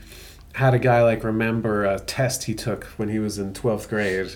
had 0.55 0.75
a 0.75 0.79
guy 0.79 1.03
like 1.03 1.25
remember 1.25 1.85
a 1.85 1.99
test 1.99 2.45
he 2.45 2.55
took 2.55 2.85
when 2.97 3.09
he 3.09 3.19
was 3.19 3.39
in 3.39 3.55
twelfth 3.55 3.89
grade, 3.89 4.33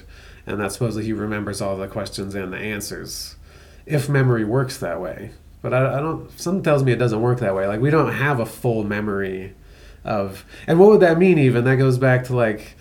and 0.46 0.59
that 0.61 0.72
supposedly 0.72 1.04
he 1.04 1.12
remembers 1.12 1.61
all 1.61 1.76
the 1.76 1.86
questions 1.88 2.34
and 2.34 2.52
the 2.52 2.59
answers, 2.59 3.36
if 3.89 4.09
memory 4.09 4.45
works 4.45 4.76
that 4.78 5.01
way. 5.01 5.30
But 5.62 5.74
I, 5.74 5.99
I 5.99 6.01
don't. 6.01 6.30
Something 6.39 6.62
tells 6.62 6.82
me 6.84 6.93
it 6.93 6.97
doesn't 6.99 7.20
work 7.20 7.41
that 7.41 7.55
way. 7.55 7.66
Like 7.66 7.80
we 7.80 7.91
don't 7.91 8.12
have 8.12 8.39
a 8.41 8.47
full 8.47 8.84
memory 8.84 9.55
of, 10.05 10.45
and 10.66 10.78
what 10.78 10.91
would 10.91 11.01
that 11.01 11.18
mean? 11.18 11.39
Even 11.39 11.64
that 11.64 11.76
goes 11.76 11.99
back 11.99 12.24
to 12.24 12.36
like 12.36 12.74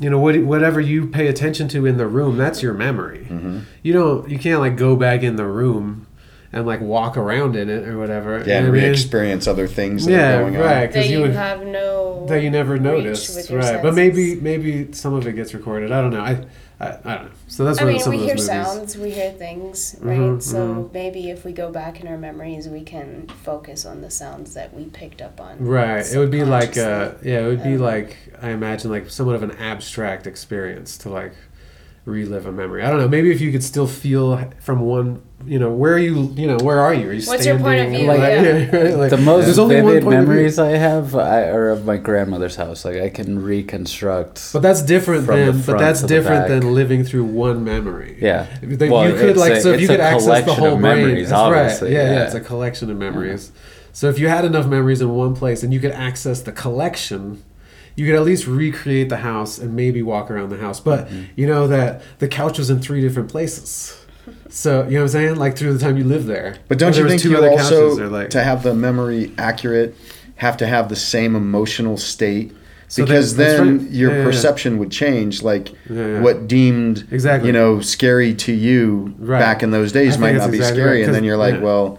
you 0.00 0.08
know 0.08 0.18
what, 0.18 0.34
whatever 0.44 0.80
you 0.80 1.06
pay 1.06 1.26
attention 1.28 1.68
to 1.68 1.84
in 1.84 1.98
the 1.98 2.06
room 2.06 2.38
that's 2.38 2.62
your 2.62 2.72
memory 2.72 3.26
Mm-hmm. 3.28 3.58
you 3.82 3.92
don't 3.92 4.30
you 4.30 4.38
can't 4.38 4.58
like 4.60 4.78
go 4.78 4.96
back 4.96 5.22
in 5.22 5.36
the 5.36 5.44
room 5.44 6.06
and 6.54 6.66
like 6.66 6.80
walk 6.80 7.18
around 7.18 7.54
in 7.54 7.68
it 7.68 7.86
or 7.86 7.98
whatever 7.98 8.38
Yeah, 8.38 8.38
and 8.38 8.46
You 8.46 8.54
know 8.54 8.60
what 8.60 8.68
I 8.68 8.80
mean? 8.80 8.82
re-experience 8.92 9.46
other 9.46 9.66
things 9.68 10.06
that 10.06 10.10
yeah 10.12 10.36
are 10.36 10.40
going 10.40 10.54
right 10.54 10.76
on. 10.84 10.86
because 10.86 11.04
that 11.04 11.10
you 11.12 11.18
you 11.18 11.22
would 11.24 11.32
have 11.34 11.66
no 11.66 12.24
that 12.30 12.42
you 12.42 12.48
never 12.50 12.72
reach 12.74 12.82
noticed 12.82 13.36
with 13.36 13.50
your 13.50 13.60
right 13.60 13.82
but 13.82 13.92
maybe 13.94 14.36
maybe 14.36 14.90
some 14.92 15.12
of 15.12 15.26
it 15.26 15.34
gets 15.34 15.52
recorded 15.52 15.92
i 15.92 16.00
don't 16.00 16.14
know 16.14 16.22
i 16.22 16.46
i, 16.80 16.88
I 16.88 17.14
don't 17.16 17.24
know 17.26 17.30
so 17.46 17.64
that's 17.64 17.80
I 17.80 17.84
mean, 17.84 18.00
we 18.08 18.16
hear 18.18 18.28
movies 18.28 18.46
sounds, 18.46 18.96
we 18.96 19.10
hear 19.10 19.32
things, 19.32 19.96
right? 20.00 20.18
Mhm, 20.18 20.42
so 20.42 20.90
maybe 20.94 21.30
if 21.30 21.44
we 21.44 21.52
go 21.52 21.70
back 21.70 22.00
in 22.00 22.06
our 22.08 22.16
memories, 22.16 22.68
we 22.68 22.82
can 22.82 23.26
focus 23.42 23.84
on 23.84 24.00
the 24.02 24.10
sounds 24.10 24.54
that 24.54 24.72
we 24.72 24.84
picked 24.84 25.20
up 25.20 25.40
on. 25.40 25.58
Right. 25.58 26.06
It 26.10 26.16
would 26.16 26.30
be 26.30 26.44
like 26.44 26.74
subconsciously. 26.74 27.30
yeah, 27.32 27.40
it 27.40 27.46
would 27.48 27.62
be 27.64 27.74
Um, 27.74 27.80
like 27.80 28.16
I 28.40 28.50
imagine 28.50 28.90
like 28.90 29.10
somewhat 29.10 29.34
of 29.34 29.42
an 29.42 29.50
abstract 29.52 30.26
experience 30.26 30.96
to 30.98 31.10
like 31.10 31.34
relive 32.10 32.46
a 32.46 32.52
memory. 32.52 32.82
I 32.82 32.90
don't 32.90 32.98
know. 32.98 33.08
Maybe 33.08 33.30
if 33.30 33.40
you 33.40 33.50
could 33.52 33.62
still 33.64 33.86
feel 33.86 34.50
from 34.60 34.80
one, 34.80 35.22
you 35.46 35.58
know, 35.58 35.70
where 35.70 35.94
are 35.94 35.98
you, 35.98 36.32
you 36.36 36.46
know, 36.46 36.58
where 36.58 36.80
are 36.80 36.92
you? 36.92 37.08
Are 37.08 37.12
you 37.12 37.26
What's 37.26 37.46
your 37.46 37.58
point 37.58 37.80
of 37.80 37.86
standing? 37.86 38.00
view? 38.00 38.08
Like, 38.08 38.18
Yeah. 38.20 38.76
right, 38.88 38.96
like, 39.02 39.10
the 39.10 39.16
most 39.16 39.44
there's 39.46 39.58
only 39.58 39.76
one 39.76 39.86
vivid 39.86 40.02
point 40.04 40.16
memories 40.18 40.58
I 40.58 40.70
have 40.72 41.14
I, 41.14 41.48
are 41.48 41.70
of 41.70 41.84
my 41.86 41.96
grandmother's 41.96 42.56
house. 42.56 42.84
Like 42.84 42.96
I 42.96 43.08
can 43.08 43.42
reconstruct. 43.42 44.52
But 44.52 44.60
that's 44.62 44.82
different 44.82 45.26
than 45.26 45.62
but 45.62 45.78
that's 45.78 46.02
different 46.02 46.48
than 46.48 46.74
living 46.74 47.04
through 47.04 47.24
one 47.24 47.64
memory. 47.64 48.18
yeah, 48.20 48.46
If 48.62 48.78
they- 48.78 48.90
Well, 48.90 49.08
you 49.08 49.14
could 49.14 49.30
it's 49.30 49.38
like 49.38 49.52
a- 49.54 49.60
so 49.60 49.72
if 49.72 49.80
you 49.80 49.86
could 49.88 50.00
access 50.00 50.24
the 50.24 50.28
collection 50.30 50.54
whole 50.54 50.74
of 50.74 50.80
brain. 50.80 50.96
memories, 51.04 51.28
that's 51.30 51.40
obviously, 51.40 51.88
right. 51.88 51.94
Yeah, 51.96 52.02
yeah, 52.04 52.12
yeah. 52.18 52.24
it's 52.26 52.34
a 52.34 52.40
collection 52.40 52.90
of 52.90 52.96
memories. 52.98 53.52
So 53.92 54.08
if 54.08 54.18
you 54.18 54.28
had 54.28 54.44
enough 54.44 54.66
memories 54.66 55.00
in 55.00 55.10
one 55.10 55.34
place 55.34 55.62
and 55.62 55.72
you 55.74 55.80
could 55.80 55.90
access 55.92 56.42
the 56.42 56.52
collection, 56.52 57.42
you 57.96 58.06
could 58.06 58.14
at 58.14 58.22
least 58.22 58.46
recreate 58.46 59.08
the 59.08 59.18
house 59.18 59.58
and 59.58 59.74
maybe 59.74 60.02
walk 60.02 60.30
around 60.30 60.48
the 60.50 60.58
house. 60.58 60.80
But 60.80 61.08
Mm-hmm. 61.08 61.22
you 61.36 61.46
know 61.46 61.66
that 61.68 62.02
the 62.18 62.28
couch 62.28 62.58
was 62.58 62.70
in 62.70 62.80
three 62.80 63.00
different 63.00 63.28
places. 63.28 63.96
So 64.48 64.84
you 64.84 64.90
know 64.90 64.96
what 65.00 65.02
I'm 65.02 65.08
saying? 65.08 65.36
Like 65.36 65.56
through 65.56 65.72
the 65.74 65.78
time 65.78 65.96
you 65.96 66.04
lived 66.04 66.26
there. 66.26 66.56
But 66.68 66.78
don't 66.78 66.96
you 66.96 67.08
think 67.08 67.22
two 67.22 67.30
you 67.30 67.44
also, 67.48 68.08
like 68.10 68.30
to 68.30 68.42
have 68.42 68.62
the 68.62 68.74
memory 68.74 69.32
accurate, 69.38 69.96
have 70.36 70.56
to 70.58 70.66
have 70.66 70.88
the 70.88 70.96
same 70.96 71.34
emotional 71.36 71.96
state? 71.96 72.52
So 72.88 73.04
because 73.04 73.36
that's 73.36 73.54
then 73.54 73.78
right. 73.78 73.90
your 73.90 74.10
Yeah, 74.10 74.16
yeah, 74.16 74.22
yeah. 74.24 74.30
perception 74.30 74.78
would 74.78 74.90
change. 74.90 75.42
Like 75.42 75.68
what 75.88 76.48
deemed 76.48 77.06
Exactly. 77.12 77.46
you 77.48 77.52
know 77.52 77.80
scary 77.80 78.34
to 78.34 78.52
you 78.52 79.14
Right. 79.18 79.38
back 79.38 79.62
in 79.62 79.70
those 79.70 79.92
days 79.92 80.14
think 80.14 80.20
might 80.22 80.36
not 80.36 80.50
be 80.50 80.56
exactly 80.58 80.80
scary, 80.82 80.98
right, 80.98 81.06
and 81.06 81.14
then 81.14 81.22
you're 81.24 81.36
like, 81.36 81.62
well, 81.62 81.98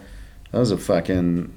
that 0.50 0.58
was 0.58 0.70
a 0.70 0.76
fucking 0.76 1.50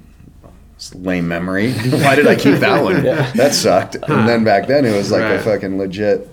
lame 0.94 1.26
memory. 1.26 1.72
Why 1.74 2.14
did 2.14 2.26
I 2.26 2.34
keep 2.34 2.58
that 2.58 2.82
one? 2.82 3.02
That 3.02 3.54
sucked. 3.54 3.96
And 3.96 4.28
then 4.28 4.44
back 4.44 4.66
then 4.66 4.84
it 4.84 4.94
was 4.94 5.10
like 5.10 5.22
a 5.22 5.42
fucking 5.42 5.78
legit. 5.78 6.28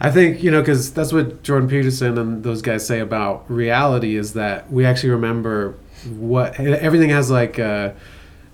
I 0.00 0.10
think 0.10 0.42
you 0.42 0.50
know 0.50 0.60
because 0.60 0.92
that's 0.92 1.12
what 1.12 1.42
Jordan 1.42 1.68
Peterson 1.68 2.18
and 2.18 2.42
those 2.42 2.62
guys 2.62 2.86
say 2.86 3.00
about 3.00 3.50
reality 3.50 4.16
is 4.16 4.34
that 4.34 4.70
we 4.70 4.84
actually 4.84 5.10
remember 5.10 5.76
what 6.10 6.58
everything 6.58 7.10
has 7.10 7.30
like 7.30 7.58
uh, 7.58 7.92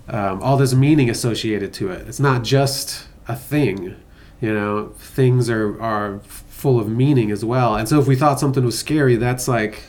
um, 0.07 0.41
all 0.41 0.57
this 0.57 0.73
meaning 0.73 1.09
associated 1.09 1.73
to 1.73 1.91
it. 1.91 2.07
It's 2.07 2.19
not 2.19 2.43
just 2.43 3.07
a 3.27 3.35
thing, 3.35 3.95
you 4.39 4.53
know. 4.53 4.89
Things 4.97 5.49
are 5.49 5.81
are 5.81 6.19
full 6.19 6.79
of 6.79 6.87
meaning 6.87 7.31
as 7.31 7.43
well. 7.43 7.75
And 7.75 7.89
so 7.89 7.99
if 7.99 8.07
we 8.07 8.15
thought 8.15 8.39
something 8.39 8.63
was 8.63 8.77
scary, 8.77 9.15
that's 9.15 9.47
like 9.47 9.83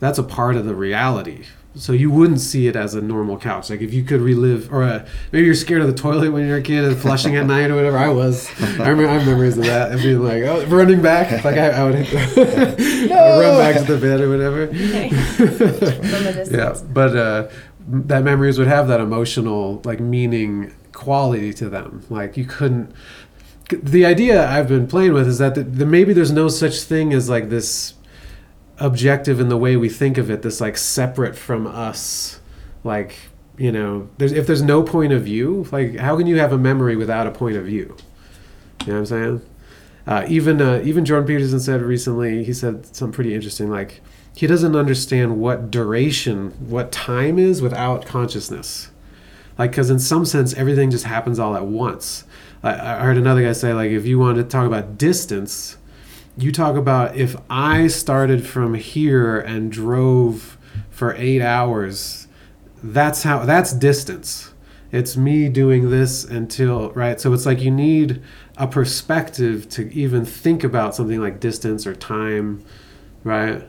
that's 0.00 0.18
a 0.18 0.24
part 0.24 0.56
of 0.56 0.64
the 0.64 0.74
reality. 0.74 1.44
So 1.76 1.92
you 1.92 2.10
wouldn't 2.10 2.40
see 2.40 2.66
it 2.66 2.74
as 2.74 2.94
a 2.94 3.00
normal 3.00 3.38
couch. 3.38 3.70
Like 3.70 3.80
if 3.80 3.94
you 3.94 4.02
could 4.02 4.20
relive, 4.20 4.72
or 4.72 4.82
uh 4.82 5.06
maybe 5.30 5.46
you're 5.46 5.54
scared 5.54 5.82
of 5.82 5.86
the 5.86 5.94
toilet 5.94 6.32
when 6.32 6.46
you're 6.46 6.58
a 6.58 6.62
kid 6.62 6.84
and 6.84 6.96
flushing 6.96 7.36
at 7.36 7.46
night 7.46 7.70
or 7.70 7.76
whatever. 7.76 7.96
I 7.96 8.08
was. 8.08 8.50
I 8.60 8.88
remember 8.88 9.08
I 9.08 9.14
have 9.14 9.26
memories 9.26 9.56
of 9.56 9.64
that 9.66 9.92
and 9.92 10.02
being 10.02 10.20
like, 10.20 10.42
oh, 10.42 10.66
running 10.66 11.00
back. 11.00 11.44
Like 11.44 11.56
I, 11.56 11.68
I 11.70 11.84
would 11.84 11.94
would 11.94 12.12
run 13.10 13.56
back 13.58 13.76
to 13.86 13.92
the 13.92 13.98
bed 14.00 14.20
or 14.20 14.28
whatever. 14.28 14.62
A 14.64 14.68
distance. 16.34 16.50
Yeah, 16.50 16.76
but 16.92 17.16
uh, 17.16 17.48
that 17.88 18.24
memories 18.24 18.58
would 18.58 18.68
have 18.68 18.88
that 18.88 19.00
emotional 19.00 19.80
like 19.84 20.00
meaning 20.00 20.72
quality 20.92 21.52
to 21.54 21.68
them. 21.68 22.04
Like 22.10 22.36
you 22.36 22.44
couldn't. 22.44 22.92
The 23.70 24.04
idea 24.04 24.48
I've 24.48 24.66
been 24.66 24.88
playing 24.88 25.12
with 25.12 25.28
is 25.28 25.38
that 25.38 25.54
the, 25.54 25.62
the, 25.62 25.86
maybe 25.86 26.12
there's 26.12 26.32
no 26.32 26.48
such 26.48 26.80
thing 26.80 27.12
as 27.12 27.28
like 27.28 27.50
this 27.50 27.94
objective 28.80 29.38
in 29.38 29.48
the 29.48 29.56
way 29.56 29.76
we 29.76 29.88
think 29.88 30.18
of 30.18 30.30
it. 30.30 30.42
This 30.42 30.60
like 30.60 30.76
separate 30.76 31.36
from 31.36 31.66
us, 31.66 32.40
like 32.82 33.16
you 33.56 33.70
know, 33.70 34.08
there's 34.18 34.32
if 34.32 34.46
there's 34.46 34.62
no 34.62 34.82
point 34.82 35.12
of 35.12 35.22
view, 35.22 35.66
like 35.70 35.96
how 35.96 36.16
can 36.16 36.26
you 36.26 36.38
have 36.38 36.52
a 36.52 36.58
memory 36.58 36.96
without 36.96 37.26
a 37.26 37.30
point 37.30 37.56
of 37.56 37.66
view? 37.66 37.96
You 38.86 38.86
know 38.86 38.92
what 38.94 38.98
I'm 38.98 39.06
saying? 39.06 39.42
Uh, 40.06 40.24
even 40.28 40.60
uh, 40.60 40.80
even 40.82 41.04
Jordan 41.04 41.26
Peterson 41.26 41.60
said 41.60 41.82
recently, 41.82 42.42
he 42.42 42.52
said 42.52 42.86
something 42.86 43.12
pretty 43.12 43.34
interesting. 43.34 43.70
Like 43.70 44.00
he 44.34 44.46
doesn't 44.46 44.74
understand 44.74 45.38
what 45.38 45.70
duration, 45.70 46.52
what 46.68 46.90
time 46.92 47.38
is 47.38 47.60
without 47.60 48.06
consciousness. 48.06 48.90
Like, 49.58 49.72
because 49.72 49.90
in 49.90 49.98
some 49.98 50.24
sense, 50.24 50.54
everything 50.54 50.90
just 50.90 51.04
happens 51.04 51.38
all 51.38 51.54
at 51.54 51.66
once. 51.66 52.24
I, 52.62 52.72
I 52.72 52.98
heard 53.00 53.18
another 53.18 53.42
guy 53.42 53.52
say, 53.52 53.74
like, 53.74 53.90
if 53.90 54.06
you 54.06 54.18
want 54.18 54.38
to 54.38 54.44
talk 54.44 54.66
about 54.66 54.96
distance, 54.96 55.76
you 56.36 56.52
talk 56.52 56.76
about 56.76 57.16
if 57.16 57.36
I 57.48 57.86
started 57.86 58.46
from 58.46 58.74
here 58.74 59.38
and 59.38 59.70
drove 59.70 60.58
for 60.90 61.14
eight 61.16 61.42
hours, 61.42 62.28
that's 62.82 63.22
how 63.22 63.44
that's 63.44 63.72
distance. 63.72 64.52
It's 64.92 65.16
me 65.16 65.48
doing 65.48 65.90
this 65.90 66.24
until 66.24 66.90
right. 66.92 67.20
So 67.20 67.32
it's 67.32 67.46
like 67.46 67.60
you 67.60 67.70
need 67.70 68.22
a 68.56 68.66
perspective 68.66 69.68
to 69.70 69.92
even 69.94 70.24
think 70.24 70.64
about 70.64 70.94
something 70.94 71.20
like 71.20 71.40
distance 71.40 71.86
or 71.86 71.94
time, 71.94 72.64
right? 73.22 73.62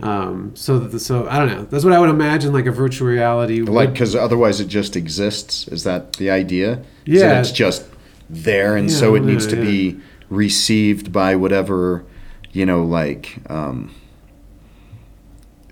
Um, 0.00 0.54
so 0.54 0.78
the, 0.78 1.00
so 1.00 1.26
I 1.28 1.38
don't 1.38 1.48
know. 1.48 1.64
That's 1.64 1.84
what 1.84 1.92
I 1.92 1.98
would 1.98 2.10
imagine 2.10 2.52
like 2.52 2.66
a 2.66 2.70
virtual 2.70 3.08
reality. 3.08 3.62
Like, 3.62 3.92
because 3.92 4.14
otherwise 4.14 4.60
it 4.60 4.68
just 4.68 4.94
exists. 4.94 5.66
Is 5.68 5.84
that 5.84 6.14
the 6.14 6.30
idea? 6.30 6.82
Yeah. 7.06 7.28
that 7.28 7.40
it's 7.40 7.52
just 7.52 7.86
there, 8.28 8.76
and 8.76 8.90
Yeah, 8.90 8.96
so 8.96 9.14
it 9.14 9.20
needs 9.20 9.46
to 9.48 9.56
yeah. 9.56 9.62
be 9.62 10.00
received 10.30 11.12
by 11.12 11.36
whatever, 11.36 12.04
you 12.52 12.66
know, 12.66 12.84
like 12.84 13.38
um, 13.50 13.94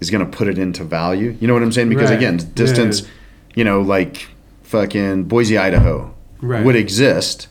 is 0.00 0.10
going 0.10 0.24
to 0.28 0.36
put 0.36 0.48
it 0.48 0.58
into 0.58 0.84
value. 0.84 1.36
You 1.40 1.46
know 1.48 1.54
what 1.54 1.62
I'm 1.62 1.72
saying? 1.72 1.88
Because 1.88 2.10
Right. 2.10 2.16
again, 2.18 2.36
distance, 2.54 3.02
yeah. 3.02 3.06
you 3.56 3.64
know, 3.64 3.80
like 3.80 4.28
fucking 4.62 5.24
Boise, 5.24 5.56
Idaho, 5.58 6.12
Right. 6.40 6.64
would 6.64 6.76
exist. 6.76 7.48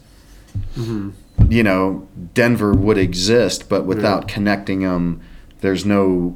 Mhm. 0.77 1.13
You 1.49 1.63
know, 1.63 2.07
Denver 2.33 2.73
would 2.73 2.97
exist, 2.97 3.67
but 3.69 3.85
without 3.85 4.27
connecting 4.27 4.81
them, 4.81 5.19
there's 5.61 5.85
no 5.85 6.35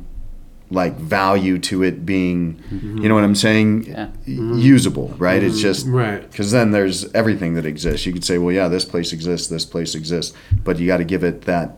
like 0.69 0.95
value 0.97 1.57
to 1.59 1.83
it 1.83 2.05
being. 2.05 2.61
You 2.69 2.77
know 2.77 3.01
mm-hmm. 3.01 3.13
what 3.13 3.23
I'm 3.23 3.35
saying? 3.35 3.85
Yeah. 3.85 4.07
Mm-hmm. 4.27 4.57
Usable, 4.57 5.09
right? 5.17 5.41
It's 5.41 5.59
just 5.59 5.85
mm-hmm. 5.85 5.95
right. 5.95 6.31
because 6.31 6.51
then 6.51 6.71
there's 6.71 7.11
everything 7.13 7.53
that 7.53 7.65
exists. 7.65 8.05
You 8.05 8.13
could 8.13 8.25
say, 8.25 8.37
well, 8.37 8.53
yeah, 8.53 8.67
this 8.67 8.85
place 8.85 9.13
exists, 9.13 9.47
this 9.47 9.65
place 9.65 9.95
exists, 9.95 10.35
but 10.63 10.77
you 10.79 10.87
got 10.87 10.97
to 10.97 11.05
give 11.05 11.23
it 11.23 11.43
that, 11.43 11.77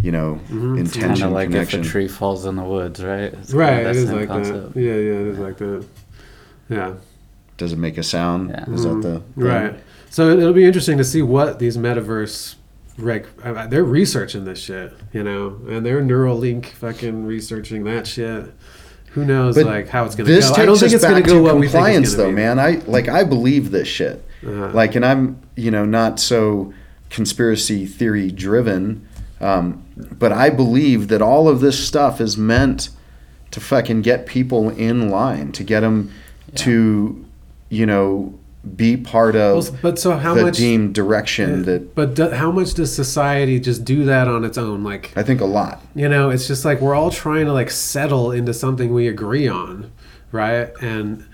you 0.00 0.10
know, 0.10 0.40
intention, 0.50 1.00
Kind 1.02 1.22
of 1.22 1.32
like 1.32 1.50
connection. 1.50 1.80
if 1.80 1.86
a 1.86 1.90
tree 1.90 2.08
falls 2.08 2.44
in 2.44 2.56
the 2.56 2.64
woods, 2.64 3.02
right? 3.02 3.32
It's 3.32 3.52
kinda 3.52 3.56
Right. 3.56 3.86
It 3.86 3.96
is 3.96 4.10
like 4.10 4.28
concept. 4.28 4.74
that. 4.74 4.80
Yeah, 4.80 4.94
yeah, 4.94 5.20
it 5.20 5.26
is 5.28 5.38
like 5.38 5.56
that. 5.58 5.86
Yeah. 6.68 6.94
Does 7.56 7.72
it 7.72 7.78
make 7.78 7.98
a 7.98 8.02
sound? 8.02 8.50
Yeah. 8.50 8.70
Is 8.72 8.82
that 8.82 8.94
the 9.00 9.02
thing? 9.02 9.20
Mm-hmm. 9.20 9.42
Right. 9.44 9.80
So 10.10 10.30
it- 10.30 10.40
it'll 10.40 10.52
be 10.52 10.64
interesting 10.64 10.98
to 10.98 11.04
see 11.04 11.22
what 11.22 11.60
these 11.60 11.76
metaverse 11.76 12.56
uh, 13.42 13.66
they're 13.66 13.84
researching 13.84 14.44
this 14.44 14.60
shit, 14.60 14.92
you 15.12 15.22
know, 15.22 15.60
and 15.68 15.84
they're 15.84 16.00
Neuralink 16.00 16.66
fucking 16.66 17.26
researching 17.26 17.84
that 17.84 18.06
shit. 18.06 18.52
Who 19.12 19.24
knows, 19.24 19.54
But 19.54 19.66
like 19.66 19.88
how 19.88 20.04
it's 20.04 20.14
gonna 20.14 20.28
This 20.28 20.48
go? 20.48 20.54
takes 20.56 20.58
I 20.62 20.66
don't 20.66 20.78
think 20.78 20.92
it's 20.92 21.04
gonna 21.04 21.22
go 21.22 21.42
we 21.56 21.66
think 21.66 21.72
compliance, 21.72 22.08
it's 22.08 22.16
though, 22.16 22.28
be. 22.30 22.34
man. 22.34 22.58
I 22.58 22.82
like 22.86 23.08
I 23.08 23.24
believe 23.24 23.70
this 23.70 23.86
shit. 23.88 24.24
Uh-huh. 24.46 24.70
Like, 24.74 24.94
and 24.96 25.04
I'm 25.04 25.40
you 25.56 25.70
know 25.70 25.84
not 25.84 26.18
so 26.20 26.74
conspiracy 27.10 27.86
theory 27.86 28.30
driven, 28.30 29.06
um, 29.40 29.84
but 29.96 30.32
I 30.32 30.50
believe 30.50 31.08
that 31.08 31.22
all 31.22 31.48
of 31.48 31.60
this 31.60 31.78
stuff 31.86 32.20
is 32.20 32.36
meant 32.36 32.90
to 33.52 33.60
fucking 33.60 34.02
get 34.02 34.26
people 34.26 34.70
in 34.70 35.10
line, 35.10 35.52
to 35.52 35.62
get 35.62 35.80
them 35.80 36.10
to, 36.56 37.24
you 37.68 37.86
know, 37.86 38.36
be 38.76 38.96
part 38.96 39.36
of 39.36 39.68
Well, 39.70 39.78
but 39.82 39.98
so 39.98 40.16
how 40.16 40.34
the 40.34 40.42
much? 40.42 40.56
deemed 40.56 40.94
direction 40.94 41.62
that 41.64 41.94
But 41.94 42.14
do, 42.14 42.30
how 42.30 42.50
much 42.50 42.74
does 42.74 42.94
society 42.94 43.60
just 43.60 43.84
do 43.84 44.04
that 44.04 44.26
on 44.26 44.44
its 44.44 44.56
own? 44.56 44.82
Like, 44.82 45.12
I 45.16 45.22
think 45.22 45.40
a 45.40 45.44
lot. 45.44 45.82
you 45.94 46.08
know, 46.08 46.30
it's 46.30 46.46
just 46.46 46.64
like 46.64 46.80
we're 46.80 46.94
all 46.94 47.10
trying 47.10 47.46
to 47.46 47.52
like 47.52 47.70
settle 47.70 48.32
into 48.32 48.54
something 48.54 48.92
we 48.94 49.06
agree 49.08 49.46
on, 49.48 49.90
right? 50.32 50.70
And 50.80 51.24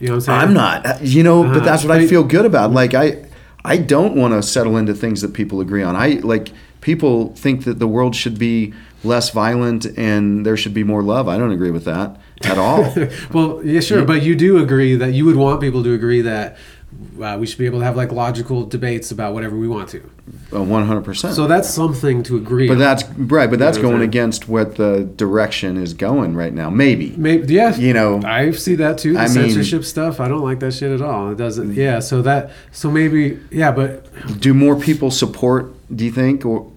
you 0.00 0.08
know 0.08 0.14
what 0.14 0.16
I'm 0.16 0.20
saying? 0.22 0.40
I'm 0.40 0.54
not, 0.54 1.02
you 1.02 1.22
know, 1.22 1.42
but 1.44 1.58
Uh, 1.58 1.64
that's 1.64 1.84
what 1.84 1.92
I 1.92 2.00
but- 2.00 2.08
feel 2.08 2.24
good 2.24 2.44
about. 2.46 2.72
Like 2.72 2.94
I, 2.94 3.24
I 3.64 3.76
don't 3.76 4.16
want 4.16 4.34
to 4.34 4.42
settle 4.42 4.76
into 4.76 4.94
things 4.94 5.20
that 5.20 5.32
people 5.34 5.60
agree 5.60 5.82
on. 5.82 5.94
I 5.96 6.20
like 6.22 6.52
people 6.80 7.34
think 7.36 7.64
that 7.64 7.78
the 7.78 7.86
world 7.86 8.16
should 8.16 8.38
be 8.38 8.72
less 9.04 9.30
violent 9.30 9.86
and 9.96 10.44
there 10.44 10.56
should 10.56 10.74
be 10.74 10.84
more 10.84 11.02
love. 11.02 11.28
I 11.28 11.38
don't 11.38 11.52
agree 11.52 11.70
with 11.70 11.84
that 11.84 12.16
at 12.44 12.56
all. 12.58 12.92
Well, 13.32 13.60
yeah, 13.64 13.80
sure, 13.80 14.04
but 14.04 14.22
you 14.22 14.34
do 14.34 14.58
agree 14.62 14.94
that 14.96 15.12
you 15.12 15.24
would 15.26 15.36
want 15.36 15.60
people 15.60 15.82
to 15.84 15.92
agree 15.92 16.22
that 16.22 16.56
uh, 17.20 17.36
we 17.38 17.46
should 17.46 17.58
be 17.58 17.66
able 17.66 17.78
to 17.80 17.84
have 17.84 17.96
like 17.96 18.12
logical 18.12 18.64
debates 18.64 19.10
about 19.10 19.34
whatever 19.34 19.56
we 19.56 19.68
want 19.68 19.88
to. 19.90 20.00
One 20.50 20.86
hundred 20.86 21.04
percent. 21.04 21.34
So 21.34 21.46
that's 21.46 21.68
something 21.68 22.22
to 22.24 22.36
agree. 22.36 22.66
But 22.66 22.74
on. 22.74 22.78
that's 22.78 23.04
right. 23.10 23.48
But 23.48 23.58
that's 23.58 23.76
You 23.76 23.84
know 23.84 23.90
going 23.90 24.02
against 24.02 24.48
what 24.48 24.76
the 24.76 25.04
direction 25.16 25.76
is 25.76 25.94
going 25.94 26.34
right 26.34 26.52
now. 26.52 26.70
Maybe. 26.70 27.14
Maybe 27.16 27.54
yeah, 27.54 27.74
You 27.76 27.92
know, 27.92 28.20
I 28.24 28.50
see 28.52 28.74
that 28.76 28.98
too. 28.98 29.14
The 29.14 29.20
I 29.20 29.22
mean- 29.24 29.34
censorship 29.34 29.84
stuff, 29.84 30.20
I 30.20 30.28
don't 30.28 30.42
like 30.42 30.60
that 30.60 30.72
shit 30.74 30.92
at 30.92 31.02
all. 31.02 31.30
It 31.30 31.38
doesn't. 31.38 31.74
Yeah, 31.74 32.00
so 32.00 32.22
that 32.22 32.50
so 32.72 32.90
maybe 32.90 33.38
yeah, 33.50 33.72
but 33.72 34.06
do 34.40 34.54
more 34.54 34.76
people 34.76 35.10
support? 35.10 35.72
Do 35.94 36.04
you 36.04 36.12
think, 36.12 36.44
or 36.44 36.70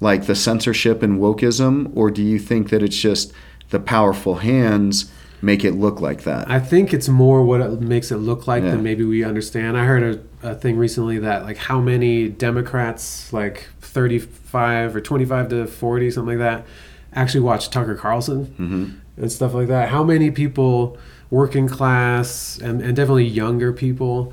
like 0.00 0.26
the 0.26 0.34
censorship 0.34 1.02
and 1.02 1.20
wokeism, 1.20 1.90
or 1.94 2.10
do 2.10 2.22
you 2.22 2.38
think 2.38 2.70
that 2.70 2.82
it's 2.82 2.96
just 2.96 3.32
the 3.70 3.80
powerful 3.80 4.36
hands 4.36 5.10
make 5.42 5.64
it 5.64 5.72
look 5.72 6.00
like 6.00 6.22
that? 6.22 6.48
I 6.50 6.60
think 6.60 6.94
it's 6.94 7.08
more 7.08 7.44
what 7.44 7.60
it 7.60 7.80
makes 7.80 8.10
it 8.10 8.16
look 8.18 8.46
like 8.46 8.62
Yeah. 8.62 8.70
than 8.70 8.82
maybe 8.82 9.04
we 9.04 9.24
understand. 9.24 9.76
I 9.76 9.84
heard 9.84 10.02
a, 10.42 10.50
a 10.50 10.54
thing 10.54 10.76
recently 10.78 11.18
that 11.18 11.42
like 11.42 11.56
how 11.58 11.80
many 11.80 12.28
Democrats, 12.28 13.32
like 13.32 13.68
35 13.80 14.96
or 14.96 15.00
25 15.00 15.48
to 15.50 15.66
40, 15.66 16.10
something 16.10 16.38
like 16.38 16.46
that, 16.60 16.66
actually 17.14 17.40
watch 17.40 17.70
Tucker 17.70 17.94
Carlson 17.94 18.46
hmm 18.46 18.86
and 19.18 19.30
stuff 19.30 19.52
like 19.52 19.68
that. 19.68 19.90
How 19.90 20.02
many 20.02 20.30
people, 20.30 20.96
working 21.28 21.68
class 21.68 22.58
and, 22.62 22.80
and 22.80 22.96
definitely 22.96 23.26
younger 23.26 23.70
people, 23.70 24.32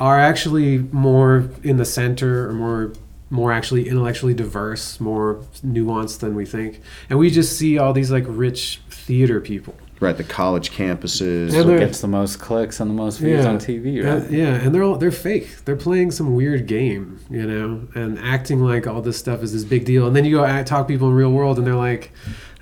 are 0.00 0.18
actually 0.18 0.78
more 0.90 1.48
in 1.62 1.76
the 1.76 1.84
center 1.84 2.48
or 2.48 2.52
more 2.52 2.92
more 3.30 3.52
actually 3.52 3.86
intellectually 3.88 4.32
diverse, 4.34 4.98
more 5.00 5.44
nuanced 5.64 6.18
than 6.20 6.34
we 6.34 6.46
think. 6.46 6.80
And 7.10 7.18
we 7.18 7.30
just 7.30 7.56
see 7.58 7.76
all 7.78 7.92
these 7.92 8.10
like 8.10 8.24
rich 8.26 8.80
theater 8.90 9.40
people. 9.40 9.74
Right. 10.00 10.16
The 10.16 10.22
college 10.24 10.70
campuses. 10.70 11.46
And 11.48 11.54
Who 11.56 11.64
they're- 11.64 11.78
gets 11.80 12.00
the 12.00 12.06
most 12.08 12.38
clicks 12.38 12.78
and 12.78 12.88
the 12.88 12.94
most 12.94 13.18
views 13.18 13.44
on 13.44 13.58
TV, 13.58 14.00
Uh, 14.04 14.18
right? 14.20 14.30
yeah, 14.30 14.46
and 14.54 14.72
they're 14.74 14.82
all 14.84 14.96
they're 14.96 15.10
fake. 15.10 15.64
They're 15.64 15.74
playing 15.76 16.12
some 16.12 16.34
weird 16.34 16.66
game, 16.66 17.18
you 17.28 17.44
know, 17.44 17.80
and 17.94 18.18
acting 18.22 18.60
like 18.62 18.86
all 18.86 19.02
this 19.02 19.16
stuff 19.16 19.42
is 19.42 19.52
this 19.52 19.64
big 19.64 19.84
deal. 19.84 20.06
And 20.06 20.14
then 20.14 20.24
you 20.24 20.36
go 20.36 20.44
act, 20.44 20.68
talk 20.68 20.86
to 20.86 20.92
people 20.94 21.08
in 21.08 21.14
real 21.14 21.32
world, 21.32 21.58
and 21.58 21.66
they're 21.66 21.74
like, 21.74 22.12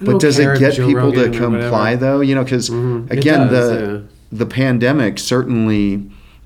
But 0.00 0.18
does 0.20 0.38
it 0.38 0.58
get 0.58 0.74
Joe 0.74 0.86
people 0.86 1.12
to 1.12 1.18
Rogan 1.18 1.34
or 1.34 1.60
comply 1.60 1.94
though? 1.96 2.20
You 2.20 2.34
know, 2.34 2.44
because 2.44 2.70
Mhm. 2.70 3.10
Again, 3.10 3.48
does, 3.48 3.68
the 3.70 3.86
yeah. 3.92 3.98
the 4.32 4.46
pandemic 4.46 5.18
certainly, 5.18 6.04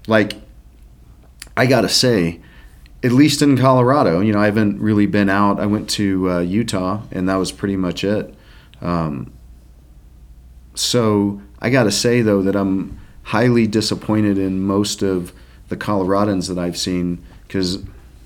like, 0.08 0.34
I 1.56 1.66
gotta 1.66 1.88
say, 1.88 2.40
at 3.02 3.12
least 3.12 3.42
in 3.42 3.56
Colorado, 3.56 4.20
you 4.20 4.32
know, 4.32 4.40
I 4.40 4.44
haven't 4.46 4.80
really 4.80 5.06
been 5.06 5.28
out. 5.30 5.58
I 5.60 5.66
went 5.66 5.88
to 5.90 6.30
uh, 6.30 6.38
Utah, 6.40 7.00
and 7.12 7.28
that 7.28 7.36
was 7.36 7.50
pretty 7.52 7.76
much 7.76 8.04
it. 8.04 8.34
Um, 8.82 9.30
so 10.80 11.40
I 11.60 11.70
gotta 11.70 11.90
say 11.92 12.22
though 12.22 12.42
that 12.42 12.56
I'm 12.56 12.98
highly 13.24 13.66
disappointed 13.66 14.38
in 14.38 14.62
most 14.62 15.02
of 15.02 15.32
the 15.68 15.76
Coloradans 15.76 16.48
that 16.48 16.58
I've 16.58 16.76
seen 16.76 17.22
because 17.46 17.78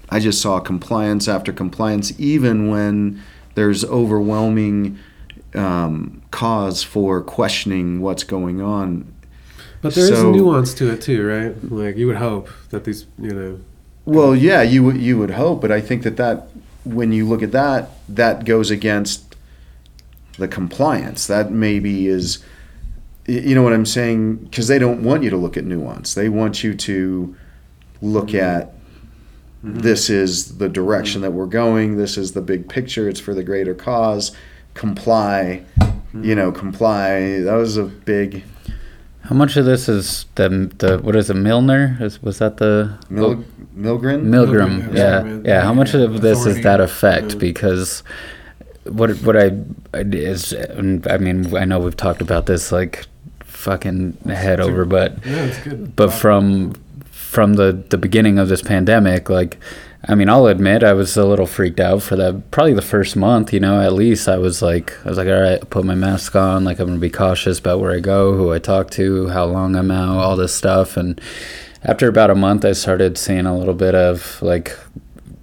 I 0.08 0.20
just 0.20 0.40
saw 0.40 0.60
compliance 0.60 1.28
after 1.28 1.52
compliance, 1.52 2.18
even 2.18 2.68
when 2.70 3.20
there's 3.54 3.84
overwhelming 3.84 4.98
um, 5.54 6.22
cause 6.30 6.82
for 6.82 7.20
questioning 7.22 8.00
what's 8.00 8.24
going 8.24 8.60
on. 8.60 9.12
But 9.82 9.94
there 9.94 10.04
is 10.04 10.18
So- 10.18 10.30
a 10.30 10.36
nuance 10.36 10.74
to 10.74 10.90
it 10.90 11.00
too, 11.02 11.26
right? 11.26 11.54
Like 11.70 11.96
you 11.96 12.06
would 12.06 12.16
hope 12.16 12.48
that 12.70 12.84
these, 12.84 13.06
you 13.20 13.32
know, 13.34 13.58
Well, 14.06 14.34
yeah, 14.36 14.62
you 14.62 14.82
would 14.84 14.96
you 14.96 15.18
would 15.18 15.30
hope, 15.32 15.60
but 15.60 15.70
I 15.72 15.80
think 15.80 16.02
that 16.02 16.16
that 16.16 16.48
when 16.84 17.12
you 17.12 17.26
look 17.26 17.42
at 17.42 17.52
that, 17.52 17.90
that 18.08 18.44
goes 18.44 18.70
against 18.70 19.23
the 20.38 20.48
compliance. 20.48 21.26
That 21.26 21.50
maybe 21.50 22.06
is, 22.08 22.44
you 23.26 23.54
know 23.54 23.62
what 23.62 23.72
I'm 23.72 23.86
saying? 23.86 24.36
Because 24.36 24.68
they 24.68 24.78
don't 24.78 25.02
want 25.02 25.22
you 25.22 25.30
to 25.30 25.36
look 25.36 25.56
at 25.56 25.64
nuance. 25.64 26.14
They 26.14 26.28
want 26.28 26.62
you 26.64 26.74
to 26.74 27.36
look 28.02 28.34
at 28.34 28.72
this 29.62 30.10
is 30.10 30.58
the 30.58 30.68
direction 30.68 31.22
that 31.22 31.30
we're 31.32 31.46
going. 31.46 31.96
This 31.96 32.18
is 32.18 32.32
the 32.32 32.42
big 32.42 32.68
picture. 32.68 33.08
It's 33.08 33.20
for 33.20 33.32
the 33.32 33.42
greater 33.42 33.74
cause. 33.74 34.32
Comply, 34.74 35.64
you 36.12 36.34
know, 36.34 36.52
comply. 36.52 37.40
That 37.40 37.54
was 37.54 37.76
a 37.78 37.84
big 37.84 38.44
How 39.22 39.34
much 39.34 39.56
of 39.56 39.64
this 39.64 39.88
is 39.88 40.26
the 40.34 40.70
the 40.78 40.98
what 40.98 41.16
is 41.16 41.30
it 41.30 41.34
Milner? 41.34 41.96
Is, 42.00 42.20
was 42.22 42.40
that 42.40 42.58
the 42.58 42.98
Mil- 43.08 43.36
Milgren. 43.76 44.24
Milgram? 44.26 44.26
Milgram, 44.26 44.94
Yeah, 44.94 45.24
yeah, 45.24 45.40
yeah. 45.44 45.60
How 45.62 45.72
much 45.72 45.94
of 45.94 46.20
this 46.20 46.44
is 46.44 46.62
that 46.62 46.80
effect? 46.80 47.38
Because 47.38 48.02
what 48.84 49.10
what 49.22 49.36
I 49.36 49.52
I- 49.92 50.00
is 50.12 50.52
and 50.52 51.06
I 51.06 51.18
mean 51.18 51.56
I 51.56 51.64
know 51.64 51.78
we've 51.80 51.96
talked 51.96 52.20
about 52.20 52.46
this 52.46 52.72
like 52.72 53.06
fucking 53.40 54.18
head 54.26 54.60
over, 54.60 54.84
but 54.84 55.24
yeah, 55.24 55.74
but 55.96 56.10
from 56.12 56.74
from 57.10 57.54
the 57.54 57.84
the 57.90 57.98
beginning 57.98 58.38
of 58.38 58.48
this 58.48 58.62
pandemic 58.62 59.28
like 59.28 59.58
i 60.06 60.14
mean 60.14 60.28
i'll 60.28 60.46
admit 60.46 60.84
i 60.84 60.92
was 60.92 61.16
a 61.16 61.24
little 61.24 61.46
freaked 61.46 61.80
out 61.80 62.00
for 62.00 62.14
that 62.14 62.48
probably 62.52 62.74
the 62.74 62.80
first 62.82 63.16
month 63.16 63.52
you 63.52 63.58
know 63.58 63.80
at 63.80 63.92
least 63.92 64.28
i 64.28 64.38
was 64.38 64.62
like 64.62 64.94
i 65.04 65.08
was 65.08 65.18
like 65.18 65.26
all 65.26 65.40
right 65.40 65.60
I 65.60 65.64
put 65.64 65.84
my 65.84 65.96
mask 65.96 66.36
on 66.36 66.62
like 66.62 66.78
i'm 66.78 66.86
gonna 66.86 67.00
be 67.00 67.10
cautious 67.10 67.58
about 67.58 67.80
where 67.80 67.90
i 67.90 67.98
go 67.98 68.34
who 68.34 68.52
i 68.52 68.60
talk 68.60 68.90
to 68.92 69.28
how 69.30 69.46
long 69.46 69.74
i'm 69.74 69.90
out 69.90 70.16
all 70.18 70.36
this 70.36 70.54
stuff 70.54 70.96
and 70.96 71.20
after 71.82 72.06
about 72.06 72.30
a 72.30 72.36
month 72.36 72.64
i 72.64 72.70
started 72.72 73.18
seeing 73.18 73.46
a 73.46 73.56
little 73.58 73.74
bit 73.74 73.96
of 73.96 74.40
like 74.40 74.78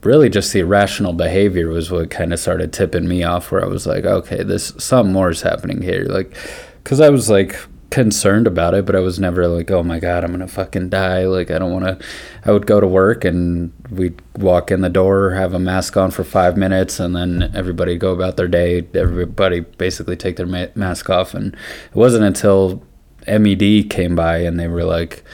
really 0.03 0.29
just 0.29 0.51
the 0.53 0.59
irrational 0.59 1.13
behavior 1.13 1.69
was 1.69 1.91
what 1.91 2.09
kind 2.09 2.33
of 2.33 2.39
started 2.39 2.73
tipping 2.73 3.07
me 3.07 3.23
off 3.23 3.51
where 3.51 3.63
i 3.63 3.67
was 3.67 3.85
like 3.85 4.05
okay 4.05 4.43
this 4.43 4.73
something 4.77 5.13
more 5.13 5.29
is 5.29 5.41
happening 5.41 5.81
here 5.81 6.05
like 6.05 6.35
because 6.83 6.99
i 6.99 7.09
was 7.09 7.29
like 7.29 7.55
concerned 7.91 8.47
about 8.47 8.73
it 8.73 8.85
but 8.85 8.95
i 8.95 8.99
was 8.99 9.19
never 9.19 9.47
like 9.47 9.69
oh 9.69 9.83
my 9.83 9.99
god 9.99 10.23
i'm 10.23 10.31
gonna 10.31 10.47
fucking 10.47 10.87
die 10.87 11.25
like 11.25 11.51
i 11.51 11.59
don't 11.59 11.73
want 11.73 11.83
to 11.83 12.05
i 12.45 12.51
would 12.51 12.65
go 12.65 12.79
to 12.79 12.87
work 12.87 13.25
and 13.25 13.73
we'd 13.89 14.19
walk 14.37 14.71
in 14.71 14.79
the 14.79 14.89
door 14.89 15.31
have 15.31 15.53
a 15.53 15.59
mask 15.59 15.97
on 15.97 16.09
for 16.09 16.23
five 16.23 16.55
minutes 16.55 17.01
and 17.01 17.13
then 17.13 17.51
everybody 17.53 17.97
go 17.97 18.13
about 18.13 18.37
their 18.37 18.47
day 18.47 18.87
everybody 18.93 19.59
basically 19.59 20.15
take 20.15 20.37
their 20.37 20.47
ma- 20.47 20.67
mask 20.73 21.09
off 21.09 21.33
and 21.33 21.53
it 21.53 21.95
wasn't 21.95 22.23
until 22.23 22.81
med 23.27 23.89
came 23.89 24.15
by 24.15 24.37
and 24.37 24.57
they 24.57 24.69
were 24.69 24.85
like 24.85 25.25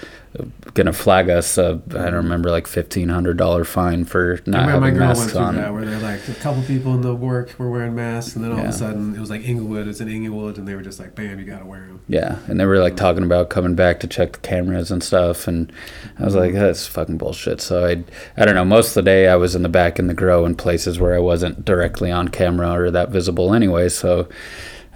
gonna 0.77 0.93
flag 0.93 1.29
us 1.29 1.57
uh, 1.57 1.77
i 1.89 2.03
don't 2.05 2.13
remember 2.13 2.49
like 2.51 2.67
$1500 2.67 3.65
fine 3.65 4.05
for 4.05 4.39
not 4.45 4.61
remember 4.67 4.79
my 4.79 4.85
having 4.87 4.93
girl 4.99 5.07
went 5.07 5.19
masks 5.19 5.35
on 5.35 5.55
that 5.55 5.73
where 5.73 5.83
they're 5.85 5.99
like 5.99 6.25
a 6.29 6.33
couple 6.35 6.61
people 6.63 6.93
in 6.93 7.01
the 7.01 7.13
work 7.15 7.57
were 7.59 7.69
wearing 7.69 7.95
masks, 7.95 8.35
and 8.35 8.43
then 8.45 8.51
all 8.51 8.57
Yeah. 8.59 8.63
of 8.65 8.69
a 8.69 8.73
sudden 8.73 9.15
it 9.15 9.19
was 9.19 9.29
like 9.29 9.47
Englewood, 9.47 9.87
it's 9.87 9.99
in 10.01 10.07
Englewood, 10.09 10.57
and 10.57 10.67
they 10.67 10.75
were 10.75 10.81
just 10.81 10.99
like, 10.99 11.15
"Bam, 11.15 11.39
you 11.39 11.45
gotta 11.45 11.65
wear 11.65 11.81
them." 11.81 11.99
Yeah, 12.07 12.37
and 12.47 12.59
they 12.59 12.65
were 12.65 12.79
like 12.79 12.95
talking 12.95 13.23
about 13.23 13.49
coming 13.49 13.75
back 13.75 13.99
to 14.01 14.07
check 14.07 14.33
the 14.33 14.39
cameras 14.39 14.91
and 14.91 15.03
stuff, 15.03 15.47
and 15.47 15.71
I 16.19 16.23
was 16.25 16.35
like, 16.35 16.53
that's 16.53 16.85
fucking 16.87 17.17
bullshit. 17.17 17.59
So 17.61 17.85
I, 17.85 18.03
I 18.37 18.45
don't 18.45 18.55
know. 18.55 18.65
Most 18.65 18.89
of 18.89 18.93
the 18.95 19.01
day 19.03 19.27
I 19.27 19.35
was 19.35 19.55
in 19.55 19.63
the 19.63 19.69
back 19.69 19.99
in 19.99 20.07
the 20.07 20.13
grow 20.13 20.45
in 20.45 20.55
places 20.55 20.99
where 20.99 21.15
I 21.15 21.19
wasn't 21.19 21.65
directly 21.65 22.11
on 22.11 22.27
camera 22.29 22.71
or 22.79 22.91
that 22.91 23.09
visible 23.09 23.53
anyway, 23.53 23.89
so 23.89 24.27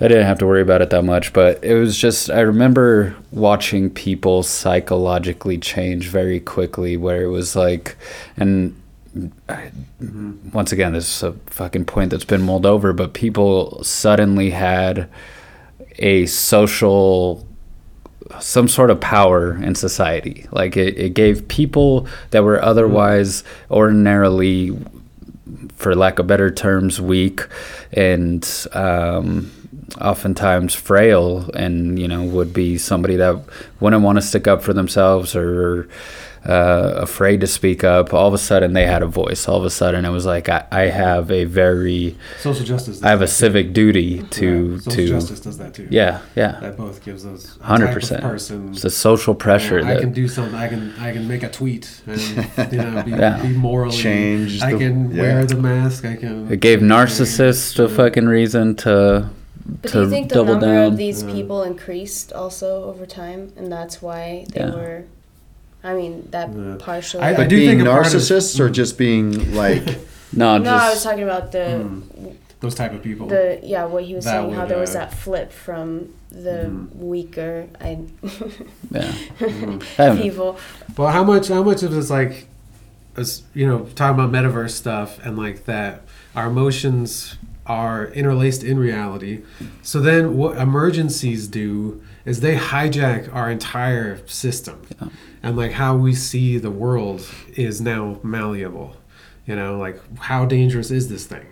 I 0.02 0.08
didn't 0.08 0.26
have 0.26 0.40
to 0.40 0.48
worry 0.48 0.64
about 0.64 0.82
it 0.82 0.90
that 0.90 1.04
much. 1.04 1.32
But 1.32 1.64
it 1.64 1.76
was 1.76 1.96
just 1.96 2.32
I 2.32 2.42
remember 2.42 3.16
watching 3.32 3.90
people 3.90 4.42
psychologically 4.42 5.60
change 5.60 6.08
very 6.08 6.40
quickly, 6.40 6.98
where 6.98 7.22
it 7.22 7.28
was 7.28 7.56
like, 7.56 7.96
and 8.36 8.76
I, 9.48 9.72
once 10.52 10.72
again, 10.72 10.94
this 10.94 11.18
is 11.18 11.24
a 11.24 11.34
fucking 11.48 11.86
point 11.86 12.10
that's 12.10 12.26
been 12.26 12.42
mulled 12.42 12.66
over, 12.66 12.94
but 12.94 13.14
people 13.14 13.84
suddenly 13.84 14.50
had 14.50 15.08
a 16.00 16.26
social 16.26 17.48
some 18.40 18.68
sort 18.68 18.90
of 18.90 19.02
power 19.02 19.62
in 19.62 19.76
society 19.76 20.48
like 20.52 20.78
it, 20.78 20.98
it 20.98 21.14
gave 21.14 21.46
people 21.50 22.08
that 22.30 22.44
were 22.44 22.64
otherwise 22.64 23.44
ordinarily 23.70 24.78
for 25.76 25.94
lack 25.96 26.18
of 26.18 26.28
better 26.28 26.50
terms 26.50 27.02
weak 27.02 27.46
and 27.92 28.68
um, 28.72 29.52
oftentimes 30.00 30.74
frail 30.74 31.50
and 31.54 32.00
you 32.00 32.08
know 32.08 32.24
would 32.24 32.54
be 32.54 32.78
somebody 32.78 33.16
that 33.18 33.36
wouldn't 33.80 34.04
want 34.04 34.18
to 34.18 34.22
stick 34.22 34.48
up 34.48 34.62
for 34.62 34.74
themselves 34.74 35.36
or 35.36 35.88
uh, 36.44 36.94
afraid 36.96 37.40
to 37.40 37.46
speak 37.46 37.84
up 37.84 38.16
all 38.16 38.28
of 38.28 38.34
a 38.34 38.38
sudden 38.38 38.74
they 38.74 38.88
had 38.88 39.04
a 39.04 39.06
voice 39.06 39.48
all 39.48 39.58
of 39.58 39.64
a 39.66 39.70
sudden 39.70 40.06
it 40.06 40.10
was 40.10 40.26
like 40.26 40.50
i, 40.50 40.66
I 40.72 40.82
have 40.84 41.30
a 41.30 41.44
very 41.46 42.16
Social 42.40 42.66
justice. 42.66 43.04
i 43.04 43.10
have 43.10 43.20
a 43.22 43.26
that 43.26 43.28
too. 43.28 43.34
civic 43.34 43.74
duty 43.74 44.24
to 44.24 44.72
Right. 44.74 44.82
Social 44.84 44.96
to 44.96 45.08
justice 45.08 45.40
does 45.42 45.58
that 45.60 45.76
too. 45.76 45.88
yeah 45.92 46.22
yeah 46.36 46.60
That 46.62 46.78
both 46.78 47.06
gives 47.06 47.28
us 47.28 47.60
a 47.62 47.64
Hundred 47.64 47.88
type 47.88 47.96
of 47.96 48.02
percent. 48.02 48.24
person. 48.24 48.70
it's 48.72 48.82
the 48.82 48.90
social 48.90 49.36
pressure 49.36 49.82
Yeah, 49.82 49.90
I 49.90 49.94
that 49.94 50.00
can 50.02 50.14
do 50.14 50.28
something. 50.28 50.56
I 50.56 50.68
can 50.68 50.94
I 51.00 51.12
can 51.12 51.28
make 51.28 51.44
a 51.44 51.50
tweet 51.50 52.02
and 52.08 52.20
you 52.72 52.78
know 52.80 53.04
be, 53.04 53.12
Yeah. 53.12 53.40
be 53.40 53.50
morally 53.50 53.96
Change 53.96 54.64
I 54.64 54.72
the- 54.72 54.80
can 54.80 55.12
yeah. 55.12 55.22
wear 55.22 55.46
the 55.46 55.58
mask. 55.58 56.06
I 56.06 56.16
can. 56.16 56.52
it 56.52 56.60
gave 56.60 56.80
narcissists 56.80 57.78
a 57.78 57.88
fucking 57.88 58.26
reason 58.28 58.76
to 58.78 59.30
But 59.82 59.92
to 59.92 59.94
do 59.94 60.02
you 60.04 60.10
think 60.10 60.30
the 60.30 60.36
double 60.36 60.54
number 60.54 60.66
down 60.68 60.86
of 60.94 60.98
these 60.98 61.24
Yeah. 61.24 61.32
people 61.34 61.64
increased 61.64 62.34
also 62.34 62.84
over 62.86 63.06
time, 63.06 63.54
and 63.58 63.72
that's 63.72 64.02
why 64.02 64.46
they 64.54 64.62
Yeah. 64.62 64.72
were? 64.76 65.04
I 65.84 65.94
mean, 65.94 66.28
that 66.32 66.50
Yeah. 66.56 66.76
partially. 66.78 67.24
I- 67.24 67.44
I 67.44 67.48
do 67.48 67.56
being 67.58 67.70
think 67.78 67.82
a 67.82 67.86
part 67.92 68.06
of- 68.08 68.12
narcissists 68.14 68.60
or 68.60 68.70
just 68.70 68.98
being 68.98 69.56
like 69.56 69.84
no 70.34 70.58
no, 70.58 70.74
I 70.76 70.90
was 70.90 71.04
talking 71.04 71.24
about 71.24 71.52
the 71.52 71.78
Hmm. 71.80 72.02
Those 72.60 72.76
type 72.76 72.94
of 72.94 73.02
people. 73.02 73.26
the 73.28 73.60
yeah 73.64 73.86
what 73.86 74.04
he 74.04 74.14
was 74.14 74.26
That 74.26 74.32
saying 74.42 74.54
how 74.54 74.62
would, 74.62 74.70
there 74.70 74.78
was 74.80 74.96
uh, 74.96 75.00
that 75.00 75.14
flip 75.14 75.52
from 75.52 76.10
the 76.32 76.70
Mhm. 76.70 76.96
weaker 76.98 77.66
I 77.82 77.98
yeah. 78.92 79.12
I 79.98 80.16
people. 80.16 80.58
But 80.96 81.12
how 81.12 81.24
much? 81.24 81.48
How 81.48 81.64
much 81.64 81.82
of 81.82 81.92
this 81.92 82.10
like, 82.12 82.46
as 83.18 83.42
you 83.56 83.66
know, 83.66 83.88
talking 83.96 84.24
about 84.24 84.32
metaverse 84.32 84.72
stuff 84.72 85.20
and 85.26 85.36
like 85.38 85.66
that, 85.66 86.02
our 86.36 86.48
emotions 86.48 87.36
are 87.72 88.08
interlaced 88.08 88.64
in 88.64 88.78
reality. 88.80 89.42
So 89.82 90.00
then, 90.00 90.38
what 90.38 90.58
emergencies 90.58 91.48
do 91.48 92.02
is 92.26 92.40
they 92.42 92.56
hijack 92.56 93.34
our 93.34 93.50
entire 93.50 94.26
system, 94.28 94.82
Yeah. 95.02 95.10
and 95.44 95.58
like 95.58 95.72
how 95.74 95.96
we 95.96 96.14
see 96.14 96.58
the 96.58 96.72
world 96.72 97.26
is 97.56 97.82
now 97.82 98.20
malleable. 98.24 98.96
You 99.48 99.56
know, 99.56 99.78
like 99.78 100.00
how 100.20 100.46
dangerous 100.46 100.92
is 100.92 101.10
this 101.10 101.26
thing? 101.26 101.46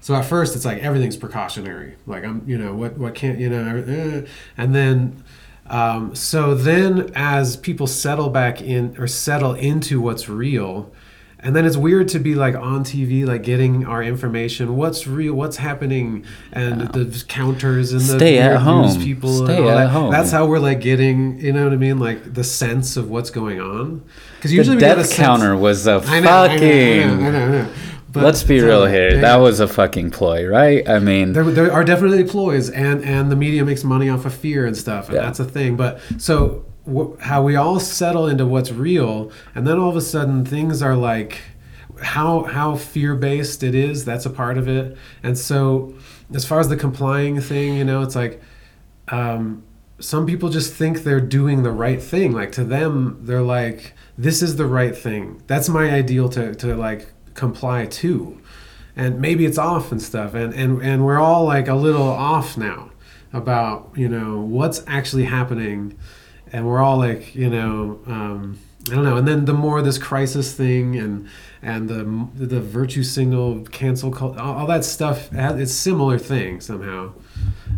So 0.00 0.14
at 0.14 0.24
first 0.24 0.56
it's 0.56 0.64
like 0.64 0.78
everything's 0.82 1.16
precautionary. 1.16 1.94
Like 2.06 2.24
I'm, 2.24 2.42
you 2.46 2.58
know, 2.58 2.74
what 2.74 2.98
what 2.98 3.14
can't 3.14 3.38
you 3.38 3.48
know, 3.50 3.84
eh. 3.86 4.26
and 4.56 4.74
then 4.74 5.22
um, 5.68 6.14
so 6.14 6.54
then 6.54 7.10
as 7.14 7.56
people 7.56 7.86
settle 7.86 8.28
back 8.30 8.60
in 8.60 8.96
or 8.98 9.06
settle 9.06 9.54
into 9.54 10.00
what's 10.00 10.28
real, 10.28 10.92
and 11.42 11.56
then 11.56 11.64
it's 11.66 11.76
weird 11.76 12.08
to 12.08 12.18
be 12.18 12.34
like 12.34 12.54
on 12.54 12.84
TV, 12.84 13.26
like 13.26 13.42
getting 13.42 13.84
our 13.84 14.02
information, 14.02 14.76
what's 14.76 15.06
real, 15.06 15.34
what's 15.34 15.56
happening, 15.56 16.24
and 16.52 16.82
the 16.92 17.24
counters 17.28 17.92
and 17.92 18.00
the 18.02 18.16
Stay 18.18 18.38
at 18.38 18.60
home. 18.60 18.82
news 18.86 18.96
people. 18.96 19.38
and 19.38 19.46
Stay 19.48 19.68
at 19.68 19.74
that. 19.74 19.88
home. 19.90 20.10
That's 20.12 20.30
how 20.30 20.46
we're 20.46 20.58
like 20.60 20.80
getting, 20.80 21.40
you 21.40 21.52
know 21.52 21.64
what 21.64 21.72
I 21.72 21.76
mean, 21.76 21.98
like 21.98 22.34
the 22.34 22.44
sense 22.44 22.96
of 22.96 23.10
what's 23.10 23.30
going 23.30 23.60
on. 23.60 24.02
Because 24.36 24.50
the 24.52 24.56
usually 24.56 24.76
a 24.76 24.80
death 24.80 25.12
counter 25.12 25.56
was 25.56 25.86
a 25.86 26.02
I 26.06 26.20
know, 26.20 26.26
fucking 26.28 27.02
I 27.10 27.16
know, 27.16 27.26
I 27.26 27.30
know, 27.48 27.68
But, 28.12 28.24
let's 28.24 28.42
be 28.42 28.60
real 28.60 28.84
here 28.86 29.20
that 29.22 29.36
was 29.36 29.58
a 29.60 29.66
fucking 29.66 30.10
ploy 30.10 30.46
right 30.46 30.86
i 30.88 30.98
mean 30.98 31.32
There, 31.32 31.44
there 31.44 31.72
are 31.72 31.82
definitely 31.82 32.24
ploys, 32.24 32.68
and 32.68 33.02
and 33.04 33.30
the 33.32 33.36
media 33.36 33.64
makes 33.64 33.84
money 33.84 34.08
off 34.10 34.26
of 34.26 34.34
fear 34.34 34.66
and 34.66 34.76
stuff, 34.76 35.06
and 35.08 35.16
Yeah. 35.16 35.22
that's 35.22 35.40
a 35.40 35.44
thing. 35.46 35.76
But 35.76 35.98
so 36.18 36.64
wh- 36.86 37.18
how 37.20 37.42
we 37.42 37.56
all 37.56 37.80
settle 37.80 38.26
into 38.26 38.46
what's 38.46 38.72
real, 38.72 39.30
and 39.54 39.66
then 39.66 39.78
all 39.78 39.90
of 39.90 39.96
a 39.96 40.00
sudden 40.00 40.44
things 40.44 40.82
are 40.82 40.96
like 40.96 41.40
how 42.02 42.44
how 42.44 42.76
fear 42.76 43.14
based 43.14 43.62
it 43.62 43.74
is. 43.74 44.04
That's 44.04 44.26
a 44.26 44.30
part 44.30 44.58
of 44.58 44.68
it. 44.68 44.96
And 45.22 45.36
so 45.38 45.94
as 46.34 46.44
far 46.44 46.60
as 46.60 46.68
the 46.68 46.76
complying 46.76 47.40
thing, 47.40 47.74
you 47.74 47.84
know, 47.84 48.02
it's 48.02 48.16
like. 48.16 48.40
Um, 49.08 49.64
some 49.98 50.26
people 50.26 50.48
just 50.48 50.72
think 50.74 51.04
they're 51.04 51.20
doing 51.20 51.62
the 51.62 51.70
right 51.70 52.02
thing. 52.02 52.32
Like 52.32 52.50
to 52.52 52.64
them, 52.64 53.20
they're 53.22 53.42
like, 53.42 53.94
"This 54.18 54.42
is 54.42 54.56
the 54.56 54.66
right 54.66 54.96
thing. 54.96 55.42
That's 55.46 55.68
my 55.68 55.90
ideal 55.90 56.28
to 56.30 56.54
to 56.56 56.74
like 56.74 57.12
comply 57.34 57.86
to." 57.86 58.40
and 58.96 59.20
maybe 59.20 59.46
it's 59.46 59.58
off 59.58 59.90
and 59.90 60.02
stuff 60.02 60.34
and 60.34 60.52
and 60.54 60.82
and 60.82 61.04
we're 61.04 61.18
all 61.18 61.44
like 61.44 61.68
a 61.68 61.74
little 61.74 62.08
off 62.08 62.56
now 62.56 62.90
about 63.32 63.90
you 63.94 64.08
know 64.08 64.40
what's 64.40 64.82
actually 64.86 65.24
happening 65.24 65.96
and 66.52 66.66
we're 66.66 66.82
all 66.82 66.98
like 66.98 67.34
you 67.34 67.50
know 67.50 68.00
um 68.06 68.58
I 68.90 68.96
don't 68.96 69.04
know, 69.04 69.16
and 69.16 69.28
then 69.28 69.44
the 69.44 69.52
more 69.52 69.80
this 69.80 69.96
crisis 69.96 70.54
thing 70.54 70.96
and 70.96 71.28
and 71.62 71.88
the 71.88 72.46
the 72.46 72.60
virtue 72.60 73.04
signal 73.04 73.64
cancel 73.70 74.10
cult, 74.10 74.36
all, 74.38 74.56
all 74.56 74.66
that 74.66 74.84
stuff, 74.84 75.28
it's 75.32 75.72
similar 75.72 76.18
thing 76.18 76.60
somehow. 76.60 77.12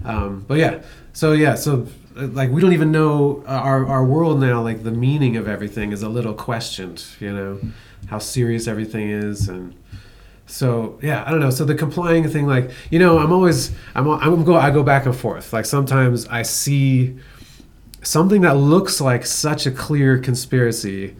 Um, 0.05 0.47
but 0.49 0.57
yeah, 0.59 0.83
so 1.13 1.33
yeah, 1.33 1.57
so 1.57 1.87
like 2.15 2.51
we 2.51 2.63
don't 2.63 2.73
even 2.73 2.91
know 2.91 3.45
uh, 3.47 3.51
our 3.51 3.87
our 3.87 4.03
world 4.03 4.41
now. 4.41 4.63
Like 4.63 4.83
the 4.83 4.91
meaning 4.91 5.37
of 5.37 5.47
everything 5.47 5.93
is 5.93 6.03
a 6.03 6.09
little 6.09 6.33
questioned. 6.33 7.05
You 7.21 7.35
know, 7.35 7.61
how 8.09 8.19
serious 8.19 8.67
everything 8.67 9.11
is 9.11 9.49
and 9.49 9.75
so 10.47 10.99
yeah 11.03 11.25
i 11.27 11.31
don't 11.31 11.41
know 11.41 11.51
so 11.51 11.65
the 11.65 11.75
complying 11.75 12.29
thing 12.29 12.47
like 12.47 12.71
you 12.91 12.99
know 12.99 13.19
i'm 13.19 13.33
always 13.33 13.73
i'm 13.95 14.07
i'm 14.09 14.45
go 14.45 14.55
i 14.55 14.71
go 14.71 14.83
back 14.83 15.07
and 15.07 15.17
forth 15.17 15.53
like 15.55 15.65
sometimes 15.65 16.27
i 16.29 16.43
see 16.43 17.17
something 18.05 18.43
that 18.43 18.57
looks 18.57 19.01
like 19.01 19.27
such 19.27 19.67
a 19.67 19.71
clear 19.71 20.19
conspiracy 20.19 21.17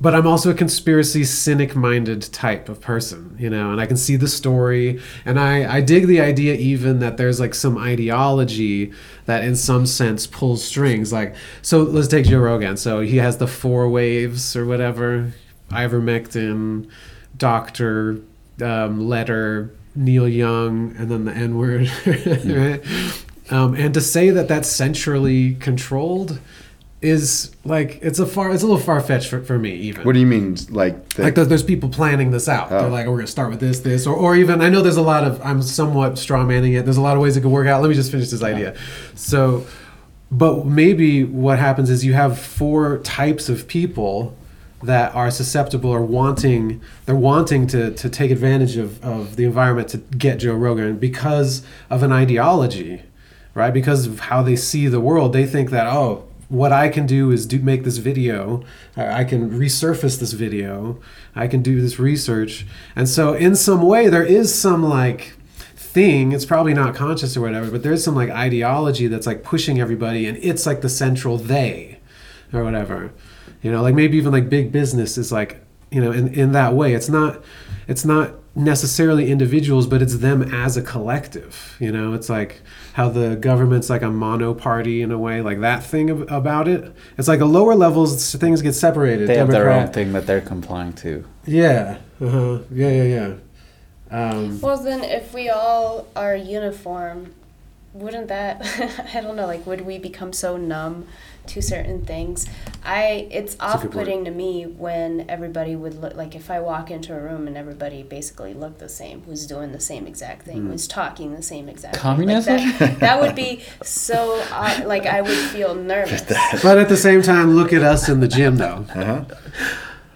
but 0.00 0.14
i'm 0.14 0.26
also 0.26 0.50
a 0.50 0.54
conspiracy 0.54 1.24
cynic 1.24 1.74
minded 1.76 2.20
type 2.32 2.68
of 2.68 2.80
person 2.80 3.36
you 3.38 3.48
know 3.48 3.70
and 3.70 3.80
i 3.80 3.86
can 3.86 3.96
see 3.96 4.16
the 4.16 4.28
story. 4.28 5.00
And 5.24 5.38
i 5.38 5.76
i 5.76 5.80
dig 5.80 6.06
the 6.06 6.20
idea 6.20 6.54
even 6.54 6.98
that 6.98 7.16
there's 7.16 7.40
like 7.40 7.54
some 7.54 7.78
ideology 7.78 8.92
that 9.26 9.44
in 9.44 9.56
some 9.56 9.86
sense 9.86 10.26
pulls 10.26 10.62
strings. 10.64 11.12
Like 11.12 11.34
so 11.62 11.82
let's 11.82 12.08
take 12.08 12.26
joe 12.26 12.40
rogan. 12.40 12.76
So 12.76 13.00
he 13.00 13.16
has 13.18 13.38
the 13.38 13.46
four 13.46 13.88
waves 13.88 14.56
or 14.56 14.66
whatever 14.66 15.32
ivermectin 15.70 16.88
doctor 17.36 18.20
um, 18.60 19.08
letter 19.08 19.74
Neil 19.96 20.28
Young 20.28 20.94
and 20.98 21.10
then 21.10 21.24
the 21.24 21.32
N 21.32 21.56
word, 21.56 21.90
right? 22.06 23.23
Um, 23.50 23.74
and 23.74 23.92
to 23.94 24.00
say 24.00 24.30
that 24.30 24.48
that's 24.48 24.68
centrally 24.68 25.54
controlled 25.56 26.40
is 27.02 27.54
like 27.66 27.98
it's 28.00 28.18
a 28.18 28.24
far 28.24 28.50
it's 28.50 28.62
a 28.62 28.66
little 28.66 28.80
far 28.80 28.98
fetched 29.00 29.28
for, 29.28 29.42
for 29.42 29.58
me 29.58 29.74
even. 29.74 30.04
What 30.04 30.14
do 30.14 30.20
you 30.20 30.26
mean, 30.26 30.56
like? 30.70 31.10
The, 31.10 31.24
like 31.24 31.34
there's, 31.34 31.48
there's 31.48 31.62
people 31.62 31.90
planning 31.90 32.30
this 32.30 32.48
out. 32.48 32.72
Oh. 32.72 32.80
They're 32.80 32.90
like, 32.90 33.06
oh, 33.06 33.10
we're 33.10 33.18
gonna 33.18 33.26
start 33.26 33.50
with 33.50 33.60
this, 33.60 33.80
this, 33.80 34.06
or, 34.06 34.16
or 34.16 34.34
even 34.36 34.62
I 34.62 34.70
know 34.70 34.80
there's 34.80 34.96
a 34.96 35.02
lot 35.02 35.24
of 35.24 35.40
I'm 35.42 35.60
somewhat 35.60 36.18
straw 36.18 36.42
manning 36.44 36.72
it. 36.72 36.84
There's 36.86 36.96
a 36.96 37.02
lot 37.02 37.16
of 37.16 37.22
ways 37.22 37.36
it 37.36 37.42
could 37.42 37.50
work 37.50 37.66
out. 37.66 37.82
Let 37.82 37.88
me 37.88 37.94
just 37.94 38.10
finish 38.10 38.30
this 38.30 38.42
idea. 38.42 38.74
So, 39.14 39.66
but 40.30 40.64
maybe 40.64 41.24
what 41.24 41.58
happens 41.58 41.90
is 41.90 42.04
you 42.04 42.14
have 42.14 42.38
four 42.38 42.98
types 42.98 43.50
of 43.50 43.68
people 43.68 44.34
that 44.82 45.14
are 45.14 45.30
susceptible 45.30 45.90
or 45.90 46.02
wanting 46.02 46.80
they're 47.06 47.14
wanting 47.14 47.66
to, 47.66 47.90
to 47.92 48.08
take 48.08 48.30
advantage 48.30 48.76
of, 48.76 49.02
of 49.04 49.36
the 49.36 49.44
environment 49.44 49.88
to 49.88 49.98
get 49.98 50.38
Joe 50.38 50.54
Rogan 50.54 50.96
because 50.96 51.62
of 51.90 52.02
an 52.02 52.12
ideology, 52.12 53.02
right? 53.54 53.72
Because 53.72 54.06
of 54.06 54.20
how 54.20 54.42
they 54.42 54.56
see 54.56 54.88
the 54.88 55.00
world. 55.00 55.32
They 55.32 55.46
think 55.46 55.70
that, 55.70 55.86
oh, 55.86 56.26
what 56.48 56.72
I 56.72 56.88
can 56.88 57.06
do 57.06 57.30
is 57.30 57.46
do 57.46 57.58
make 57.58 57.84
this 57.84 57.98
video. 57.98 58.62
I 58.96 59.24
can 59.24 59.50
resurface 59.50 60.18
this 60.20 60.32
video. 60.32 61.00
I 61.34 61.48
can 61.48 61.62
do 61.62 61.80
this 61.80 61.98
research. 61.98 62.66
And 62.94 63.08
so 63.08 63.34
in 63.34 63.56
some 63.56 63.82
way 63.82 64.08
there 64.08 64.24
is 64.24 64.54
some 64.54 64.82
like 64.82 65.34
thing 65.94 66.32
it's 66.32 66.44
probably 66.44 66.74
not 66.74 66.92
conscious 66.92 67.36
or 67.36 67.40
whatever 67.40 67.70
but 67.70 67.84
there's 67.84 68.02
some 68.02 68.16
like 68.16 68.28
ideology 68.28 69.06
that's 69.06 69.28
like 69.28 69.44
pushing 69.44 69.80
everybody 69.80 70.26
and 70.26 70.36
it's 70.38 70.66
like 70.66 70.80
the 70.80 70.88
central 70.88 71.38
they 71.38 72.00
or 72.52 72.64
whatever 72.64 73.12
you 73.62 73.70
know 73.70 73.80
like 73.80 73.94
maybe 73.94 74.16
even 74.16 74.32
like 74.32 74.48
big 74.48 74.72
business 74.72 75.16
is 75.16 75.30
like 75.30 75.64
you 75.92 76.00
know 76.00 76.10
in, 76.10 76.34
in 76.34 76.50
that 76.50 76.74
way 76.74 76.94
it's 76.94 77.08
not 77.08 77.40
it's 77.86 78.04
not 78.04 78.34
necessarily 78.54 79.30
individuals 79.30 79.86
but 79.86 80.00
it's 80.00 80.18
them 80.18 80.42
as 80.54 80.76
a 80.76 80.82
collective 80.82 81.76
you 81.80 81.90
know 81.90 82.12
it's 82.12 82.28
like 82.28 82.62
how 82.92 83.08
the 83.08 83.34
government's 83.34 83.90
like 83.90 84.02
a 84.02 84.10
mono 84.10 84.54
party 84.54 85.02
in 85.02 85.10
a 85.10 85.18
way 85.18 85.40
like 85.40 85.60
that 85.60 85.82
thing 85.84 86.08
ab- 86.08 86.30
about 86.30 86.68
it 86.68 86.94
it's 87.18 87.26
like 87.26 87.40
a 87.40 87.44
lower 87.44 87.74
levels 87.74 88.32
things 88.36 88.62
get 88.62 88.72
separated 88.72 89.28
they 89.28 89.36
have 89.36 89.50
their 89.50 89.70
own 89.70 89.88
thing 89.88 90.12
that 90.12 90.26
they're 90.26 90.40
complying 90.40 90.92
to 90.92 91.24
yeah 91.46 91.98
uh-huh. 92.20 92.58
yeah 92.70 92.90
yeah 92.90 93.02
yeah 93.02 93.34
um, 94.10 94.60
Well, 94.60 94.76
then, 94.76 95.02
if 95.02 95.34
we 95.34 95.48
all 95.48 96.06
are 96.14 96.36
uniform, 96.36 97.34
wouldn't 97.92 98.28
that? 98.28 98.62
I 99.14 99.20
don't 99.20 99.34
know. 99.34 99.46
Like, 99.46 99.66
would 99.66 99.80
we 99.80 99.98
become 99.98 100.32
so 100.32 100.56
numb 100.56 101.08
to 101.48 101.60
certain 101.62 102.04
things? 102.04 102.46
I. 102.84 103.28
It's 103.30 103.54
a 103.56 103.62
off-putting 103.64 104.24
to 104.26 104.30
me 104.30 104.64
when 104.66 105.24
everybody 105.28 105.74
would 105.76 106.00
look 106.00 106.14
like 106.14 106.34
if 106.34 106.50
I 106.50 106.60
walk 106.60 106.90
into 106.90 107.14
a 107.16 107.20
room 107.20 107.46
and 107.46 107.56
everybody 107.56 108.02
basically 108.02 108.54
looked 108.54 108.78
the 108.78 108.88
same, 108.88 109.24
was 109.26 109.46
doing 109.46 109.72
the 109.72 109.80
same 109.80 110.06
exact 110.06 110.44
thing, 110.46 110.62
Hmm. 110.62 110.70
was 110.72 110.86
talking 110.86 111.34
the 111.34 111.42
same 111.42 111.68
exact. 111.68 111.96
Communism? 111.96 112.58
Thing. 112.58 112.68
Like 112.68 112.78
that, 112.78 113.00
that 113.00 113.20
would 113.20 113.34
be 113.34 113.62
so. 113.82 114.42
odd 114.52 114.84
like 114.86 115.06
I 115.06 115.20
would 115.22 115.38
feel 115.50 115.74
nervous. 115.94 116.22
but 116.62 116.78
at 116.78 116.88
the 116.88 116.96
same 116.96 117.22
time 117.22 117.54
look 117.54 117.72
at 117.72 117.82
us 117.82 118.08
in 118.08 118.20
the 118.20 118.28
gym 118.28 118.56
though 118.56 118.84
uh-huh. 118.94 119.24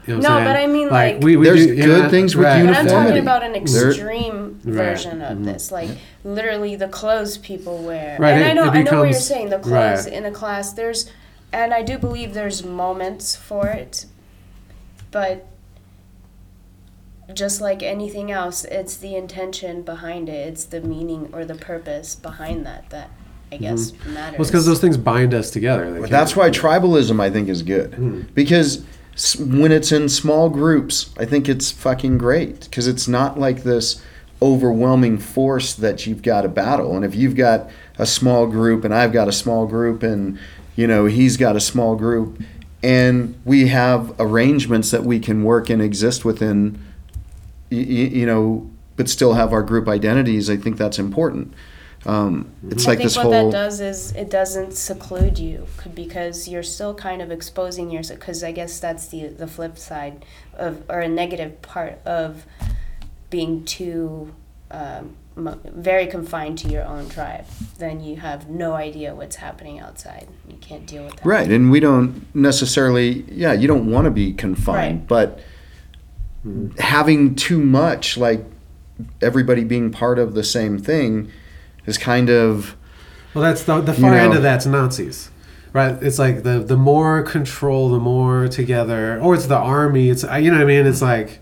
You 0.08 0.14
know 0.16 0.20
No, 0.20 0.28
I'm 0.38 0.44
but? 0.44 0.56
I 0.56 0.66
mean, 0.66 0.88
like- 0.88 1.20
we, 1.20 1.36
we 1.36 1.44
There's 1.46 1.66
do, 1.66 1.76
good 1.76 2.02
yeah, 2.04 2.08
things 2.08 2.34
with 2.34 2.44
right. 2.46 2.64
But 2.64 2.76
I'm 2.76 2.86
talking 2.86 3.18
about 3.18 3.42
an 3.42 3.52
There- 3.52 3.90
extreme 3.90 4.58
version 4.64 5.20
of 5.22 5.44
this. 5.44 5.70
Like 5.70 5.90
literally 6.24 6.76
the 6.76 6.88
clothes 6.88 7.36
people 7.38 7.78
wear. 7.82 8.14
Mm-hmm. 8.14 8.22
Right, 8.22 8.30
And 8.32 8.42
it- 8.42 8.50
I 8.50 8.52
know 8.54 8.64
it 8.64 8.68
I 8.70 8.82
know 8.82 8.90
what 8.90 8.92
you're 8.92 9.06
becomes- 9.08 9.26
saying. 9.26 9.50
The 9.50 9.58
clothes 9.58 10.04
right. 10.06 10.12
in 10.12 10.24
a 10.24 10.30
class 10.30 10.72
there's 10.72 11.10
and 11.52 11.72
I 11.72 11.82
do 11.82 11.98
believe 11.98 12.34
there's 12.34 12.64
moments 12.64 13.36
for 13.36 13.68
it. 13.68 14.06
But 15.10 15.46
just 17.34 17.60
like 17.60 17.82
anything 17.82 18.30
else, 18.30 18.64
it's 18.64 18.96
the 18.96 19.14
intention 19.14 19.82
behind 19.82 20.28
it. 20.28 20.48
It's 20.48 20.64
the 20.64 20.80
meaning 20.80 21.28
or 21.32 21.44
the 21.44 21.54
purpose 21.54 22.14
behind 22.14 22.64
that 22.66 22.88
that 22.90 23.10
I 23.52 23.56
guess 23.56 23.92
matters. 23.92 24.02
Mm-hmm. 24.02 24.14
Well, 24.32 24.40
it's 24.42 24.50
because 24.50 24.66
those 24.66 24.80
things 24.80 24.96
bind 24.96 25.34
us 25.34 25.50
together. 25.50 26.00
They 26.00 26.08
that's 26.08 26.36
why 26.36 26.50
tribalism, 26.50 27.20
I 27.20 27.30
think, 27.30 27.48
is 27.48 27.62
good 27.62 28.34
because 28.34 28.78
s- 28.78 28.84
when 29.38 29.72
it's 29.72 29.90
in 29.90 30.08
small 30.08 30.48
groups, 30.48 31.10
I 31.18 31.24
think 31.24 31.48
it's 31.48 31.70
fucking 31.70 32.18
great 32.18 32.60
because 32.64 32.86
it's 32.86 33.08
not 33.08 33.38
like 33.38 33.62
this 33.64 34.00
overwhelming 34.40 35.18
force 35.18 35.74
that 35.74 36.06
you've 36.06 36.22
got 36.22 36.42
to 36.42 36.48
battle. 36.48 36.94
And 36.94 37.04
if 37.04 37.14
you've 37.16 37.34
got 37.34 37.68
a 37.98 38.06
small 38.06 38.46
group 38.46 38.84
and 38.84 38.94
I've 38.94 39.12
got 39.12 39.26
a 39.26 39.32
small 39.32 39.66
group 39.66 40.02
and 40.02 40.38
you 40.76 40.86
know 40.86 41.06
he's 41.06 41.36
got 41.36 41.56
a 41.56 41.60
small 41.60 41.96
group 41.96 42.40
and 42.82 43.34
we 43.44 43.66
have 43.66 44.14
arrangements 44.20 44.92
that 44.92 45.02
we 45.02 45.18
can 45.18 45.42
work 45.42 45.68
and 45.68 45.82
exist 45.82 46.24
within 46.24 46.78
y- 47.72 47.78
y- 47.78 47.84
you 47.84 48.24
know 48.26 48.70
but 48.94 49.08
still 49.08 49.32
have 49.34 49.52
our 49.52 49.64
group 49.64 49.88
identities 49.88 50.48
i 50.48 50.56
think 50.56 50.76
that's 50.76 51.00
important 51.00 51.52
um, 52.06 52.50
it's 52.68 52.86
I 52.86 52.90
like 52.90 52.98
think 52.98 53.06
this 53.08 53.16
what 53.16 53.24
whole 53.24 53.50
that 53.50 53.52
does 53.52 53.80
is 53.80 54.12
it 54.12 54.30
doesn't 54.30 54.72
seclude 54.72 55.38
you 55.38 55.66
c- 55.82 55.90
because 55.90 56.46
you're 56.48 56.62
still 56.62 56.94
kind 56.94 57.20
of 57.20 57.30
exposing 57.30 57.90
yourself. 57.90 58.20
Because 58.20 58.44
I 58.44 58.52
guess 58.52 58.78
that's 58.80 59.08
the 59.08 59.28
the 59.28 59.46
flip 59.46 59.76
side 59.78 60.24
of 60.56 60.82
or 60.88 61.00
a 61.00 61.08
negative 61.08 61.60
part 61.62 61.98
of 62.06 62.46
being 63.30 63.64
too 63.64 64.32
um, 64.70 65.16
mo- 65.36 65.58
very 65.64 66.06
confined 66.06 66.58
to 66.58 66.68
your 66.68 66.84
own 66.84 67.08
tribe. 67.08 67.46
Then 67.78 68.00
you 68.02 68.16
have 68.16 68.48
no 68.48 68.74
idea 68.74 69.14
what's 69.14 69.36
happening 69.36 69.80
outside. 69.80 70.28
You 70.48 70.56
can't 70.60 70.86
deal 70.86 71.04
with 71.04 71.16
that. 71.16 71.26
Right, 71.26 71.50
and 71.50 71.70
we 71.70 71.80
don't 71.80 72.24
necessarily, 72.34 73.24
yeah, 73.30 73.52
you 73.52 73.66
don't 73.68 73.90
want 73.90 74.04
to 74.06 74.10
be 74.10 74.32
confined, 74.32 75.00
Right. 75.00 75.08
but 75.08 75.40
having 76.78 77.34
too 77.34 77.60
much, 77.60 78.16
like 78.16 78.44
everybody 79.20 79.64
being 79.64 79.90
part 79.90 80.18
of 80.18 80.34
the 80.34 80.44
same 80.44 80.78
thing, 80.78 81.30
is 81.88 81.98
kind 81.98 82.28
of 82.30 82.76
Well, 83.34 83.42
that's 83.42 83.64
the, 83.64 83.80
the 83.80 83.94
far 83.94 84.12
You 84.12 84.16
end 84.16 84.34
of 84.34 84.42
that's 84.42 84.66
Nazis, 84.66 85.30
right? 85.72 86.00
It's 86.02 86.18
like 86.18 86.42
the 86.42 86.60
the 86.60 86.76
more 86.76 87.22
control, 87.22 87.88
the 87.88 87.98
more 87.98 88.48
together, 88.48 89.20
or 89.20 89.34
it's 89.34 89.46
the 89.46 89.56
army. 89.56 90.10
It's 90.10 90.24
uh, 90.24 90.34
you 90.34 90.50
know 90.50 90.58
what 90.58 90.64
I 90.64 90.66
mean. 90.66 90.86
It's 90.86 91.02
like 91.02 91.40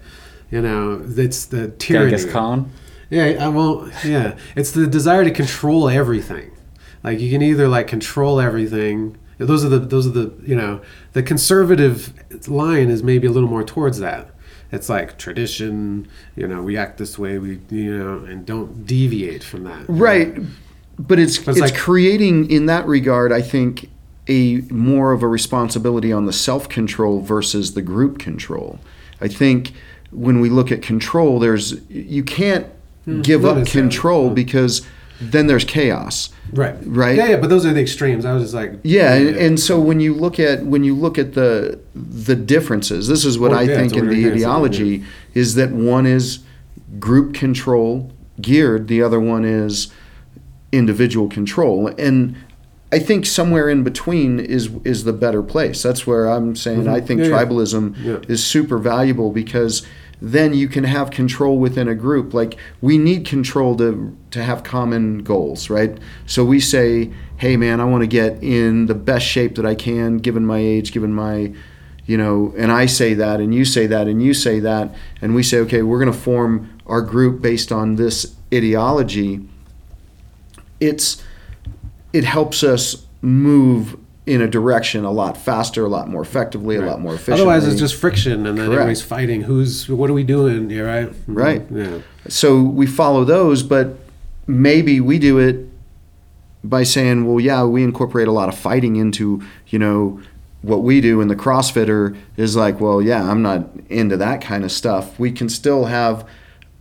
you 0.50 0.62
know, 0.62 1.04
it's 1.04 1.46
the 1.46 1.68
tyranny. 1.68 2.10
Genghis 2.10 2.32
Khan. 2.32 2.70
Yeah, 3.10 3.24
uh, 3.24 3.46
I 3.46 3.48
won't. 3.48 3.92
Yeah, 4.04 4.36
it's 4.54 4.70
the 4.72 4.86
desire 4.86 5.24
to 5.24 5.30
control 5.30 5.88
everything. 5.88 6.52
Like 7.02 7.20
you 7.20 7.30
can 7.30 7.42
either 7.42 7.68
like 7.68 7.88
control 7.88 8.40
everything. 8.40 9.16
Those 9.38 9.64
are 9.64 9.68
the 9.68 9.78
those 9.78 10.06
are 10.06 10.10
the 10.10 10.32
you 10.44 10.56
know 10.56 10.80
the 11.12 11.22
conservative 11.22 12.12
line 12.48 12.88
is 12.88 13.02
maybe 13.02 13.26
a 13.26 13.30
little 13.30 13.48
more 13.48 13.64
towards 13.64 13.98
that. 13.98 14.30
It's 14.76 14.88
like 14.88 15.18
tradition. 15.18 16.06
You 16.36 16.46
know, 16.46 16.62
we 16.62 16.76
act 16.76 16.98
this 16.98 17.18
way. 17.18 17.38
We 17.38 17.60
you 17.70 17.96
know 17.96 18.24
and 18.24 18.46
don't 18.46 18.86
deviate 18.86 19.42
from 19.42 19.64
that. 19.64 19.84
right, 19.88 20.36
but 20.98 21.18
it's 21.18 21.38
But 21.38 21.52
it's 21.52 21.60
it's 21.60 21.72
like- 21.72 21.76
creating 21.76 22.50
in 22.50 22.66
that 22.66 22.86
regard, 22.86 23.32
I 23.32 23.42
think, 23.42 23.90
a 24.28 24.58
more 24.70 25.12
of 25.12 25.22
a 25.22 25.28
responsibility 25.28 26.12
on 26.12 26.26
the 26.26 26.32
self 26.32 26.68
control 26.68 27.20
versus 27.20 27.74
the 27.74 27.82
group 27.82 28.18
control. 28.18 28.78
I 29.20 29.28
think 29.28 29.72
when 30.10 30.40
we 30.40 30.50
look 30.50 30.70
at 30.70 30.82
control, 30.82 31.38
there's 31.38 31.80
you 31.88 32.22
can't 32.22 32.66
hmm. 33.04 33.22
give 33.22 33.44
up 33.44 33.66
control 33.66 34.28
hmm. 34.28 34.34
because 34.34 34.86
then 35.20 35.46
there's 35.46 35.64
chaos. 35.64 36.30
Right. 36.52 36.76
Right? 36.82 37.16
Yeah, 37.16 37.26
yeah. 37.30 37.36
But 37.36 37.50
those 37.50 37.64
are 37.66 37.72
the 37.72 37.80
extremes. 37.80 38.24
I 38.24 38.32
was 38.32 38.44
just 38.44 38.54
like. 38.54 38.74
Yeah, 38.82 39.14
and, 39.14 39.36
and 39.36 39.60
so 39.60 39.80
when 39.80 40.00
you 40.00 40.14
look 40.14 40.38
at 40.38 40.64
when 40.64 40.84
you 40.84 40.94
look 40.94 41.18
at 41.18 41.34
the 41.34 41.80
the 41.94 42.36
differences, 42.36 43.08
this 43.08 43.24
is 43.24 43.38
what 43.38 43.50
Well, 43.50 43.60
I 43.60 43.62
yeah, 43.64 43.76
think 43.76 43.96
in 43.96 44.08
the 44.08 44.30
ideology 44.30 45.04
is 45.34 45.54
that 45.54 45.72
one 45.72 46.06
is 46.06 46.40
group 46.98 47.34
control 47.34 48.12
geared, 48.40 48.88
the 48.88 49.02
other 49.02 49.18
one 49.20 49.44
is 49.44 49.88
individual 50.72 51.28
control, 51.28 51.88
and 51.98 52.36
I 52.92 52.98
think 52.98 53.26
somewhere 53.26 53.68
in 53.68 53.82
between 53.82 54.38
is 54.38 54.70
is 54.84 55.04
the 55.04 55.12
better 55.12 55.42
place. 55.42 55.82
That's 55.82 56.06
where 56.06 56.26
I'm 56.26 56.54
saying 56.54 56.86
I 56.88 57.00
think 57.00 57.20
Mm-hmm. 57.20 57.30
Yeah, 57.30 57.44
tribalism 57.44 58.30
is 58.30 58.44
super 58.44 58.78
valuable 58.78 59.32
because 59.32 59.86
then 60.20 60.54
you 60.54 60.68
can 60.68 60.84
have 60.84 61.10
control 61.10 61.58
within 61.58 61.88
a 61.88 61.94
group. 61.94 62.32
Like 62.32 62.56
we 62.80 62.98
need 62.98 63.26
control 63.26 63.76
to 63.76 64.16
to 64.30 64.42
have 64.42 64.62
common 64.62 65.22
goals, 65.22 65.68
right? 65.70 65.98
So 66.26 66.44
we 66.44 66.60
say, 66.60 67.10
"Hey 67.36 67.56
man, 67.56 67.80
I 67.80 67.84
want 67.84 68.02
to 68.02 68.06
get 68.06 68.42
in 68.42 68.86
the 68.86 68.94
best 68.94 69.26
shape 69.26 69.56
that 69.56 69.66
I 69.66 69.74
can 69.74 70.18
given 70.18 70.46
my 70.46 70.58
age, 70.58 70.92
given 70.92 71.12
my 71.12 71.52
you 72.06 72.16
know, 72.16 72.54
and 72.56 72.70
I 72.70 72.86
say 72.86 73.14
that 73.14 73.40
and 73.40 73.52
you 73.52 73.64
say 73.64 73.88
that 73.88 74.06
and 74.06 74.22
you 74.22 74.32
say 74.32 74.60
that 74.60 74.94
and 75.20 75.34
we 75.34 75.42
say, 75.42 75.58
"Okay, 75.58 75.82
we're 75.82 75.98
going 75.98 76.12
to 76.12 76.18
form 76.18 76.70
our 76.86 77.02
group 77.02 77.42
based 77.42 77.72
on 77.72 77.96
this 77.96 78.36
ideology." 78.54 79.40
It's 80.80 81.22
it 82.12 82.24
helps 82.24 82.62
us 82.62 83.04
move 83.20 83.96
in 84.26 84.42
a 84.42 84.48
direction 84.48 85.04
a 85.04 85.10
lot 85.10 85.36
faster, 85.36 85.84
a 85.84 85.88
lot 85.88 86.08
more 86.08 86.20
effectively, 86.20 86.74
a 86.76 86.80
lot 86.80 87.00
more 87.00 87.14
efficiently. 87.14 87.42
Otherwise, 87.42 87.66
it's 87.66 87.78
just 87.78 87.94
friction, 87.94 88.44
and 88.44 88.58
then 88.58 88.66
Correct. 88.66 88.72
everybody's 88.72 89.02
fighting. 89.02 89.42
Who's 89.42 89.88
what 89.88 90.10
are 90.10 90.14
we 90.14 90.24
doing 90.24 90.68
here, 90.68 90.86
right? 90.86 91.10
Mhm. 91.10 91.14
Right. 91.28 91.62
Yeah. 91.72 91.98
so 92.28 92.60
we 92.60 92.86
follow 92.86 93.24
those, 93.24 93.62
but 93.62 93.96
maybe 94.48 95.00
we 95.00 95.20
do 95.20 95.38
it 95.38 95.68
by 96.64 96.82
saying, 96.82 97.24
well, 97.24 97.38
yeah, 97.38 97.62
we 97.64 97.84
incorporate 97.84 98.26
a 98.26 98.32
lot 98.32 98.48
of 98.48 98.56
fighting 98.56 98.96
into, 98.96 99.40
you 99.68 99.78
know, 99.78 100.20
what 100.62 100.82
we 100.82 101.00
do. 101.00 101.20
And 101.20 101.30
the 101.30 101.36
CrossFitter 101.36 102.16
is 102.36 102.56
like, 102.56 102.80
well, 102.80 103.00
yeah, 103.00 103.30
I'm 103.30 103.42
not 103.42 103.68
into 103.88 104.16
that 104.16 104.40
kind 104.40 104.64
of 104.64 104.72
stuff. 104.72 105.16
We 105.20 105.30
can 105.30 105.48
still 105.48 105.84
have 105.84 106.26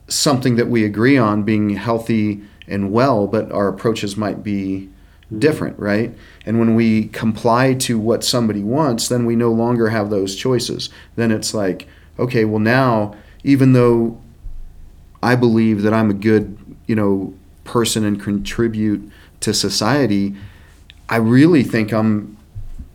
something 0.07 0.55
that 0.55 0.67
we 0.67 0.83
agree 0.83 1.17
on 1.17 1.43
being 1.43 1.69
healthy 1.71 2.41
and 2.67 2.91
well, 2.91 3.27
but 3.27 3.51
our 3.51 3.67
approaches 3.67 4.17
might 4.17 4.43
be 4.43 4.89
different, 5.37 5.77
right? 5.79 6.15
And 6.45 6.59
when 6.59 6.75
we 6.75 7.07
comply 7.07 7.73
to 7.75 7.97
what 7.97 8.23
somebody 8.23 8.63
wants, 8.63 9.07
then 9.07 9.25
we 9.25 9.35
no 9.35 9.51
longer 9.51 9.89
have 9.89 10.09
those 10.09 10.35
choices. 10.35 10.89
Then 11.15 11.31
it's 11.31 11.53
like, 11.53 11.87
okay, 12.19 12.45
well, 12.45 12.59
now, 12.59 13.15
even 13.43 13.73
though 13.73 14.21
I 15.23 15.35
believe 15.35 15.81
that 15.81 15.93
I'm 15.93 16.09
a 16.09 16.13
good, 16.13 16.57
you 16.87 16.95
know, 16.95 17.33
person 17.63 18.05
and 18.05 18.21
contribute 18.21 19.11
to 19.41 19.53
society, 19.53 20.35
I 21.09 21.17
really 21.17 21.63
think 21.63 21.91
I'm 21.91 22.37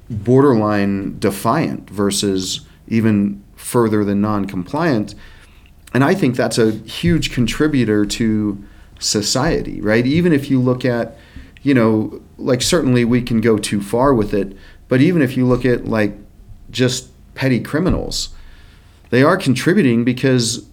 borderline 0.09 1.19
defiant 1.19 1.90
versus 1.90 2.61
even 2.89 3.43
further 3.57 4.05
than 4.05 4.20
non-compliant. 4.20 5.15
And 5.93 6.05
I 6.05 6.15
think 6.15 6.36
that's 6.36 6.59
a 6.59 6.70
huge 6.70 7.32
contributor 7.32 8.05
to 8.05 8.65
society, 8.98 9.81
right? 9.81 10.07
Even 10.07 10.32
if 10.32 10.51
you 10.51 10.61
look 10.61 10.85
at, 10.85 11.16
you 11.62 11.74
know, 11.74 12.20
like 12.39 12.62
certainly 12.62 13.05
we 13.05 13.23
can 13.23 13.41
go 13.41 13.59
too 13.59 13.81
far 13.81 14.15
with 14.15 14.32
it, 14.32 14.57
but 14.89 15.01
even 15.01 15.23
if 15.23 15.37
you 15.37 15.47
look 15.47 15.65
at 15.65 15.87
like 15.87 16.15
just 16.70 17.09
petty 17.35 17.61
criminals, 17.61 18.31
they 19.11 19.23
are 19.23 19.37
contributing 19.37 20.05
because 20.05 20.66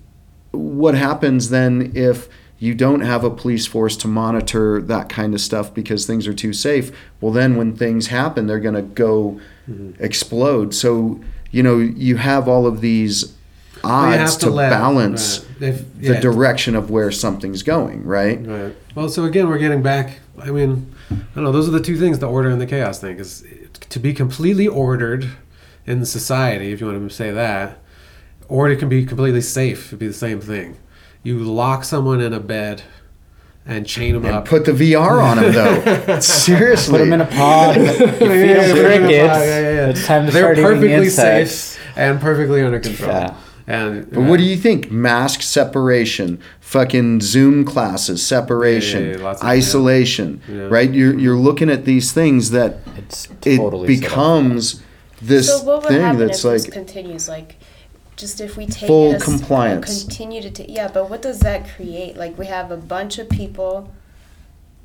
what 0.51 0.95
happens 0.95 1.49
then 1.49 1.91
if 1.93 2.29
you 2.59 2.73
don't 2.73 3.01
have 3.01 3.23
a 3.23 3.29
police 3.29 3.67
force 3.67 3.95
to 3.97 4.07
monitor 4.07 4.81
that 4.81 5.09
kind 5.09 5.33
of 5.33 5.41
stuff 5.41 5.73
because 5.73 6.07
things 6.07 6.25
are 6.25 6.33
too 6.33 6.53
safe 6.53 6.91
well 7.21 7.31
then 7.31 7.55
when 7.55 7.75
things 7.75 8.07
happen 8.07 8.47
they're 8.47 8.59
going 8.59 8.73
to 8.73 8.81
go 8.81 9.39
mm-hmm. 9.69 9.91
explode 10.03 10.73
so 10.73 11.19
you 11.51 11.61
know 11.61 11.77
you 11.77 12.15
have 12.15 12.47
all 12.47 12.65
of 12.65 12.81
these 12.81 13.35
odds 13.83 14.37
to, 14.37 14.49
balance 14.49 15.45
right. 15.59 15.69
If- 15.69 16.01
the 16.01 16.19
direction 16.19 16.75
of 16.75 16.89
where 16.89 17.11
something's 17.11 17.61
going 17.61 18.03
right 18.03 18.43
Right. 18.45 18.75
Well, 18.97 19.09
so 19.09 19.25
again, 19.25 19.47
we're 19.47 19.59
getting 19.59 19.83
back. 19.83 20.21
I 20.41 20.51
mean, 20.51 20.93
I 21.11 21.15
don't 21.35 21.43
know. 21.43 21.51
Those 21.51 21.67
are 21.67 21.71
the 21.71 21.81
two 21.81 21.97
things: 21.97 22.19
the 22.19 22.27
order 22.27 22.49
and 22.49 22.61
the 22.61 22.65
chaos 22.67 22.99
thing. 22.99 23.17
Is 23.17 23.43
to 23.89 23.99
be 23.99 24.13
completely 24.13 24.67
ordered 24.67 25.29
in 25.85 26.05
society, 26.05 26.71
if 26.71 26.79
you 26.81 26.87
want 26.87 27.07
to 27.07 27.13
say 27.15 27.31
that, 27.31 27.79
or 28.47 28.69
it 28.69 28.77
can 28.77 28.89
be 28.89 29.05
completely 29.05 29.41
safe. 29.41 29.87
It'd 29.87 29.99
be 29.99 30.07
the 30.07 30.13
same 30.13 30.39
thing. 30.41 30.77
You 31.23 31.39
lock 31.39 31.83
someone 31.83 32.21
in 32.21 32.33
a 32.33 32.39
bed 32.39 32.83
and 33.65 33.85
chain 33.85 34.13
them 34.13 34.25
and 34.25 34.35
up. 34.35 34.45
put 34.45 34.63
the 34.65 34.71
VR 34.71 35.21
on 35.21 35.37
them 35.37 35.51
though 35.51 36.19
seriously 36.21 36.93
Put 36.93 36.97
them 36.99 37.13
in 37.13 37.21
a 37.21 37.25
pod. 37.25 37.75
You 37.77 37.83
feed 37.85 37.97
Yeah, 37.97 38.07
them 38.17 38.21
yeah, 38.21 38.63
yeah, 38.65 38.73
crickets. 38.73 39.11
yeah, 39.11 39.43
yeah, 39.43 39.59
yeah. 39.71 39.87
It's 39.89 40.05
time 40.05 40.25
to 40.25 40.31
They're 40.31 40.41
start 40.43 40.57
eating 40.57 40.63
perfectly 40.65 40.93
insects. 40.93 41.51
safe 41.53 41.97
and 41.97 42.21
perfectly 42.21 42.61
under 42.61 42.79
control. 42.79 43.11
Yeah. 43.11 43.35
And 43.69 44.09
But 44.09 44.21
what 44.21 44.37
do 44.37 44.43
you 44.43 44.55
think? 44.55 44.89
Mask 44.91 45.41
separation, 45.41 46.39
fucking 46.61 47.19
Zoom 47.21 47.65
classes 47.65 48.25
separation, 48.25 49.03
Yeah, 49.03 49.17
yeah, 49.17 49.35
yeah, 49.41 49.45
isolation, 49.45 50.41
Yeah. 50.47 50.67
right? 50.69 50.89
You're 50.91 51.19
you're 51.19 51.35
looking 51.35 51.69
at 51.69 51.83
these 51.83 52.11
things 52.13 52.51
that 52.51 52.77
It's 52.97 53.27
it 53.45 53.57
totally 53.57 53.93
set 53.95 54.01
becomes 54.01 54.81
this 55.21 55.47
so 55.49 55.63
what 55.63 55.83
would 55.83 55.89
thing 55.89 56.01
happen 56.01 56.19
that's 56.27 56.45
if 56.45 56.51
this 56.51 56.63
like 56.65 56.73
continues? 56.73 57.27
Like, 57.27 57.55
just 58.15 58.39
if 58.39 58.55
we 58.55 58.65
take 58.67 58.87
Full 58.87 59.11
it 59.11 59.13
a 59.13 59.15
s- 59.17 59.23
compliance. 59.23 60.03
continue 60.03 60.41
to 60.41 60.49
take 60.49 60.69
yeah, 60.69 60.87
but 60.87 61.09
what 61.09 61.21
does 61.21 61.39
that 61.41 61.67
create? 61.75 62.15
Like 62.15 62.37
we 62.37 62.45
have 62.45 62.71
a 62.71 62.77
bunch 62.77 63.19
of 63.19 63.27
people 63.29 63.91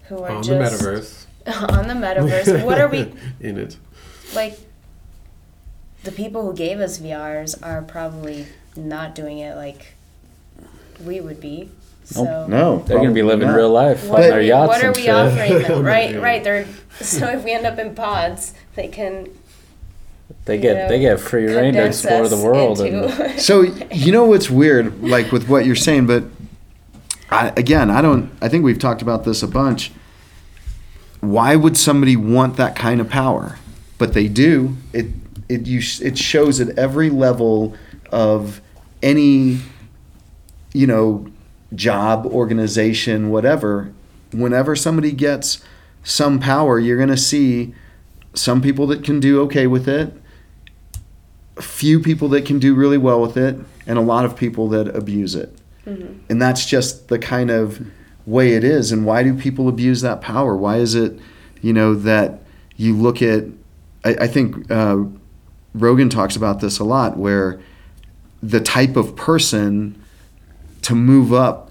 who 0.08 0.18
are 0.24 0.30
On 0.30 0.42
the 0.42 0.58
just 0.58 0.82
metaverse. 0.82 1.26
on 1.78 1.86
the 1.86 1.94
metaverse. 1.94 2.64
what 2.64 2.80
are 2.80 2.88
we 2.88 3.12
in 3.40 3.58
it? 3.58 3.76
like? 4.34 4.58
The 6.04 6.10
people 6.10 6.42
who 6.44 6.52
gave 6.52 6.80
us 6.80 6.98
VRs 6.98 7.54
are 7.62 7.80
probably 7.80 8.46
not 8.76 9.14
doing 9.14 9.38
it 9.38 9.56
like 9.56 9.94
we 11.04 11.20
would 11.20 11.40
be. 11.40 11.70
So 12.04 12.46
no, 12.46 12.78
They're 12.86 12.98
gonna 12.98 13.12
be 13.12 13.22
living 13.22 13.46
not. 13.46 13.56
real 13.56 13.70
life 13.70 14.06
what 14.06 14.18
on 14.20 14.24
are 14.24 14.28
their 14.30 14.40
we, 14.40 14.48
yachts 14.48 14.68
what 14.68 14.84
are 14.84 14.92
we 14.92 15.02
shit. 15.02 15.10
offering 15.10 15.62
them? 15.68 15.84
Right, 15.84 16.20
right. 16.20 16.42
They're 16.44 16.66
so 17.00 17.28
if 17.28 17.44
we 17.44 17.52
end 17.52 17.64
up 17.66 17.78
in 17.78 17.94
pods, 17.94 18.54
they 18.74 18.88
can 18.88 19.28
They 20.44 20.58
get 20.58 20.76
know, 20.76 20.88
they 20.88 20.98
get 21.00 21.20
free 21.20 21.46
reign 21.46 21.74
to 21.74 21.84
explore 21.86 22.28
the 22.28 22.36
world. 22.36 22.80
And 22.80 23.40
So 23.40 23.62
you 23.62 24.10
know 24.12 24.24
what's 24.26 24.50
weird, 24.50 25.02
like 25.02 25.30
with 25.32 25.48
what 25.48 25.64
you're 25.64 25.76
saying, 25.76 26.06
but 26.06 26.24
I, 27.30 27.48
again, 27.56 27.90
I 27.90 28.02
don't. 28.02 28.30
I 28.42 28.48
think 28.48 28.62
we've 28.64 28.78
talked 28.78 29.00
about 29.00 29.24
this 29.24 29.42
a 29.42 29.48
bunch. 29.48 29.90
Why 31.20 31.56
would 31.56 31.76
somebody 31.76 32.16
want 32.16 32.56
that 32.56 32.74
kind 32.76 33.00
of 33.00 33.08
power? 33.08 33.58
But 33.96 34.12
they 34.12 34.28
do. 34.28 34.76
It 34.92 35.06
it 35.48 35.66
you 35.66 35.80
it 36.02 36.18
shows 36.18 36.60
at 36.60 36.76
every 36.78 37.08
level 37.10 37.74
of 38.10 38.60
any 39.02 39.58
you 40.72 40.86
know 40.86 41.26
job 41.74 42.26
organization 42.26 43.30
whatever 43.30 43.92
whenever 44.32 44.76
somebody 44.76 45.12
gets 45.12 45.62
some 46.02 46.38
power 46.38 46.78
you're 46.78 46.96
going 46.96 47.08
to 47.08 47.16
see 47.16 47.74
some 48.34 48.60
people 48.60 48.86
that 48.86 49.04
can 49.04 49.20
do 49.20 49.40
okay 49.40 49.66
with 49.66 49.88
it 49.88 50.14
a 51.56 51.62
few 51.62 52.00
people 52.00 52.28
that 52.28 52.44
can 52.44 52.58
do 52.58 52.74
really 52.74 52.98
well 52.98 53.20
with 53.20 53.36
it 53.36 53.58
and 53.86 53.98
a 53.98 54.02
lot 54.02 54.24
of 54.24 54.36
people 54.36 54.68
that 54.68 54.88
abuse 54.96 55.34
it. 55.34 55.54
And 56.30 56.40
that's 56.40 56.64
just 56.64 57.08
the 57.08 57.18
kind 57.18 57.50
of 57.50 57.86
way 58.24 58.54
it 58.54 58.64
is 58.64 58.92
and 58.92 59.04
why 59.04 59.22
do 59.22 59.34
people 59.34 59.68
abuse 59.68 60.00
that 60.00 60.20
power? 60.20 60.56
Why 60.56 60.76
is 60.76 60.94
it 60.94 61.18
you 61.62 61.72
know 61.72 61.94
that 61.94 62.40
you 62.76 62.94
look 62.94 63.22
at 63.22 63.44
i, 64.04 64.10
I 64.10 64.26
think 64.26 64.70
uh, 64.70 64.98
rogan 65.72 66.10
talks 66.10 66.36
about 66.36 66.60
this 66.60 66.78
a 66.78 66.84
lot 66.84 67.16
where 67.16 67.60
the 68.42 68.60
type 68.60 68.96
of 68.96 69.14
person 69.16 69.94
to 70.82 70.94
move 70.94 71.32
up 71.32 71.70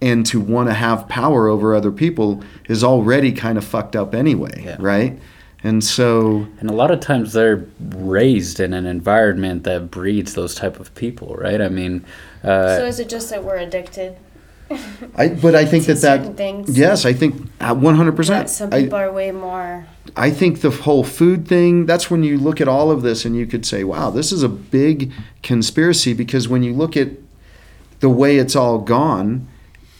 and 0.00 0.24
to 0.26 0.40
want 0.40 0.68
to 0.68 0.74
have 0.74 1.08
power 1.08 1.48
over 1.48 1.74
other 1.74 1.90
people 1.90 2.42
is 2.68 2.84
already 2.84 3.32
kind 3.32 3.58
of 3.58 3.64
fucked 3.64 3.96
up 3.96 4.14
anyway 4.14 4.62
Yeah. 4.64 4.76
right 4.78 5.18
and 5.62 5.82
so 5.82 6.46
And 6.60 6.68
a 6.70 6.74
lot 6.74 6.90
of 6.90 7.00
times 7.00 7.32
they're 7.32 7.66
raised 7.80 8.60
in 8.60 8.74
an 8.74 8.84
environment 8.86 9.64
that 9.64 9.90
breeds 9.90 10.34
those 10.34 10.54
type 10.54 10.78
of 10.78 10.94
people, 10.94 11.34
right? 11.38 11.58
I 11.58 11.68
mean, 11.68 12.04
uh, 12.42 12.76
so 12.76 12.84
is 12.84 13.00
it 13.00 13.08
just 13.08 13.30
that 13.30 13.42
we're 13.44 13.56
addicted? 13.56 14.14
I, 15.16 15.28
but 15.28 15.54
I 15.54 15.64
think 15.70 15.86
that 15.86 16.02
that 16.02 16.36
things. 16.36 16.76
yes, 16.76 17.06
I 17.06 17.14
think 17.14 17.50
uh, 17.60 17.74
one 17.74 17.94
hundred 17.96 18.12
That 18.12 18.16
percent. 18.16 18.50
some 18.50 18.74
I, 18.74 18.82
people 18.82 18.98
are 18.98 19.10
way 19.10 19.30
more. 19.30 19.86
I 20.16 20.30
think 20.30 20.60
the 20.60 20.70
whole 20.70 21.04
food 21.04 21.48
thing. 21.48 21.86
That's 21.86 22.10
when 22.10 22.22
you 22.22 22.38
look 22.38 22.60
at 22.60 22.68
all 22.68 22.90
of 22.90 23.02
this 23.02 23.24
and 23.24 23.36
you 23.36 23.46
could 23.46 23.64
say, 23.64 23.84
"Wow, 23.84 24.10
this 24.10 24.32
is 24.32 24.42
a 24.42 24.48
big 24.48 25.12
conspiracy." 25.42 26.12
Because 26.12 26.48
when 26.48 26.62
you 26.62 26.72
look 26.72 26.96
at 26.96 27.08
the 28.00 28.08
way 28.08 28.36
it's 28.36 28.54
all 28.54 28.78
gone, 28.78 29.46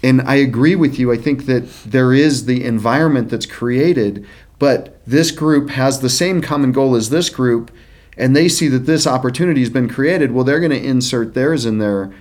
and 0.02 0.20
I 0.22 0.35
agree 0.35 0.74
with 0.74 0.98
you. 0.98 1.10
I 1.10 1.16
think 1.16 1.47
that 1.47 1.85
there 1.86 2.12
is 2.12 2.44
the 2.44 2.62
environment 2.62 3.31
that's 3.31 3.47
created, 3.47 4.26
but 4.59 5.01
this 5.06 5.31
group 5.31 5.70
has 5.70 6.01
the 6.01 6.10
same 6.10 6.43
common 6.43 6.72
goal 6.72 6.94
as 6.94 7.09
this 7.09 7.31
group, 7.31 7.70
and 8.18 8.36
they 8.36 8.48
see 8.48 8.68
that 8.68 8.86
this 8.86 9.06
opportunity 9.06 9.60
has 9.60 9.70
been 9.70 9.89
created. 9.89 10.32
Well, 10.32 10.44
they're 10.44 10.60
going 10.60 10.70
to 10.70 10.85
insert 10.85 11.32
theirs 11.32 11.64
in 11.64 11.78
there 11.78 12.12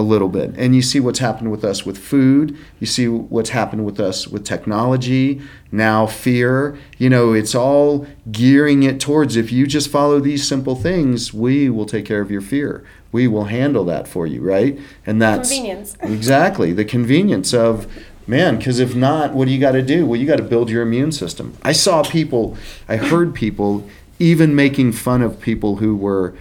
a 0.00 0.02
little 0.02 0.28
bit. 0.28 0.54
And 0.56 0.74
you 0.74 0.82
see 0.82 0.98
what's 0.98 1.18
happened 1.18 1.50
with 1.50 1.62
us 1.62 1.84
with 1.84 1.98
food. 1.98 2.56
You 2.80 2.86
see 2.86 3.06
what's 3.06 3.50
happened 3.50 3.84
with 3.84 4.00
us 4.00 4.26
with 4.26 4.44
technology. 4.44 5.40
Now, 5.70 6.06
fear. 6.06 6.78
You 6.98 7.10
know, 7.10 7.32
it's 7.34 7.54
all 7.54 8.06
gearing 8.32 8.82
it 8.82 8.98
towards 8.98 9.36
if 9.36 9.52
you 9.52 9.66
just 9.66 9.90
follow 9.90 10.18
these 10.18 10.48
simple 10.48 10.74
things, 10.74 11.34
we 11.34 11.68
will 11.68 11.86
take 11.86 12.06
care 12.06 12.22
of 12.22 12.30
your 12.30 12.40
fear. 12.40 12.84
We 13.12 13.28
will 13.28 13.44
handle 13.44 13.84
that 13.84 14.08
for 14.08 14.26
you, 14.26 14.40
right? 14.40 14.78
And 15.04 15.20
that's 15.20 15.50
Convenience. 15.50 15.96
exactly 16.02 16.72
the 16.72 16.84
convenience 16.84 17.52
of 17.52 17.86
man 18.26 18.56
because 18.56 18.78
if 18.78 18.94
not 18.94 19.34
what 19.34 19.46
do 19.46 19.52
you 19.52 19.58
got 19.58 19.72
to 19.72 19.82
do 19.82 20.06
well 20.06 20.20
you 20.20 20.26
got 20.26 20.36
to 20.36 20.42
build 20.42 20.70
your 20.70 20.82
immune 20.82 21.10
system 21.10 21.56
i 21.62 21.72
saw 21.72 22.02
people 22.04 22.56
i 22.88 22.96
heard 22.96 23.34
people 23.34 23.84
even 24.20 24.54
making 24.54 24.92
fun 24.92 25.20
of 25.20 25.40
people 25.40 25.76
who 25.76 25.96
were 25.96 26.32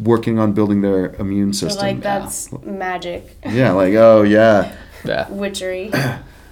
working 0.00 0.38
on 0.38 0.52
building 0.52 0.80
their 0.80 1.14
immune 1.16 1.52
So 1.52 1.68
system 1.68 1.86
like 1.86 2.00
that's 2.00 2.50
magic, 2.62 3.36
yeah, 3.44 3.72
like 3.72 3.94
oh 3.94 4.22
yeah, 4.22 4.74
yeah. 5.04 5.28
witchery. 5.30 5.90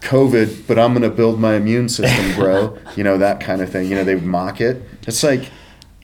COVID, 0.00 0.66
but 0.66 0.78
I'm 0.78 0.92
gonna 0.92 1.10
build 1.10 1.40
my 1.40 1.54
immune 1.54 1.88
system, 1.88 2.34
bro. 2.36 2.78
you 2.96 3.04
know 3.04 3.18
that 3.18 3.40
kind 3.40 3.60
of 3.60 3.70
thing. 3.70 3.88
You 3.88 3.96
know 3.96 4.04
they 4.04 4.14
mock 4.14 4.60
it. 4.60 4.82
It's 5.06 5.22
like, 5.24 5.50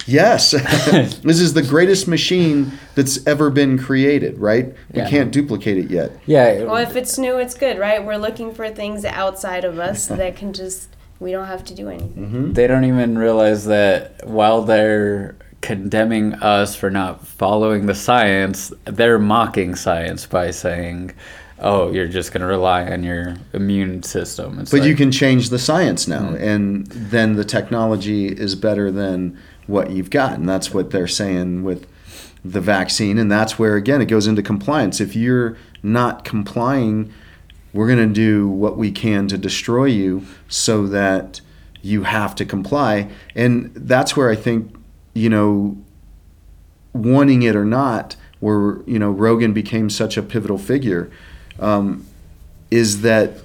yes, 0.07 0.51
this 1.23 1.41
is 1.41 1.55
the 1.55 1.63
greatest 1.63 2.09
machine 2.09 2.73
that's 2.97 3.25
ever 3.27 3.51
been 3.51 3.79
created. 3.79 4.39
Right? 4.39 4.75
We 4.93 5.03
can't 5.03 5.33
duplicate 5.33 5.79
it 5.79 5.91
yet. 5.91 6.13
Yeah, 6.27 6.65
well, 6.65 6.77
if 6.77 6.97
it's 6.97 7.19
new, 7.19 7.39
it's 7.39 7.55
good, 7.55 7.79
right? 7.79 8.05
We're 8.05 8.17
looking 8.19 8.53
for 8.53 8.69
things 8.69 9.05
outside 9.05 9.65
of 9.65 9.79
us 9.79 10.07
that 10.07 10.37
can 10.37 10.53
just. 10.53 10.89
We 11.21 11.31
don't 11.31 11.47
have 11.47 11.65
to 11.67 11.75
do 11.75 11.89
anything. 11.89 12.13
Mm-hmm. 12.13 12.53
they 12.55 12.67
don't 12.67 12.85
even 12.85 13.17
realize 13.17 13.67
that 13.67 14.27
while 14.27 14.63
they're 14.63 15.37
condemning 15.65 16.35
us 16.35 16.77
for 16.77 16.91
not 16.91 17.27
following 17.27 17.87
the 17.87 17.95
science, 17.95 18.71
they're 18.85 19.19
mocking 19.19 19.75
science 19.75 20.27
by 20.27 20.51
saying, 20.51 21.11
"Oh, 21.59 21.91
you're 21.91 22.07
just 22.07 22.33
going 22.33 22.43
to 22.43 22.47
rely 22.47 22.85
on 22.85 23.03
your 23.03 23.37
immune 23.55 24.03
system." 24.03 24.59
It's 24.59 24.71
But 24.71 24.85
you 24.85 24.95
can 24.95 25.11
change 25.11 25.49
the 25.49 25.59
science 25.59 26.07
now, 26.07 26.29
hmm. 26.29 26.35
and 26.35 26.87
then 26.89 27.37
the 27.37 27.47
technology 27.47 28.27
is 28.27 28.55
better 28.55 28.91
than 28.91 29.39
what 29.67 29.91
you've 29.91 30.11
got, 30.11 30.35
and 30.35 30.47
that's 30.47 30.75
what 30.75 30.91
they're 30.91 31.09
saying 31.09 31.65
with 31.65 31.87
the 32.45 32.61
vaccine, 32.61 33.17
and 33.17 33.33
that's 33.33 33.59
where 33.59 33.77
again 33.77 34.03
it 34.03 34.07
goes 34.07 34.27
into 34.27 34.43
compliance. 34.43 35.01
If 35.01 35.17
you're 35.17 35.57
not 35.83 36.27
complying, 36.27 37.11
we're 37.73 37.89
going 37.89 38.07
to 38.07 38.15
do 38.15 38.47
what 38.47 38.77
we 38.77 38.91
can 38.93 39.29
to 39.29 39.39
destroy 39.39 39.87
you, 39.87 40.27
so 40.47 40.87
that 40.89 41.41
you 41.81 42.03
have 42.03 42.35
to 42.35 42.45
comply, 42.45 43.09
and 43.35 43.73
that's 43.75 44.15
where 44.15 44.29
I 44.29 44.37
think 44.37 44.84
you 45.15 45.29
know, 45.31 45.77
wanting 46.93 47.43
it 47.43 47.57
or 47.57 47.65
not, 47.65 48.17
where 48.41 48.79
you 48.87 48.99
know 48.99 49.11
Rogan 49.11 49.53
became 49.53 49.89
such 49.91 50.17
a 50.17 50.23
pivotal 50.23 50.59
figure, 50.59 51.11
um, 51.59 52.05
is 52.71 53.01
that 53.03 53.39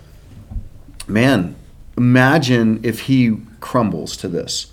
man, 1.07 1.55
imagine 1.97 2.79
if 2.83 3.01
he 3.01 3.37
crumbles 3.59 4.15
to 4.17 4.27
this. 4.27 4.71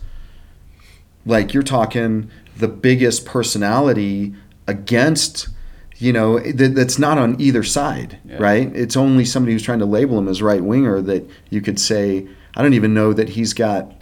Like 1.25 1.53
you're 1.55 1.63
talking 1.63 2.31
the 2.57 2.69
biggest 2.69 3.25
personality 3.27 4.35
against, 4.67 5.49
you 5.97 6.13
know, 6.13 6.39
that, 6.39 6.75
that's 6.75 6.99
not 6.99 7.19
on 7.19 7.41
either 7.41 7.63
side, 7.63 8.19
Yeah. 8.25 8.37
right? 8.39 8.75
It's 8.77 8.97
only 8.97 9.25
somebody 9.25 9.53
who's 9.53 9.63
trying 9.63 9.81
to 9.81 9.87
label 9.87 10.19
him 10.19 10.29
as 10.29 10.41
right 10.41 10.63
winger 10.63 11.01
that 11.03 11.29
you 11.51 11.61
could 11.61 11.81
say, 11.81 12.29
I 12.57 12.63
don't 12.63 12.75
even 12.75 12.95
know 12.95 13.13
that 13.13 13.31
he's 13.31 13.53
got 13.55 13.93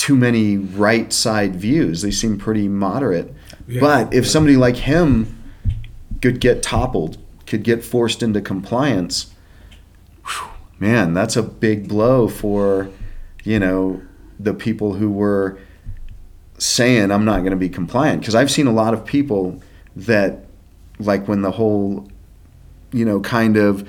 too 0.00 0.16
many 0.16 0.56
right 0.56 1.12
side 1.12 1.54
views. 1.54 2.00
They 2.00 2.10
seem 2.10 2.38
pretty 2.38 2.68
moderate. 2.68 3.34
Yeah. 3.68 3.82
But 3.82 4.14
if 4.14 4.26
somebody 4.26 4.56
like 4.56 4.76
him 4.76 5.38
could 6.22 6.40
get 6.40 6.62
toppled, 6.62 7.18
could 7.46 7.62
get 7.62 7.84
forced 7.84 8.22
into 8.22 8.40
compliance, 8.40 9.34
whew, 10.24 10.48
man, 10.78 11.12
that's 11.12 11.36
a 11.36 11.42
big 11.42 11.86
blow 11.86 12.28
for, 12.28 12.88
you 13.44 13.58
know, 13.58 14.00
the 14.38 14.54
people 14.54 14.94
who 14.94 15.10
were 15.10 15.58
saying 16.56 17.10
I'm 17.10 17.26
not 17.26 17.40
going 17.40 17.50
to 17.50 17.56
be 17.58 17.68
compliant 17.68 18.22
because 18.22 18.34
I've 18.34 18.50
seen 18.50 18.66
a 18.66 18.72
lot 18.72 18.94
of 18.94 19.04
people 19.04 19.62
that 19.96 20.46
like 20.98 21.28
when 21.28 21.42
the 21.42 21.50
whole 21.50 22.08
you 22.92 23.04
know 23.04 23.20
kind 23.20 23.58
of 23.58 23.86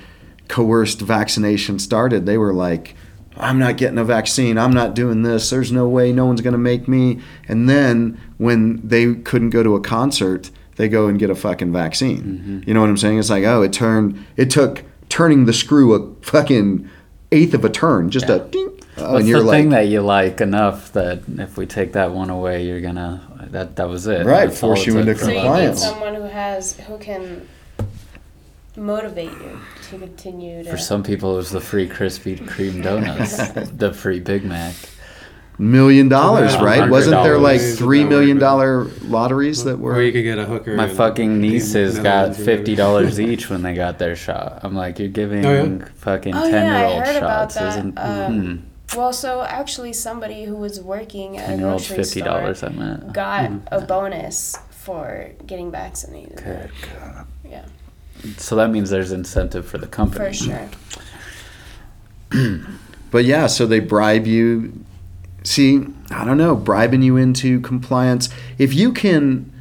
coerced 0.49 0.99
vaccination 0.99 1.79
started 1.79 2.25
they 2.25 2.38
were 2.38 2.53
like 2.53 2.95
I'm 3.37 3.59
not 3.59 3.77
getting 3.77 3.97
a 3.97 4.03
vaccine. 4.03 4.57
I'm 4.57 4.73
not 4.73 4.93
doing 4.93 5.23
this. 5.23 5.49
There's 5.49 5.71
no 5.71 5.87
way. 5.87 6.11
No 6.11 6.25
one's 6.25 6.41
going 6.41 6.53
to 6.53 6.59
make 6.59 6.87
me. 6.87 7.21
And 7.47 7.69
then 7.69 8.19
when 8.37 8.85
they 8.87 9.15
couldn't 9.15 9.51
go 9.51 9.63
to 9.63 9.75
a 9.75 9.81
concert 9.81 10.51
they 10.77 10.89
go 10.89 11.07
and 11.07 11.19
get 11.19 11.29
a 11.29 11.35
fucking 11.35 11.71
vaccine. 11.71 12.23
Mm-hmm. 12.23 12.61
You 12.67 12.73
know 12.73 12.81
what 12.81 12.89
I'm 12.89 12.97
saying? 12.97 13.19
It's 13.19 13.29
like 13.29 13.43
oh 13.43 13.61
it 13.61 13.71
turned 13.71 14.25
it 14.35 14.49
took 14.49 14.83
turning 15.09 15.45
the 15.45 15.53
screw 15.53 15.93
a 15.93 16.25
fucking 16.25 16.89
eighth 17.31 17.53
of 17.53 17.63
a 17.63 17.69
turn 17.69 18.09
just 18.09 18.29
a 18.29 18.39
ding 18.39 18.67
uh, 18.97 19.01
oh, 19.01 19.13
What's 19.13 19.19
and 19.21 19.29
you're 19.29 19.39
the 19.39 19.45
like 19.45 19.57
thing 19.57 19.69
that 19.69 19.87
you 19.87 20.01
like 20.01 20.41
enough 20.41 20.91
that 20.93 21.23
if 21.37 21.57
we 21.57 21.65
take 21.65 21.93
that 21.93 22.11
one 22.11 22.29
away, 22.29 22.65
you're 22.65 22.81
gonna 22.81 23.47
that 23.51 23.75
that 23.77 23.87
was 23.87 24.07
it. 24.07 24.25
Right, 24.25 24.51
force 24.51 24.85
you 24.85 24.97
into 24.97 25.13
for 25.15 25.25
So 25.25 25.27
you 25.29 25.35
need 25.35 25.41
Compliance. 25.41 25.81
someone 25.81 26.15
who 26.15 26.23
has 26.23 26.77
who 26.77 26.97
can 26.97 27.47
motivate 28.76 29.31
you 29.31 29.60
to 29.89 29.98
continue 29.99 30.64
to. 30.64 30.69
For 30.72 30.77
some 30.77 31.03
people, 31.03 31.34
it 31.34 31.38
was 31.38 31.52
the 31.52 31.61
free 31.61 31.88
Krispy 31.89 32.38
Kreme 32.39 32.81
donuts, 32.84 33.38
the 33.77 33.93
free 33.93 34.19
Big 34.19 34.43
Mac. 34.45 34.73
million 35.60 36.07
dollars, 36.10 36.53
Yeah, 36.53 36.64
right? 36.64 36.89
Wasn't 36.89 37.22
there 37.23 37.38
like 37.38 37.61
$100. 37.61 37.77
three 37.77 38.03
million 38.03 38.39
dollar 38.39 38.85
lotteries 39.03 39.64
that 39.65 39.73
Or 39.73 39.77
were? 39.77 40.02
you 40.02 40.11
could 40.11 40.23
get 40.23 40.39
a 40.39 40.45
hooker. 40.45 40.76
My 40.76 40.88
in 40.89 40.95
fucking 40.95 41.34
the 41.41 41.49
nieces 41.49 41.95
got 41.98 42.03
Netherlands 42.03 42.39
or 42.39 42.43
fifty 42.45 42.76
dollars 42.76 43.19
each 43.30 43.49
when 43.49 43.61
they 43.61 43.73
got 43.73 43.99
their 43.99 44.15
shot. 44.15 44.60
I'm 44.64 44.73
like, 44.76 44.98
you're 44.99 45.10
giving 45.10 45.45
Oh, 45.45 45.64
yeah? 45.65 45.85
fucking 45.95 46.34
Oh, 46.35 46.49
ten 46.49 46.65
yeah, 46.65 46.76
I 46.76 46.80
year 46.80 46.88
old 46.95 47.03
heard 47.06 47.15
about 47.18 47.52
shots, 47.52 47.56
that. 47.56 47.69
isn't? 47.77 47.98
Um, 47.99 48.34
hmm. 48.57 48.98
Well, 48.98 49.14
so 49.14 49.41
actually, 49.43 49.93
somebody 49.93 50.43
who 50.45 50.56
was 50.56 50.81
working 50.81 51.38
at 51.38 51.43
a 51.43 51.48
Ten 51.48 51.60
year 51.60 51.68
olds 51.69 51.88
grocery 51.88 52.03
fifty 52.03 52.19
store 52.22 52.39
dollars. 52.39 52.64
I 52.64 52.69
meant. 52.69 53.14
got 53.14 53.48
Hmm. 53.49 53.57
a 53.72 53.81
bonus 53.81 54.57
for 54.72 55.30
getting 55.45 55.69
vaccinated. 55.72 56.38
Good 56.43 56.72
God. 56.99 57.27
Yeah, 57.48 57.65
So 58.38 58.55
that 58.55 58.69
means 58.69 58.89
there's 58.89 59.11
incentive 59.11 59.65
for 59.65 59.77
the 59.77 59.88
company. 59.88 60.25
for 60.25 60.33
sure. 60.33 60.69
But 63.11 63.25
yeah, 63.25 63.47
so 63.47 63.67
they 63.67 63.81
bribe 63.81 64.25
you. 64.25 64.85
See, 65.43 65.85
I 66.09 66.23
don't 66.23 66.38
know, 66.38 66.55
bribing 66.55 67.01
you 67.01 67.17
into 67.17 67.59
compliance. 67.59 68.29
If 68.57 68.73
you 68.73 68.93
can, 68.93 69.51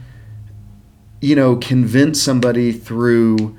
you 1.21 1.35
know, 1.35 1.57
convince 1.57 2.23
somebody 2.23 2.73
through 2.73 3.57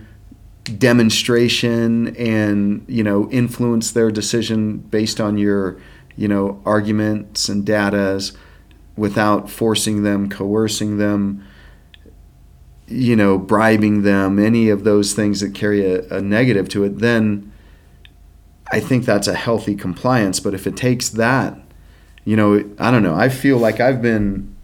demonstration 0.77 2.15
and, 2.15 2.85
you 2.87 3.03
know, 3.03 3.29
influence 3.31 3.91
their 3.91 4.11
decision 4.11 4.77
based 4.77 5.19
on 5.19 5.37
your, 5.37 5.79
you 6.15 6.27
know, 6.27 6.61
arguments 6.65 7.49
and 7.49 7.65
datas 7.65 8.35
without 8.95 9.49
forcing 9.49 10.03
them, 10.03 10.29
coercing 10.29 10.97
them, 10.97 11.45
you 12.91 13.15
know, 13.15 13.37
bribing 13.37 14.03
them, 14.03 14.39
any 14.39 14.69
of 14.69 14.83
those 14.83 15.13
things 15.13 15.39
that 15.41 15.53
carry 15.55 15.85
a, 15.85 16.07
a 16.09 16.21
negative 16.21 16.69
to 16.69 16.83
it, 16.83 16.99
then 16.99 17.51
I 18.71 18.79
think 18.79 19.05
that's 19.05 19.27
a 19.27 19.35
healthy 19.35 19.75
compliance. 19.75 20.39
But 20.39 20.53
if 20.53 20.67
it 20.67 20.77
takes 20.77 21.09
that, 21.09 21.59
you 22.25 22.35
know, 22.35 22.63
I 22.79 22.91
don't 22.91 23.03
know. 23.03 23.15
I 23.15 23.29
feel 23.29 23.57
like 23.57 23.79
I've 23.79 24.01
been 24.01 24.55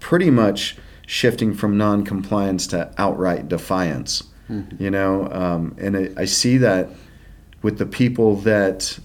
pretty 0.00 0.30
much 0.30 0.76
shifting 1.06 1.52
from 1.54 1.76
non-compliance 1.76 2.66
to 2.68 2.92
outright 2.98 3.48
defiance. 3.48 4.24
You 4.78 4.90
know, 4.90 5.28
um, 5.30 5.74
and 5.78 5.96
I, 5.96 6.22
I 6.22 6.24
see 6.26 6.58
that 6.58 6.90
with 7.62 7.78
the 7.78 7.86
people 7.86 8.36
that 8.36 8.98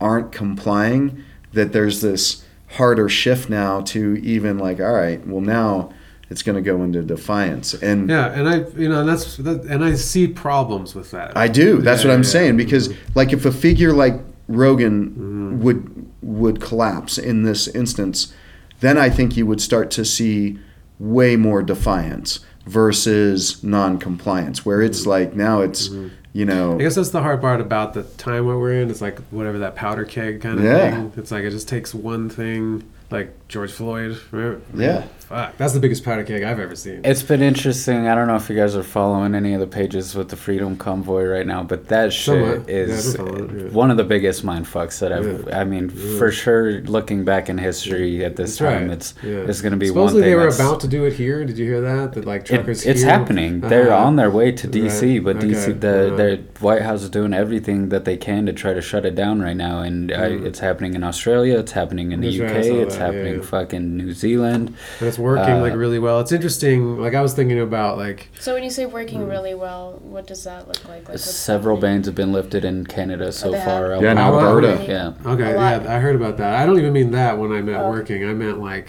aren't 0.00 0.32
complying, 0.32 1.22
that 1.52 1.72
there's 1.72 2.00
this 2.00 2.44
harder 2.72 3.08
shift 3.08 3.48
now 3.48 3.80
to 3.82 4.16
even 4.22 4.58
like, 4.58 4.80
all 4.80 4.92
right, 4.92 5.24
well 5.26 5.40
now 5.40 5.92
it's 6.32 6.42
going 6.42 6.56
to 6.56 6.62
go 6.72 6.82
into 6.82 7.02
defiance, 7.02 7.74
and 7.74 8.08
Yeah, 8.08 8.32
and 8.36 8.48
I, 8.48 8.56
you 8.82 8.88
know, 8.88 9.04
that's 9.04 9.36
that, 9.36 9.58
and 9.72 9.84
I 9.84 9.94
see 9.94 10.26
problems 10.26 10.94
with 10.94 11.10
that. 11.12 11.36
I 11.36 11.46
do. 11.46 11.68
That's 11.82 12.02
Yeah, 12.02 12.08
what 12.08 12.14
I'm 12.14 12.22
yeah. 12.22 12.36
saying 12.36 12.56
because 12.56 12.88
Mhm. 12.88 12.96
like 13.14 13.32
if 13.32 13.44
a 13.44 13.52
figure 13.52 13.92
like 14.04 14.16
Rogan 14.48 14.96
Mm-hmm. 15.10 15.62
would 15.64 15.80
would 16.22 16.60
collapse 16.60 17.18
in 17.18 17.42
this 17.42 17.68
instance, 17.68 18.32
then 18.80 18.96
I 18.96 19.10
think 19.10 19.36
you 19.36 19.44
would 19.46 19.60
start 19.60 19.90
to 19.98 20.04
see 20.04 20.58
way 20.98 21.36
more 21.36 21.62
defiance 21.62 22.40
versus 22.66 23.62
non-compliance 23.62 24.64
where 24.66 24.80
it's 24.82 25.04
like 25.06 25.34
now 25.36 25.60
it's 25.60 25.90
you 26.32 26.44
know 26.46 26.70
Mm-hmm. 26.70 26.80
I 26.80 26.82
guess 26.84 26.94
that's 26.94 27.10
the 27.10 27.20
hard 27.22 27.40
part 27.42 27.60
about 27.60 27.92
the 27.92 28.04
time 28.04 28.46
we're 28.46 28.72
in. 28.80 28.88
It's 28.90 29.02
like 29.02 29.18
whatever 29.30 29.58
that 29.58 29.74
powder 29.76 30.04
keg 30.04 30.40
kind 30.40 30.58
of 30.58 30.64
Yeah. 30.64 30.90
thing. 30.90 31.12
It's 31.18 31.30
like 31.30 31.44
it 31.44 31.50
just 31.50 31.68
takes 31.68 31.94
one 31.94 32.30
thing, 32.30 32.84
like 33.12 33.48
George 33.48 33.70
Floyd. 33.72 34.18
Right? 34.30 34.58
Yeah. 34.74 35.04
Fuck, 35.18 35.56
that's 35.56 35.72
the 35.72 35.80
biggest 35.80 36.04
powder 36.04 36.24
keg 36.24 36.42
I've 36.42 36.58
ever 36.58 36.76
seen. 36.76 37.00
It's 37.04 37.22
been 37.22 37.40
interesting. 37.42 38.06
I 38.06 38.14
don't 38.14 38.26
know 38.26 38.36
if 38.36 38.50
you 38.50 38.56
guys 38.56 38.76
are 38.76 38.82
following 38.82 39.34
any 39.34 39.54
of 39.54 39.60
the 39.60 39.66
pages 39.66 40.14
with 40.14 40.28
the 40.28 40.36
Freedom 40.36 40.76
Convoy 40.76 41.24
right 41.24 41.46
now, 41.46 41.62
but 41.62 41.88
that 41.88 42.12
shit 42.12 42.24
Somewhat. 42.34 42.68
Yeah, 42.68 42.74
is 42.74 43.16
we're 43.18 43.24
following 43.26 43.50
it, 43.60 43.62
yeah. 43.66 43.70
one 43.70 43.90
of 43.90 43.96
the 43.96 44.04
biggest 44.04 44.44
mind 44.44 44.66
fucks 44.66 44.98
that 45.00 45.12
I've. 45.12 45.46
Yeah. 45.48 45.58
I 45.60 45.64
mean, 45.64 45.90
Yeah. 45.94 46.18
for 46.18 46.30
sure, 46.30 46.80
looking 46.82 47.24
back 47.24 47.48
in 47.48 47.56
history 47.58 48.24
at 48.24 48.36
this 48.36 48.58
That's 48.58 48.72
time, 48.72 48.88
right. 48.88 48.96
it's 48.96 49.14
Yeah. 49.22 49.30
it's 49.48 49.60
going 49.62 49.72
to 49.72 49.78
be 49.78 49.86
Supposedly 49.88 50.20
one 50.20 50.22
thing. 50.22 50.30
they 50.30 50.34
were 50.36 50.50
that's- 50.50 50.60
about 50.60 50.80
to 50.80 50.88
do 50.88 51.04
it 51.04 51.14
here. 51.14 51.44
Did 51.44 51.56
you 51.56 51.64
hear 51.66 51.80
that? 51.80 52.12
That 52.14 52.26
like 52.26 52.42
it- 52.42 52.46
truckers. 52.56 52.84
it's 52.84 53.00
here- 53.02 53.10
happening. 53.10 53.60
They're 53.60 53.92
Uh-huh. 53.92 54.04
on 54.06 54.16
their 54.16 54.30
way 54.30 54.52
to 54.52 54.66
DC, 54.66 55.14
Right. 55.18 55.24
but 55.24 55.40
DC, 55.40 55.72
the 55.72 56.06
Uh-huh. 56.08 56.16
the 56.16 56.40
White 56.60 56.82
House 56.82 57.02
is 57.02 57.10
doing 57.10 57.32
everything 57.32 57.88
that 57.88 58.04
they 58.04 58.16
can 58.18 58.44
to 58.46 58.52
try 58.52 58.74
to 58.74 58.80
shut 58.82 59.04
it 59.06 59.14
down 59.14 59.40
right 59.40 59.56
now, 59.56 59.80
and 59.80 60.12
I, 60.12 60.30
Mm. 60.30 60.46
it's 60.46 60.58
happening 60.58 60.94
in 60.94 61.02
Australia. 61.04 61.58
It's 61.58 61.72
happening 61.72 62.12
in 62.12 62.20
the 62.20 62.28
That's 62.38 62.40
right, 62.40 62.50
I 62.50 62.58
UK. 62.60 62.62
saw 62.68 62.74
it's 62.82 62.94
that, 62.96 63.00
yeah, 63.00 63.01
happening 63.06 63.34
yeah. 63.36 63.42
fucking 63.42 63.96
New 63.96 64.12
Zealand. 64.12 64.74
And 65.00 65.08
it's 65.08 65.18
working 65.18 65.54
Uh, 65.54 65.60
like 65.60 65.74
really 65.74 65.98
well. 65.98 66.20
It's 66.20 66.32
interesting. 66.32 66.98
Like 67.00 67.14
I 67.14 67.20
was 67.20 67.34
thinking 67.34 67.60
about 67.60 67.98
like 67.98 68.28
So 68.40 68.54
when 68.54 68.62
you 68.64 68.70
say 68.70 68.84
Mm. 68.86 68.92
working 68.92 69.28
really 69.28 69.54
well, 69.54 70.00
what 70.02 70.26
does 70.26 70.44
that 70.44 70.66
look 70.68 70.82
like? 70.88 71.08
like 71.08 71.18
Several 71.18 71.76
happening? 71.76 71.96
bans 71.96 72.06
have 72.06 72.14
been 72.14 72.32
lifted 72.32 72.64
in 72.64 72.86
Canada 72.86 73.32
so 73.32 73.50
they 73.50 73.60
far. 73.60 73.90
Yeah, 74.02 74.12
in 74.12 74.18
Alberta. 74.18 74.68
Alberta. 74.76 74.84
Yeah. 75.24 75.32
Okay, 75.32 75.52
yeah, 75.52 75.84
I 75.96 75.98
heard 75.98 76.16
about 76.16 76.36
that. 76.38 76.54
I 76.60 76.66
don't 76.66 76.78
even 76.78 76.92
mean 76.92 77.10
that 77.12 77.38
when 77.38 77.52
I 77.52 77.60
meant 77.62 77.78
Oh. 77.82 77.90
working. 77.90 78.24
I 78.28 78.32
meant 78.32 78.60
like 78.60 78.88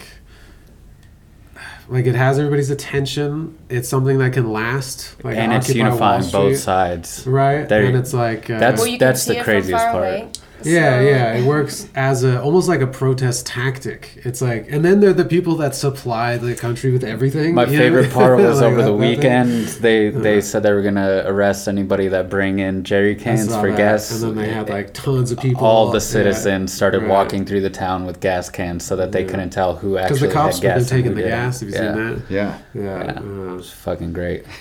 like 1.88 2.06
it 2.06 2.14
has 2.14 2.38
everybody's 2.38 2.70
attention. 2.70 3.58
It's 3.68 3.88
something 3.88 4.18
that 4.18 4.32
can 4.32 4.50
last. 4.50 5.22
Like 5.22 5.36
and 5.36 5.52
it's 5.52 5.68
Occupy 5.68 5.84
unifying 5.86 6.30
both 6.30 6.56
sides. 6.58 7.26
right? 7.26 7.68
There- 7.68 7.84
and 7.84 7.96
it's 7.96 8.14
like 8.14 8.48
uh, 8.48 8.58
that's- 8.58 8.78
Well, 8.80 8.86
you 8.88 8.98
can 8.98 9.06
that's 9.08 9.22
see 9.22 9.34
the 9.34 9.40
it 9.40 9.44
from 9.44 9.52
craziest 9.52 9.84
far 9.84 9.92
part. 9.92 10.04
away. 10.04 10.28
Yeah, 10.62 10.98
So- 10.98 11.02
yeah. 11.04 11.34
It 11.34 11.44
works 11.44 11.88
as 11.94 12.24
a 12.24 12.40
almost 12.40 12.68
like 12.68 12.80
a 12.80 12.86
protest 12.86 13.46
tactic. 13.46 14.10
It's 14.24 14.40
like, 14.40 14.66
and 14.70 14.84
then 14.84 15.00
they're 15.00 15.12
the 15.12 15.24
people 15.24 15.56
that 15.56 15.74
supply 15.74 16.36
the 16.36 16.54
country 16.54 16.92
with 16.92 17.04
everything. 17.04 17.54
My 17.54 17.64
you 17.64 17.72
know? 17.72 17.78
favorite 17.78 18.10
part 18.12 18.38
was 18.40 18.60
Like 18.60 18.66
over 18.72 18.76
that- 18.82 18.82
the 18.90 18.92
that 18.92 18.98
thing. 19.00 19.16
weekend. 19.16 19.66
They 19.82 20.08
they 20.10 20.34
Yeah. 20.36 20.40
said 20.40 20.62
they 20.62 20.72
were 20.72 20.82
gonna 20.82 21.22
arrest 21.26 21.68
anybody 21.68 22.08
that 22.08 22.30
bring 22.30 22.58
in 22.60 22.84
jerry 22.84 23.14
cans 23.14 23.54
for 23.54 23.70
that. 23.70 23.76
gas. 23.76 24.10
and 24.12 24.22
then 24.22 24.36
they 24.44 24.52
had 24.52 24.68
like 24.68 24.92
tons 24.94 25.30
of 25.32 25.38
people. 25.40 25.64
all 25.64 25.86
the 25.90 25.94
yeah. 25.94 25.98
citizens 26.00 26.72
started 26.72 27.00
Right. 27.02 27.10
walking 27.10 27.44
through 27.44 27.60
the 27.62 27.70
town 27.70 28.06
with 28.06 28.20
gas 28.20 28.48
cans 28.50 28.84
so 28.84 28.96
that 28.96 29.12
they 29.12 29.22
Yeah. 29.22 29.28
couldn't 29.30 29.50
tell 29.50 29.76
who 29.76 29.94
because 29.94 30.12
actually 30.12 30.28
the 30.28 30.34
cops 30.34 30.58
had 30.60 30.70
have 30.70 30.78
been 30.80 30.86
taking 30.88 31.14
the 31.14 31.22
didn't. 31.22 31.30
gas. 31.38 31.60
Have 31.60 31.68
you 31.68 31.74
yeah. 31.74 31.94
seen 31.94 32.06
that? 32.14 32.22
yeah 32.28 32.54
Yeah. 32.74 32.82
Yeah. 33.04 33.12
uh, 33.16 33.52
It 33.52 33.56
was 33.56 33.70
fucking 33.70 34.12
great. 34.12 34.44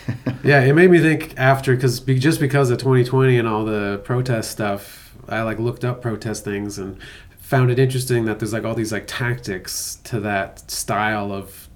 Yeah, 0.44 0.60
it 0.62 0.74
made 0.74 0.92
me 0.92 1.00
think 1.00 1.36
after 1.38 1.74
because 1.74 2.02
be, 2.02 2.20
just 2.20 2.42
because 2.42 2.70
of 2.70 2.78
2020 2.78 3.38
and 3.40 3.48
all 3.48 3.64
the 3.64 4.02
protest 4.04 4.52
stuff, 4.52 5.03
I 5.28 5.42
like 5.42 5.60
looked 5.60 5.84
up 5.86 6.02
protest 6.02 6.44
things 6.44 6.78
and 6.78 6.98
found 7.38 7.72
it 7.72 7.80
interesting 7.80 8.26
that 8.26 8.40
there's 8.40 8.54
like 8.54 8.64
all 8.64 8.76
these 8.76 8.92
like 8.92 9.06
tactics 9.08 10.00
to 10.06 10.20
that 10.22 10.70
style 10.72 11.32
of 11.32 11.70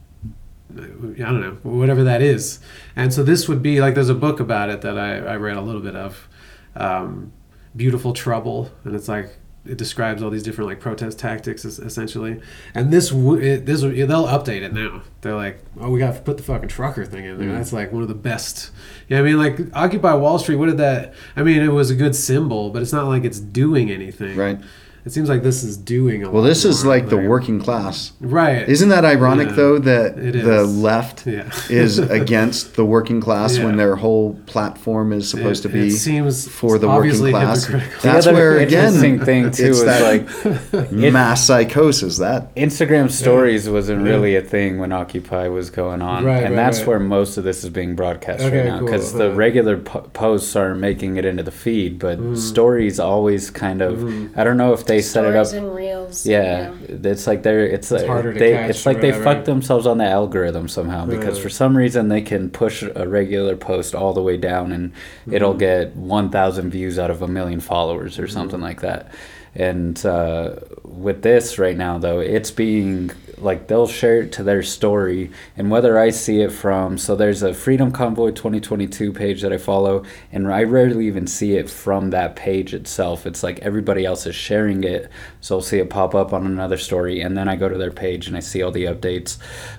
I 0.75 0.81
don't 0.81 1.41
know 1.41 1.57
whatever 1.63 2.03
that 2.03 2.21
is, 2.21 2.59
and 2.95 3.13
so 3.13 3.23
this 3.23 3.47
would 3.47 3.61
be 3.61 3.79
like 3.79 3.95
there's 3.95 4.09
a 4.09 4.15
book 4.15 4.39
about 4.39 4.69
it 4.69 4.81
that 4.81 4.97
I, 4.97 5.17
I 5.19 5.35
read 5.37 5.55
a 5.55 5.61
little 5.61 5.81
bit 5.81 5.95
of, 5.95 6.27
um, 6.75 7.31
Beautiful 7.75 8.11
Trouble, 8.11 8.71
and 8.83 8.93
it's 8.93 9.07
like 9.07 9.29
it 9.69 9.77
describes 9.77 10.21
all 10.21 10.29
these 10.29 10.43
different 10.43 10.69
like 10.69 10.79
protest 10.79 11.19
tactics 11.19 11.65
essentially, 11.65 12.41
and 12.73 12.91
this 12.91 13.11
it, 13.11 13.65
this 13.65 13.81
they'll 13.81 14.27
update 14.27 14.61
it 14.61 14.73
now. 14.73 15.01
They're 15.21 15.35
like, 15.35 15.59
oh, 15.79 15.89
we 15.91 15.99
got 15.99 16.15
to 16.15 16.21
put 16.21 16.37
the 16.37 16.43
fucking 16.43 16.69
trucker 16.69 17.05
thing 17.05 17.25
in 17.25 17.37
there. 17.37 17.49
Mm. 17.49 17.57
That's 17.57 17.73
like 17.73 17.91
one 17.91 18.01
of 18.01 18.07
the 18.07 18.15
best. 18.15 18.71
Yeah, 19.07 19.19
I 19.19 19.21
mean, 19.21 19.37
like 19.37 19.59
Occupy 19.73 20.13
Wall 20.15 20.39
Street. 20.39 20.55
What 20.55 20.67
did 20.67 20.77
that? 20.77 21.13
I 21.35 21.43
mean, 21.43 21.61
it 21.61 21.71
was 21.71 21.89
a 21.89 21.95
good 21.95 22.15
symbol, 22.15 22.69
but 22.69 22.81
it's 22.81 22.93
not 22.93 23.07
like 23.07 23.23
it's 23.23 23.39
doing 23.39 23.91
anything. 23.91 24.35
right 24.35 24.59
It 25.07 25.13
seems 25.13 25.29
like 25.29 25.41
this 25.41 25.63
is 25.63 25.77
doing 25.77 26.23
a 26.25 26.29
well 26.29 26.43
this 26.43 26.65
is 26.65 26.83
like 26.85 27.07
the 27.07 27.15
working 27.15 27.61
class 27.61 28.11
Right. 28.19 28.67
isn't 28.67 28.89
that 28.89 29.05
ironic 29.05 29.47
Yeah. 29.47 29.55
though 29.55 29.79
that 29.79 30.17
the 30.17 30.65
left 30.65 31.25
Yeah. 31.25 31.43
is 31.69 31.97
against 32.19 32.75
the 32.75 32.83
working 32.83 33.21
class 33.21 33.57
Yeah. 33.57 33.63
when 33.65 33.77
their 33.77 33.95
whole 33.95 34.37
platform 34.47 35.13
is 35.13 35.29
supposed 35.29 35.63
It- 35.63 35.69
to 35.69 35.73
be 35.73 35.87
it 35.87 35.91
seems 35.91 36.45
for 36.49 36.77
the 36.77 36.89
working 36.89 37.31
class. 37.31 37.67
hypocritical. 37.67 38.01
That's 38.01 38.25
the 38.25 38.31
other 38.31 38.33
where 38.37 38.57
again 38.57 38.85
interesting 38.95 39.19
thing 39.29 39.43
too 39.43 39.47
it's 39.49 39.59
is 39.79 39.85
that 39.85 40.01
like 40.11 40.91
mass 40.91 41.45
psychosis 41.45 42.17
that 42.17 42.53
Instagram 42.55 43.09
stories 43.09 43.69
wasn't 43.69 44.03
Yeah. 44.05 44.11
really 44.11 44.35
a 44.35 44.41
thing 44.41 44.77
when 44.77 44.91
Occupy 44.91 45.47
was 45.47 45.69
going 45.69 46.01
on, 46.01 46.25
Right, 46.25 46.43
and 46.43 46.49
right, 46.53 46.55
that's 46.57 46.79
right. 46.79 46.87
where 46.89 46.99
most 46.99 47.37
of 47.37 47.45
this 47.45 47.63
is 47.63 47.69
being 47.69 47.95
broadcast 47.95 48.43
Okay, 48.43 48.57
right 48.57 48.65
now. 48.67 48.79
cool. 48.79 48.87
Because 48.87 49.13
the 49.13 49.31
Uh. 49.31 49.35
regular 49.35 49.77
po- 49.77 50.01
posts 50.11 50.53
aren't 50.53 50.81
making 50.81 51.15
it 51.15 51.23
into 51.23 51.43
the 51.43 51.51
feed, 51.51 51.97
but 51.97 52.19
Mm. 52.19 52.35
stories 52.37 52.99
always 52.99 53.49
kind 53.49 53.81
of. 53.81 53.99
Mhm. 53.99 54.29
I 54.35 54.43
don't 54.43 54.57
know 54.57 54.73
if 54.73 54.85
they 54.85 54.96
set 55.01 55.25
it 55.25 55.35
up. 55.35 55.45
Stories 55.47 55.63
and 55.63 55.75
reels. 55.75 56.25
Yeah, 56.25 56.73
it's 56.87 57.27
like 57.27 57.43
they're 57.43 57.65
it's, 57.65 57.91
like 57.91 58.05
harder 58.05 58.33
to 58.33 58.39
they 58.39 58.51
catch 58.53 58.69
it's 58.71 58.85
like 58.85 58.97
or 58.97 59.01
they 59.01 59.11
whatever. 59.11 59.23
fucked 59.23 59.45
themselves 59.45 59.85
on 59.87 59.97
the 59.97 60.05
algorithm 60.05 60.67
somehow 60.67 61.05
because 61.05 61.35
Right. 61.35 61.43
for 61.43 61.49
some 61.49 61.75
reason 61.75 62.09
they 62.09 62.21
can 62.21 62.49
push 62.49 62.83
a 62.83 63.07
regular 63.07 63.55
post 63.55 63.95
all 63.95 64.13
the 64.13 64.21
way 64.21 64.37
down 64.37 64.71
and 64.71 64.91
it'll 65.31 65.51
Mm-hmm. 65.51 65.59
get 65.59 65.95
1000 65.95 66.69
views 66.71 66.97
out 66.99 67.09
of 67.11 67.21
a 67.21 67.27
million 67.27 67.59
followers 67.59 68.19
or 68.19 68.27
something 68.27 68.61
like 68.61 68.81
that. 68.81 69.11
And 69.55 70.03
uh, 70.05 70.55
with 70.83 71.23
this 71.23 71.57
right 71.57 71.75
now 71.77 71.97
though, 71.97 72.19
it's 72.19 72.51
being 72.51 73.11
like 73.39 73.67
they'll 73.67 73.87
share 73.87 74.21
it 74.21 74.31
to 74.33 74.43
their 74.43 74.63
story. 74.63 75.31
And 75.55 75.69
whether 75.69 75.97
i 75.97 76.09
see 76.09 76.41
it 76.41 76.51
from 76.51 76.97
so 76.97 77.15
there's 77.15 77.43
a 77.43 77.53
freedom 77.53 77.91
convoy 77.91 78.31
2022 78.31 79.13
page 79.13 79.41
that 79.41 79.53
i 79.53 79.57
follow 79.57 80.03
and 80.31 80.51
i 80.51 80.63
rarely 80.63 81.07
even 81.07 81.27
see 81.27 81.53
it 81.55 81.69
from 81.69 82.09
that 82.11 82.35
page 82.35 82.73
itself. 82.73 83.25
It's 83.25 83.43
like 83.43 83.59
everybody 83.59 84.05
else 84.05 84.25
is 84.25 84.35
sharing 84.35 84.83
it. 84.83 85.09
So 85.41 85.55
i'll 85.55 85.61
see 85.61 85.79
it 85.79 85.89
pop 85.89 86.15
up 86.15 86.33
on 86.33 86.45
another 86.45 86.77
story 86.77 87.21
and 87.21 87.37
then 87.37 87.47
i 87.47 87.55
go 87.55 87.69
to 87.69 87.77
their 87.77 87.91
page 87.91 88.27
and 88.27 88.35
i 88.35 88.39
see 88.39 88.61
all 88.61 88.71
the 88.71 88.85
updates. 88.85 89.37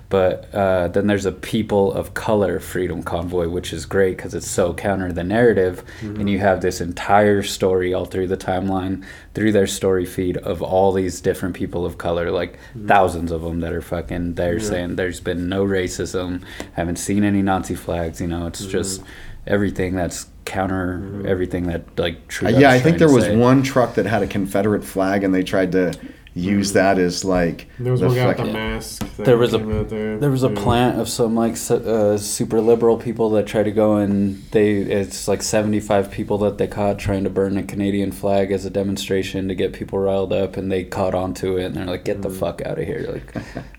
But 0.09 0.53
uh, 0.53 0.87
then 0.87 1.07
there's 1.07 1.25
a 1.25 1.31
people 1.31 1.93
of 1.93 2.13
color 2.13 2.59
freedom 2.59 3.03
convoy 3.03 3.47
which 3.49 3.73
is 3.73 3.85
great 3.85 4.17
because 4.17 4.33
it's 4.33 4.49
so 4.49 4.73
counter 4.73 5.11
the 5.11 5.23
narrative. 5.23 5.83
And 6.19 6.29
you 6.29 6.39
have 6.39 6.61
this 6.61 6.81
entire 6.81 7.43
story 7.43 7.93
all 7.93 8.05
through 8.05 8.27
the 8.27 8.37
timeline 8.37 9.05
through 9.33 9.51
their 9.51 9.67
story 9.67 10.05
feed 10.05 10.37
of 10.37 10.61
all 10.61 10.91
these 10.91 11.21
different 11.21 11.55
people 11.55 11.85
of 11.85 11.97
color 11.97 12.31
like 12.31 12.57
thousands 12.87 13.31
of 13.31 13.41
them 13.41 13.48
that 13.59 13.73
are 13.73 13.81
fucking 13.81 14.35
there 14.35 14.57
Yeah. 14.59 14.63
saying 14.69 14.95
there's 14.95 15.19
been 15.19 15.49
no 15.49 15.65
racism 15.65 16.41
haven't 16.73 16.97
seen 16.97 17.23
any 17.23 17.41
nazi 17.41 17.75
flags 17.75 18.21
you 18.21 18.27
know 18.27 18.45
it's 18.47 18.65
just 18.65 19.01
everything 19.47 19.95
that's 19.95 20.27
counter 20.45 21.23
everything 21.27 21.67
that 21.67 21.83
like 21.97 22.15
Uh, 22.15 22.19
Trudeau's 22.27 22.61
yeah, 22.61 22.71
I 22.71 22.79
think 22.79 22.97
there 22.99 23.11
was 23.11 23.25
say. 23.25 23.35
one 23.35 23.61
truck 23.63 23.95
that 23.95 24.05
had 24.05 24.23
a 24.23 24.27
Confederate 24.27 24.83
flag, 24.83 25.23
and 25.23 25.33
they 25.33 25.43
tried 25.43 25.71
to 25.73 25.93
use 26.35 26.73
that 26.73 26.97
as 26.99 27.25
like 27.25 27.67
There 27.79 27.91
was 27.91 28.01
the 28.01 28.07
one 28.07 28.15
guy 28.15 28.33
the 28.33 28.45
mask. 28.45 29.03
There 29.17 29.37
was 29.37 29.53
a- 29.53 29.57
there. 29.57 30.17
There 30.17 30.29
was 30.29 30.43
a 30.43 30.49
Yeah. 30.49 30.61
plant 30.61 30.99
of 31.01 31.09
some 31.09 31.35
like 31.35 31.57
su- 31.57 31.75
uh, 31.75 32.17
super 32.17 32.61
liberal 32.61 32.97
people 32.97 33.29
that 33.31 33.45
try 33.47 33.63
to 33.63 33.71
go 33.71 33.97
and 33.97 34.41
they 34.51 34.73
it's 34.77 35.27
like 35.27 35.41
75 35.41 36.11
people 36.11 36.37
that 36.39 36.57
they 36.57 36.67
caught 36.67 36.99
trying 36.99 37.23
to 37.23 37.29
burn 37.29 37.57
a 37.57 37.63
Canadian 37.63 38.11
flag 38.11 38.51
as 38.51 38.63
a 38.65 38.69
demonstration 38.69 39.47
to 39.47 39.55
get 39.55 39.73
people 39.73 39.99
riled 39.99 40.31
up 40.31 40.55
and 40.55 40.71
they 40.71 40.83
caught 40.83 41.15
onto 41.15 41.57
it 41.57 41.65
and 41.65 41.75
they're 41.75 41.85
like 41.85 42.05
get 42.05 42.21
the 42.21 42.29
fuck 42.29 42.61
out 42.65 42.77
of 42.79 42.85
here 42.85 43.05
like 43.11 43.33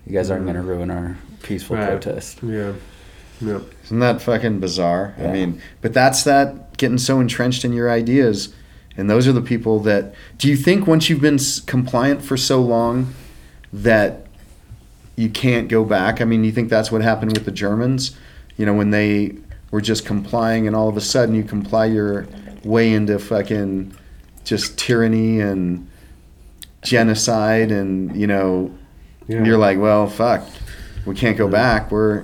you 0.05 0.13
guys 0.13 0.29
aren't 0.29 0.43
going 0.43 0.55
to 0.57 0.61
ruin 0.61 0.91
our 0.91 1.17
peaceful 1.43 1.77
Right. 1.77 1.87
protest. 1.87 2.39
Yeah. 2.43 2.73
Yeah. 3.43 3.59
Isn't 3.85 3.99
that 3.99 4.21
fucking 4.21 4.59
bizarre? 4.59 5.15
I 5.19 5.27
mean, 5.27 5.59
but 5.81 5.93
that's 5.93 6.23
that 6.25 6.77
getting 6.77 6.99
so 6.99 7.19
entrenched 7.19 7.65
in 7.65 7.73
your 7.73 7.89
ideas, 7.89 8.53
and 8.97 9.09
those 9.09 9.27
are 9.27 9.31
the 9.31 9.41
people 9.41 9.79
that. 9.81 10.13
Do 10.37 10.47
you 10.47 10.55
think 10.55 10.87
once 10.87 11.09
you've 11.09 11.21
been 11.21 11.39
compliant 11.65 12.21
for 12.23 12.37
so 12.37 12.61
long, 12.61 13.13
that 13.73 14.25
you 15.15 15.29
can't 15.29 15.67
go 15.69 15.85
back? 15.85 16.21
I 16.21 16.25
mean, 16.25 16.43
you 16.43 16.51
think 16.51 16.69
that's 16.69 16.91
what 16.91 17.01
happened 17.01 17.33
with 17.33 17.45
the 17.45 17.51
Germans? 17.51 18.15
You 18.57 18.65
know, 18.65 18.73
when 18.73 18.91
they 18.91 19.35
were 19.71 19.81
just 19.81 20.05
complying, 20.05 20.67
and 20.67 20.75
all 20.75 20.89
of 20.89 20.97
a 20.97 21.01
sudden 21.01 21.33
you 21.35 21.43
comply 21.43 21.85
your 21.85 22.27
way 22.63 22.91
into 22.93 23.17
fucking 23.17 23.93
just 24.43 24.77
tyranny 24.77 25.39
and 25.39 25.87
genocide, 26.81 27.71
and 27.71 28.15
you 28.15 28.27
know, 28.27 28.71
Yeah. 29.27 29.43
you're 29.45 29.57
like, 29.57 29.77
well, 29.79 30.07
fuck, 30.07 30.45
we 31.05 31.15
can't 31.15 31.37
go 31.37 31.47
back. 31.47 31.91
We're 31.91 32.23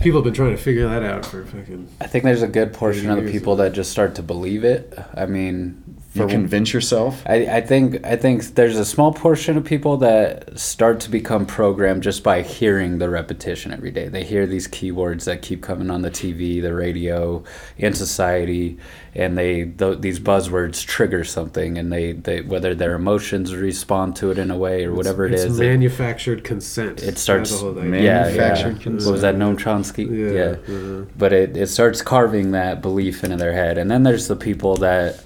People 0.00 0.20
have 0.20 0.24
been 0.24 0.34
trying 0.34 0.56
to 0.56 0.62
figure 0.62 0.88
that 0.88 1.02
out 1.02 1.26
for 1.26 1.44
fucking. 1.44 1.88
I 2.00 2.06
think 2.06 2.24
there's 2.24 2.42
a 2.42 2.48
good 2.48 2.72
portion 2.72 3.10
of 3.10 3.22
the 3.22 3.30
people 3.30 3.56
that 3.56 3.72
just 3.72 3.90
start 3.90 4.14
to 4.14 4.22
believe 4.22 4.64
it. 4.64 4.98
I 5.14 5.26
mean, 5.26 5.98
you 6.12 6.26
convince 6.26 6.72
yourself. 6.72 7.22
I, 7.26 7.46
I 7.58 7.60
think 7.60 8.04
I 8.04 8.16
think 8.16 8.42
there's 8.56 8.76
a 8.78 8.84
small 8.84 9.12
portion 9.12 9.56
of 9.56 9.64
people 9.64 9.96
that 9.98 10.58
start 10.58 10.98
to 11.00 11.10
become 11.10 11.46
programmed 11.46 12.02
just 12.02 12.24
by 12.24 12.42
hearing 12.42 12.98
the 12.98 13.08
repetition 13.08 13.72
every 13.72 13.90
day. 13.92 14.08
They 14.08 14.24
hear 14.24 14.46
these 14.46 14.66
keywords 14.66 15.24
that 15.24 15.40
keep 15.42 15.62
coming 15.62 15.88
on 15.90 16.02
the 16.02 16.10
TV, 16.10 16.60
the 16.60 16.74
radio, 16.74 17.44
in 17.78 17.94
society, 17.94 18.78
and 19.14 19.38
they 19.38 19.66
th- 19.66 20.00
these 20.00 20.18
buzzwords 20.18 20.84
trigger 20.84 21.22
something, 21.22 21.78
and 21.78 21.92
they, 21.92 22.12
they 22.12 22.40
whether 22.40 22.74
their 22.74 22.94
emotions 22.94 23.54
respond 23.54 24.16
to 24.16 24.32
it 24.32 24.38
in 24.38 24.50
a 24.50 24.56
way 24.58 24.84
or 24.84 24.92
whatever 24.92 25.26
it 25.26 25.32
it's 25.32 25.44
is. 25.44 25.60
it- 25.60 25.64
manufactured 25.64 26.42
consent. 26.42 27.02
it 27.04 27.18
starts 27.18 27.50
That's 27.50 27.60
the 27.60 27.66
whole 27.66 27.74
thing. 27.76 27.90
Man- 27.90 28.02
yeah, 28.02 28.26
yeah. 28.28 28.36
Manufactured 28.36 28.72
What 28.74 28.82
consent. 28.82 29.12
was 29.12 29.22
that 29.22 29.36
Noam 29.36 29.56
Chomsky? 29.56 30.08
Yeah. 30.34 30.74
uh-huh. 30.74 31.04
But 31.16 31.32
it, 31.32 31.56
it 31.56 31.68
starts 31.68 32.02
carving 32.02 32.50
that 32.50 32.82
belief 32.82 33.22
into 33.22 33.36
their 33.36 33.52
head. 33.52 33.78
And 33.78 33.88
then 33.90 34.02
there's 34.02 34.26
the 34.26 34.36
people 34.36 34.76
that 34.78 35.24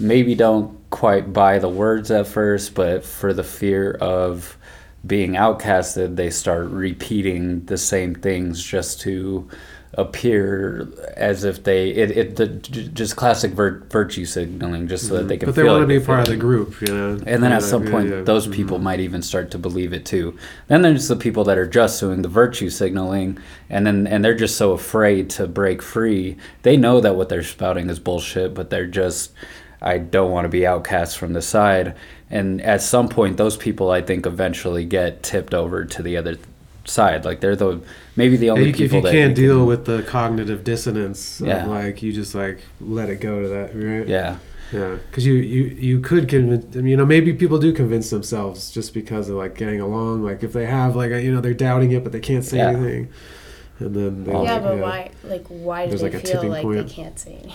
maybe 0.00 0.34
don't 0.34 0.78
quite 0.90 1.32
buy 1.32 1.58
the 1.58 1.68
words 1.68 2.10
at 2.10 2.26
first, 2.26 2.74
but 2.74 3.04
for 3.04 3.32
the 3.32 3.44
fear 3.44 3.92
of 3.92 4.56
being 5.06 5.32
outcasted, 5.32 6.16
they 6.16 6.30
start 6.30 6.68
repeating 6.68 7.64
the 7.66 7.78
same 7.78 8.14
things 8.14 8.62
just 8.62 9.00
to 9.02 9.48
appear 9.94 10.88
as 11.16 11.42
if 11.42 11.64
they 11.64 11.90
it, 11.90 12.16
it 12.16 12.36
the 12.36 12.46
just 12.46 13.16
classic 13.16 13.50
vir- 13.50 13.82
virtue 13.90 14.24
signaling 14.24 14.86
just 14.86 15.08
so 15.08 15.16
that 15.16 15.26
they 15.26 15.36
can 15.36 15.46
But 15.46 15.56
they 15.56 15.62
feel 15.62 15.72
want 15.72 15.88
to 15.88 15.98
be 15.98 16.04
part 16.04 16.20
of 16.20 16.26
the 16.28 16.36
group, 16.36 16.80
you 16.80 16.94
know. 16.94 17.20
And 17.26 17.42
then 17.42 17.50
Yeah, 17.50 17.56
at 17.56 17.62
some 17.64 17.84
yeah, 17.84 17.90
point, 17.90 18.08
yeah. 18.08 18.20
those 18.22 18.46
people 18.46 18.76
mm-hmm. 18.76 18.84
might 18.84 19.00
even 19.00 19.20
start 19.20 19.50
to 19.50 19.58
believe 19.58 19.92
it 19.92 20.06
too. 20.06 20.38
Then 20.68 20.82
there's 20.82 21.08
the 21.08 21.16
people 21.16 21.42
that 21.44 21.58
are 21.58 21.66
just 21.66 21.98
doing 21.98 22.22
the 22.22 22.28
virtue 22.28 22.70
signaling, 22.70 23.38
and 23.68 23.84
then 23.84 24.06
and 24.06 24.24
they're 24.24 24.34
just 24.34 24.56
so 24.56 24.72
afraid 24.72 25.28
to 25.30 25.48
break 25.48 25.82
free. 25.82 26.36
They 26.62 26.76
know 26.76 27.00
that 27.00 27.16
what 27.16 27.28
they're 27.28 27.42
spouting 27.42 27.90
is 27.90 27.98
bullshit, 27.98 28.54
but 28.54 28.70
they're 28.70 28.86
just, 28.86 29.32
I 29.82 29.98
don't 29.98 30.30
want 30.30 30.44
to 30.44 30.48
be 30.48 30.66
outcast 30.66 31.18
from 31.18 31.32
the 31.32 31.42
side. 31.42 31.94
And 32.30 32.60
at 32.62 32.82
some 32.82 33.08
point, 33.08 33.36
those 33.36 33.56
people, 33.56 33.90
I 33.90 34.02
think, 34.02 34.26
eventually 34.26 34.84
get 34.84 35.22
tipped 35.22 35.54
over 35.54 35.84
to 35.84 36.02
the 36.02 36.16
other 36.16 36.36
side. 36.84 37.24
Like 37.24 37.40
they're 37.40 37.56
the 37.56 37.80
maybe 38.16 38.36
the 38.36 38.46
Yeah, 38.46 38.52
only 38.52 38.64
you, 38.64 38.70
if 38.70 38.76
people 38.76 38.96
you 38.98 39.02
that 39.04 39.12
can't 39.12 39.34
can- 39.34 39.42
deal 39.44 39.66
with 39.66 39.84
the 39.86 40.02
cognitive 40.02 40.64
dissonance, 40.64 41.40
Yeah. 41.44 41.64
of 41.64 41.68
like 41.70 42.02
you 42.02 42.12
just 42.12 42.34
like 42.34 42.60
let 42.80 43.08
it 43.10 43.20
go 43.20 43.42
to 43.42 43.48
that, 43.48 43.74
right? 43.74 44.06
Yeah. 44.06 44.36
Yeah, 44.72 44.98
because 45.10 45.26
you, 45.26 45.34
you 45.34 45.64
you 45.64 45.98
could 46.00 46.28
convince. 46.28 46.76
I 46.76 46.78
mean, 46.78 46.86
you 46.92 46.96
know, 46.96 47.04
maybe 47.04 47.32
people 47.32 47.58
do 47.58 47.72
convince 47.72 48.10
themselves 48.10 48.70
just 48.70 48.94
because 48.94 49.28
of 49.28 49.34
like 49.34 49.56
getting 49.56 49.80
along. 49.80 50.22
Like 50.22 50.44
if 50.44 50.52
they 50.52 50.66
have 50.66 50.94
like 50.94 51.10
a, 51.10 51.20
you 51.20 51.34
know 51.34 51.40
they're 51.40 51.54
doubting 51.54 51.90
it, 51.90 52.04
but 52.04 52.12
they 52.12 52.20
can't 52.20 52.44
say 52.44 52.58
Yeah. 52.58 52.68
anything, 52.68 53.08
and 53.80 53.96
then 53.96 54.22
they, 54.24 54.30
yeah, 54.32 54.38
like, 54.38 54.62
but 54.62 54.78
why? 54.78 55.10
Like, 55.24 55.46
why 55.48 55.86
do 55.88 55.96
they 55.98 56.10
like, 56.10 56.24
feel 56.24 56.44
like 56.44 56.62
point. 56.62 56.86
they 56.86 56.94
can't 56.94 57.18
say 57.18 57.32
anything? 57.42 57.52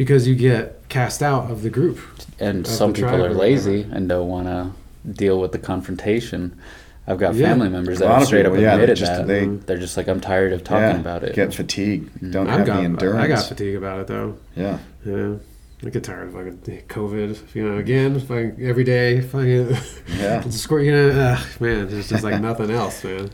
Because 0.00 0.26
you 0.26 0.34
get 0.34 0.88
cast 0.88 1.22
out 1.22 1.50
of 1.50 1.60
the 1.60 1.68
group. 1.68 1.98
and 2.38 2.66
some 2.66 2.94
people 2.94 3.22
are 3.22 3.34
lazy 3.34 3.82
and 3.92 4.08
don't 4.08 4.28
want 4.28 4.46
to 4.46 4.70
deal 5.12 5.38
with 5.38 5.52
the 5.52 5.58
confrontation. 5.58 6.58
I've 7.06 7.18
got 7.18 7.34
Yeah. 7.34 7.48
family 7.48 7.68
members 7.68 7.98
that 7.98 8.06
lot 8.06 8.18
have 8.20 8.26
straight 8.28 8.44
people, 8.44 8.54
up 8.56 8.62
yeah, 8.62 8.76
they 8.78 8.82
admitted 8.84 8.96
just- 8.96 9.12
that 9.12 9.26
they- 9.26 9.46
they're 9.66 9.76
just 9.76 9.98
like, 9.98 10.08
I'm 10.08 10.20
tired 10.20 10.54
of 10.54 10.64
talking 10.64 10.82
Yeah, 10.84 11.00
about 11.00 11.22
it. 11.22 11.34
Get 11.34 11.52
fatigued. 11.52 12.08
Mm-hmm. 12.14 12.30
Don't 12.30 12.48
I've 12.48 12.58
have 12.60 12.66
got 12.66 12.76
the 12.78 12.84
endurance. 12.84 13.22
I 13.24 13.26
got 13.28 13.44
fatigue 13.46 13.76
about 13.76 14.00
it 14.00 14.06
though. 14.06 14.36
Yeah. 14.56 14.78
Yeah, 15.04 15.32
I 15.84 15.90
get 15.90 16.02
tired 16.04 16.28
of 16.28 16.32
fucking 16.34 16.82
COVID. 16.88 17.36
You 17.54 17.68
know, 17.70 17.76
again, 17.76 18.18
fucking 18.20 18.56
every 18.62 18.84
day, 18.84 19.20
fucking. 19.20 19.76
Yeah. 20.18 20.42
It's 20.46 20.64
a 20.70 20.82
you 20.82 20.92
know, 20.92 21.10
ugh, 21.10 21.60
man, 21.60 21.88
it's 21.92 22.08
just 22.08 22.24
like 22.24 22.40
nothing 22.40 22.70
else, 22.70 23.04
man. 23.04 23.28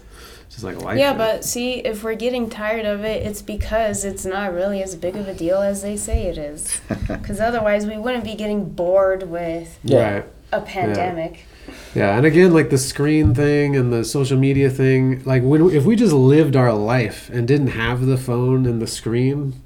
Just 0.56 0.64
like 0.64 0.80
life. 0.80 0.98
Yeah, 0.98 1.12
but 1.12 1.44
see, 1.44 1.74
if 1.80 2.02
we're 2.02 2.14
getting 2.14 2.48
tired 2.48 2.86
of 2.86 3.04
it, 3.04 3.26
it's 3.26 3.42
because 3.42 4.06
it's 4.06 4.24
not 4.24 4.54
really 4.54 4.82
as 4.82 4.94
big 4.96 5.14
of 5.14 5.28
a 5.28 5.34
deal 5.34 5.58
as 5.60 5.82
they 5.82 5.98
say 5.98 6.28
it 6.28 6.38
is. 6.38 6.80
Because 7.08 7.40
otherwise, 7.40 7.86
we 7.86 7.98
wouldn't 7.98 8.24
be 8.24 8.34
getting 8.34 8.64
bored 8.70 9.24
with 9.24 9.78
Yeah. 9.84 10.14
Right. 10.14 10.24
a 10.52 10.60
pandemic. 10.62 11.44
Yeah, 11.94 12.16
and 12.16 12.24
again, 12.24 12.54
like 12.54 12.70
the 12.70 12.78
screen 12.78 13.34
thing 13.34 13.76
and 13.76 13.92
the 13.92 14.02
social 14.02 14.38
media 14.38 14.70
thing, 14.70 15.22
like 15.24 15.42
when 15.42 15.68
if 15.70 15.84
we 15.84 15.94
just 15.94 16.14
lived 16.14 16.56
our 16.56 16.72
life 16.72 17.28
and 17.30 17.46
didn't 17.46 17.68
have 17.68 18.06
the 18.06 18.16
phone 18.16 18.64
and 18.64 18.80
the 18.80 18.86
screen, 18.86 19.60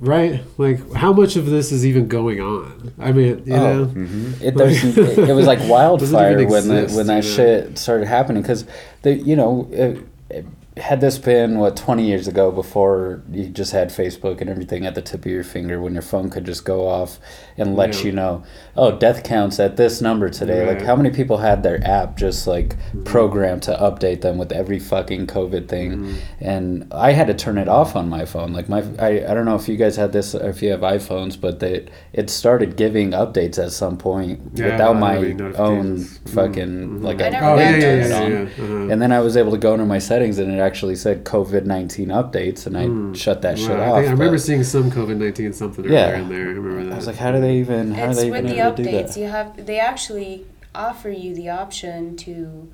right? 0.00 0.42
Like 0.58 0.92
how 0.94 1.12
much 1.12 1.36
of 1.36 1.46
this 1.46 1.72
is 1.72 1.84
even 1.86 2.06
going 2.08 2.40
on? 2.40 2.92
I 2.98 3.12
mean, 3.12 3.42
you 3.46 3.54
Oh. 3.54 3.74
know, 3.74 3.86
Mm-hmm. 3.86 4.44
It, 4.44 4.54
there's, 4.56 4.84
it, 4.84 5.18
it 5.30 5.32
was 5.34 5.46
like 5.46 5.60
wildfire 5.68 6.32
even 6.38 6.48
when 6.48 6.68
the, 6.68 6.92
when 6.94 7.06
that 7.06 7.24
you 7.24 7.30
know? 7.30 7.36
shit 7.36 7.78
started 7.78 8.06
happening 8.08 8.42
because 8.42 8.64
you 9.04 9.34
know 9.36 9.68
it, 9.72 9.98
it, 10.32 10.46
had 10.78 11.02
this 11.02 11.18
been 11.18 11.58
what 11.58 11.76
20 11.76 12.02
years 12.06 12.26
ago 12.26 12.50
before 12.50 13.22
you 13.30 13.46
just 13.48 13.72
had 13.72 13.90
Facebook 13.90 14.40
and 14.40 14.48
everything 14.48 14.86
at 14.86 14.94
the 14.94 15.02
tip 15.02 15.26
of 15.26 15.30
your 15.30 15.44
finger 15.44 15.78
when 15.82 15.92
your 15.92 16.00
phone 16.02 16.30
could 16.30 16.46
just 16.46 16.64
go 16.64 16.88
off 16.88 17.18
and 17.58 17.76
let 17.76 17.94
Yeah. 17.98 18.04
you 18.06 18.12
know 18.12 18.42
oh 18.74 18.96
death 18.96 19.22
counts 19.22 19.60
at 19.60 19.76
this 19.76 20.00
number 20.00 20.30
today 20.30 20.66
like 20.66 20.80
how 20.80 20.96
many 20.96 21.10
people 21.10 21.36
had 21.38 21.62
their 21.62 21.86
app 21.86 22.16
just 22.16 22.46
like 22.46 22.62
Mm-hmm. 22.72 23.04
programmed 23.04 23.62
to 23.64 23.72
update 23.76 24.22
them 24.22 24.38
with 24.38 24.50
every 24.50 24.78
fucking 24.78 25.26
COVID 25.26 25.68
thing 25.68 25.90
Mm-hmm. 25.92 26.14
and 26.40 26.86
I 26.90 27.12
had 27.12 27.26
to 27.26 27.34
turn 27.34 27.58
it 27.58 27.68
off 27.68 27.94
on 27.94 28.08
my 28.08 28.24
phone 28.24 28.54
like 28.54 28.70
my 28.70 28.82
I, 28.98 29.30
I 29.30 29.34
don't 29.34 29.44
know 29.44 29.56
if 29.56 29.68
you 29.68 29.76
guys 29.76 29.96
had 29.96 30.12
this 30.12 30.34
or 30.34 30.48
if 30.48 30.62
you 30.62 30.70
have 30.70 30.80
iPhones 30.80 31.38
but 31.38 31.60
they 31.60 31.86
it 32.14 32.30
started 32.30 32.76
giving 32.76 33.10
updates 33.10 33.62
at 33.62 33.72
some 33.72 33.98
point 33.98 34.40
Yeah, 34.54 34.70
without 34.72 34.96
my 34.96 35.16
own 35.16 35.36
notifications. 35.36 36.18
fucking 36.34 36.88
Mhm. 36.88 37.02
like 37.02 37.20
I 37.20 37.26
I, 37.26 37.30
never 37.30 37.46
oh 37.46 37.56
yeah, 37.58 37.70
yeah, 37.70 37.80
turned 37.80 38.00
yeah, 38.00 38.06
it 38.06 38.24
on. 38.24 38.30
yeah. 38.32 38.64
Uh-huh. 38.64 38.92
And 38.92 39.02
then 39.02 39.12
I 39.12 39.20
was 39.20 39.36
able 39.36 39.50
to 39.52 39.58
go 39.58 39.74
into 39.74 39.84
my 39.84 39.98
settings 39.98 40.38
and 40.38 40.50
it 40.50 40.61
actually 40.62 40.96
said 40.96 41.24
COVID 41.24 41.64
nineteen 41.66 42.08
updates 42.08 42.66
and 42.66 42.76
I 42.78 42.86
Mm. 42.86 43.14
shut 43.16 43.42
that 43.42 43.58
shit 43.58 43.68
Right, 43.68 43.80
off. 43.80 43.94
I, 43.96 44.00
think, 44.00 44.08
I 44.08 44.12
remember 44.12 44.36
but 44.36 44.40
seeing 44.40 44.64
some 44.64 44.90
COVID 44.90 45.16
nineteen 45.18 45.52
something 45.52 45.84
Yeah. 45.84 46.12
earlier 46.12 46.14
in 46.22 46.28
there. 46.30 46.38
I 46.38 46.52
remember 46.52 46.84
that. 46.84 46.92
I 46.92 46.96
was 46.96 47.06
like, 47.06 47.16
how 47.16 47.32
do 47.32 47.40
they 47.40 47.56
even 47.58 47.92
how 47.92 48.10
It's 48.10 48.18
are 48.18 48.22
they 48.22 48.30
with 48.30 48.44
even 48.44 48.56
the 48.56 48.62
able 48.66 48.76
to 48.76 48.82
do 48.82 48.88
updates. 48.88 49.14
that? 49.14 49.20
You 49.20 49.26
have 49.28 49.66
they 49.66 49.78
actually 49.78 50.46
offer 50.74 51.10
you 51.10 51.34
the 51.34 51.50
option 51.50 52.16
to 52.16 52.68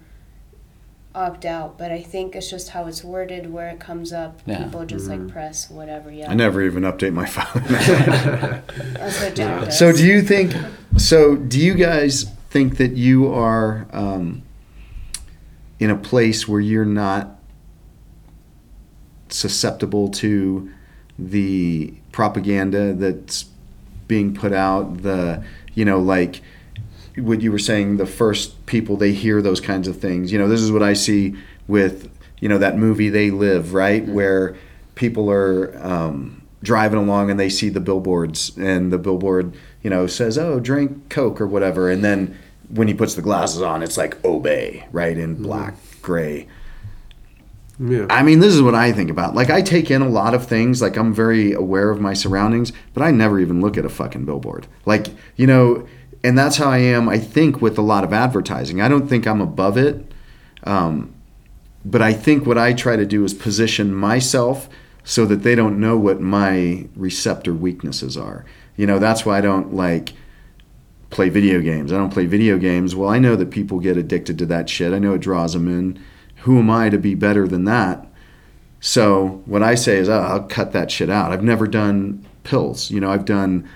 opt 1.15 1.45
out, 1.45 1.77
but 1.79 1.91
I 1.91 2.01
think 2.01 2.37
it's 2.37 2.49
just 2.49 2.69
how 2.71 2.87
it's 2.87 3.03
worded 3.03 3.53
where 3.53 3.69
it 3.71 3.81
comes 3.81 4.13
up. 4.13 4.41
Yeah. 4.47 4.63
People 4.65 4.85
just 4.85 5.09
Mm-hmm. 5.09 5.25
like 5.25 5.33
press 5.33 5.69
whatever. 5.71 6.13
Yeah, 6.13 6.31
I 6.31 6.35
never 6.35 6.63
even 6.63 6.85
update 6.85 7.13
my 7.13 7.27
phone. 7.27 7.63
That's 8.95 9.21
what 9.21 9.35
Jack 9.35 9.65
does. 9.65 9.79
so 9.79 9.91
do 9.93 10.07
you 10.07 10.23
think? 10.23 10.53
So 10.97 11.35
do 11.37 11.59
you 11.59 11.75
guys 11.75 12.25
think 12.51 12.77
that 12.77 12.93
you 12.93 13.33
are? 13.33 13.87
Um, 13.93 14.43
in 15.81 15.91
a 15.91 15.97
place 15.97 16.49
where 16.49 16.61
you're 16.61 16.85
not 16.85 17.38
susceptible 19.33 20.09
to 20.09 20.71
the 21.19 21.95
propaganda 22.13 22.93
that's 22.93 23.47
being 24.07 24.35
put 24.35 24.53
out 24.53 25.03
the 25.03 25.45
you 25.75 25.85
know 25.85 25.99
like 25.99 26.41
what 27.17 27.41
you 27.41 27.51
were 27.51 27.59
saying 27.59 27.97
the 27.97 28.07
first 28.07 28.65
people 28.67 28.97
they 28.97 29.13
hear 29.13 29.43
those 29.43 29.61
kinds 29.61 29.89
of 29.89 29.99
things. 29.99 30.33
You 30.33 30.39
know 30.39 30.49
this 30.49 30.61
is 30.61 30.73
what 30.73 30.83
i 30.83 30.93
see 30.93 31.37
with 31.67 32.11
you 32.41 32.49
know 32.49 32.59
that 32.59 32.79
movie 32.79 33.09
they 33.09 33.31
live 33.31 33.75
right? 33.75 34.07
Where 34.07 34.57
people 34.95 35.31
are 35.31 35.77
um, 35.85 36.43
driving 36.63 36.99
along 36.99 37.31
and 37.31 37.39
they 37.39 37.49
see 37.49 37.69
the 37.69 37.81
billboards 37.81 38.57
and 38.57 38.93
the 38.93 38.99
billboard 38.99 39.55
you 39.83 39.91
know 39.91 40.07
says 40.07 40.39
oh 40.39 40.61
drink 40.61 41.09
coke 41.09 41.41
or 41.41 41.47
whatever. 41.47 41.91
And 41.91 42.05
then 42.05 42.37
when 42.69 42.87
he 42.89 42.95
puts 42.95 43.15
the 43.15 43.23
glasses 43.23 43.63
on 43.63 43.83
it's 43.83 43.97
like 43.97 44.23
obey 44.25 44.87
right 44.93 45.17
in 45.17 45.43
black 45.43 45.75
gray 46.03 46.47
Yeah. 47.81 48.07
I 48.11 48.23
mean, 48.23 48.41
this 48.41 48.55
is 48.55 48.63
what 48.63 48.75
I 48.75 48.93
think 48.93 49.11
about. 49.11 49.35
Like, 49.35 49.51
I 49.51 49.63
take 49.63 49.91
in 49.91 50.03
a 50.03 50.09
lot 50.09 50.35
of 50.35 50.47
things. 50.47 50.83
Like, 50.83 50.97
I'm 50.97 51.15
very 51.15 51.53
aware 51.53 51.91
of 51.91 52.01
my 52.01 52.13
surroundings, 52.13 52.73
but 52.93 53.03
I 53.03 53.11
never 53.11 53.39
even 53.39 53.61
look 53.61 53.77
at 53.77 53.85
a 53.85 53.89
fucking 53.89 54.25
billboard. 54.25 54.67
Like, 54.85 55.09
you 55.37 55.47
know, 55.47 55.87
and 56.25 56.37
that's 56.37 56.57
how 56.57 56.71
I 56.71 56.79
am, 56.79 57.09
I 57.09 57.19
think, 57.19 57.63
with 57.63 57.79
a 57.79 57.83
lot 57.83 58.03
of 58.03 58.13
advertising. 58.13 58.81
I 58.81 58.89
don't 58.89 59.09
think 59.09 59.27
I'm 59.27 59.41
above 59.41 59.77
it. 59.77 60.13
Um, 60.65 61.15
but 61.85 62.03
I 62.03 62.13
think 62.13 62.47
what 62.47 62.59
I 62.59 62.73
try 62.73 62.97
to 62.97 63.07
do 63.07 63.25
is 63.25 63.33
position 63.33 63.95
myself 63.95 64.69
so 65.05 65.25
that 65.27 65.43
they 65.43 65.55
don't 65.55 65.81
know 65.81 65.97
what 65.97 66.21
my 66.21 66.87
receptor 66.97 67.55
weaknesses 67.55 68.17
are. 68.17 68.45
You 68.77 68.87
know, 68.87 68.99
that's 68.99 69.25
why 69.25 69.39
I 69.39 69.41
don't 69.41 69.73
like 69.73 70.13
play 71.11 71.29
video 71.29 71.61
games. 71.61 71.93
I 71.93 71.97
don't 71.97 72.13
play 72.13 72.27
video 72.27 72.59
games. 72.59 72.95
Well, 72.95 73.09
I 73.09 73.19
know 73.19 73.37
that 73.37 73.51
people 73.51 73.79
get 73.79 73.97
addicted 73.97 74.37
to 74.39 74.47
that 74.47 74.69
shit. 74.69 74.93
I 74.93 74.99
know 74.99 75.15
it 75.15 75.21
draws 75.21 75.53
them 75.55 75.69
in. 75.69 76.03
Who 76.43 76.59
am 76.59 76.71
I 76.71 76.89
to 76.89 76.99
be 76.99 77.15
better 77.15 77.49
than 77.49 77.65
that? 77.65 78.07
So 78.81 79.43
what 79.47 79.63
I 79.63 79.75
say 79.75 79.97
is, 79.99 80.09
oh, 80.09 80.21
I'll 80.21 80.43
cut 80.45 80.73
that 80.73 80.91
shit 80.91 81.11
out. 81.11 81.33
I've 81.33 81.43
never 81.43 81.67
done 81.67 82.25
pills. 82.45 82.91
You 82.91 83.01
know, 83.01 83.11
I've 83.11 83.25
done, 83.25 83.69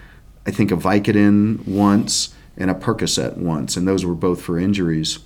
I 0.47 0.51
think, 0.51 0.71
a 0.71 0.77
Vicodin 0.77 1.67
once 1.67 2.35
and 2.57 2.71
a 2.71 2.75
Percocet 2.75 3.37
once, 3.37 3.77
and 3.77 3.87
those 3.89 4.05
were 4.05 4.15
both 4.15 4.43
for 4.43 4.59
injuries. 4.59 5.19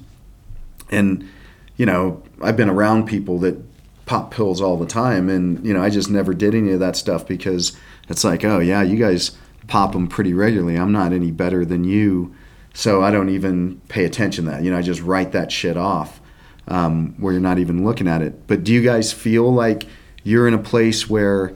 And 0.90 1.28
you 1.76 1.84
know, 1.84 2.22
I've 2.42 2.56
been 2.56 2.70
around 2.70 3.06
people 3.06 3.38
that 3.40 3.62
pop 4.06 4.30
pills 4.30 4.60
all 4.60 4.76
the 4.76 4.86
time, 4.86 5.28
and 5.28 5.64
you 5.66 5.74
know, 5.74 5.82
I 5.82 5.90
just 5.90 6.10
never 6.10 6.32
did 6.32 6.54
any 6.54 6.72
of 6.72 6.80
that 6.80 6.96
stuff 6.96 7.26
because 7.26 7.76
it's 8.08 8.24
like, 8.24 8.44
oh 8.44 8.60
yeah, 8.60 8.82
you 8.82 8.96
guys 8.96 9.36
pop 9.66 9.92
them 9.92 10.06
pretty 10.06 10.32
regularly. 10.32 10.76
I'm 10.76 10.92
not 10.92 11.12
any 11.12 11.30
better 11.30 11.64
than 11.64 11.84
you, 11.84 12.34
so 12.72 13.02
I 13.02 13.10
don't 13.10 13.28
even 13.28 13.80
pay 13.88 14.04
attention 14.04 14.46
to 14.46 14.52
that. 14.52 14.62
You 14.62 14.70
know, 14.70 14.78
I 14.78 14.82
just 14.82 15.02
write 15.02 15.32
that 15.32 15.52
shit 15.52 15.76
off 15.76 16.20
um, 16.68 17.14
where 17.18 17.32
you're 17.32 17.43
not 17.43 17.59
even 17.59 17.84
looking 17.84 18.09
at 18.09 18.22
it. 18.22 18.47
But 18.47 18.64
do 18.64 18.72
you 18.72 18.82
guys 18.82 19.12
feel 19.12 19.52
like 19.52 19.86
you're 20.22 20.48
in 20.48 20.55
a 20.55 20.59
place 20.59 21.09
where, 21.09 21.55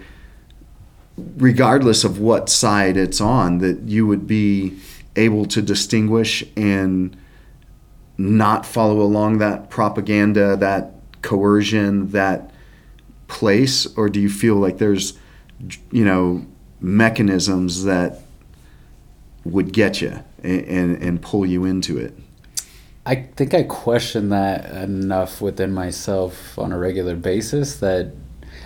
regardless 1.17 2.05
of 2.05 2.19
what 2.19 2.49
side 2.49 2.97
it's 2.97 3.21
on, 3.21 3.59
that 3.59 3.81
you 3.83 4.07
would 4.07 4.27
be 4.27 4.79
able 5.17 5.45
to 5.47 5.61
distinguish 5.61 6.45
and 6.57 7.17
not 8.17 8.65
follow 8.65 9.01
along 9.01 9.39
that 9.39 9.71
propaganda, 9.71 10.57
that 10.57 10.93
coercion, 11.23 12.11
that 12.13 12.51
place, 13.29 13.87
or 13.97 14.09
do 14.09 14.21
you 14.21 14.29
feel 14.29 14.57
like 14.57 14.79
there's, 14.79 15.19
you 15.91 16.05
know, 16.05 16.47
mechanisms 16.81 17.85
that 17.85 18.21
would 19.45 19.73
get 19.73 20.01
you 20.01 20.23
and, 20.43 20.65
and, 20.65 21.03
and 21.03 21.23
pull 21.23 21.45
you 21.47 21.65
into 21.65 21.99
it? 21.99 22.15
I 23.07 23.15
think 23.17 23.55
I 23.55 23.63
question 23.63 24.29
that 24.29 24.71
enough 24.85 25.41
within 25.41 25.73
myself 25.73 26.59
on 26.59 26.73
a 26.73 26.79
regular 26.79 27.17
basis 27.17 27.77
that 27.81 28.13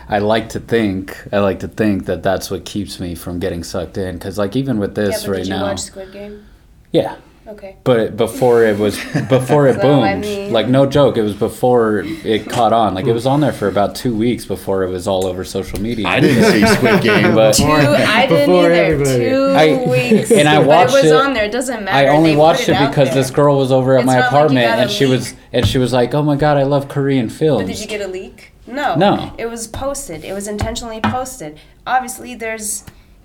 I 0.09 0.19
like 0.19 0.49
to 0.51 0.61
think 0.61 1.17
I 1.33 1.39
like 1.39 1.61
to 1.61 1.69
think 1.69 2.07
that 2.07 2.23
that's 2.23 2.51
what 2.51 2.65
keeps 2.65 2.99
me 3.01 3.15
from 3.15 3.39
getting 3.39 3.63
sucked 3.63 3.97
in 3.97 4.17
because 4.17 4.37
like 4.37 4.57
even 4.57 4.79
with 4.79 4.97
Yeah, 4.99 5.05
this 5.07 5.23
but 5.25 5.31
right 5.31 5.37
did 5.39 5.47
you 5.49 5.55
now 5.55 5.63
watch 5.63 5.81
Squid 5.81 6.13
Game? 6.13 6.47
yeah 6.93 7.17
Okay. 7.47 7.77
but 7.85 8.17
before 8.17 8.65
it 8.65 8.79
was 8.79 8.97
before 9.29 9.69
it 9.69 9.75
So, 9.77 9.83
boomed 9.83 10.05
I 10.05 10.15
mean- 10.17 10.53
like 10.53 10.67
no 10.69 10.87
joke 10.87 11.19
it 11.19 11.23
was 11.23 11.35
before 11.35 11.99
it 12.05 12.49
caught 12.49 12.73
on 12.73 12.95
like 12.95 13.07
it 13.07 13.13
was 13.13 13.27
on 13.27 13.41
there 13.41 13.53
for 13.53 13.69
about 13.69 13.95
two 13.95 14.17
weeks 14.17 14.47
before 14.47 14.83
it 14.83 14.89
was 14.89 15.07
all 15.07 15.27
over 15.27 15.45
social 15.45 15.79
media 15.81 16.07
I 16.09 16.21
didn't 16.21 16.45
see 16.53 16.67
Squid 16.75 17.03
Game. 17.03 17.35
But- 17.35 17.55
Two, 17.55 17.65
I 17.65 18.27
didn't 18.27 18.47
Before 18.47 18.65
either. 18.67 18.75
everybody. 18.75 19.19
Two 19.29 19.45
I- 19.57 19.91
weeks. 19.91 20.31
and 20.33 20.49
I 20.49 20.57
but 20.59 20.67
watched 20.67 20.91
it 20.95 21.03
was 21.03 21.05
it- 21.13 21.15
on 21.15 21.35
there. 21.35 21.45
It 21.45 21.53
doesn't 21.53 21.85
matter. 21.85 21.97
I 21.97 22.07
only 22.17 22.31
They 22.31 22.37
watched 22.37 22.67
put 22.67 22.77
it 22.77 22.89
because 22.89 23.09
there. 23.09 23.15
this 23.17 23.31
girl 23.31 23.59
was 23.59 23.71
over 23.71 23.95
at 23.95 24.01
It's 24.01 24.07
my 24.07 24.15
not 24.15 24.21
like 24.21 24.31
you 24.33 24.37
apartment 24.39 24.67
and 24.81 24.91
she 24.91 25.05
was 25.07 25.35
and 25.53 25.67
she 25.67 25.79
was 25.79 25.93
like, 25.93 26.15
"Oh 26.15 26.23
my 26.23 26.37
god, 26.37 26.57
I 26.57 26.63
love 26.63 26.89
Korean 26.89 27.29
films." 27.29 27.63
But 27.63 27.69
did 27.69 27.79
you 27.81 27.87
get 27.87 28.01
a 28.01 28.09
leak? 28.09 28.53
No. 28.67 28.95
No. 28.97 29.33
It 29.39 29.47
was 29.47 29.67
posted. 29.69 30.25
It 30.25 30.33
was 30.33 30.49
intentionally 30.49 31.01
posted. 31.03 31.61
Obviously, 31.87 32.35
there's, 32.35 32.85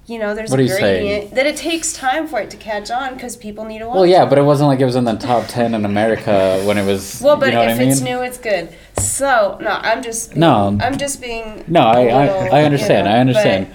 you 0.10 0.18
know, 0.18 0.34
there's 0.34 0.50
What 0.50 0.60
a 0.60 0.64
are 0.64 0.66
you 0.66 0.72
saying? 0.74 1.06
gradient 1.08 1.36
that 1.36 1.46
it 1.46 1.56
takes 1.56 1.94
time 1.94 2.28
for 2.28 2.40
it 2.40 2.50
to 2.50 2.58
catch 2.58 2.90
on 2.90 3.14
because 3.14 3.36
people 3.38 3.66
need 3.66 3.80
to 3.80 3.86
watch. 3.88 3.96
well, 3.96 4.06
yeah, 4.06 4.26
but 4.26 4.38
it 4.40 4.42
wasn't 4.42 4.68
like 4.70 4.80
it 4.80 4.86
was 4.86 4.96
in 4.96 5.04
the 5.06 5.16
top 5.16 5.46
ten 5.48 5.76
in 5.76 5.86
America 5.86 6.62
when 6.66 6.78
it 6.80 6.86
was. 6.86 7.22
Well, 7.24 7.38
but 7.38 7.50
you 7.50 7.54
know 7.56 7.62
if 7.62 7.68
what 7.70 7.76
I 7.76 7.80
mean? 7.80 7.90
it's 7.90 8.02
new, 8.02 8.22
it's 8.22 8.38
good. 8.40 8.76
So 8.98 9.58
no, 9.62 9.70
I'm 9.70 10.02
just 10.02 10.32
being, 10.32 10.40
No. 10.40 10.78
I'm 10.82 10.98
just 10.98 11.22
being. 11.22 11.64
No, 11.68 11.82
I- 11.82 12.00
a 12.00 12.10
I- 12.16 12.26
little, 12.42 12.56
I 12.56 12.64
understand, 12.64 13.06
you 13.06 13.12
know, 13.12 13.18
I 13.18 13.20
understand. 13.20 13.68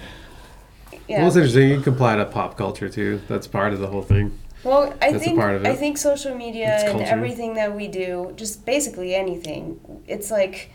but, 0.91 0.99
yeah. 1.07 1.17
Well, 1.19 1.27
it's 1.27 1.35
interesting. 1.37 1.69
You 1.69 1.81
can 1.81 1.93
apply 1.93 2.17
to 2.17 2.25
pop 2.25 2.57
culture 2.57 2.89
too. 2.89 3.21
That's 3.29 3.47
part 3.47 3.71
of 3.73 3.79
the 3.79 3.87
whole 3.87 4.01
thing. 4.01 4.37
Well, 4.63 4.93
I 5.01 5.11
That's 5.11 5.23
think 5.23 5.37
part 5.39 5.55
of 5.55 5.65
I 5.65 5.75
think 5.75 5.97
social 5.97 6.35
media 6.35 6.73
It's 6.73 6.83
and 6.83 6.91
culture. 6.93 7.05
everything 7.07 7.53
that 7.53 7.75
we 7.75 7.87
do, 7.87 8.33
just 8.35 8.65
basically 8.65 9.13
anything, 9.13 9.79
it's 10.07 10.31
like 10.31 10.71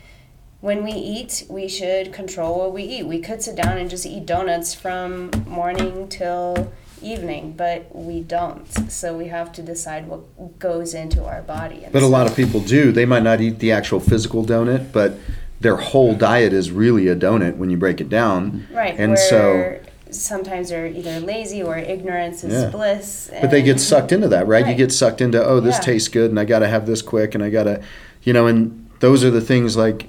when 0.61 0.83
we 0.83 0.91
eat, 0.91 1.43
we 1.49 1.67
should 1.67 2.13
control 2.13 2.59
what 2.59 2.73
we 2.73 2.83
eat. 2.83 3.05
We 3.07 3.19
could 3.19 3.41
sit 3.41 3.55
down 3.55 3.77
and 3.77 3.89
just 3.89 4.05
eat 4.05 4.25
donuts 4.25 4.73
from 4.73 5.31
morning 5.47 6.07
till 6.07 6.71
evening, 7.01 7.53
but 7.57 7.93
we 7.95 8.21
don't. 8.21 8.67
So 8.91 9.17
we 9.17 9.27
have 9.27 9.51
to 9.53 9.63
decide 9.63 10.07
what 10.07 10.59
goes 10.59 10.93
into 10.93 11.25
our 11.25 11.41
body. 11.41 11.87
But 11.91 12.03
a 12.03 12.07
lot 12.07 12.27
of 12.27 12.35
people 12.35 12.59
do. 12.59 12.91
They 12.91 13.05
might 13.05 13.23
not 13.23 13.41
eat 13.41 13.57
the 13.57 13.71
actual 13.71 13.99
physical 13.99 14.45
donut, 14.45 14.91
but 14.91 15.15
their 15.59 15.77
whole 15.77 16.13
diet 16.13 16.53
is 16.53 16.71
really 16.71 17.07
a 17.07 17.15
donut 17.15 17.57
when 17.57 17.71
you 17.71 17.77
break 17.77 17.99
it 17.99 18.09
down. 18.09 18.67
right, 18.71 18.95
and 18.97 19.17
so- 19.17 19.77
sometimes 20.11 20.69
they're 20.69 20.87
either 20.87 21.19
lazy 21.21 21.63
or 21.63 21.77
ignorance 21.77 22.43
is 22.43 22.63
Yeah. 22.63 22.69
bliss. 22.69 23.31
But 23.39 23.49
they 23.49 23.61
get 23.61 23.79
sucked 23.79 24.11
into 24.11 24.27
that, 24.27 24.45
right? 24.45 24.67
You 24.67 24.75
get 24.75 24.91
sucked 24.91 25.21
into, 25.21 25.43
oh, 25.43 25.59
this 25.61 25.77
Yeah. 25.77 25.81
tastes 25.81 26.09
good, 26.09 26.29
and 26.29 26.39
I 26.39 26.43
got 26.45 26.59
to 26.59 26.67
have 26.67 26.85
this 26.85 27.01
quick, 27.01 27.33
and 27.33 27.41
I 27.43 27.49
got 27.49 27.63
to, 27.63 27.79
you 28.23 28.33
know, 28.33 28.45
and 28.45 28.87
those 28.99 29.23
are 29.23 29.31
the 29.31 29.39
things 29.41 29.77
like 29.77 30.07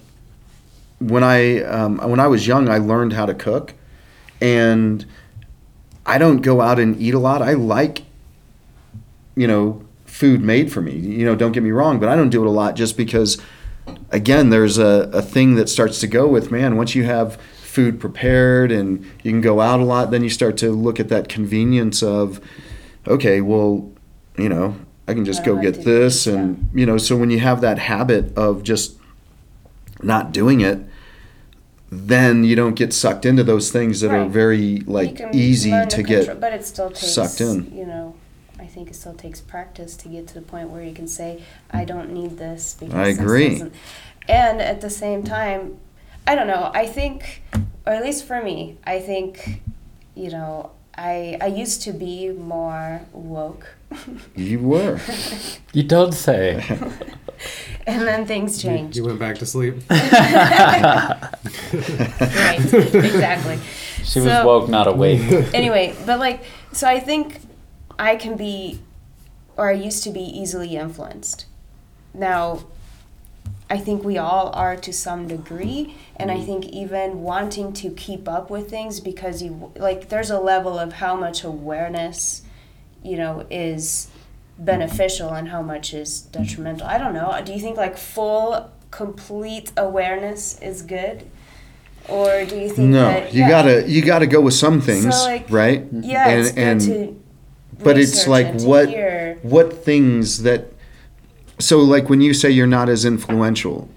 when 1.08 1.24
I 1.24 1.62
um, 1.62 1.98
when 1.98 2.20
I 2.20 2.26
was 2.26 2.46
young, 2.46 2.68
I 2.68 2.78
learned 2.78 3.12
how 3.12 3.26
to 3.26 3.34
cook, 3.34 3.74
and 4.40 5.04
I 6.04 6.18
don't 6.18 6.38
go 6.38 6.60
out 6.60 6.78
and 6.78 7.00
eat 7.00 7.14
a 7.14 7.18
lot. 7.18 7.42
I 7.42 7.52
like, 7.52 8.02
you 9.36 9.46
know, 9.46 9.84
food 10.04 10.42
made 10.42 10.72
for 10.72 10.80
me. 10.80 10.94
You 10.94 11.24
know, 11.24 11.34
don't 11.34 11.52
get 11.52 11.62
me 11.62 11.70
wrong, 11.70 11.98
but 12.00 12.08
I 12.08 12.16
don't 12.16 12.30
do 12.30 12.42
it 12.42 12.46
a 12.46 12.50
lot 12.50 12.74
just 12.74 12.96
because, 12.96 13.40
again, 14.10 14.50
there's 14.50 14.78
a, 14.78 15.10
a 15.12 15.22
thing 15.22 15.54
that 15.56 15.68
starts 15.68 16.00
to 16.00 16.06
go 16.06 16.26
with 16.26 16.50
man. 16.50 16.76
Once 16.76 16.94
you 16.94 17.04
have 17.04 17.36
food 17.36 17.98
prepared 18.00 18.70
and 18.70 19.04
you 19.22 19.30
can 19.30 19.40
go 19.40 19.60
out 19.60 19.80
a 19.80 19.84
lot, 19.84 20.10
then 20.10 20.22
you 20.22 20.30
start 20.30 20.56
to 20.58 20.70
look 20.70 21.00
at 21.00 21.08
that 21.08 21.28
convenience 21.28 22.02
of, 22.02 22.40
okay, 23.06 23.40
well, 23.40 23.90
you 24.36 24.48
know, 24.48 24.76
I 25.08 25.14
can 25.14 25.24
just 25.24 25.42
I 25.42 25.46
go 25.46 25.54
like 25.54 25.62
get 25.62 25.74
this, 25.76 25.84
this, 25.84 26.26
and 26.26 26.68
you 26.74 26.84
know, 26.84 26.98
so 26.98 27.16
when 27.16 27.30
you 27.30 27.38
have 27.40 27.60
that 27.60 27.78
habit 27.78 28.36
of 28.36 28.62
just 28.62 28.96
not 30.02 30.32
doing 30.32 30.60
it, 30.60 30.80
then 31.94 32.42
you 32.42 32.56
don't 32.56 32.74
get 32.74 32.94
sucked 32.94 33.26
into 33.26 33.44
those 33.44 33.70
things 33.70 34.00
that 34.00 34.10
are 34.10 34.26
very 34.26 34.78
like 34.86 35.20
easy 35.34 35.70
learn 35.70 35.88
to 35.90 36.02
control- 36.02 36.24
get. 36.24 36.40
but 36.40 36.54
it 36.54 36.64
still 36.64 36.88
takes 36.88 37.12
sucked 37.12 37.42
in. 37.42 37.70
You 37.70 37.84
know, 37.84 38.16
I 38.58 38.64
think 38.64 38.88
it 38.88 38.94
still 38.94 39.12
takes 39.12 39.42
practice 39.42 39.94
to 39.98 40.08
get 40.08 40.26
to 40.28 40.34
the 40.34 40.40
point 40.40 40.70
where 40.70 40.82
you 40.82 40.94
can 40.94 41.06
say, 41.06 41.42
"I 41.70 41.84
mm. 41.84 41.88
don't 41.88 42.10
need 42.10 42.38
this." 42.38 42.76
Because 42.80 42.94
I 42.94 43.08
agree. 43.08 43.62
And 44.26 44.62
at 44.62 44.80
the 44.80 44.88
same 44.88 45.22
time, 45.22 45.76
I 46.26 46.34
don't 46.34 46.46
know. 46.46 46.70
I 46.72 46.86
think, 46.86 47.42
or 47.86 47.92
at 47.92 48.02
least 48.02 48.24
for 48.24 48.42
me, 48.42 48.78
I 48.84 48.98
think, 48.98 49.60
you 50.14 50.30
know, 50.30 50.70
I 51.02 51.36
I 51.40 51.46
used 51.46 51.82
to 51.82 51.92
be 51.92 52.30
more 52.30 53.00
woke, 53.12 53.66
You 54.36 54.60
were. 54.60 55.00
You 55.72 55.82
don't 55.82 56.12
say. 56.12 56.62
and 57.86 58.02
then 58.06 58.26
things 58.26 58.62
changed. 58.62 58.96
you 58.96 59.04
went 59.04 59.18
back 59.18 59.38
to 59.38 59.46
sleep. 59.46 59.74
right, 59.90 61.32
exactly. 62.94 63.58
She 64.04 64.20
was 64.20 64.44
woke, 64.44 64.68
not 64.68 64.86
awake. 64.86 65.22
anyway, 65.54 65.94
but 66.06 66.18
like, 66.20 66.44
so 66.72 66.86
I 66.86 67.00
think 67.00 67.40
I 67.98 68.16
can 68.16 68.36
be, 68.36 68.80
or 69.56 69.70
I 69.70 69.72
used 69.72 70.04
to 70.04 70.10
be 70.10 70.20
easily 70.20 70.76
influenced. 70.76 71.46
Now, 72.14 72.64
I 73.72 73.78
think 73.78 74.04
we 74.04 74.18
all 74.18 74.50
are 74.52 74.76
to 74.76 74.92
some 74.92 75.26
degree, 75.26 75.96
and 76.16 76.30
I 76.30 76.36
mm-hmm. 76.36 76.44
think 76.44 76.66
even 76.66 77.22
wanting 77.22 77.72
to 77.72 77.88
keep 77.88 78.28
up 78.28 78.50
with 78.50 78.68
things 78.68 79.00
because 79.00 79.42
you 79.42 79.72
like, 79.76 80.10
there's 80.10 80.30
a 80.30 80.38
level 80.38 80.78
of 80.78 80.92
how 80.92 81.16
much 81.16 81.42
awareness, 81.42 82.42
you 83.02 83.16
know, 83.16 83.46
is 83.50 84.10
beneficial 84.58 85.30
and 85.30 85.48
how 85.48 85.62
much 85.62 85.94
is 85.94 86.10
mm-hmm. 86.10 86.42
detrimental. 86.42 86.86
I 86.86 86.98
don't 86.98 87.14
know. 87.14 87.40
Do 87.42 87.54
you 87.54 87.60
think 87.60 87.78
like 87.78 87.96
full, 87.96 88.70
complete 88.90 89.72
awareness 89.78 90.60
is 90.60 90.82
good, 90.82 91.24
or 92.10 92.44
do 92.44 92.58
you 92.58 92.68
think 92.68 92.90
No, 92.90 93.06
that 93.06 93.32
you 93.32 93.40
yeah. 93.40 93.48
gotta 93.48 93.88
you 93.88 94.02
gotta 94.02 94.26
go 94.26 94.42
with 94.42 94.54
some 94.54 94.82
things, 94.82 95.06
like, 95.06 95.46
right? 95.48 95.82
Yeah, 95.90 96.28
and, 96.28 96.40
it's 96.40 96.50
good 96.50 96.60
and 96.60 96.80
to. 96.82 97.22
but 97.82 97.98
it's 97.98 98.26
like 98.26 98.60
what 98.60 98.90
hear. 98.90 99.38
what 99.40 99.82
things 99.82 100.42
that 100.42 100.71
so 101.62 101.78
like 101.78 102.08
when 102.10 102.20
you 102.20 102.34
say 102.34 102.50
you're 102.50 102.66
not 102.66 102.88
as 102.88 103.04
influential 103.04 103.88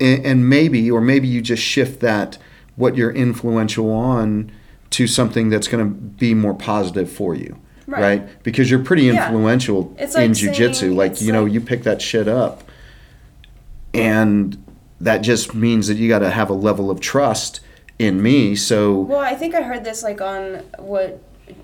and, 0.00 0.24
and 0.24 0.48
maybe 0.48 0.90
or 0.90 1.00
maybe 1.00 1.28
you 1.28 1.40
just 1.42 1.62
shift 1.62 2.00
that 2.00 2.38
what 2.76 2.96
you're 2.96 3.10
influential 3.12 3.90
on 3.92 4.50
to 4.90 5.06
something 5.06 5.50
that's 5.50 5.68
going 5.68 5.84
to 5.84 5.90
be 5.94 6.34
more 6.34 6.54
positive 6.54 7.10
for 7.10 7.34
you 7.34 7.56
right, 7.86 8.00
Right. 8.00 8.42
because 8.42 8.70
you're 8.70 8.82
pretty 8.84 9.02
Yeah. 9.04 9.26
influential 9.26 9.94
in 9.98 10.10
like 10.12 10.32
jiu-jitsu 10.32 10.72
saying- 10.86 10.96
like 10.96 11.20
you 11.20 11.32
know 11.32 11.44
like- 11.44 11.52
you 11.52 11.60
pick 11.60 11.82
that 11.84 12.00
shit 12.00 12.26
up 12.28 12.62
and 13.92 14.62
that 15.00 15.18
just 15.18 15.54
means 15.54 15.88
that 15.88 15.96
you 15.96 16.08
got 16.08 16.20
to 16.20 16.30
have 16.30 16.50
a 16.50 16.54
level 16.54 16.90
of 16.90 17.00
trust 17.00 17.60
in 17.98 18.22
me 18.22 18.54
so 18.56 19.00
Well, 19.00 19.18
I 19.20 19.34
think 19.34 19.54
I 19.54 19.62
heard 19.62 19.84
this 19.84 20.02
like 20.02 20.20
on 20.20 20.62
what 20.78 21.20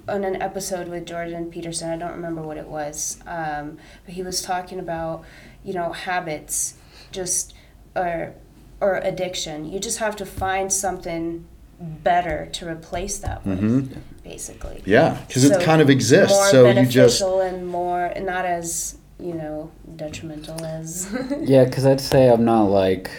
on 0.09 0.25
an 0.25 0.41
episode 0.43 0.89
with 0.89 1.07
Jordan 1.07 1.51
Peterson. 1.51 1.91
I 1.91 1.97
don't 1.97 2.13
remember 2.13 2.43
what 2.43 2.57
it 2.57 2.67
was, 2.69 3.19
um, 3.27 3.79
but 4.05 4.15
he 4.15 4.23
was 4.23 4.43
talking 4.43 4.79
about 4.79 5.25
you 5.65 5.73
know 5.75 5.93
habits, 5.93 6.75
just 7.13 7.55
or 7.95 8.35
or 8.81 8.97
addiction. 8.99 9.71
You 9.71 9.79
just 9.81 9.99
have 9.99 10.17
to 10.17 10.27
find 10.27 10.73
something 10.73 11.47
better 11.79 12.49
to 12.53 12.67
replace 12.69 13.19
that 13.19 13.45
with, 13.45 13.61
Mhm. 13.61 13.97
basically. 14.25 14.83
yeah 14.87 15.19
because 15.29 15.45
it 15.45 15.61
kind 15.63 15.83
of 15.83 15.91
exists 15.91 16.33
More 16.35 16.49
so 16.51 16.67
you 16.69 16.75
just 16.87 17.21
beneficial 17.21 17.41
and 17.43 17.69
more 17.69 18.13
not 18.19 18.47
as 18.47 18.97
you 19.21 19.35
know 19.35 19.71
detrimental 19.97 20.65
as. 20.65 21.07
Yeah, 21.43 21.65
because 21.65 21.85
I'd 21.85 22.01
say 22.01 22.29
I'm 22.29 22.45
not 22.45 22.65
like. 22.65 23.11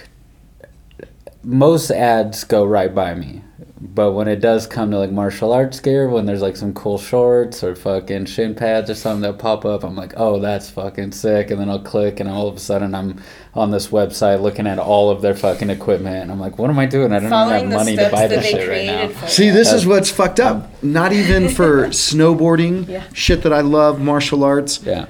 Most 1.44 1.92
ads 1.92 2.44
go 2.44 2.66
right 2.66 2.94
by 2.94 3.14
me. 3.14 3.42
But 3.80 4.14
when 4.14 4.28
it 4.28 4.38
does 4.42 4.66
come 4.66 4.90
to 4.90 4.98
like 4.98 5.12
martial 5.12 5.54
arts 5.54 5.80
gear, 5.80 6.10
when 6.10 6.26
there's 6.26 6.42
like 6.42 6.56
some 6.58 6.74
cool 6.74 6.98
shorts 6.98 7.64
or 7.64 7.76
fucking 7.76 8.26
shin 8.26 8.56
pads 8.56 8.90
or 8.90 8.96
something 8.96 9.22
that 9.22 9.38
pop 9.38 9.66
up, 9.66 9.84
I'm 9.84 9.96
like, 9.96 10.14
oh, 10.18 10.40
that's 10.40 10.68
fucking 10.72 11.12
sick. 11.12 11.52
And 11.52 11.62
then 11.62 11.70
I'll 11.70 11.78
click, 11.80 12.20
and 12.20 12.28
all 12.28 12.48
of 12.48 12.56
a 12.56 12.60
sudden 12.60 12.96
I'm 12.96 13.22
on 13.54 13.70
this 13.70 13.90
website 13.90 14.42
looking 14.42 14.66
at 14.66 14.80
all 14.80 15.12
of 15.12 15.22
their 15.22 15.36
fucking 15.36 15.70
equipment. 15.70 16.24
And 16.24 16.32
I'm 16.32 16.40
like, 16.40 16.58
what 16.58 16.72
am 16.72 16.80
I 16.80 16.88
doing? 16.88 17.12
I 17.14 17.20
don't 17.20 17.30
Following 17.30 17.58
even 17.66 17.72
have 17.72 17.80
money 17.80 17.96
to 17.98 18.10
buy 18.10 18.26
this 18.26 18.46
shit 18.48 18.68
right 18.68 18.86
now. 18.88 19.28
See, 19.28 19.48
you. 19.48 19.54
this 19.54 19.72
is 19.72 19.86
what's 19.86 20.10
fucked 20.10 20.40
up. 20.40 20.72
Not 20.84 21.14
even 21.14 21.48
for 21.60 21.88
snowboarding, 21.90 22.88
Yeah. 22.88 23.04
shit 23.14 23.44
that 23.44 23.54
I 23.54 23.62
love, 23.62 24.02
martial 24.02 24.44
arts. 24.44 24.82
Yeah. 24.84 25.06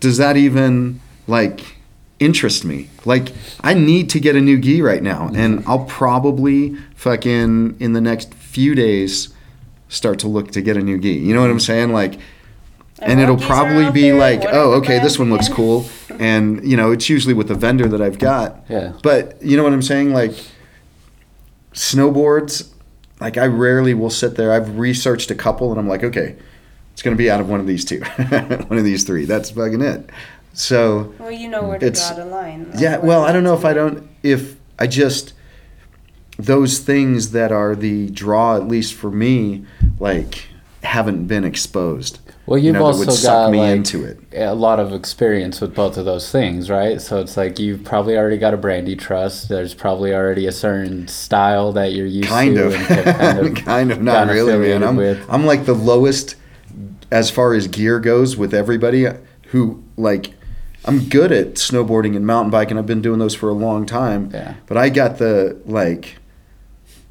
Does 0.00 0.16
that 0.16 0.36
even 0.38 1.00
like 1.26 1.60
interest 2.20 2.64
me? 2.64 2.88
Like, 3.04 3.32
I 3.62 3.74
need 3.74 4.10
to 4.10 4.20
get 4.20 4.36
a 4.36 4.40
new 4.40 4.58
gi 4.58 4.82
right 4.82 5.02
now, 5.02 5.28
mm-hmm. 5.28 5.36
and 5.36 5.64
I'll 5.66 5.84
probably 5.84 6.76
fucking 6.94 7.76
in 7.80 7.92
the 7.92 8.00
next 8.00 8.34
few 8.34 8.74
days 8.74 9.34
start 9.88 10.18
to 10.20 10.28
look 10.28 10.50
to 10.52 10.60
get 10.60 10.76
a 10.76 10.80
new 10.80 10.98
gi. 10.98 11.12
You 11.12 11.34
know 11.34 11.40
what 11.40 11.50
I'm 11.50 11.60
saying? 11.60 11.92
Like, 11.92 12.18
and 13.00 13.20
it'll 13.20 13.36
what 13.36 13.42
gis 13.42 13.50
are 13.50 13.54
probably 13.54 13.90
be 13.90 14.10
there? 14.10 14.18
like, 14.18 14.40
What 14.40 14.54
oh, 14.54 14.72
okay, 14.74 14.98
this 14.98 15.18
one 15.18 15.30
looks 15.30 15.48
cool, 15.48 15.86
and 16.18 16.68
you 16.68 16.76
know, 16.76 16.92
it's 16.92 17.08
usually 17.08 17.34
with 17.34 17.48
the 17.48 17.54
vendor 17.54 17.88
that 17.88 18.00
I've 18.00 18.18
got. 18.18 18.64
Yeah. 18.68 18.92
But 19.02 19.40
you 19.42 19.56
know 19.56 19.62
what 19.62 19.72
I'm 19.72 19.82
saying? 19.82 20.12
Like 20.12 20.32
snowboards, 21.72 22.70
like 23.20 23.36
I 23.36 23.46
rarely 23.46 23.94
will 23.94 24.10
sit 24.10 24.36
there. 24.36 24.52
I've 24.52 24.78
researched 24.78 25.30
a 25.30 25.34
couple 25.34 25.70
and 25.70 25.78
I'm 25.78 25.88
like, 25.88 26.02
okay, 26.02 26.36
it's 26.92 27.02
going 27.02 27.16
to 27.16 27.18
be 27.18 27.30
out 27.30 27.40
of 27.40 27.48
one 27.48 27.60
of 27.60 27.66
these 27.66 27.84
two, 27.84 28.00
one 28.28 28.78
of 28.78 28.84
these 28.84 29.04
three. 29.04 29.24
That's 29.24 29.50
fucking 29.50 29.80
it. 29.80 30.10
So 30.52 31.12
Well, 31.18 31.30
you 31.30 31.48
know 31.48 31.62
where 31.62 31.78
to 31.78 31.86
It's- 31.86 32.08
draw 32.14 32.24
the 32.24 32.30
line. 32.30 32.66
yeah, 32.78 32.98
well, 32.98 33.22
I 33.24 33.32
don't 33.32 33.44
know 33.44 33.54
if 33.54 33.64
I 33.64 33.72
don't 33.74 34.08
if 34.22 34.56
I 34.78 34.86
just 34.86 35.32
those 36.38 36.78
things 36.78 37.30
that 37.32 37.50
are 37.52 37.74
the 37.74 38.08
draw 38.10 38.56
at 38.56 38.68
least 38.68 38.94
for 38.94 39.10
me 39.10 39.64
like 39.98 40.44
haven't 40.82 41.26
been 41.26 41.44
exposed. 41.44 42.20
Well, 42.46 42.56
you 42.58 42.66
you've 42.66 42.76
know, 42.76 42.84
also 42.86 43.00
would 43.10 43.22
got 43.22 43.50
me 43.50 43.58
like 43.58 43.76
into 43.76 44.04
it. 44.04 44.18
a 44.34 44.54
lot 44.54 44.80
of 44.80 44.92
experience 44.94 45.60
with 45.60 45.74
both 45.74 45.98
of 45.98 46.06
those 46.06 46.30
things, 46.32 46.70
right? 46.70 46.98
So 47.00 47.20
it's 47.20 47.36
like 47.36 47.58
you've 47.58 47.84
probably 47.84 48.16
already 48.16 48.38
got 48.38 48.54
a 48.54 48.56
brandy 48.56 48.96
trust. 48.96 49.48
There's 49.50 49.74
probably 49.74 50.14
already 50.14 50.46
a 50.46 50.52
certain 50.52 51.08
style 51.08 51.72
that 51.72 51.92
you're 51.92 52.06
used 52.06 52.28
kind 52.28 52.54
to. 52.56 52.66
of, 52.68 52.74
and 52.74 52.86
kind 53.16 53.38
of, 53.46 53.54
kind 53.64 53.92
of 53.92 54.00
not 54.02 54.28
really, 54.28 54.56
man. 54.56 54.82
I'm 54.82 54.96
with. 54.96 55.20
I'm 55.28 55.44
like 55.44 55.66
the 55.66 55.74
lowest 55.74 56.36
as 57.10 57.30
far 57.30 57.52
as 57.52 57.66
gear 57.68 58.00
goes 58.00 58.36
with 58.36 58.54
everybody 58.54 59.06
who 59.48 59.82
like. 59.96 60.32
I'm 60.88 61.08
good 61.08 61.32
at 61.32 61.54
snowboarding 61.54 62.16
and 62.16 62.26
mountain 62.26 62.50
biking. 62.50 62.78
I've 62.78 62.86
been 62.86 63.02
doing 63.02 63.18
those 63.18 63.34
for 63.34 63.48
a 63.48 63.54
long 63.54 63.84
time. 63.86 64.30
Yeah. 64.32 64.54
But 64.66 64.76
I 64.76 64.88
got 64.88 65.18
the 65.18 65.60
like 65.66 66.16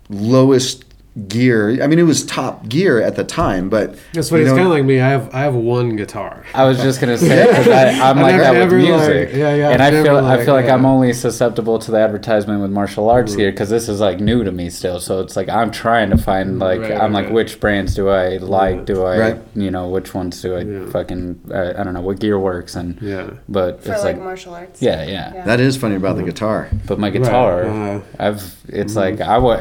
lowest 0.10 0.84
gear. 1.28 1.82
I 1.84 1.88
mean, 1.88 2.00
it 2.00 2.04
was 2.04 2.26
top 2.26 2.68
gear 2.70 3.02
at 3.02 3.16
the 3.16 3.24
time, 3.24 3.70
but 3.70 3.98
That's 4.14 4.30
you 4.30 4.38
what 4.38 4.42
it's 4.42 4.52
kind 4.52 4.62
of 4.64 4.68
like 4.70 4.84
me. 4.86 5.00
I 5.02 5.10
have 5.10 5.34
I 5.34 5.40
have 5.40 5.56
one 5.56 5.96
guitar. 5.96 6.46
I 6.54 6.66
was 6.66 6.78
just 6.82 7.00
gonna 7.02 7.18
say 7.18 7.48
because 7.48 7.68
I'm 7.68 8.20
like 8.20 8.38
that 8.38 8.52
with 8.52 8.60
never, 8.60 8.80
like- 8.80 8.88
music, 8.88 9.30
yeah, 9.34 9.56
yeah, 9.56 9.70
and 9.70 9.82
I've 9.82 9.94
I 9.94 10.04
feel 10.04 10.14
never, 10.16 10.18
I 10.28 10.36
like, 10.36 10.46
feel 10.46 10.54
like 10.54 10.66
yeah. 10.66 10.74
I'm 10.76 10.86
only 10.86 11.14
susceptible 11.14 11.80
to 11.80 11.92
the 11.92 11.98
advertisement 11.98 12.62
with 12.62 12.72
martial 12.72 13.10
arts 13.10 13.36
gear 13.36 13.52
because 13.52 13.70
this 13.70 13.90
is 13.90 14.00
like 14.00 14.20
new 14.20 14.44
to 14.44 14.52
me 14.52 14.70
still. 14.70 15.00
So 15.00 15.20
it's 15.22 15.36
like 15.36 15.50
I'm 15.50 15.72
trying 15.72 16.10
to 16.12 16.18
find 16.18 16.60
like 16.60 16.82
Right, 16.82 16.92
I'm 16.92 17.14
like 17.14 17.26
right. 17.26 17.34
which 17.34 17.60
brands 17.60 17.96
do 17.96 18.10
I 18.10 18.38
like? 18.38 18.76
Yeah. 18.78 18.84
Do 18.84 19.04
I 19.06 19.18
Right. 19.20 19.42
you 19.56 19.72
know 19.72 19.88
which 19.90 20.14
ones 20.14 20.42
do 20.42 20.56
I 20.56 20.62
Yeah. 20.62 20.90
fucking 20.92 21.42
uh, 21.52 21.74
I 21.78 21.84
don't 21.84 21.94
know 21.94 22.02
what 22.02 22.20
gear 22.20 22.38
works 22.40 22.76
and 22.76 23.02
Yeah. 23.02 23.32
but 23.50 23.84
For 23.84 23.94
it's 23.94 24.04
like, 24.04 24.16
like 24.18 24.24
martial 24.24 24.54
arts. 24.54 24.82
yeah 24.82 25.04
yeah. 25.04 25.34
Yeah. 25.34 25.46
That 25.46 25.60
is 25.60 25.78
funny 25.78 25.96
about 25.96 26.18
the 26.18 26.24
guitar. 26.24 26.70
But 26.86 27.00
my 27.00 27.10
guitar, 27.10 27.64
uh, 27.66 28.02
I've 28.20 28.56
it's 28.68 28.96
like 28.96 29.22
I 29.22 29.38
wa- 29.38 29.60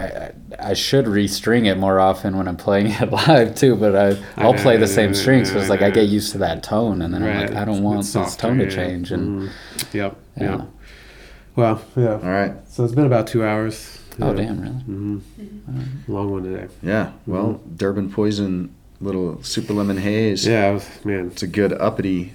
I 0.59 0.75
should 0.75 1.07
restring 1.47 1.67
it 1.67 1.77
more 1.79 2.01
often 2.01 2.37
when 2.37 2.49
I'm 2.49 2.57
playing 2.57 2.87
it 2.91 3.11
live 3.11 3.55
too. 3.55 3.77
But 3.77 3.95
I 3.97 4.19
I'll 4.37 4.53
know, 4.53 4.63
play 4.63 4.77
the 4.77 4.87
yeah, 4.87 4.93
same 4.93 5.11
yeah, 5.11 5.21
strings 5.21 5.49
yeah, 5.49 5.55
because 5.55 5.69
like 5.69 5.83
I 5.83 5.91
get 5.91 6.09
used 6.09 6.33
to 6.33 6.39
that 6.39 6.63
tone, 6.63 7.03
and 7.03 7.13
then 7.15 7.23
I'm 7.23 7.41
like 7.41 7.53
I 7.55 7.65
don't 7.65 7.83
want 7.83 8.01
It's 8.01 8.13
this 8.13 8.33
softer, 8.33 8.49
tone 8.49 8.59
to 8.59 8.71
change. 8.71 9.13
And 9.13 9.43
Mhm. 9.43 9.51
Yep. 9.93 10.17
Yeah. 10.41 10.45
Yeah. 10.45 10.65
Well, 11.55 11.83
yeah. 11.97 12.13
All 12.13 12.19
right. 12.21 12.53
So 12.69 12.85
it's 12.85 12.95
been 12.95 13.07
about 13.07 13.27
two 13.27 13.45
hours. 13.45 13.99
oh 14.21 14.31
Yeah. 14.31 14.37
damn, 14.37 14.61
really? 14.61 14.75
Mm-hmm. 14.75 16.13
Long 16.13 16.31
one 16.31 16.43
today. 16.45 16.67
Yeah. 16.83 17.13
Well, 17.27 17.61
Durban 17.77 18.11
Poison, 18.11 18.75
little 19.01 19.43
super 19.43 19.73
lemon 19.73 19.97
haze. 19.97 20.43
Mm-hmm. 20.43 20.51
Yeah, 20.53 20.71
was- 20.73 21.05
man. 21.05 21.27
It's 21.29 21.43
a 21.43 21.47
good 21.47 21.73
uppity. 21.73 22.33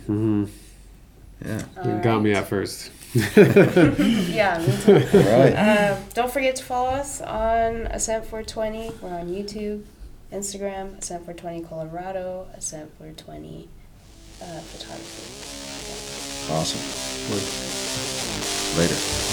Yeah. 1.45 1.61
You 1.85 1.99
got 2.03 2.21
me 2.21 2.33
at 2.33 2.47
first. 2.47 2.91
Yeah, 4.31 4.57
me 4.65 4.77
too. 4.83 4.93
All 5.17 5.39
right. 5.39 5.53
Uh, 5.53 5.97
don't 6.13 6.31
forget 6.31 6.55
to 6.57 6.63
follow 6.63 6.89
us 6.91 7.21
on 7.21 7.88
Ascent 7.88 8.25
420. 8.25 8.91
We're 9.01 9.09
on 9.09 9.27
YouTube, 9.27 9.83
Instagram, 10.31 10.97
Ascent 10.97 11.25
420 11.25 11.63
Colorado, 11.63 12.47
Ascent 12.53 12.89
420 12.97 13.67
uh, 14.41 14.45
Photography. 14.61 16.53
Awesome. 16.53 16.79
Later. 18.79 19.30